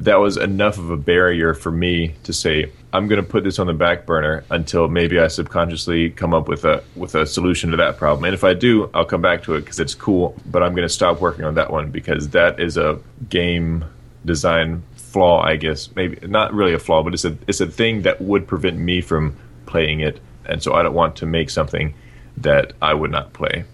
that 0.01 0.16
was 0.16 0.36
enough 0.36 0.78
of 0.78 0.90
a 0.90 0.97
barrier 0.97 1.55
for 1.55 1.70
me 1.70 2.14
to 2.24 2.32
say 2.32 2.70
I'm 2.92 3.09
going 3.09 3.22
to 3.22 3.28
put 3.28 3.44
this 3.44 3.59
on 3.59 3.66
the 3.66 3.72
back 3.72 4.07
burner 4.07 4.44
until 4.51 4.88
maybe 4.88 5.18
I 5.18 5.28
subconsciously 5.28 6.11
come 6.11 6.34
up 6.34 6.49
with 6.49 6.64
a 6.64 6.82
with 6.94 7.14
a 7.14 7.26
solution 7.26 7.70
to 7.70 7.76
that 7.78 7.97
problem. 7.97 8.24
And 8.24 8.34
if 8.34 8.44
I 8.44 8.55
do, 8.55 8.90
I'll 8.94 9.05
come 9.05 9.22
back 9.22 9.42
to 9.44 9.55
it 9.55 9.61
because 9.61 9.80
it's 9.80 9.94
cool. 9.94 10.36
But 10.47 10.62
I'm 10.62 10.72
going 10.74 10.86
to 10.86 10.92
stop 10.92 11.20
working 11.20 11.44
on 11.44 11.55
that 11.55 11.70
one 11.70 11.90
because 11.90 12.30
that 12.30 12.61
is 12.61 12.76
a 12.76 12.99
game 13.28 13.84
design 14.24 14.82
flaw, 14.97 15.42
I 15.42 15.57
guess. 15.57 15.94
Maybe 15.94 16.26
not 16.26 16.53
really 16.53 16.74
a 16.74 16.78
flaw, 16.78 17.03
but 17.03 17.14
it's 17.14 17.24
a 17.24 17.36
it's 17.47 17.61
a 17.61 17.66
thing 17.66 18.03
that 18.03 18.20
would 18.20 18.47
prevent 18.47 18.78
me 18.78 19.01
from 19.01 19.36
playing 19.64 20.01
it. 20.01 20.20
And 20.44 20.62
so 20.62 20.74
I 20.74 20.82
don't 20.82 20.94
want 20.94 21.16
to 21.16 21.26
make 21.26 21.51
something 21.51 21.94
that 22.36 22.72
I 22.82 22.94
would 22.94 23.11
not 23.11 23.32
play. 23.32 23.64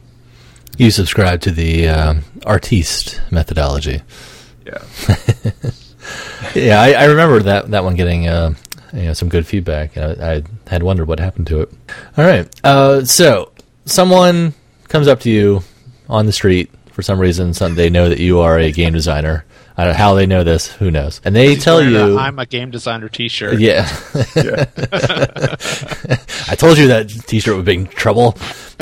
you 0.79 0.91
subscribe 0.91 1.41
to 1.43 1.51
the 1.51 1.89
um, 1.89 2.23
artiste 2.47 3.21
methodology 3.31 4.03
Yeah. 4.65 4.83
yeah, 6.55 6.81
I, 6.81 6.93
I 6.93 7.05
remember 7.05 7.41
that 7.41 7.71
that 7.71 7.85
one 7.85 7.95
getting 7.95 8.29
uh, 8.29 8.55
you 8.93 9.05
know 9.05 9.13
some 9.13 9.29
good 9.29 9.47
feedback. 9.47 9.97
I, 9.97 10.35
I 10.37 10.43
had 10.69 10.83
wondered 10.83 11.09
what 11.09 11.21
happened 11.21 11.47
to 11.49 11.61
it. 11.63 11.73
All 12.17 12.25
right, 12.25 12.49
uh, 12.65 13.05
so 13.05 13.53
someone 13.85 14.55
comes 14.89 15.09
up 15.09 15.21
to 15.21 15.31
you 15.31 15.63
on 16.09 16.27
the 16.27 16.33
street 16.33 16.71
for 16.93 17.03
some 17.03 17.19
reason. 17.19 17.55
Some, 17.55 17.75
they 17.75 17.91
know 17.91 18.09
that 18.09 18.19
you 18.19 18.41
are 18.41 18.59
a 18.59 18.71
game 18.73 18.93
designer. 18.93 19.45
I 19.77 19.85
don't 19.85 19.95
know 19.95 19.99
how 19.99 20.15
they 20.15 20.27
know 20.27 20.45
this. 20.45 20.71
Who 20.75 20.91
knows? 20.91 21.23
And 21.25 21.35
they 21.35 21.57
tell 21.57 21.77
Wearing 21.77 21.97
a 21.97 22.09
you, 22.09 22.19
I'm 22.19 22.39
a 22.39 22.45
game 22.45 22.71
designer 22.71 23.09
T-shirt. 23.09 23.59
yeah. 23.59 23.89
Yeah. 24.37 24.67
I 26.49 26.55
told 26.55 26.79
you 26.79 26.89
that 26.89 27.09
T-shirt 27.09 27.57
would 27.57 27.65
be 27.65 27.75
in 27.75 27.87
trouble. 27.87 28.37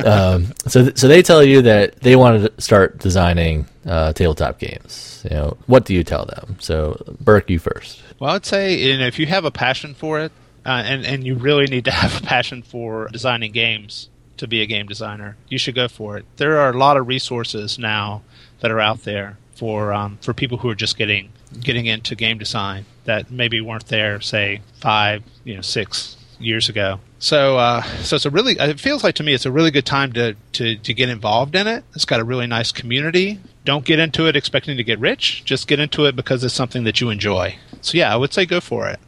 Um, 0.05 0.53
so, 0.67 0.85
th- 0.85 0.99
so 0.99 1.09
they 1.09 1.23
tell 1.23 1.43
you 1.43 1.63
that 1.63 2.01
they 2.01 2.17
want 2.17 2.43
to 2.43 2.61
start 2.61 2.99
designing 2.99 3.67
uh, 3.87 4.13
tabletop 4.13 4.59
games. 4.59 5.27
You 5.29 5.37
know, 5.37 5.57
what 5.67 5.85
do 5.85 5.95
you 5.95 6.05
tell 6.05 6.25
them? 6.25 6.57
So, 6.59 7.03
Burke, 7.21 7.51
you 7.51 7.59
first. 7.59 8.03
Well, 8.19 8.31
I'd 8.31 8.47
say 8.47 8.75
you 8.77 8.99
know, 8.99 9.07
if 9.07 9.19
you 9.19 9.27
have 9.27 9.45
a 9.45 9.51
passion 9.51 9.95
for 9.95 10.21
it, 10.21 10.33
uh, 10.65 10.83
and 10.85 11.05
and 11.05 11.25
you 11.25 11.35
really 11.35 11.67
need 11.67 11.85
to 11.87 11.91
have 12.03 12.23
a 12.23 12.25
passion 12.25 12.63
for 12.63 13.09
designing 13.09 13.53
games 13.53 14.09
to 14.37 14.49
be 14.49 14.63
a 14.63 14.67
game 14.67 14.87
designer, 14.87 15.37
you 15.49 15.59
should 15.59 15.75
go 15.75 15.89
for 15.89 16.17
it. 16.17 16.25
There 16.37 16.59
are 16.59 16.71
a 16.71 16.79
lot 16.79 16.97
of 16.97 17.07
resources 17.07 17.79
now 17.79 18.23
that 18.61 18.71
are 18.71 18.81
out 18.81 19.05
there 19.05 19.39
for 19.55 19.93
um, 19.93 20.19
for 20.23 20.33
people 20.33 20.59
who 20.59 20.71
are 20.71 20.75
just 20.75 20.97
getting 20.97 21.31
getting 21.61 21.87
into 21.87 22.15
game 22.15 22.39
design 22.39 22.87
that 23.05 23.31
maybe 23.31 23.61
weren't 23.61 23.87
there, 23.87 24.21
say 24.21 24.61
five, 24.81 25.23
you 25.45 25.57
know, 25.57 25.61
six 25.63 26.17
years 26.39 26.69
ago. 26.69 27.01
So, 27.21 27.59
uh, 27.59 27.83
so 28.03 28.17
it's 28.17 28.25
a 28.25 28.31
really. 28.31 28.57
It 28.59 28.81
feels 28.81 29.05
like 29.05 29.17
to 29.17 29.23
me 29.23 29.35
it's 29.35 29.45
a 29.45 29.53
really 29.53 29.71
good 29.71 29.85
time 29.85 30.13
to, 30.15 30.35
to 30.55 30.77
to 30.77 30.95
get 30.95 31.11
involved 31.11 31.55
in 31.55 31.67
it. 31.67 31.85
It's 31.95 32.07
got 32.07 32.19
a 32.19 32.25
really 32.25 32.47
nice 32.47 32.73
community. 32.73 33.39
Don't 33.67 33.85
get 33.85 33.99
into 33.99 34.27
it 34.27 34.37
expecting 34.37 34.79
to 34.79 34.85
get 34.85 34.99
rich. 34.99 35.45
Just 35.45 35.69
get 35.69 35.79
into 35.79 36.07
it 36.07 36.17
because 36.17 36.43
it's 36.43 36.55
something 36.55 36.85
that 36.85 37.01
you 37.01 37.11
enjoy. 37.11 37.57
So, 37.83 37.99
yeah, 37.99 38.13
I 38.13 38.17
would 38.17 38.33
say 38.33 38.47
go 38.47 38.59
for 38.59 38.89
it. 38.89 38.99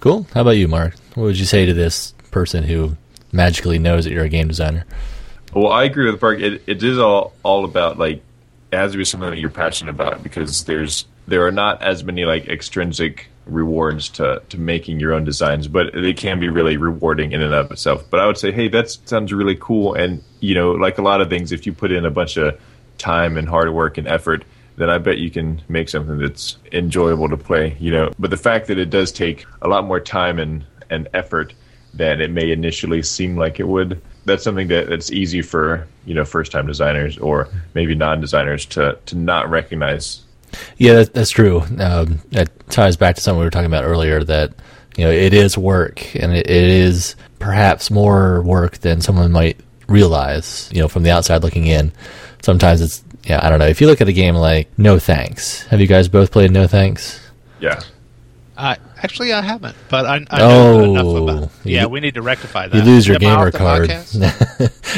Cool. 0.00 0.26
How 0.32 0.40
about 0.40 0.52
you, 0.52 0.68
Mark? 0.68 0.94
What 1.14 1.24
would 1.24 1.38
you 1.38 1.44
say 1.44 1.66
to 1.66 1.74
this 1.74 2.12
person 2.30 2.64
who 2.64 2.96
magically 3.30 3.78
knows 3.78 4.04
that 4.04 4.12
you're 4.12 4.24
a 4.24 4.30
game 4.30 4.48
designer? 4.48 4.86
Well, 5.52 5.70
I 5.70 5.84
agree 5.84 6.10
with 6.10 6.18
Burke. 6.18 6.40
It, 6.40 6.62
it 6.66 6.82
is 6.82 6.98
all 6.98 7.34
all 7.42 7.66
about 7.66 7.98
like 7.98 8.22
it 8.72 8.76
has 8.76 8.92
to 8.92 8.98
be 8.98 9.04
something 9.04 9.28
that 9.28 9.38
you're 9.38 9.50
passionate 9.50 9.90
about 9.90 10.22
because 10.22 10.64
there's 10.64 11.04
there 11.26 11.46
are 11.46 11.52
not 11.52 11.82
as 11.82 12.02
many 12.04 12.24
like 12.24 12.48
extrinsic 12.48 13.28
rewards 13.50 14.08
to 14.10 14.42
to 14.48 14.58
making 14.58 15.00
your 15.00 15.12
own 15.12 15.24
designs, 15.24 15.68
but 15.68 15.94
it 15.94 16.16
can 16.16 16.40
be 16.40 16.48
really 16.48 16.76
rewarding 16.76 17.32
in 17.32 17.42
and 17.42 17.54
of 17.54 17.70
itself. 17.70 18.04
But 18.10 18.20
I 18.20 18.26
would 18.26 18.38
say, 18.38 18.52
hey, 18.52 18.68
that 18.68 18.90
sounds 18.90 19.32
really 19.32 19.56
cool, 19.56 19.94
and 19.94 20.22
you 20.40 20.54
know, 20.54 20.72
like 20.72 20.98
a 20.98 21.02
lot 21.02 21.20
of 21.20 21.28
things, 21.28 21.52
if 21.52 21.66
you 21.66 21.72
put 21.72 21.92
in 21.92 22.04
a 22.04 22.10
bunch 22.10 22.36
of 22.36 22.58
time 22.98 23.36
and 23.36 23.48
hard 23.48 23.72
work 23.72 23.98
and 23.98 24.06
effort, 24.06 24.44
then 24.76 24.90
I 24.90 24.98
bet 24.98 25.18
you 25.18 25.30
can 25.30 25.62
make 25.68 25.88
something 25.88 26.18
that's 26.18 26.58
enjoyable 26.72 27.28
to 27.28 27.36
play. 27.36 27.76
You 27.80 27.90
know, 27.92 28.12
but 28.18 28.30
the 28.30 28.36
fact 28.36 28.66
that 28.68 28.78
it 28.78 28.90
does 28.90 29.12
take 29.12 29.44
a 29.62 29.68
lot 29.68 29.84
more 29.84 30.00
time 30.00 30.38
and 30.38 30.64
and 30.90 31.08
effort 31.14 31.54
than 31.94 32.20
it 32.20 32.30
may 32.30 32.50
initially 32.50 33.02
seem 33.02 33.36
like 33.36 33.60
it 33.60 33.66
would. 33.66 34.00
That's 34.24 34.44
something 34.44 34.68
that, 34.68 34.88
that's 34.88 35.10
easy 35.10 35.42
for 35.42 35.86
you 36.04 36.14
know 36.14 36.24
first 36.24 36.52
time 36.52 36.66
designers 36.66 37.18
or 37.18 37.48
maybe 37.74 37.94
non 37.94 38.20
designers 38.20 38.66
to 38.66 38.98
to 39.06 39.16
not 39.16 39.50
recognize. 39.50 40.22
Yeah, 40.76 40.94
that, 40.94 41.14
that's 41.14 41.30
true. 41.30 41.62
Um, 41.78 42.20
that 42.30 42.50
ties 42.70 42.96
back 42.96 43.16
to 43.16 43.20
something 43.20 43.38
we 43.38 43.44
were 43.44 43.50
talking 43.50 43.66
about 43.66 43.84
earlier. 43.84 44.22
That 44.24 44.52
you 44.96 45.04
know 45.04 45.10
it 45.10 45.34
is 45.34 45.56
work, 45.56 46.14
and 46.14 46.32
it, 46.32 46.48
it 46.48 46.64
is 46.64 47.16
perhaps 47.38 47.90
more 47.90 48.42
work 48.42 48.78
than 48.78 49.00
someone 49.00 49.32
might 49.32 49.58
realize. 49.88 50.70
You 50.72 50.82
know, 50.82 50.88
from 50.88 51.02
the 51.02 51.10
outside 51.10 51.42
looking 51.42 51.66
in, 51.66 51.92
sometimes 52.42 52.80
it's 52.80 53.04
yeah. 53.24 53.44
I 53.44 53.50
don't 53.50 53.58
know. 53.58 53.68
If 53.68 53.80
you 53.80 53.86
look 53.86 54.00
at 54.00 54.08
a 54.08 54.12
game 54.12 54.34
like 54.34 54.68
No 54.78 54.98
Thanks, 54.98 55.62
have 55.66 55.80
you 55.80 55.86
guys 55.86 56.08
both 56.08 56.32
played 56.32 56.50
No 56.50 56.66
Thanks? 56.66 57.20
Yeah. 57.60 57.80
I 58.60 58.76
actually 59.02 59.32
I 59.32 59.40
haven't, 59.40 59.74
but 59.88 60.04
I, 60.06 60.16
I 60.30 60.42
Oh, 60.42 60.80
know 60.84 60.90
enough 60.90 61.22
about. 61.40 61.50
you- 61.64 61.74
Yeah, 61.76 61.86
we 61.86 62.00
need 62.00 62.14
to 62.14 62.22
rectify 62.22 62.68
that. 62.68 62.76
You 62.76 62.82
lose 62.82 63.06
your 63.06 63.16
Am 63.16 63.20
gamer 63.20 63.50
card. 63.50 63.88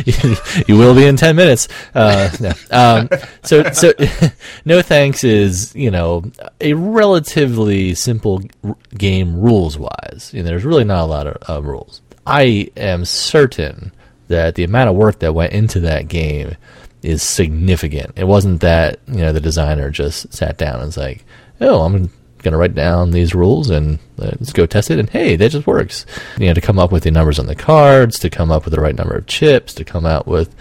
you, 0.04 0.36
you 0.68 0.76
will 0.76 0.94
be 0.94 1.06
in 1.06 1.16
ten 1.16 1.36
minutes. 1.36 1.68
Uh, 1.94 2.28
no. 2.40 2.52
um, 2.70 3.08
so, 3.42 3.62
so 3.72 3.92
no 4.64 4.82
thanks 4.82 5.24
is 5.24 5.74
you 5.76 5.90
know 5.90 6.24
a 6.60 6.74
relatively 6.74 7.94
simple 7.94 8.42
r- 8.64 8.76
game 8.96 9.38
rules 9.40 9.78
wise. 9.78 10.30
You 10.34 10.42
know, 10.42 10.48
there's 10.48 10.64
really 10.64 10.84
not 10.84 11.02
a 11.04 11.06
lot 11.06 11.26
of 11.26 11.36
uh, 11.48 11.62
rules. 11.62 12.00
I 12.26 12.70
am 12.76 13.04
certain 13.04 13.92
that 14.28 14.54
the 14.54 14.64
amount 14.64 14.90
of 14.90 14.96
work 14.96 15.18
that 15.20 15.34
went 15.34 15.52
into 15.52 15.80
that 15.80 16.08
game 16.08 16.56
is 17.02 17.22
significant. 17.22 18.12
It 18.16 18.24
wasn't 18.24 18.60
that 18.60 18.98
you 19.08 19.18
know 19.18 19.32
the 19.32 19.40
designer 19.40 19.90
just 19.90 20.32
sat 20.32 20.56
down 20.58 20.76
and 20.76 20.86
was 20.86 20.96
like, 20.96 21.24
"Oh, 21.60 21.82
I'm 21.82 22.10
going 22.42 22.52
to 22.52 22.58
write 22.58 22.74
down 22.74 23.10
these 23.10 23.34
rules 23.34 23.70
and 23.70 23.98
uh, 24.18 24.32
let's 24.38 24.52
go 24.52 24.66
test 24.66 24.90
it." 24.90 24.98
And 24.98 25.08
hey, 25.08 25.36
that 25.36 25.50
just 25.50 25.66
works. 25.66 26.04
You 26.38 26.46
know, 26.46 26.54
to 26.54 26.60
come 26.60 26.78
up 26.78 26.92
with 26.92 27.04
the 27.04 27.10
numbers 27.10 27.38
on 27.38 27.46
the 27.46 27.54
cards, 27.54 28.18
to 28.20 28.30
come 28.30 28.50
up 28.50 28.64
with 28.64 28.74
the 28.74 28.80
right 28.80 28.94
number 28.94 29.14
of 29.14 29.26
chips, 29.26 29.74
to 29.74 29.84
come 29.84 30.06
out 30.06 30.26
with 30.26 30.54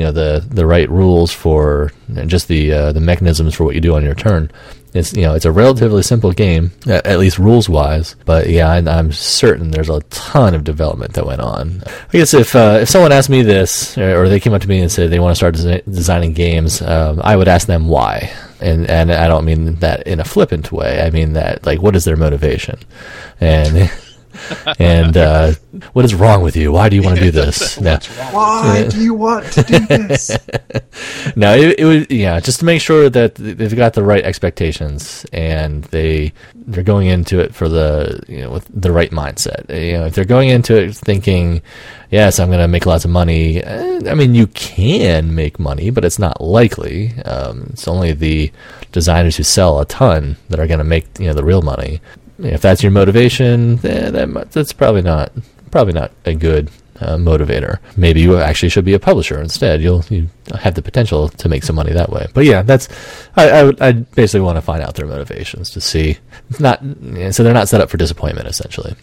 you 0.00 0.06
know 0.06 0.12
the 0.12 0.42
the 0.48 0.64
right 0.64 0.88
rules 0.88 1.30
for 1.30 1.92
just 2.24 2.48
the 2.48 2.72
uh, 2.72 2.92
the 2.92 3.00
mechanisms 3.00 3.54
for 3.54 3.64
what 3.64 3.74
you 3.74 3.82
do 3.82 3.94
on 3.94 4.02
your 4.02 4.14
turn. 4.14 4.50
It's 4.94 5.12
you 5.12 5.24
know 5.24 5.34
it's 5.34 5.44
a 5.44 5.52
relatively 5.52 6.02
simple 6.02 6.32
game, 6.32 6.72
at, 6.86 7.18
least 7.18 7.38
rules 7.38 7.68
wise. 7.68 8.16
But 8.24 8.48
yeah, 8.48 8.70
I, 8.70 8.78
I'm 8.78 9.12
certain 9.12 9.72
there's 9.72 9.90
a 9.90 10.00
ton 10.08 10.54
of 10.54 10.64
development 10.64 11.12
that 11.12 11.26
went 11.26 11.42
on. 11.42 11.82
I 11.86 12.12
guess 12.12 12.32
if 12.32 12.56
uh, 12.56 12.78
if 12.80 12.88
someone 12.88 13.12
asked 13.12 13.28
me 13.28 13.42
this, 13.42 13.98
or, 13.98 14.26
they 14.30 14.40
came 14.40 14.54
up 14.54 14.62
to 14.62 14.68
me 14.68 14.80
and 14.80 14.90
said 14.90 15.10
they 15.10 15.20
want 15.20 15.32
to 15.32 15.36
start 15.36 15.54
desi- 15.54 15.84
designing 15.84 16.32
games, 16.32 16.80
um, 16.80 17.20
I 17.22 17.36
would 17.36 17.46
ask 17.46 17.66
them 17.66 17.86
why. 17.86 18.32
And 18.62 18.88
and 18.88 19.12
I 19.12 19.28
don't 19.28 19.44
mean 19.44 19.74
that 19.80 20.06
in 20.06 20.18
a 20.18 20.24
flippant 20.24 20.72
way. 20.72 21.02
I 21.02 21.10
mean 21.10 21.34
that 21.34 21.66
like 21.66 21.82
what 21.82 21.94
is 21.94 22.06
their 22.06 22.16
motivation, 22.16 22.78
and. 23.38 23.90
and 24.78 25.16
uh, 25.16 25.52
what 25.92 26.04
is 26.04 26.14
wrong 26.14 26.42
with 26.42 26.56
you? 26.56 26.72
Why 26.72 26.88
do 26.88 26.96
you 26.96 27.02
want 27.02 27.18
to 27.18 27.24
do 27.24 27.30
this? 27.42 27.80
No. 27.80 27.98
Why 28.32 28.86
do 28.88 29.02
you 29.02 29.14
want 29.14 29.46
to 29.52 29.62
do 29.62 29.78
this? 29.86 30.36
No, 31.36 31.54
it, 31.56 31.78
it 31.78 31.84
would 31.84 32.10
yeah, 32.10 32.40
just 32.40 32.60
to 32.60 32.64
make 32.64 32.80
sure 32.82 33.08
that 33.08 33.36
they've 33.36 33.74
got 33.76 33.94
the 33.94 34.02
right 34.02 34.24
expectations 34.24 35.24
and 35.32 35.84
they 35.84 36.32
they're 36.54 36.82
going 36.84 37.06
into 37.06 37.38
it 37.40 37.54
for 37.54 37.68
the 37.68 38.20
you 38.28 38.40
know 38.40 38.50
with 38.50 38.66
the 38.68 38.90
right 38.92 39.10
mindset. 39.10 39.68
You 39.70 39.98
know, 39.98 40.06
if 40.06 40.14
they're 40.14 40.24
going 40.24 40.48
into 40.48 40.76
it 40.76 40.94
thinking, 40.94 41.62
yes, 42.10 42.38
I'm 42.38 42.48
going 42.48 42.60
to 42.60 42.68
make 42.68 42.86
lots 42.86 43.04
of 43.04 43.10
money. 43.10 43.62
eh, 43.62 44.00
I 44.10 44.14
mean, 44.14 44.34
you 44.34 44.46
can 44.48 45.34
make 45.34 45.58
money, 45.58 45.90
but 45.90 46.04
it's 46.04 46.18
not 46.18 46.40
likely. 46.40 47.12
Um, 47.22 47.68
it's 47.72 47.88
only 47.88 48.12
the 48.12 48.50
designers 48.92 49.36
who 49.36 49.42
sell 49.44 49.80
a 49.80 49.84
ton 49.86 50.36
that 50.48 50.58
are 50.60 50.66
going 50.66 50.78
to 50.78 50.84
make 50.84 51.06
you 51.18 51.26
know 51.26 51.34
the 51.34 51.44
real 51.44 51.62
money. 51.62 52.00
If 52.44 52.60
that's 52.60 52.82
your 52.82 52.92
motivation, 52.92 53.78
eh, 53.84 54.10
that 54.10 54.52
that's 54.52 54.72
probably 54.72 55.02
not 55.02 55.32
probably 55.70 55.92
not 55.92 56.12
a 56.24 56.34
good 56.34 56.70
uh, 57.00 57.16
motivator. 57.16 57.78
Maybe 57.96 58.20
you 58.20 58.36
actually 58.36 58.68
should 58.68 58.84
be 58.84 58.94
a 58.94 58.98
publisher 58.98 59.40
instead. 59.40 59.82
You'll 59.82 60.04
you 60.08 60.28
have 60.58 60.74
the 60.74 60.82
potential 60.82 61.28
to 61.28 61.48
make 61.48 61.62
some 61.62 61.76
money 61.76 61.92
that 61.92 62.10
way. 62.10 62.26
But 62.34 62.44
yeah, 62.44 62.62
that's 62.62 62.88
I 63.36 63.50
I, 63.50 63.72
I 63.80 63.92
basically 63.92 64.40
want 64.40 64.56
to 64.56 64.62
find 64.62 64.82
out 64.82 64.94
their 64.94 65.06
motivations 65.06 65.70
to 65.70 65.80
see 65.80 66.18
not 66.58 66.80
so 67.30 67.42
they're 67.42 67.54
not 67.54 67.68
set 67.68 67.80
up 67.80 67.90
for 67.90 67.96
disappointment 67.96 68.48
essentially. 68.48 68.94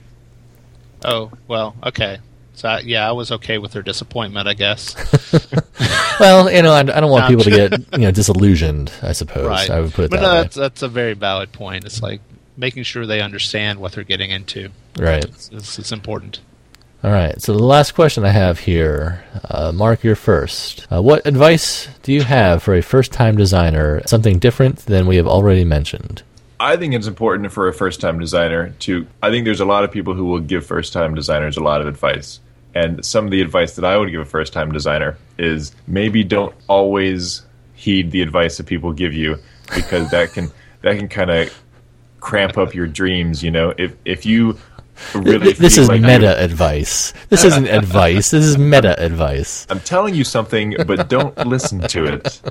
Oh 1.06 1.32
well, 1.48 1.76
okay. 1.84 2.20
So 2.54 2.70
I, 2.70 2.80
yeah, 2.80 3.08
I 3.08 3.12
was 3.12 3.32
okay 3.32 3.60
with 3.60 3.72
their 3.72 3.84
disappointment, 3.84 4.48
I 4.48 4.56
guess. 4.56 4.96
Well, 6.20 6.52
you 6.52 6.62
know, 6.62 6.72
I, 6.72 6.80
I 6.80 6.84
don't 6.84 7.12
want 7.12 7.28
people 7.28 7.44
to 7.44 7.50
get 7.50 7.72
you 7.94 8.00
know 8.00 8.12
disillusioned. 8.12 8.92
I 9.02 9.12
suppose 9.12 9.46
right. 9.46 9.70
I 9.70 9.82
would 9.82 9.94
put 9.94 10.06
it 10.06 10.12
but 10.12 10.18
that 10.18 10.24
no, 10.24 10.34
way. 10.34 10.42
that's 10.42 10.56
that's 10.56 10.82
a 10.82 10.88
very 10.88 11.14
valid 11.14 11.52
point. 11.52 11.86
It's 11.86 12.02
like 12.02 12.22
making 12.58 12.84
sure 12.84 13.05
they 13.05 13.22
understand 13.22 13.80
what 13.80 13.93
they're 13.93 14.03
getting 14.03 14.32
into. 14.32 14.70
Right. 14.97 15.24
It's, 15.24 15.49
it's, 15.51 15.80
it's 15.80 15.91
important. 15.91 16.41
All 17.03 17.12
right. 17.12 17.39
So 17.41 17.53
the 17.53 17.64
last 17.64 17.93
question 17.93 18.26
I 18.26 18.32
have 18.32 18.60
here, 18.60 19.24
uh, 19.49 19.72
Mark, 19.72 20.03
you're 20.03 20.16
first. 20.16 20.88
Uh, 20.91 21.01
what 21.01 21.26
advice 21.28 21.88
do 22.01 22.12
you 22.12 22.24
have 22.24 22.64
for 22.64 22.74
a 22.74 22.82
first-time 22.82 23.38
designer? 23.38 24.01
Something 24.08 24.39
different 24.39 24.80
than 24.80 25.05
we 25.05 25.18
have 25.18 25.28
already 25.28 25.64
mentioned. 25.64 26.24
I 26.60 26.76
think 26.76 26.95
it's 26.95 27.05
important 27.05 27.51
for 27.51 27.68
a 27.68 27.74
first 27.74 28.01
time 28.01 28.20
designer 28.20 28.72
to. 28.80 29.05
I 29.22 29.30
think 29.30 29.45
there's 29.45 29.60
a 29.60 29.66
lot 29.66 29.84
of 29.84 29.91
people 29.91 30.16
who 30.16 30.26
will 30.26 30.39
give 30.39 30.66
first 30.66 30.91
time 30.91 31.14
designers 31.14 31.55
a 31.55 31.64
lot 31.64 31.82
of 31.82 31.88
advice. 31.88 32.39
And 32.74 33.05
some 33.05 33.26
of 33.26 33.32
the 33.32 33.41
advice 33.41 33.76
that 33.76 33.86
I 33.86 33.95
would 33.95 34.10
give 34.10 34.22
a 34.22 34.26
first 34.26 34.53
time 34.53 34.72
designer 34.72 35.18
is 35.38 35.76
maybe 35.86 36.24
don't 36.24 36.55
always 36.68 37.43
heed 37.76 38.10
the 38.10 38.22
advice 38.22 38.58
that 38.58 38.66
people 38.66 38.91
give 38.91 39.14
you 39.14 39.38
because 39.76 40.10
that 40.10 40.34
can 40.34 40.51
that 40.82 40.97
can 40.97 41.08
kind 41.08 41.30
of 41.30 41.64
cramp 42.20 42.57
up 42.57 42.74
your 42.74 42.88
dreams, 42.88 43.43
you 43.43 43.51
know. 43.51 43.74
If 43.78 43.95
if 44.05 44.26
you 44.26 44.57
really 45.13 45.53
this 45.53 45.78
is 45.78 45.88
like 45.88 46.01
meta 46.01 46.22
you- 46.38 46.43
advice. 46.43 47.13
This 47.30 47.43
isn't 47.43 47.68
advice. 47.68 48.32
This 48.32 48.45
is 48.45 48.57
meta 48.57 48.99
advice. 49.03 49.68
I'm 49.70 49.80
telling 49.80 50.15
you 50.15 50.24
something, 50.24 50.76
but 50.86 51.09
don't 51.09 51.38
listen 51.45 51.82
to 51.82 52.05
it. 52.05 52.41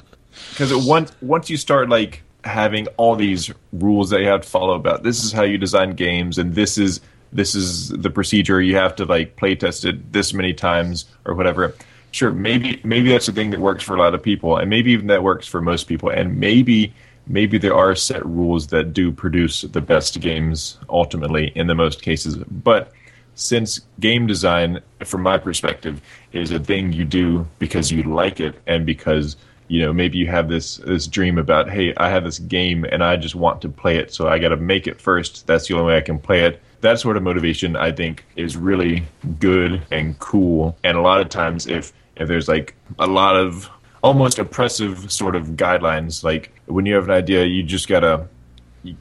Because 0.50 0.74
once 0.86 1.12
once 1.20 1.50
you 1.50 1.56
start 1.58 1.88
like 1.90 2.22
having 2.44 2.86
all 2.96 3.14
these 3.16 3.50
rules 3.72 4.10
that 4.10 4.20
you 4.20 4.28
have 4.28 4.42
to 4.42 4.48
follow 4.48 4.74
about 4.74 5.02
this 5.02 5.22
is 5.24 5.32
how 5.32 5.42
you 5.42 5.58
design 5.58 5.90
games 5.90 6.38
and 6.38 6.54
this 6.54 6.78
is 6.78 7.00
this 7.32 7.54
is 7.54 7.88
the 7.90 8.08
procedure 8.08 8.60
you 8.62 8.76
have 8.76 8.94
to 8.96 9.04
like 9.04 9.36
play 9.36 9.54
test 9.54 9.84
it 9.84 10.12
this 10.12 10.32
many 10.32 10.54
times 10.54 11.04
or 11.26 11.34
whatever. 11.34 11.74
Sure, 12.12 12.32
maybe 12.32 12.80
maybe 12.84 13.10
that's 13.10 13.26
the 13.26 13.32
thing 13.32 13.50
that 13.50 13.60
works 13.60 13.84
for 13.84 13.94
a 13.94 13.98
lot 13.98 14.14
of 14.14 14.22
people, 14.22 14.56
and 14.56 14.70
maybe 14.70 14.92
even 14.92 15.08
that 15.08 15.22
works 15.22 15.46
for 15.46 15.60
most 15.60 15.84
people, 15.84 16.08
and 16.08 16.38
maybe 16.38 16.94
maybe 17.26 17.58
there 17.58 17.74
are 17.74 17.94
set 17.94 18.24
rules 18.24 18.68
that 18.68 18.92
do 18.92 19.12
produce 19.12 19.62
the 19.62 19.80
best 19.80 20.20
games 20.20 20.78
ultimately 20.88 21.52
in 21.54 21.66
the 21.66 21.74
most 21.74 22.02
cases, 22.02 22.36
but 22.36 22.92
since 23.36 23.80
game 24.00 24.26
design, 24.26 24.80
from 25.04 25.22
my 25.22 25.36
perspective, 25.38 26.00
is 26.32 26.50
a 26.50 26.58
thing 26.58 26.92
you 26.92 27.04
do 27.04 27.46
because 27.58 27.92
you 27.92 28.02
like 28.02 28.40
it 28.40 28.60
and 28.66 28.84
because 28.86 29.36
you 29.68 29.82
know 29.82 29.92
maybe 29.92 30.16
you 30.16 30.26
have 30.26 30.48
this 30.48 30.76
this 30.78 31.06
dream 31.06 31.38
about 31.38 31.68
hey 31.68 31.92
I 31.96 32.08
have 32.08 32.24
this 32.24 32.38
game 32.38 32.84
and 32.84 33.04
I 33.04 33.16
just 33.16 33.34
want 33.34 33.60
to 33.62 33.68
play 33.68 33.96
it 33.96 34.14
so 34.14 34.28
I 34.28 34.38
got 34.38 34.48
to 34.48 34.56
make 34.56 34.86
it 34.86 35.00
first. 35.00 35.46
That's 35.46 35.68
the 35.68 35.74
only 35.74 35.88
way 35.88 35.98
I 35.98 36.00
can 36.00 36.18
play 36.18 36.44
it. 36.44 36.62
That 36.80 36.98
sort 36.98 37.16
of 37.16 37.22
motivation 37.22 37.76
I 37.76 37.92
think 37.92 38.24
is 38.36 38.56
really 38.56 39.04
good 39.38 39.82
and 39.90 40.18
cool. 40.18 40.76
And 40.82 40.96
a 40.96 41.00
lot 41.02 41.20
of 41.20 41.28
times 41.28 41.66
if 41.66 41.92
if 42.16 42.28
there's 42.28 42.48
like 42.48 42.74
a 42.98 43.06
lot 43.06 43.36
of 43.36 43.68
almost 44.02 44.38
oppressive 44.38 45.10
sort 45.10 45.36
of 45.36 45.48
guidelines. 45.50 46.22
Like 46.24 46.52
when 46.66 46.86
you 46.86 46.94
have 46.94 47.04
an 47.04 47.10
idea 47.10 47.44
you 47.44 47.62
just 47.62 47.88
gotta 47.88 48.28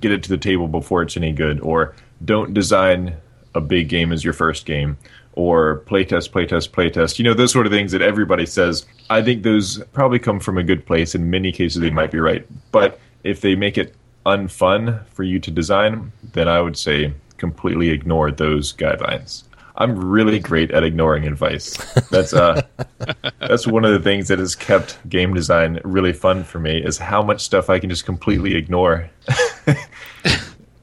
get 0.01 0.11
it 0.11 0.23
to 0.23 0.29
the 0.29 0.37
table 0.37 0.67
before 0.67 1.01
it's 1.01 1.17
any 1.17 1.31
good. 1.31 1.59
Or 1.61 1.95
don't 2.23 2.53
design 2.53 3.17
a 3.53 3.61
big 3.61 3.89
game 3.89 4.11
as 4.11 4.23
your 4.23 4.33
first 4.33 4.65
game. 4.65 4.97
Or 5.33 5.81
playtest 5.85 6.31
playtest 6.31 6.69
playtest 6.69 7.19
you 7.19 7.25
know 7.25 7.33
those 7.33 7.51
sort 7.51 7.65
of 7.65 7.71
things 7.71 7.91
that 7.91 8.01
everybody 8.01 8.45
says. 8.45 8.85
I 9.09 9.21
think 9.21 9.43
those 9.43 9.83
probably 9.91 10.19
come 10.19 10.39
from 10.39 10.57
a 10.57 10.63
good 10.63 10.85
place. 10.85 11.13
In 11.13 11.29
many 11.29 11.51
cases 11.51 11.81
they 11.81 11.89
might 11.89 12.11
be 12.11 12.19
right. 12.19 12.47
But 12.71 12.99
if 13.23 13.41
they 13.41 13.55
make 13.55 13.77
it 13.77 13.95
unfun 14.25 15.05
for 15.07 15.23
you 15.23 15.39
to 15.39 15.51
design 15.51 16.11
then 16.33 16.47
i 16.47 16.59
would 16.59 16.77
say 16.77 17.13
completely 17.37 17.89
ignore 17.89 18.31
those 18.31 18.73
guidelines 18.73 19.43
i'm 19.77 19.97
really 19.97 20.39
great 20.39 20.71
at 20.71 20.83
ignoring 20.83 21.25
advice. 21.27 21.75
That's 22.09 22.33
uh 22.33 22.61
that's 23.39 23.67
one 23.67 23.85
of 23.85 23.91
the 23.91 23.99
things 23.99 24.27
that 24.27 24.39
has 24.39 24.55
kept 24.55 25.07
game 25.09 25.33
design 25.33 25.79
really 25.83 26.13
fun 26.13 26.43
for 26.43 26.59
me 26.59 26.77
is 26.83 26.97
how 26.97 27.21
much 27.21 27.41
stuff 27.41 27.69
i 27.69 27.79
can 27.79 27.89
just 27.89 28.05
completely 28.05 28.55
ignore 28.55 29.09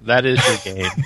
That 0.05 0.25
is 0.27 0.41
your 0.65 0.75
game. 0.75 0.91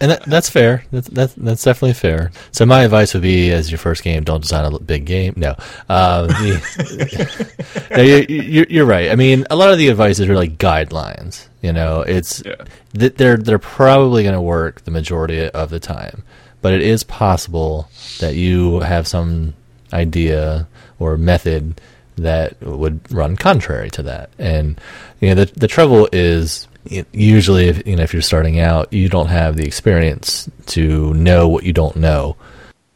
And 0.00 0.10
that, 0.10 0.24
that's 0.26 0.50
fair. 0.50 0.84
That's, 0.90 1.06
that's 1.08 1.34
that's 1.34 1.62
definitely 1.62 1.92
fair. 1.94 2.32
So 2.50 2.66
my 2.66 2.82
advice 2.82 3.14
would 3.14 3.22
be, 3.22 3.52
as 3.52 3.70
your 3.70 3.78
first 3.78 4.02
game, 4.02 4.24
don't 4.24 4.40
design 4.40 4.64
a 4.72 4.78
big 4.80 5.04
game. 5.04 5.34
No, 5.36 5.50
um, 5.88 6.26
the, 6.26 7.88
no 7.96 8.02
you, 8.02 8.26
you, 8.28 8.66
you're 8.68 8.84
right. 8.86 9.10
I 9.12 9.14
mean, 9.16 9.46
a 9.50 9.54
lot 9.54 9.70
of 9.70 9.78
the 9.78 9.86
advice 9.88 10.18
is 10.18 10.28
really 10.28 10.48
guidelines. 10.48 11.46
You 11.60 11.72
know, 11.72 12.00
it's 12.00 12.42
Yeah. 12.44 12.56
th- 12.98 13.14
they're 13.14 13.36
they're 13.36 13.58
probably 13.60 14.24
going 14.24 14.34
to 14.34 14.40
work 14.40 14.80
the 14.84 14.90
majority 14.90 15.48
of 15.48 15.70
the 15.70 15.78
time, 15.78 16.24
but 16.60 16.72
it 16.72 16.82
is 16.82 17.04
possible 17.04 17.88
that 18.18 18.34
you 18.34 18.80
have 18.80 19.06
some 19.06 19.54
idea 19.92 20.66
or 20.98 21.16
method 21.16 21.80
that 22.16 22.60
would 22.60 23.00
run 23.12 23.36
contrary 23.36 23.90
to 23.90 24.02
that. 24.02 24.30
And 24.38 24.80
you 25.20 25.28
know, 25.28 25.44
the 25.44 25.52
the 25.60 25.68
trouble 25.68 26.08
is 26.12 26.66
usually, 26.84 27.68
if, 27.68 27.86
you 27.86 27.96
know, 27.96 28.02
if 28.02 28.12
you're 28.12 28.22
starting 28.22 28.58
out, 28.58 28.92
you 28.92 29.08
don't 29.08 29.28
have 29.28 29.56
the 29.56 29.64
experience 29.64 30.48
to 30.66 31.14
know 31.14 31.48
what 31.48 31.64
you 31.64 31.72
don't 31.72 31.96
know. 31.96 32.36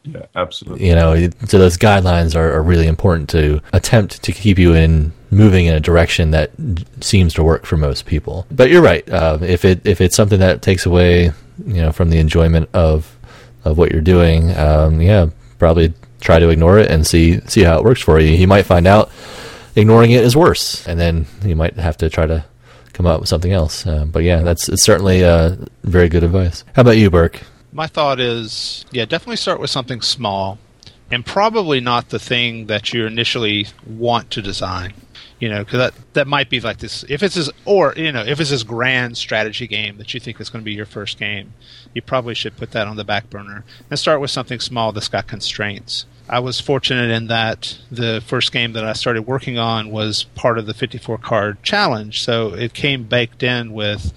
Yeah, 0.03 0.25
absolutely. 0.35 0.87
You 0.87 0.95
know, 0.95 1.29
so 1.45 1.59
those 1.59 1.77
guidelines 1.77 2.35
are, 2.35 2.53
are 2.53 2.63
really 2.63 2.87
important 2.87 3.29
to 3.29 3.61
attempt 3.73 4.23
to 4.23 4.31
keep 4.31 4.57
you 4.57 4.73
in 4.73 5.11
moving 5.31 5.65
in 5.65 5.73
a 5.73 5.79
direction 5.79 6.31
that 6.31 6.51
seems 7.01 7.33
to 7.33 7.43
work 7.43 7.65
for 7.65 7.75
most 7.77 8.05
people. 8.05 8.45
But 8.49 8.69
you're 8.69 8.81
right. 8.81 9.07
Uh, 9.09 9.39
if 9.41 9.65
it 9.65 9.85
if 9.85 9.99
it's 9.99 10.15
something 10.15 10.39
that 10.39 10.61
takes 10.61 10.85
away, 10.85 11.31
you 11.65 11.81
know, 11.81 11.91
from 11.91 12.09
the 12.09 12.19
enjoyment 12.19 12.69
of 12.73 13.17
of 13.65 13.77
what 13.77 13.91
you're 13.91 14.01
doing, 14.01 14.55
um, 14.57 15.01
yeah, 15.01 15.27
probably 15.59 15.93
try 16.21 16.39
to 16.39 16.49
ignore 16.49 16.79
it 16.79 16.89
and 16.89 17.05
see 17.05 17.41
see 17.41 17.63
how 17.63 17.77
it 17.77 17.83
works 17.83 18.01
for 18.01 18.19
you. 18.19 18.31
You 18.31 18.47
might 18.47 18.63
find 18.63 18.87
out 18.87 19.11
ignoring 19.75 20.11
it 20.11 20.23
is 20.23 20.35
worse, 20.35 20.87
and 20.87 20.99
then 20.99 21.25
you 21.43 21.55
might 21.55 21.75
have 21.75 21.97
to 21.97 22.09
try 22.09 22.25
to 22.25 22.45
come 22.97 23.05
up 23.05 23.19
with 23.19 23.29
something 23.29 23.53
else. 23.53 23.85
Uh, 23.85 24.05
but 24.05 24.23
yeah, 24.23 24.41
that's 24.41 24.67
it's 24.67 24.83
certainly 24.83 25.23
uh, 25.23 25.55
very 25.83 26.09
good 26.09 26.23
advice. 26.23 26.65
How 26.75 26.81
about 26.81 26.97
you, 26.97 27.09
Burke? 27.09 27.43
My 27.71 27.85
thought 27.85 28.19
is, 28.19 28.85
yeah, 28.91 29.05
definitely 29.05 29.37
start 29.37 29.59
with 29.59 29.69
something 29.69 30.01
small, 30.01 30.57
and 31.11 31.25
probably 31.25 31.79
not 31.79 32.09
the 32.09 32.19
thing 32.19 32.65
that 32.65 32.91
you 32.91 33.05
initially 33.05 33.67
want 33.85 34.31
to 34.31 34.41
design. 34.41 34.93
You 35.39 35.49
know, 35.49 35.63
because 35.63 35.77
that 35.77 35.93
that 36.13 36.27
might 36.27 36.49
be 36.49 36.59
like 36.59 36.79
this. 36.79 37.05
If 37.07 37.21
it's 37.21 37.35
this, 37.35 37.51
or 37.65 37.93
you 37.95 38.11
know, 38.11 38.23
if 38.23 38.39
it's 38.39 38.49
this 38.49 38.63
grand 38.63 39.15
strategy 39.15 39.67
game 39.67 39.97
that 39.99 40.15
you 40.15 40.19
think 40.19 40.41
is 40.41 40.49
going 40.49 40.63
to 40.63 40.65
be 40.65 40.73
your 40.73 40.87
first 40.87 41.19
game, 41.19 41.53
you 41.93 42.01
probably 42.01 42.33
should 42.33 42.57
put 42.57 42.71
that 42.71 42.87
on 42.87 42.95
the 42.95 43.03
back 43.03 43.29
burner 43.29 43.63
and 43.91 43.99
start 43.99 44.19
with 44.19 44.31
something 44.31 44.59
small 44.59 44.91
that's 44.91 45.07
got 45.07 45.27
constraints. 45.27 46.07
I 46.29 46.39
was 46.39 46.59
fortunate 46.59 47.09
in 47.09 47.27
that 47.27 47.77
the 47.89 48.21
first 48.25 48.51
game 48.51 48.73
that 48.73 48.83
I 48.83 48.93
started 48.93 49.23
working 49.23 49.57
on 49.57 49.91
was 49.91 50.25
part 50.35 50.57
of 50.57 50.65
the 50.65 50.73
54 50.73 51.17
card 51.19 51.63
challenge, 51.63 52.21
so 52.21 52.53
it 52.53 52.73
came 52.73 53.03
baked 53.03 53.43
in 53.43 53.73
with 53.73 54.13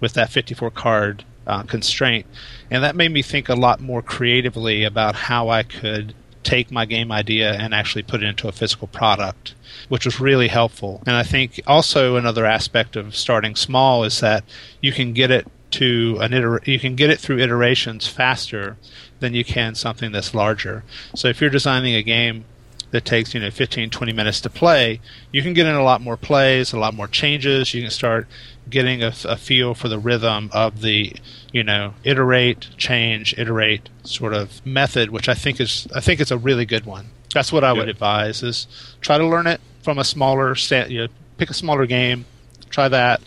with 0.00 0.14
that 0.14 0.30
54 0.30 0.70
card 0.72 1.24
uh, 1.46 1.62
constraint, 1.62 2.26
and 2.70 2.82
that 2.82 2.96
made 2.96 3.12
me 3.12 3.22
think 3.22 3.48
a 3.48 3.54
lot 3.54 3.80
more 3.80 4.02
creatively 4.02 4.82
about 4.82 5.14
how 5.14 5.48
I 5.48 5.62
could 5.62 6.14
take 6.42 6.72
my 6.72 6.84
game 6.84 7.12
idea 7.12 7.52
and 7.52 7.72
actually 7.72 8.02
put 8.02 8.22
it 8.22 8.26
into 8.26 8.48
a 8.48 8.52
physical 8.52 8.88
product, 8.88 9.54
which 9.88 10.04
was 10.04 10.18
really 10.18 10.48
helpful. 10.48 11.00
And 11.06 11.14
I 11.14 11.22
think 11.22 11.60
also 11.66 12.16
another 12.16 12.44
aspect 12.44 12.96
of 12.96 13.14
starting 13.14 13.54
small 13.54 14.02
is 14.02 14.18
that 14.20 14.42
you 14.80 14.92
can 14.92 15.12
get 15.12 15.30
it 15.30 15.46
to 15.72 16.18
an 16.20 16.34
iter- 16.34 16.62
you 16.64 16.78
can 16.78 16.96
get 16.96 17.10
it 17.10 17.18
through 17.18 17.38
iterations 17.38 18.06
faster 18.06 18.76
than 19.22 19.32
you 19.32 19.44
can 19.44 19.74
something 19.74 20.12
that's 20.12 20.34
larger. 20.34 20.84
So 21.14 21.28
if 21.28 21.40
you're 21.40 21.48
designing 21.48 21.94
a 21.94 22.02
game 22.02 22.44
that 22.90 23.06
takes 23.06 23.32
you 23.32 23.40
know 23.40 23.50
15 23.50 23.88
20 23.88 24.12
minutes 24.12 24.40
to 24.42 24.50
play 24.50 25.00
you 25.32 25.40
can 25.40 25.54
get 25.54 25.66
in 25.66 25.74
a 25.74 25.82
lot 25.82 26.02
more 26.02 26.18
plays 26.18 26.74
a 26.74 26.78
lot 26.78 26.94
more 26.94 27.08
changes. 27.08 27.74
You 27.74 27.80
can 27.80 27.90
start 27.90 28.28
getting 28.68 29.02
a, 29.02 29.12
a, 29.24 29.36
feel 29.36 29.74
for 29.74 29.88
the 29.88 29.98
rhythm 29.98 30.50
of 30.52 30.82
the 30.82 31.16
you 31.52 31.64
know 31.64 31.94
iterate 32.04 32.68
change 32.76 33.34
iterate 33.38 33.88
sort 34.04 34.34
of 34.34 34.64
method 34.64 35.10
which 35.10 35.28
i 35.28 35.34
think 35.34 35.58
is 35.58 35.88
i 35.94 36.00
think 36.00 36.20
it's 36.20 36.30
a 36.30 36.38
really 36.38 36.66
good 36.66 36.84
one. 36.84 37.06
That's 37.34 37.50
what 37.50 37.64
i 37.64 37.72
would 37.72 37.88
advise 37.88 38.42
is 38.42 38.66
try 39.00 39.16
to 39.16 39.26
learn 39.26 39.46
it 39.46 39.60
from 39.82 39.98
a 39.98 40.04
smaller 40.04 40.54
set 40.54 40.90
you 40.90 40.98
know, 41.00 41.08
pick 41.38 41.48
a 41.48 41.54
smaller 41.54 41.86
game 41.86 42.26
try 42.68 42.88
that 42.88 43.22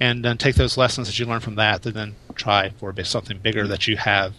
and 0.00 0.24
then 0.24 0.38
take 0.38 0.56
those 0.56 0.76
lessons 0.76 1.06
that 1.06 1.18
you 1.18 1.26
learn 1.26 1.40
from 1.40 1.56
that 1.56 1.84
and 1.84 1.94
then 1.94 2.14
try 2.34 2.70
for 2.78 2.94
something 3.04 3.38
bigger 3.38 3.68
that 3.68 3.86
you 3.86 3.96
have 3.96 4.34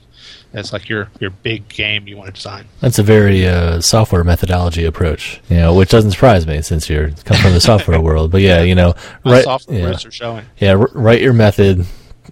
as 0.54 0.72
like 0.72 0.88
your 0.90 1.10
your 1.20 1.30
big 1.30 1.68
game 1.68 2.08
you 2.08 2.18
want 2.18 2.28
to 2.28 2.34
design. 2.34 2.66
That's 2.80 3.00
a 3.00 3.04
very 3.04 3.48
uh, 3.48 3.82
software 3.82 4.24
methodology 4.24 4.86
approach, 4.86 5.42
you 5.50 5.58
know, 5.58 5.74
which 5.74 5.90
doesn't 5.90 6.12
surprise 6.12 6.46
me 6.46 6.62
since 6.62 6.90
you're 6.90 7.12
come 7.26 7.38
from 7.38 7.54
the 7.54 7.62
software 7.62 8.00
world. 8.08 8.32
But 8.32 8.42
yeah, 8.42 8.62
you 8.62 8.76
know, 8.76 8.94
right, 9.26 9.44
software 9.44 9.80
yeah, 9.80 9.96
are 10.06 10.12
showing. 10.12 10.46
Yeah, 10.60 10.72
r- 10.72 10.90
write 10.94 11.22
your 11.22 11.34
method, 11.34 11.86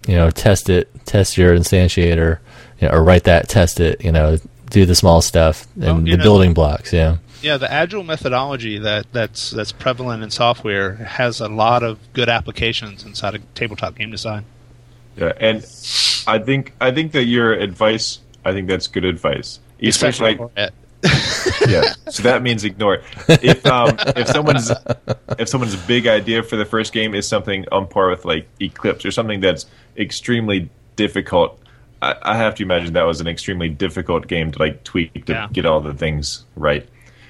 you 0.07 0.15
know, 0.15 0.29
test 0.29 0.69
it, 0.69 0.89
test 1.05 1.37
your 1.37 1.55
instantiator, 1.55 2.39
you 2.79 2.87
know, 2.87 2.93
or 2.93 3.03
write 3.03 3.23
that, 3.23 3.49
test 3.49 3.79
it, 3.79 4.03
you 4.03 4.11
know, 4.11 4.37
do 4.69 4.85
the 4.85 4.95
small 4.95 5.21
stuff 5.21 5.67
and 5.75 5.83
well, 5.83 5.95
the 6.01 6.17
know, 6.17 6.23
building 6.23 6.53
blocks. 6.53 6.93
Yeah. 6.93 7.17
Yeah, 7.41 7.57
the 7.57 7.71
agile 7.71 8.03
methodology 8.03 8.77
that, 8.77 9.11
that's 9.11 9.49
that's 9.49 9.71
prevalent 9.71 10.21
in 10.21 10.29
software 10.29 10.95
has 10.95 11.41
a 11.41 11.47
lot 11.47 11.81
of 11.81 11.97
good 12.13 12.29
applications 12.29 13.03
inside 13.03 13.33
of 13.33 13.53
tabletop 13.55 13.95
game 13.95 14.11
design. 14.11 14.45
Yeah, 15.17 15.33
and 15.39 15.63
I 16.31 16.39
think 16.39 16.73
I 16.79 16.91
think 16.91 17.11
that 17.11 17.25
your 17.25 17.51
advice. 17.53 18.19
I 18.45 18.53
think 18.53 18.67
that's 18.67 18.87
good 18.87 19.03
advice. 19.03 19.59
Especially, 19.81 20.37
like, 20.37 20.71
yeah. 21.67 21.93
So 22.11 22.23
that 22.23 22.41
means 22.41 22.63
ignore 22.63 22.95
it. 22.95 23.03
If 23.27 23.65
um, 23.65 23.95
if 24.15 24.27
someone's 24.27 24.71
if 25.39 25.49
someone's 25.49 25.75
big 25.75 26.07
idea 26.07 26.43
for 26.43 26.55
the 26.55 26.65
first 26.65 26.93
game 26.93 27.13
is 27.13 27.27
something 27.27 27.65
on 27.71 27.87
par 27.87 28.09
with 28.09 28.23
like 28.23 28.47
Eclipse 28.61 29.05
or 29.05 29.11
something 29.11 29.41
that's 29.41 29.65
extremely 29.97 30.69
difficult, 30.95 31.59
I, 32.01 32.15
I 32.21 32.37
have 32.37 32.55
to 32.55 32.63
imagine 32.63 32.93
that 32.93 33.03
was 33.03 33.19
an 33.19 33.27
extremely 33.27 33.69
difficult 33.69 34.27
game 34.27 34.51
to 34.51 34.59
like 34.59 34.83
tweak 34.83 35.25
to 35.25 35.33
yeah. 35.33 35.47
get 35.51 35.65
all 35.65 35.81
the 35.81 35.93
things 35.93 36.45
right. 36.55 36.87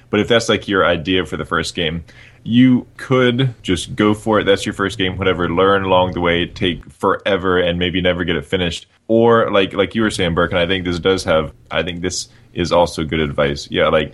But 0.09 0.19
if 0.19 0.27
that's 0.27 0.49
like 0.49 0.67
your 0.67 0.85
idea 0.85 1.25
for 1.25 1.37
the 1.37 1.45
first 1.45 1.73
game, 1.73 2.03
you 2.43 2.87
could 2.97 3.53
just 3.61 3.95
go 3.95 4.13
for 4.13 4.39
it. 4.39 4.45
That's 4.45 4.65
your 4.65 4.73
first 4.73 4.97
game, 4.97 5.17
whatever. 5.17 5.49
Learn 5.49 5.83
along 5.83 6.13
the 6.13 6.21
way, 6.21 6.45
take 6.45 6.89
forever, 6.91 7.59
and 7.59 7.77
maybe 7.77 8.01
never 8.01 8.23
get 8.23 8.35
it 8.35 8.45
finished. 8.45 8.87
Or 9.07 9.51
like 9.51 9.73
like 9.73 9.95
you 9.95 10.01
were 10.01 10.09
saying, 10.09 10.33
Burke, 10.33 10.51
and 10.51 10.59
I 10.59 10.67
think 10.67 10.85
this 10.85 10.99
does 10.99 11.23
have. 11.25 11.53
I 11.69 11.83
think 11.83 12.01
this 12.01 12.29
is 12.53 12.71
also 12.71 13.03
good 13.03 13.19
advice. 13.19 13.69
Yeah, 13.69 13.87
like 13.89 14.13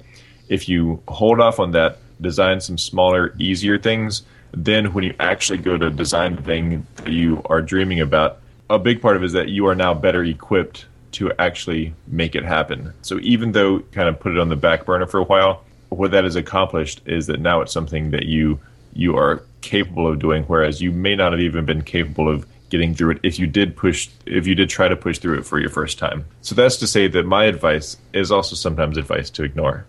if 0.49 0.67
you 0.67 1.01
hold 1.07 1.39
off 1.39 1.59
on 1.59 1.71
that, 1.71 1.99
design 2.21 2.59
some 2.59 2.77
smaller, 2.77 3.33
easier 3.39 3.77
things. 3.77 4.23
Then 4.51 4.93
when 4.93 5.03
you 5.03 5.13
actually 5.19 5.59
go 5.59 5.77
to 5.77 5.89
design 5.89 6.35
the 6.35 6.41
thing 6.41 6.87
that 6.95 7.09
you 7.09 7.41
are 7.45 7.61
dreaming 7.61 7.99
about, 7.99 8.39
a 8.69 8.79
big 8.79 9.01
part 9.01 9.15
of 9.15 9.23
it 9.23 9.25
is 9.25 9.33
that 9.33 9.49
you 9.49 9.67
are 9.67 9.75
now 9.75 9.93
better 9.93 10.23
equipped 10.23 10.85
to 11.13 11.31
actually 11.39 11.93
make 12.07 12.35
it 12.35 12.43
happen. 12.43 12.93
So 13.01 13.19
even 13.21 13.51
though 13.51 13.79
kind 13.91 14.09
of 14.09 14.19
put 14.19 14.33
it 14.33 14.39
on 14.39 14.49
the 14.49 14.55
back 14.55 14.85
burner 14.85 15.05
for 15.05 15.19
a 15.19 15.23
while, 15.23 15.63
what 15.89 16.11
that 16.11 16.23
has 16.23 16.35
accomplished 16.35 17.01
is 17.05 17.27
that 17.27 17.39
now 17.39 17.61
it's 17.61 17.73
something 17.73 18.11
that 18.11 18.25
you 18.25 18.59
you 18.93 19.15
are 19.15 19.43
capable 19.61 20.07
of 20.07 20.19
doing, 20.19 20.43
whereas 20.43 20.81
you 20.81 20.91
may 20.91 21.15
not 21.15 21.31
have 21.31 21.41
even 21.41 21.65
been 21.65 21.83
capable 21.83 22.29
of 22.29 22.45
getting 22.69 22.93
through 22.93 23.11
it 23.11 23.19
if 23.23 23.39
you 23.39 23.47
did 23.47 23.75
push 23.77 24.09
if 24.25 24.45
you 24.45 24.53
did 24.55 24.69
try 24.69 24.87
to 24.87 24.95
push 24.95 25.19
through 25.19 25.37
it 25.37 25.45
for 25.45 25.59
your 25.59 25.69
first 25.69 25.97
time. 25.97 26.25
So 26.41 26.55
that's 26.55 26.77
to 26.77 26.87
say 26.87 27.07
that 27.07 27.25
my 27.25 27.45
advice 27.45 27.97
is 28.13 28.31
also 28.31 28.55
sometimes 28.55 28.97
advice 28.97 29.29
to 29.31 29.43
ignore. 29.43 29.85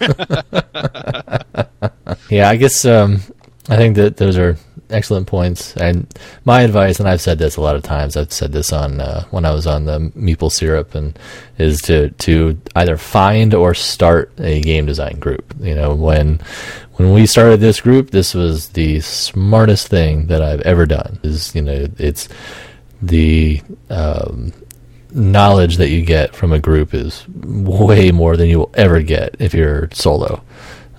yeah, 2.30 2.48
I 2.48 2.56
guess 2.56 2.84
um, 2.84 3.20
I 3.68 3.76
think 3.76 3.96
that 3.96 4.16
those 4.18 4.36
are 4.38 4.56
excellent 4.90 5.26
points. 5.26 5.76
And 5.76 6.06
my 6.44 6.62
advice, 6.62 7.00
and 7.00 7.08
I've 7.08 7.20
said 7.20 7.38
this 7.38 7.56
a 7.56 7.60
lot 7.60 7.76
of 7.76 7.82
times. 7.82 8.16
I've 8.16 8.32
said 8.32 8.52
this 8.52 8.72
on 8.72 9.00
uh, 9.00 9.24
when 9.30 9.44
I 9.44 9.52
was 9.52 9.66
on 9.66 9.84
the 9.84 9.98
Meeple 9.98 10.52
Syrup, 10.52 10.94
and 10.94 11.18
is 11.58 11.80
to 11.82 12.10
to 12.10 12.60
either 12.76 12.96
find 12.96 13.54
or 13.54 13.74
start 13.74 14.32
a 14.38 14.60
game 14.60 14.86
design 14.86 15.18
group. 15.18 15.54
You 15.60 15.74
know, 15.74 15.94
when 15.94 16.40
when 16.94 17.12
we 17.12 17.26
started 17.26 17.60
this 17.60 17.80
group, 17.80 18.10
this 18.10 18.34
was 18.34 18.70
the 18.70 19.00
smartest 19.00 19.88
thing 19.88 20.26
that 20.26 20.42
I've 20.42 20.60
ever 20.62 20.86
done. 20.86 21.18
Is 21.22 21.54
you 21.54 21.62
know, 21.62 21.88
it's 21.98 22.28
the 23.02 23.62
um, 23.88 24.52
knowledge 25.12 25.76
that 25.78 25.88
you 25.88 26.04
get 26.04 26.34
from 26.34 26.52
a 26.52 26.58
group 26.58 26.94
is 26.94 27.26
way 27.28 28.10
more 28.10 28.36
than 28.36 28.48
you 28.48 28.58
will 28.58 28.70
ever 28.74 29.02
get 29.02 29.34
if 29.38 29.54
you're 29.54 29.88
solo. 29.92 30.42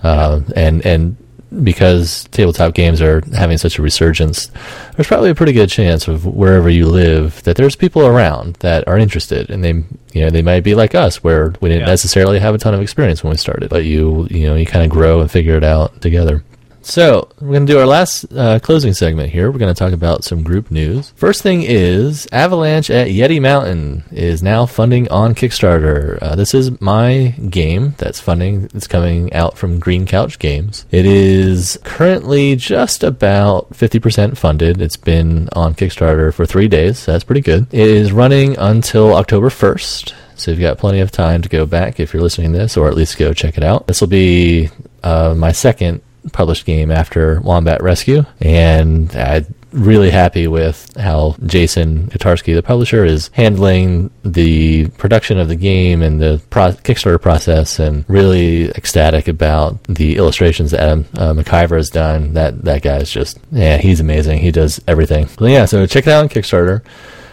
Uh, 0.02 0.40
and 0.56 0.84
and 0.84 1.16
because 1.62 2.24
tabletop 2.30 2.74
games 2.74 3.00
are 3.02 3.22
having 3.34 3.58
such 3.58 3.78
a 3.78 3.82
resurgence, 3.82 4.50
there's 4.96 5.06
probably 5.06 5.30
a 5.30 5.34
pretty 5.34 5.52
good 5.52 5.68
chance 5.68 6.08
of 6.08 6.24
wherever 6.24 6.70
you 6.70 6.86
live 6.86 7.42
that 7.42 7.56
there's 7.56 7.76
people 7.76 8.06
around 8.06 8.54
that 8.56 8.86
are 8.88 8.98
interested, 8.98 9.50
and 9.50 9.62
they, 9.62 9.72
you 10.12 10.22
know, 10.22 10.30
they 10.30 10.42
might 10.42 10.64
be 10.64 10.74
like 10.74 10.94
us, 10.94 11.22
where 11.22 11.54
we 11.60 11.68
didn't 11.68 11.80
yeah. 11.80 11.86
necessarily 11.86 12.38
have 12.38 12.54
a 12.54 12.58
ton 12.58 12.74
of 12.74 12.80
experience 12.80 13.22
when 13.22 13.30
we 13.30 13.36
started, 13.36 13.68
but 13.68 13.84
you, 13.84 14.26
you 14.30 14.46
know, 14.46 14.54
you 14.54 14.66
kind 14.66 14.84
of 14.84 14.90
grow 14.90 15.20
and 15.20 15.30
figure 15.30 15.56
it 15.56 15.64
out 15.64 16.00
together. 16.00 16.42
So, 16.84 17.28
we're 17.40 17.52
going 17.52 17.66
to 17.66 17.72
do 17.72 17.78
our 17.78 17.86
last 17.86 18.26
uh, 18.32 18.58
closing 18.58 18.92
segment 18.92 19.30
here. 19.30 19.50
We're 19.50 19.58
going 19.58 19.72
to 19.72 19.78
talk 19.78 19.92
about 19.92 20.24
some 20.24 20.42
group 20.42 20.70
news. 20.70 21.10
First 21.16 21.42
thing 21.42 21.62
is 21.62 22.26
Avalanche 22.32 22.90
at 22.90 23.06
Yeti 23.06 23.40
Mountain 23.40 24.02
is 24.10 24.42
now 24.42 24.66
funding 24.66 25.08
on 25.08 25.34
Kickstarter. 25.34 26.18
Uh, 26.20 26.34
this 26.34 26.54
is 26.54 26.80
my 26.80 27.34
game 27.48 27.94
that's 27.98 28.20
funding. 28.20 28.68
It's 28.74 28.88
coming 28.88 29.32
out 29.32 29.56
from 29.56 29.78
Green 29.78 30.06
Couch 30.06 30.40
Games. 30.40 30.84
It 30.90 31.06
is 31.06 31.78
currently 31.84 32.56
just 32.56 33.04
about 33.04 33.70
50% 33.70 34.36
funded. 34.36 34.82
It's 34.82 34.96
been 34.96 35.48
on 35.52 35.74
Kickstarter 35.74 36.34
for 36.34 36.46
three 36.46 36.68
days, 36.68 36.98
so 36.98 37.12
that's 37.12 37.24
pretty 37.24 37.42
good. 37.42 37.68
It 37.72 37.88
is 37.88 38.10
running 38.10 38.56
until 38.58 39.14
October 39.14 39.50
1st. 39.50 40.14
So 40.34 40.50
you've 40.50 40.60
got 40.60 40.78
plenty 40.78 40.98
of 40.98 41.12
time 41.12 41.42
to 41.42 41.48
go 41.48 41.64
back 41.64 42.00
if 42.00 42.12
you're 42.12 42.22
listening 42.22 42.52
to 42.52 42.58
this, 42.58 42.76
or 42.76 42.88
at 42.88 42.96
least 42.96 43.18
go 43.18 43.32
check 43.32 43.56
it 43.56 43.62
out. 43.62 43.86
This 43.86 44.00
will 44.00 44.08
be 44.08 44.70
uh, 45.04 45.34
my 45.36 45.52
second 45.52 46.02
published 46.32 46.66
game 46.66 46.90
after 46.90 47.40
Wombat 47.40 47.82
Rescue, 47.82 48.24
and 48.40 49.14
I'm 49.16 49.46
really 49.72 50.10
happy 50.10 50.46
with 50.46 50.94
how 50.96 51.36
Jason 51.46 52.08
Kotarski, 52.08 52.54
the 52.54 52.62
publisher, 52.62 53.04
is 53.04 53.30
handling 53.32 54.10
the 54.24 54.88
production 54.90 55.38
of 55.38 55.48
the 55.48 55.56
game 55.56 56.02
and 56.02 56.20
the 56.20 56.40
pro- 56.50 56.72
Kickstarter 56.72 57.20
process, 57.20 57.78
and 57.78 58.04
really 58.08 58.70
ecstatic 58.70 59.28
about 59.28 59.82
the 59.84 60.16
illustrations 60.16 60.70
that 60.70 60.80
Adam 60.80 61.06
uh, 61.16 61.32
McIver 61.32 61.76
has 61.76 61.90
done. 61.90 62.34
That 62.34 62.62
that 62.64 62.82
guy's 62.82 63.10
just 63.10 63.38
yeah, 63.50 63.78
he's 63.78 64.00
amazing. 64.00 64.38
He 64.40 64.50
does 64.50 64.80
everything. 64.86 65.28
But 65.38 65.50
yeah, 65.50 65.64
so 65.64 65.86
check 65.86 66.06
it 66.06 66.10
out 66.10 66.22
on 66.22 66.28
Kickstarter. 66.28 66.82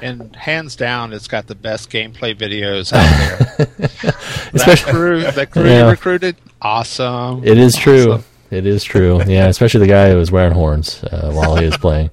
And 0.02 0.34
hands 0.34 0.78
down, 0.78 1.11
it's 1.11 1.28
got 1.28 1.48
the 1.48 1.56
best 1.56 1.90
gameplay 1.90 2.34
videos 2.34 2.94
out 2.94 3.57
there. 3.57 3.66
that 4.53 4.84
crew, 4.86 5.22
that 5.24 5.52
crew 5.52 5.66
yeah. 5.66 5.84
you 5.84 5.90
recruited, 5.90 6.38
awesome. 6.61 7.44
It 7.44 7.57
is 7.57 7.76
awesome. 7.76 7.84
true. 7.84 8.24
It 8.52 8.66
is 8.66 8.84
true. 8.84 9.22
Yeah, 9.26 9.48
especially 9.48 9.82
the 9.82 9.88
guy 9.88 10.10
who 10.10 10.18
was 10.18 10.32
wearing 10.32 10.54
horns 10.54 11.04
uh, 11.04 11.32
while 11.32 11.56
he 11.56 11.66
was 11.66 11.78
playing. 11.78 12.10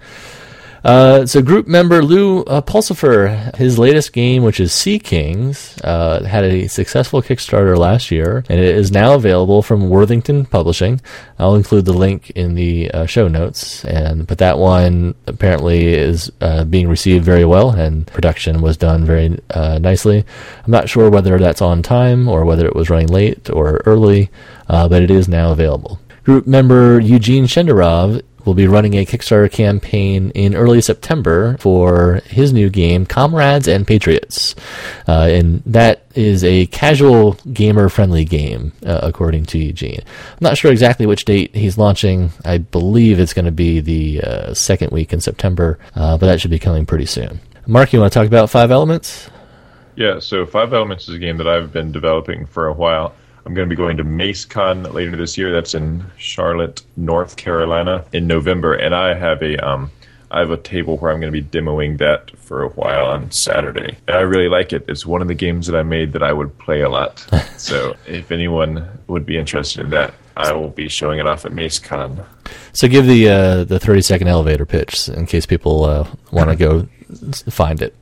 Uh, 0.86 1.26
so, 1.26 1.42
group 1.42 1.66
member 1.66 2.00
Lou 2.00 2.44
uh, 2.44 2.60
Pulsipher, 2.60 3.52
his 3.56 3.76
latest 3.76 4.12
game, 4.12 4.44
which 4.44 4.60
is 4.60 4.72
Sea 4.72 5.00
Kings, 5.00 5.76
uh, 5.82 6.22
had 6.22 6.44
a 6.44 6.68
successful 6.68 7.20
Kickstarter 7.20 7.76
last 7.76 8.12
year, 8.12 8.44
and 8.48 8.60
it 8.60 8.76
is 8.76 8.92
now 8.92 9.14
available 9.14 9.62
from 9.62 9.90
Worthington 9.90 10.44
Publishing. 10.44 11.00
I'll 11.40 11.56
include 11.56 11.86
the 11.86 11.92
link 11.92 12.30
in 12.30 12.54
the 12.54 12.88
uh, 12.92 13.06
show 13.06 13.26
notes, 13.26 13.84
and 13.84 14.28
but 14.28 14.38
that 14.38 14.58
one 14.58 15.16
apparently 15.26 15.86
is 15.86 16.30
uh, 16.40 16.62
being 16.62 16.86
received 16.86 17.24
very 17.24 17.44
well, 17.44 17.70
and 17.70 18.06
production 18.06 18.60
was 18.62 18.76
done 18.76 19.04
very 19.04 19.40
uh, 19.50 19.80
nicely. 19.80 20.24
I'm 20.64 20.70
not 20.70 20.88
sure 20.88 21.10
whether 21.10 21.36
that's 21.36 21.62
on 21.62 21.82
time 21.82 22.28
or 22.28 22.44
whether 22.44 22.64
it 22.64 22.76
was 22.76 22.90
running 22.90 23.08
late 23.08 23.50
or 23.50 23.82
early, 23.86 24.30
uh, 24.68 24.88
but 24.88 25.02
it 25.02 25.10
is 25.10 25.26
now 25.26 25.50
available. 25.50 25.98
Group 26.26 26.48
member 26.48 26.98
Eugene 26.98 27.44
Shenderov 27.44 28.20
will 28.44 28.54
be 28.54 28.66
running 28.66 28.94
a 28.94 29.06
Kickstarter 29.06 29.48
campaign 29.48 30.32
in 30.34 30.56
early 30.56 30.80
September 30.80 31.56
for 31.58 32.20
his 32.26 32.52
new 32.52 32.68
game, 32.68 33.06
Comrades 33.06 33.68
and 33.68 33.86
Patriots. 33.86 34.56
Uh, 35.06 35.28
and 35.30 35.62
that 35.66 36.04
is 36.16 36.42
a 36.42 36.66
casual 36.66 37.34
gamer 37.52 37.88
friendly 37.88 38.24
game, 38.24 38.72
uh, 38.84 38.98
according 39.04 39.44
to 39.46 39.58
Eugene. 39.58 40.00
I'm 40.04 40.38
not 40.40 40.58
sure 40.58 40.72
exactly 40.72 41.06
which 41.06 41.26
date 41.26 41.54
he's 41.54 41.78
launching. 41.78 42.32
I 42.44 42.58
believe 42.58 43.20
it's 43.20 43.32
going 43.32 43.44
to 43.44 43.52
be 43.52 43.78
the 43.78 44.20
uh, 44.22 44.52
second 44.52 44.90
week 44.90 45.12
in 45.12 45.20
September, 45.20 45.78
uh, 45.94 46.18
but 46.18 46.26
that 46.26 46.40
should 46.40 46.50
be 46.50 46.58
coming 46.58 46.86
pretty 46.86 47.06
soon. 47.06 47.38
Mark, 47.68 47.92
you 47.92 48.00
want 48.00 48.12
to 48.12 48.18
talk 48.18 48.26
about 48.26 48.50
Five 48.50 48.72
Elements? 48.72 49.30
Yeah, 49.94 50.18
so 50.18 50.44
Five 50.44 50.72
Elements 50.72 51.08
is 51.08 51.14
a 51.14 51.20
game 51.20 51.36
that 51.36 51.46
I've 51.46 51.72
been 51.72 51.92
developing 51.92 52.46
for 52.46 52.66
a 52.66 52.72
while. 52.72 53.14
I'm 53.46 53.54
going 53.54 53.68
to 53.68 53.72
be 53.72 53.76
going 53.76 53.96
to 53.98 54.04
MaceCon 54.04 54.92
later 54.92 55.16
this 55.16 55.38
year. 55.38 55.52
That's 55.52 55.72
in 55.72 56.04
Charlotte, 56.18 56.82
North 56.96 57.36
Carolina, 57.36 58.04
in 58.12 58.26
November, 58.26 58.74
and 58.74 58.92
I 58.92 59.14
have 59.14 59.40
a 59.40 59.56
um, 59.64 59.92
I 60.32 60.40
have 60.40 60.50
a 60.50 60.56
table 60.56 60.96
where 60.96 61.12
I'm 61.12 61.20
going 61.20 61.32
to 61.32 61.42
be 61.42 61.48
demoing 61.48 61.98
that 61.98 62.36
for 62.38 62.64
a 62.64 62.68
while 62.70 63.06
on 63.06 63.30
Saturday. 63.30 63.98
And 64.08 64.16
I 64.16 64.22
really 64.22 64.48
like 64.48 64.72
it. 64.72 64.84
It's 64.88 65.06
one 65.06 65.22
of 65.22 65.28
the 65.28 65.34
games 65.34 65.68
that 65.68 65.76
I 65.78 65.84
made 65.84 66.12
that 66.14 66.24
I 66.24 66.32
would 66.32 66.58
play 66.58 66.80
a 66.80 66.88
lot. 66.88 67.20
so 67.56 67.94
if 68.08 68.32
anyone 68.32 68.88
would 69.06 69.24
be 69.24 69.38
interested 69.38 69.84
in 69.84 69.90
that, 69.90 70.14
I 70.36 70.52
will 70.52 70.70
be 70.70 70.88
showing 70.88 71.20
it 71.20 71.28
off 71.28 71.44
at 71.44 71.52
MaceCon. 71.52 72.26
So 72.72 72.88
give 72.88 73.06
the 73.06 73.28
uh, 73.28 73.64
the 73.64 73.78
30 73.78 74.02
second 74.02 74.26
elevator 74.26 74.66
pitch 74.66 75.08
in 75.08 75.24
case 75.26 75.46
people 75.46 75.84
uh, 75.84 76.08
want 76.32 76.50
to 76.50 76.56
go 76.56 76.88
find 77.48 77.80
it. 77.80 77.94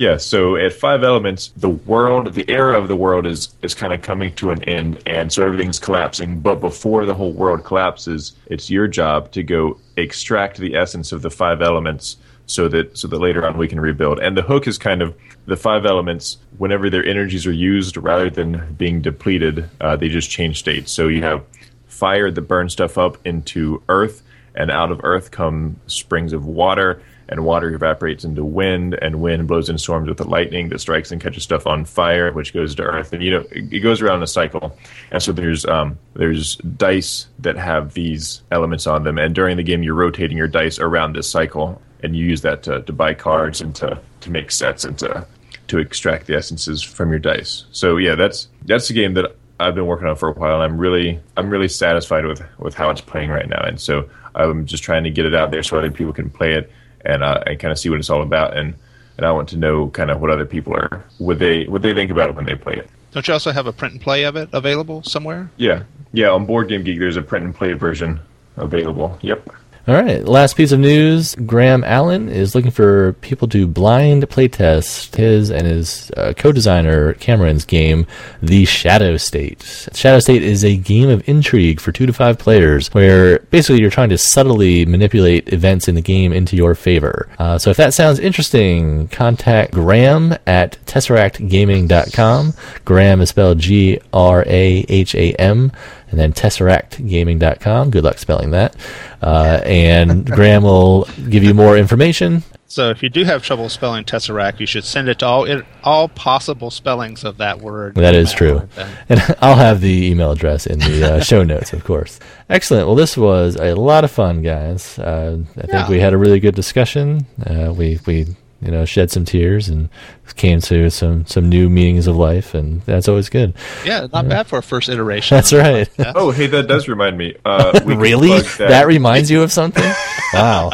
Yeah, 0.00 0.16
so 0.16 0.56
at 0.56 0.72
Five 0.72 1.04
Elements, 1.04 1.52
the 1.58 1.68
world, 1.68 2.32
the 2.32 2.48
era 2.48 2.80
of 2.80 2.88
the 2.88 2.96
world 2.96 3.26
is 3.26 3.54
is 3.60 3.74
kind 3.74 3.92
of 3.92 4.00
coming 4.00 4.34
to 4.36 4.50
an 4.50 4.64
end, 4.64 5.02
and 5.04 5.30
so 5.30 5.44
everything's 5.44 5.78
collapsing. 5.78 6.40
But 6.40 6.54
before 6.54 7.04
the 7.04 7.12
whole 7.12 7.34
world 7.34 7.64
collapses, 7.64 8.32
it's 8.46 8.70
your 8.70 8.88
job 8.88 9.30
to 9.32 9.42
go 9.42 9.78
extract 9.98 10.56
the 10.56 10.74
essence 10.74 11.12
of 11.12 11.20
the 11.20 11.28
five 11.28 11.60
elements, 11.60 12.16
so 12.46 12.66
that 12.68 12.96
so 12.96 13.08
that 13.08 13.18
later 13.18 13.46
on 13.46 13.58
we 13.58 13.68
can 13.68 13.78
rebuild. 13.78 14.20
And 14.20 14.38
the 14.38 14.40
hook 14.40 14.66
is 14.66 14.78
kind 14.78 15.02
of 15.02 15.14
the 15.44 15.54
five 15.54 15.84
elements. 15.84 16.38
Whenever 16.56 16.88
their 16.88 17.04
energies 17.04 17.46
are 17.46 17.52
used, 17.52 17.98
rather 17.98 18.30
than 18.30 18.74
being 18.78 19.02
depleted, 19.02 19.68
uh, 19.82 19.96
they 19.96 20.08
just 20.08 20.30
change 20.30 20.60
states. 20.60 20.90
So 20.90 21.08
you 21.08 21.22
have 21.24 21.44
fire 21.88 22.30
that 22.30 22.40
burns 22.40 22.72
stuff 22.72 22.96
up 22.96 23.18
into 23.26 23.82
earth, 23.90 24.22
and 24.54 24.70
out 24.70 24.92
of 24.92 25.00
earth 25.04 25.30
come 25.30 25.76
springs 25.88 26.32
of 26.32 26.46
water 26.46 27.02
and 27.30 27.44
water 27.44 27.72
evaporates 27.72 28.24
into 28.24 28.44
wind, 28.44 28.98
and 29.00 29.22
wind 29.22 29.46
blows 29.46 29.70
in 29.70 29.78
storms 29.78 30.08
with 30.08 30.18
the 30.18 30.28
lightning 30.28 30.68
that 30.68 30.80
strikes 30.80 31.12
and 31.12 31.22
catches 31.22 31.44
stuff 31.44 31.64
on 31.64 31.84
fire, 31.84 32.32
which 32.32 32.52
goes 32.52 32.74
to 32.74 32.82
earth, 32.82 33.12
and 33.12 33.22
you 33.22 33.30
know 33.30 33.44
it, 33.52 33.80
goes 33.80 34.02
around 34.02 34.16
in 34.16 34.24
a 34.24 34.26
cycle. 34.26 34.76
And 35.12 35.22
so 35.22 35.32
there's 35.32 35.64
um, 35.64 35.96
there's 36.14 36.56
dice 36.56 37.28
that 37.38 37.56
have 37.56 37.94
these 37.94 38.42
elements 38.50 38.86
on 38.86 39.04
them, 39.04 39.16
and 39.16 39.34
during 39.34 39.56
the 39.56 39.62
game 39.62 39.84
you're 39.84 39.94
rotating 39.94 40.36
your 40.36 40.48
dice 40.48 40.80
around 40.80 41.14
this 41.14 41.30
cycle, 41.30 41.80
and 42.02 42.16
you 42.16 42.26
use 42.26 42.42
that 42.42 42.64
to, 42.64 42.82
to 42.82 42.92
buy 42.92 43.14
cards 43.14 43.60
and 43.60 43.74
to 43.76 44.00
to 44.22 44.30
make 44.30 44.50
sets 44.50 44.84
and 44.84 44.98
to 44.98 45.24
to 45.68 45.78
extract 45.78 46.26
the 46.26 46.34
essences 46.34 46.82
from 46.82 47.10
your 47.10 47.20
dice. 47.20 47.64
So 47.70 47.96
yeah, 47.96 48.16
that's 48.16 48.48
that's 48.64 48.90
a 48.90 48.92
game 48.92 49.14
that 49.14 49.36
I've 49.60 49.76
been 49.76 49.86
working 49.86 50.08
on 50.08 50.16
for 50.16 50.30
a 50.30 50.32
while, 50.32 50.54
and 50.54 50.64
I'm 50.64 50.78
really 50.78 51.20
I'm 51.36 51.48
really 51.48 51.68
satisfied 51.68 52.26
with 52.26 52.42
with 52.58 52.74
how 52.74 52.90
it's 52.90 53.00
playing 53.00 53.30
right 53.30 53.48
now. 53.48 53.62
And 53.62 53.80
so 53.80 54.10
I'm 54.34 54.66
just 54.66 54.82
trying 54.82 55.04
to 55.04 55.10
get 55.10 55.26
it 55.26 55.34
out 55.34 55.52
there 55.52 55.62
so 55.62 55.78
other 55.78 55.92
people 55.92 56.12
can 56.12 56.28
play 56.28 56.54
it 56.54 56.72
and 57.04 57.22
uh, 57.22 57.42
and 57.46 57.58
kind 57.58 57.72
of 57.72 57.78
see 57.78 57.90
what 57.90 57.98
it's 57.98 58.10
all 58.10 58.22
about. 58.22 58.56
And 58.56 58.74
and 59.16 59.26
I 59.26 59.32
want 59.32 59.48
to 59.50 59.56
know 59.56 59.88
kind 59.88 60.10
of 60.10 60.20
what 60.20 60.30
other 60.30 60.46
people 60.46 60.74
are 60.74 61.04
what 61.18 61.38
they 61.38 61.64
what 61.64 61.82
they 61.82 61.94
think 61.94 62.10
about 62.10 62.30
it 62.30 62.36
when 62.36 62.46
they 62.46 62.54
play 62.54 62.74
it. 62.74 62.88
Don't 63.12 63.26
you 63.26 63.34
also 63.34 63.50
have 63.50 63.66
a 63.66 63.72
print 63.72 63.94
and 63.94 64.02
play 64.02 64.24
of 64.24 64.36
it 64.36 64.48
available 64.52 65.02
somewhere? 65.02 65.50
Yeah, 65.56 65.82
yeah. 66.12 66.30
On 66.30 66.46
Board 66.46 66.68
Game 66.68 66.84
Geek, 66.84 66.98
there's 66.98 67.16
a 67.16 67.22
print 67.22 67.44
and 67.44 67.54
play 67.54 67.72
version 67.72 68.20
available. 68.56 69.18
Yep. 69.22 69.50
All 69.88 69.94
right. 69.94 70.22
Last 70.24 70.56
piece 70.56 70.72
of 70.72 70.78
news 70.78 71.34
Graham 71.34 71.82
Allen 71.84 72.28
is 72.28 72.54
looking 72.54 72.70
for 72.70 73.14
people 73.14 73.48
to 73.48 73.66
blind 73.66 74.28
playtest 74.28 75.16
his 75.16 75.50
and 75.50 75.66
his 75.66 76.10
uh, 76.16 76.34
co 76.36 76.52
designer 76.52 77.14
Cameron's 77.14 77.64
game, 77.64 78.06
The 78.42 78.66
Shadow 78.66 79.16
State. 79.16 79.88
Shadow 79.94 80.20
State 80.20 80.42
is 80.42 80.64
a 80.64 80.76
game 80.76 81.08
of 81.08 81.26
intrigue 81.26 81.80
for 81.80 81.92
two 81.92 82.04
to 82.04 82.12
five 82.12 82.38
players 82.38 82.92
where 82.92 83.38
basically 83.50 83.80
you're 83.80 83.90
trying 83.90 84.10
to 84.10 84.18
subtly 84.18 84.84
manipulate 84.84 85.50
events 85.52 85.88
in 85.88 85.94
the 85.94 86.02
game 86.02 86.32
into 86.32 86.56
your 86.56 86.74
favor. 86.74 87.28
Uh, 87.38 87.58
so 87.58 87.70
if 87.70 87.76
that 87.78 87.94
sounds 87.94 88.18
interesting, 88.18 89.08
contact 89.08 89.72
Graham 89.72 90.36
at 90.46 90.78
TesseractGaming.com. 90.84 92.54
Graham 92.84 93.20
is 93.22 93.30
spelled 93.30 93.58
G 93.58 93.98
R 94.12 94.44
A 94.46 94.84
H 94.88 95.14
A 95.14 95.32
M 95.34 95.72
and 96.10 96.18
then 96.18 96.32
tesseractgaming.com. 96.32 97.90
Good 97.90 98.04
luck 98.04 98.18
spelling 98.18 98.50
that. 98.50 98.76
Uh, 99.22 99.60
and 99.64 100.26
Graham 100.30 100.62
will 100.62 101.04
give 101.28 101.44
you 101.44 101.54
more 101.54 101.76
information. 101.76 102.42
So 102.70 102.90
if 102.90 103.02
you 103.02 103.08
do 103.08 103.24
have 103.24 103.42
trouble 103.42 103.68
spelling 103.68 104.04
tesseract, 104.04 104.60
you 104.60 104.66
should 104.66 104.84
send 104.84 105.08
it 105.08 105.18
to 105.18 105.26
all 105.26 105.44
it, 105.44 105.66
all 105.82 106.06
possible 106.06 106.70
spellings 106.70 107.24
of 107.24 107.38
that 107.38 107.60
word. 107.60 107.96
That 107.96 108.14
is 108.14 108.32
true, 108.32 108.68
and 109.08 109.20
I'll 109.40 109.56
have 109.56 109.80
the 109.80 110.06
email 110.06 110.30
address 110.30 110.68
in 110.68 110.78
the 110.78 111.14
uh, 111.14 111.20
show 111.20 111.42
notes, 111.42 111.72
of 111.72 111.82
course. 111.82 112.20
Excellent. 112.48 112.86
Well, 112.86 112.94
this 112.94 113.16
was 113.16 113.56
a 113.56 113.74
lot 113.74 114.04
of 114.04 114.12
fun, 114.12 114.42
guys. 114.42 115.00
Uh, 115.00 115.38
I 115.56 115.60
think 115.62 115.72
yeah. 115.72 115.90
we 115.90 115.98
had 115.98 116.12
a 116.12 116.16
really 116.16 116.38
good 116.38 116.54
discussion. 116.54 117.26
Uh, 117.44 117.74
we 117.76 117.98
we 118.06 118.36
you 118.60 118.70
know 118.70 118.84
shed 118.84 119.10
some 119.10 119.24
tears 119.24 119.68
and 119.68 119.88
came 120.34 120.60
to 120.60 120.90
some 120.90 121.26
some 121.26 121.48
new 121.48 121.68
meanings 121.68 122.06
of 122.06 122.16
life, 122.16 122.54
and 122.54 122.80
that's 122.82 123.08
always 123.08 123.28
good. 123.28 123.54
Yeah, 123.84 124.06
not 124.12 124.28
bad 124.28 124.46
for 124.46 124.58
a 124.58 124.62
first 124.62 124.88
iteration. 124.88 125.36
That's 125.36 125.52
right. 125.52 125.88
oh, 126.14 126.30
hey, 126.30 126.46
that 126.48 126.66
does 126.66 126.88
remind 126.88 127.18
me. 127.18 127.36
Uh, 127.44 127.78
really? 127.84 128.28
That. 128.28 128.68
that. 128.68 128.86
reminds 128.86 129.30
you 129.30 129.42
of 129.42 129.52
something? 129.52 129.84
wow. 130.32 130.70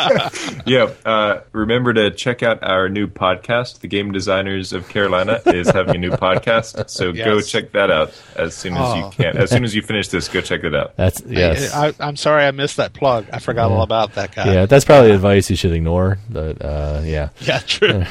yeah. 0.67 0.93
Uh, 1.05 1.41
remember 1.53 1.93
to 1.95 2.11
check 2.11 2.43
out 2.43 2.63
our 2.63 2.89
new 2.89 3.07
podcast. 3.07 3.81
The 3.81 3.89
Game 3.89 4.13
Designers 4.13 4.73
of 4.73 4.89
Carolina 4.89 5.41
is 5.47 5.69
having 5.69 5.97
a 5.97 5.99
new 5.99 6.11
podcast, 6.11 6.89
so 6.89 7.13
yes. 7.13 7.25
go 7.25 7.41
check 7.41 7.73
that 7.73 7.91
out 7.91 8.13
as 8.37 8.55
soon 8.55 8.75
as 8.75 8.81
oh. 8.81 8.97
you 8.97 9.11
can. 9.11 9.37
As 9.37 9.51
soon 9.51 9.65
as 9.65 9.75
you 9.75 9.83
finish 9.83 10.09
this, 10.09 10.29
go 10.29 10.41
check 10.41 10.65
it 10.65 10.75
out. 10.75 10.97
That's 10.97 11.23
yes. 11.27 11.73
I, 11.75 11.93
am 12.01 12.17
sorry 12.17 12.45
I 12.45 12.51
missed 12.51 12.77
that 12.77 12.93
plug. 12.93 13.27
I 13.33 13.39
forgot 13.39 13.71
yeah. 13.71 13.77
all 13.77 13.83
about 13.83 14.15
that 14.15 14.35
guy. 14.35 14.53
Yeah, 14.53 14.67
that's 14.67 14.85
probably 14.85 15.11
advice 15.11 15.51
you 15.51 15.57
should 15.57 15.73
ignore. 15.73 16.19
But 16.29 16.65
uh, 16.65 17.03
yeah. 17.05 17.31
Yeah. 17.41 17.61
True. 17.77 18.05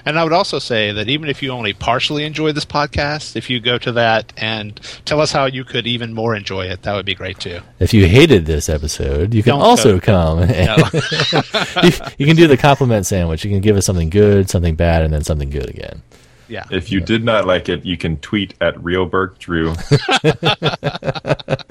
And 0.05 0.17
I 0.17 0.23
would 0.23 0.33
also 0.33 0.59
say 0.59 0.91
that 0.91 1.09
even 1.09 1.29
if 1.29 1.41
you 1.43 1.51
only 1.51 1.73
partially 1.73 2.23
enjoy 2.25 2.51
this 2.51 2.65
podcast, 2.65 3.35
if 3.35 3.49
you 3.49 3.59
go 3.59 3.77
to 3.79 3.91
that 3.93 4.33
and 4.37 4.79
tell 5.05 5.19
us 5.21 5.31
how 5.31 5.45
you 5.45 5.63
could 5.63 5.85
even 5.87 6.13
more 6.13 6.35
enjoy 6.35 6.65
it, 6.65 6.81
that 6.83 6.93
would 6.93 7.05
be 7.05 7.15
great 7.15 7.39
too. 7.39 7.61
If 7.79 7.93
you 7.93 8.07
hated 8.07 8.45
this 8.45 8.67
episode, 8.69 9.33
you 9.33 9.43
can 9.43 9.53
Don't 9.53 9.61
also 9.61 9.99
go. 9.99 10.01
come. 10.01 10.39
No. 10.47 10.75
you, 11.83 11.91
you 12.17 12.25
can 12.25 12.35
do 12.35 12.47
the 12.47 12.57
compliment 12.57 13.05
sandwich. 13.05 13.43
You 13.45 13.51
can 13.51 13.61
give 13.61 13.77
us 13.77 13.85
something 13.85 14.09
good, 14.09 14.49
something 14.49 14.75
bad, 14.75 15.03
and 15.03 15.13
then 15.13 15.23
something 15.23 15.49
good 15.49 15.69
again. 15.69 16.01
yeah. 16.47 16.65
If 16.71 16.91
you 16.91 16.99
did 16.99 17.23
not 17.23 17.45
like 17.45 17.69
it, 17.69 17.85
you 17.85 17.95
can 17.97 18.17
tweet 18.17 18.53
at 18.59 18.75
RealBurkDrew. 18.75 19.77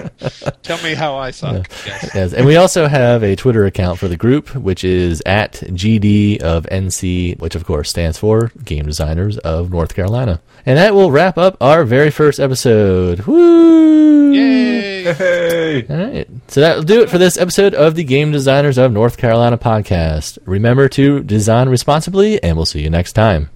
Tell 0.63 0.81
me 0.83 0.93
how 0.93 1.15
I 1.15 1.31
suck. 1.31 1.67
Yes. 1.85 2.11
Yes, 2.13 2.33
and 2.33 2.45
we 2.45 2.55
also 2.55 2.87
have 2.87 3.23
a 3.23 3.35
Twitter 3.35 3.65
account 3.65 3.99
for 3.99 4.07
the 4.07 4.17
group, 4.17 4.53
which 4.55 4.83
is 4.83 5.21
at 5.25 5.53
GD 5.53 6.41
of 6.41 6.65
NC, 6.65 7.39
which 7.39 7.55
of 7.55 7.65
course 7.65 7.89
stands 7.89 8.17
for 8.17 8.51
Game 8.63 8.85
Designers 8.85 9.37
of 9.39 9.71
North 9.71 9.95
Carolina. 9.95 10.41
And 10.65 10.77
that 10.77 10.93
will 10.93 11.11
wrap 11.11 11.37
up 11.37 11.57
our 11.59 11.83
very 11.83 12.11
first 12.11 12.39
episode. 12.39 13.21
Woo! 13.21 14.31
Yay! 14.31 15.13
Hey! 15.13 15.85
All 15.89 15.97
right. 15.97 16.27
So 16.47 16.61
that'll 16.61 16.83
do 16.83 17.01
it 17.01 17.09
for 17.09 17.17
this 17.17 17.37
episode 17.37 17.73
of 17.73 17.95
the 17.95 18.03
Game 18.03 18.31
Designers 18.31 18.77
of 18.77 18.91
North 18.91 19.17
Carolina 19.17 19.57
podcast. 19.57 20.37
Remember 20.45 20.87
to 20.89 21.23
design 21.23 21.69
responsibly, 21.69 22.41
and 22.43 22.55
we'll 22.55 22.65
see 22.67 22.81
you 22.81 22.89
next 22.89 23.13
time. 23.13 23.49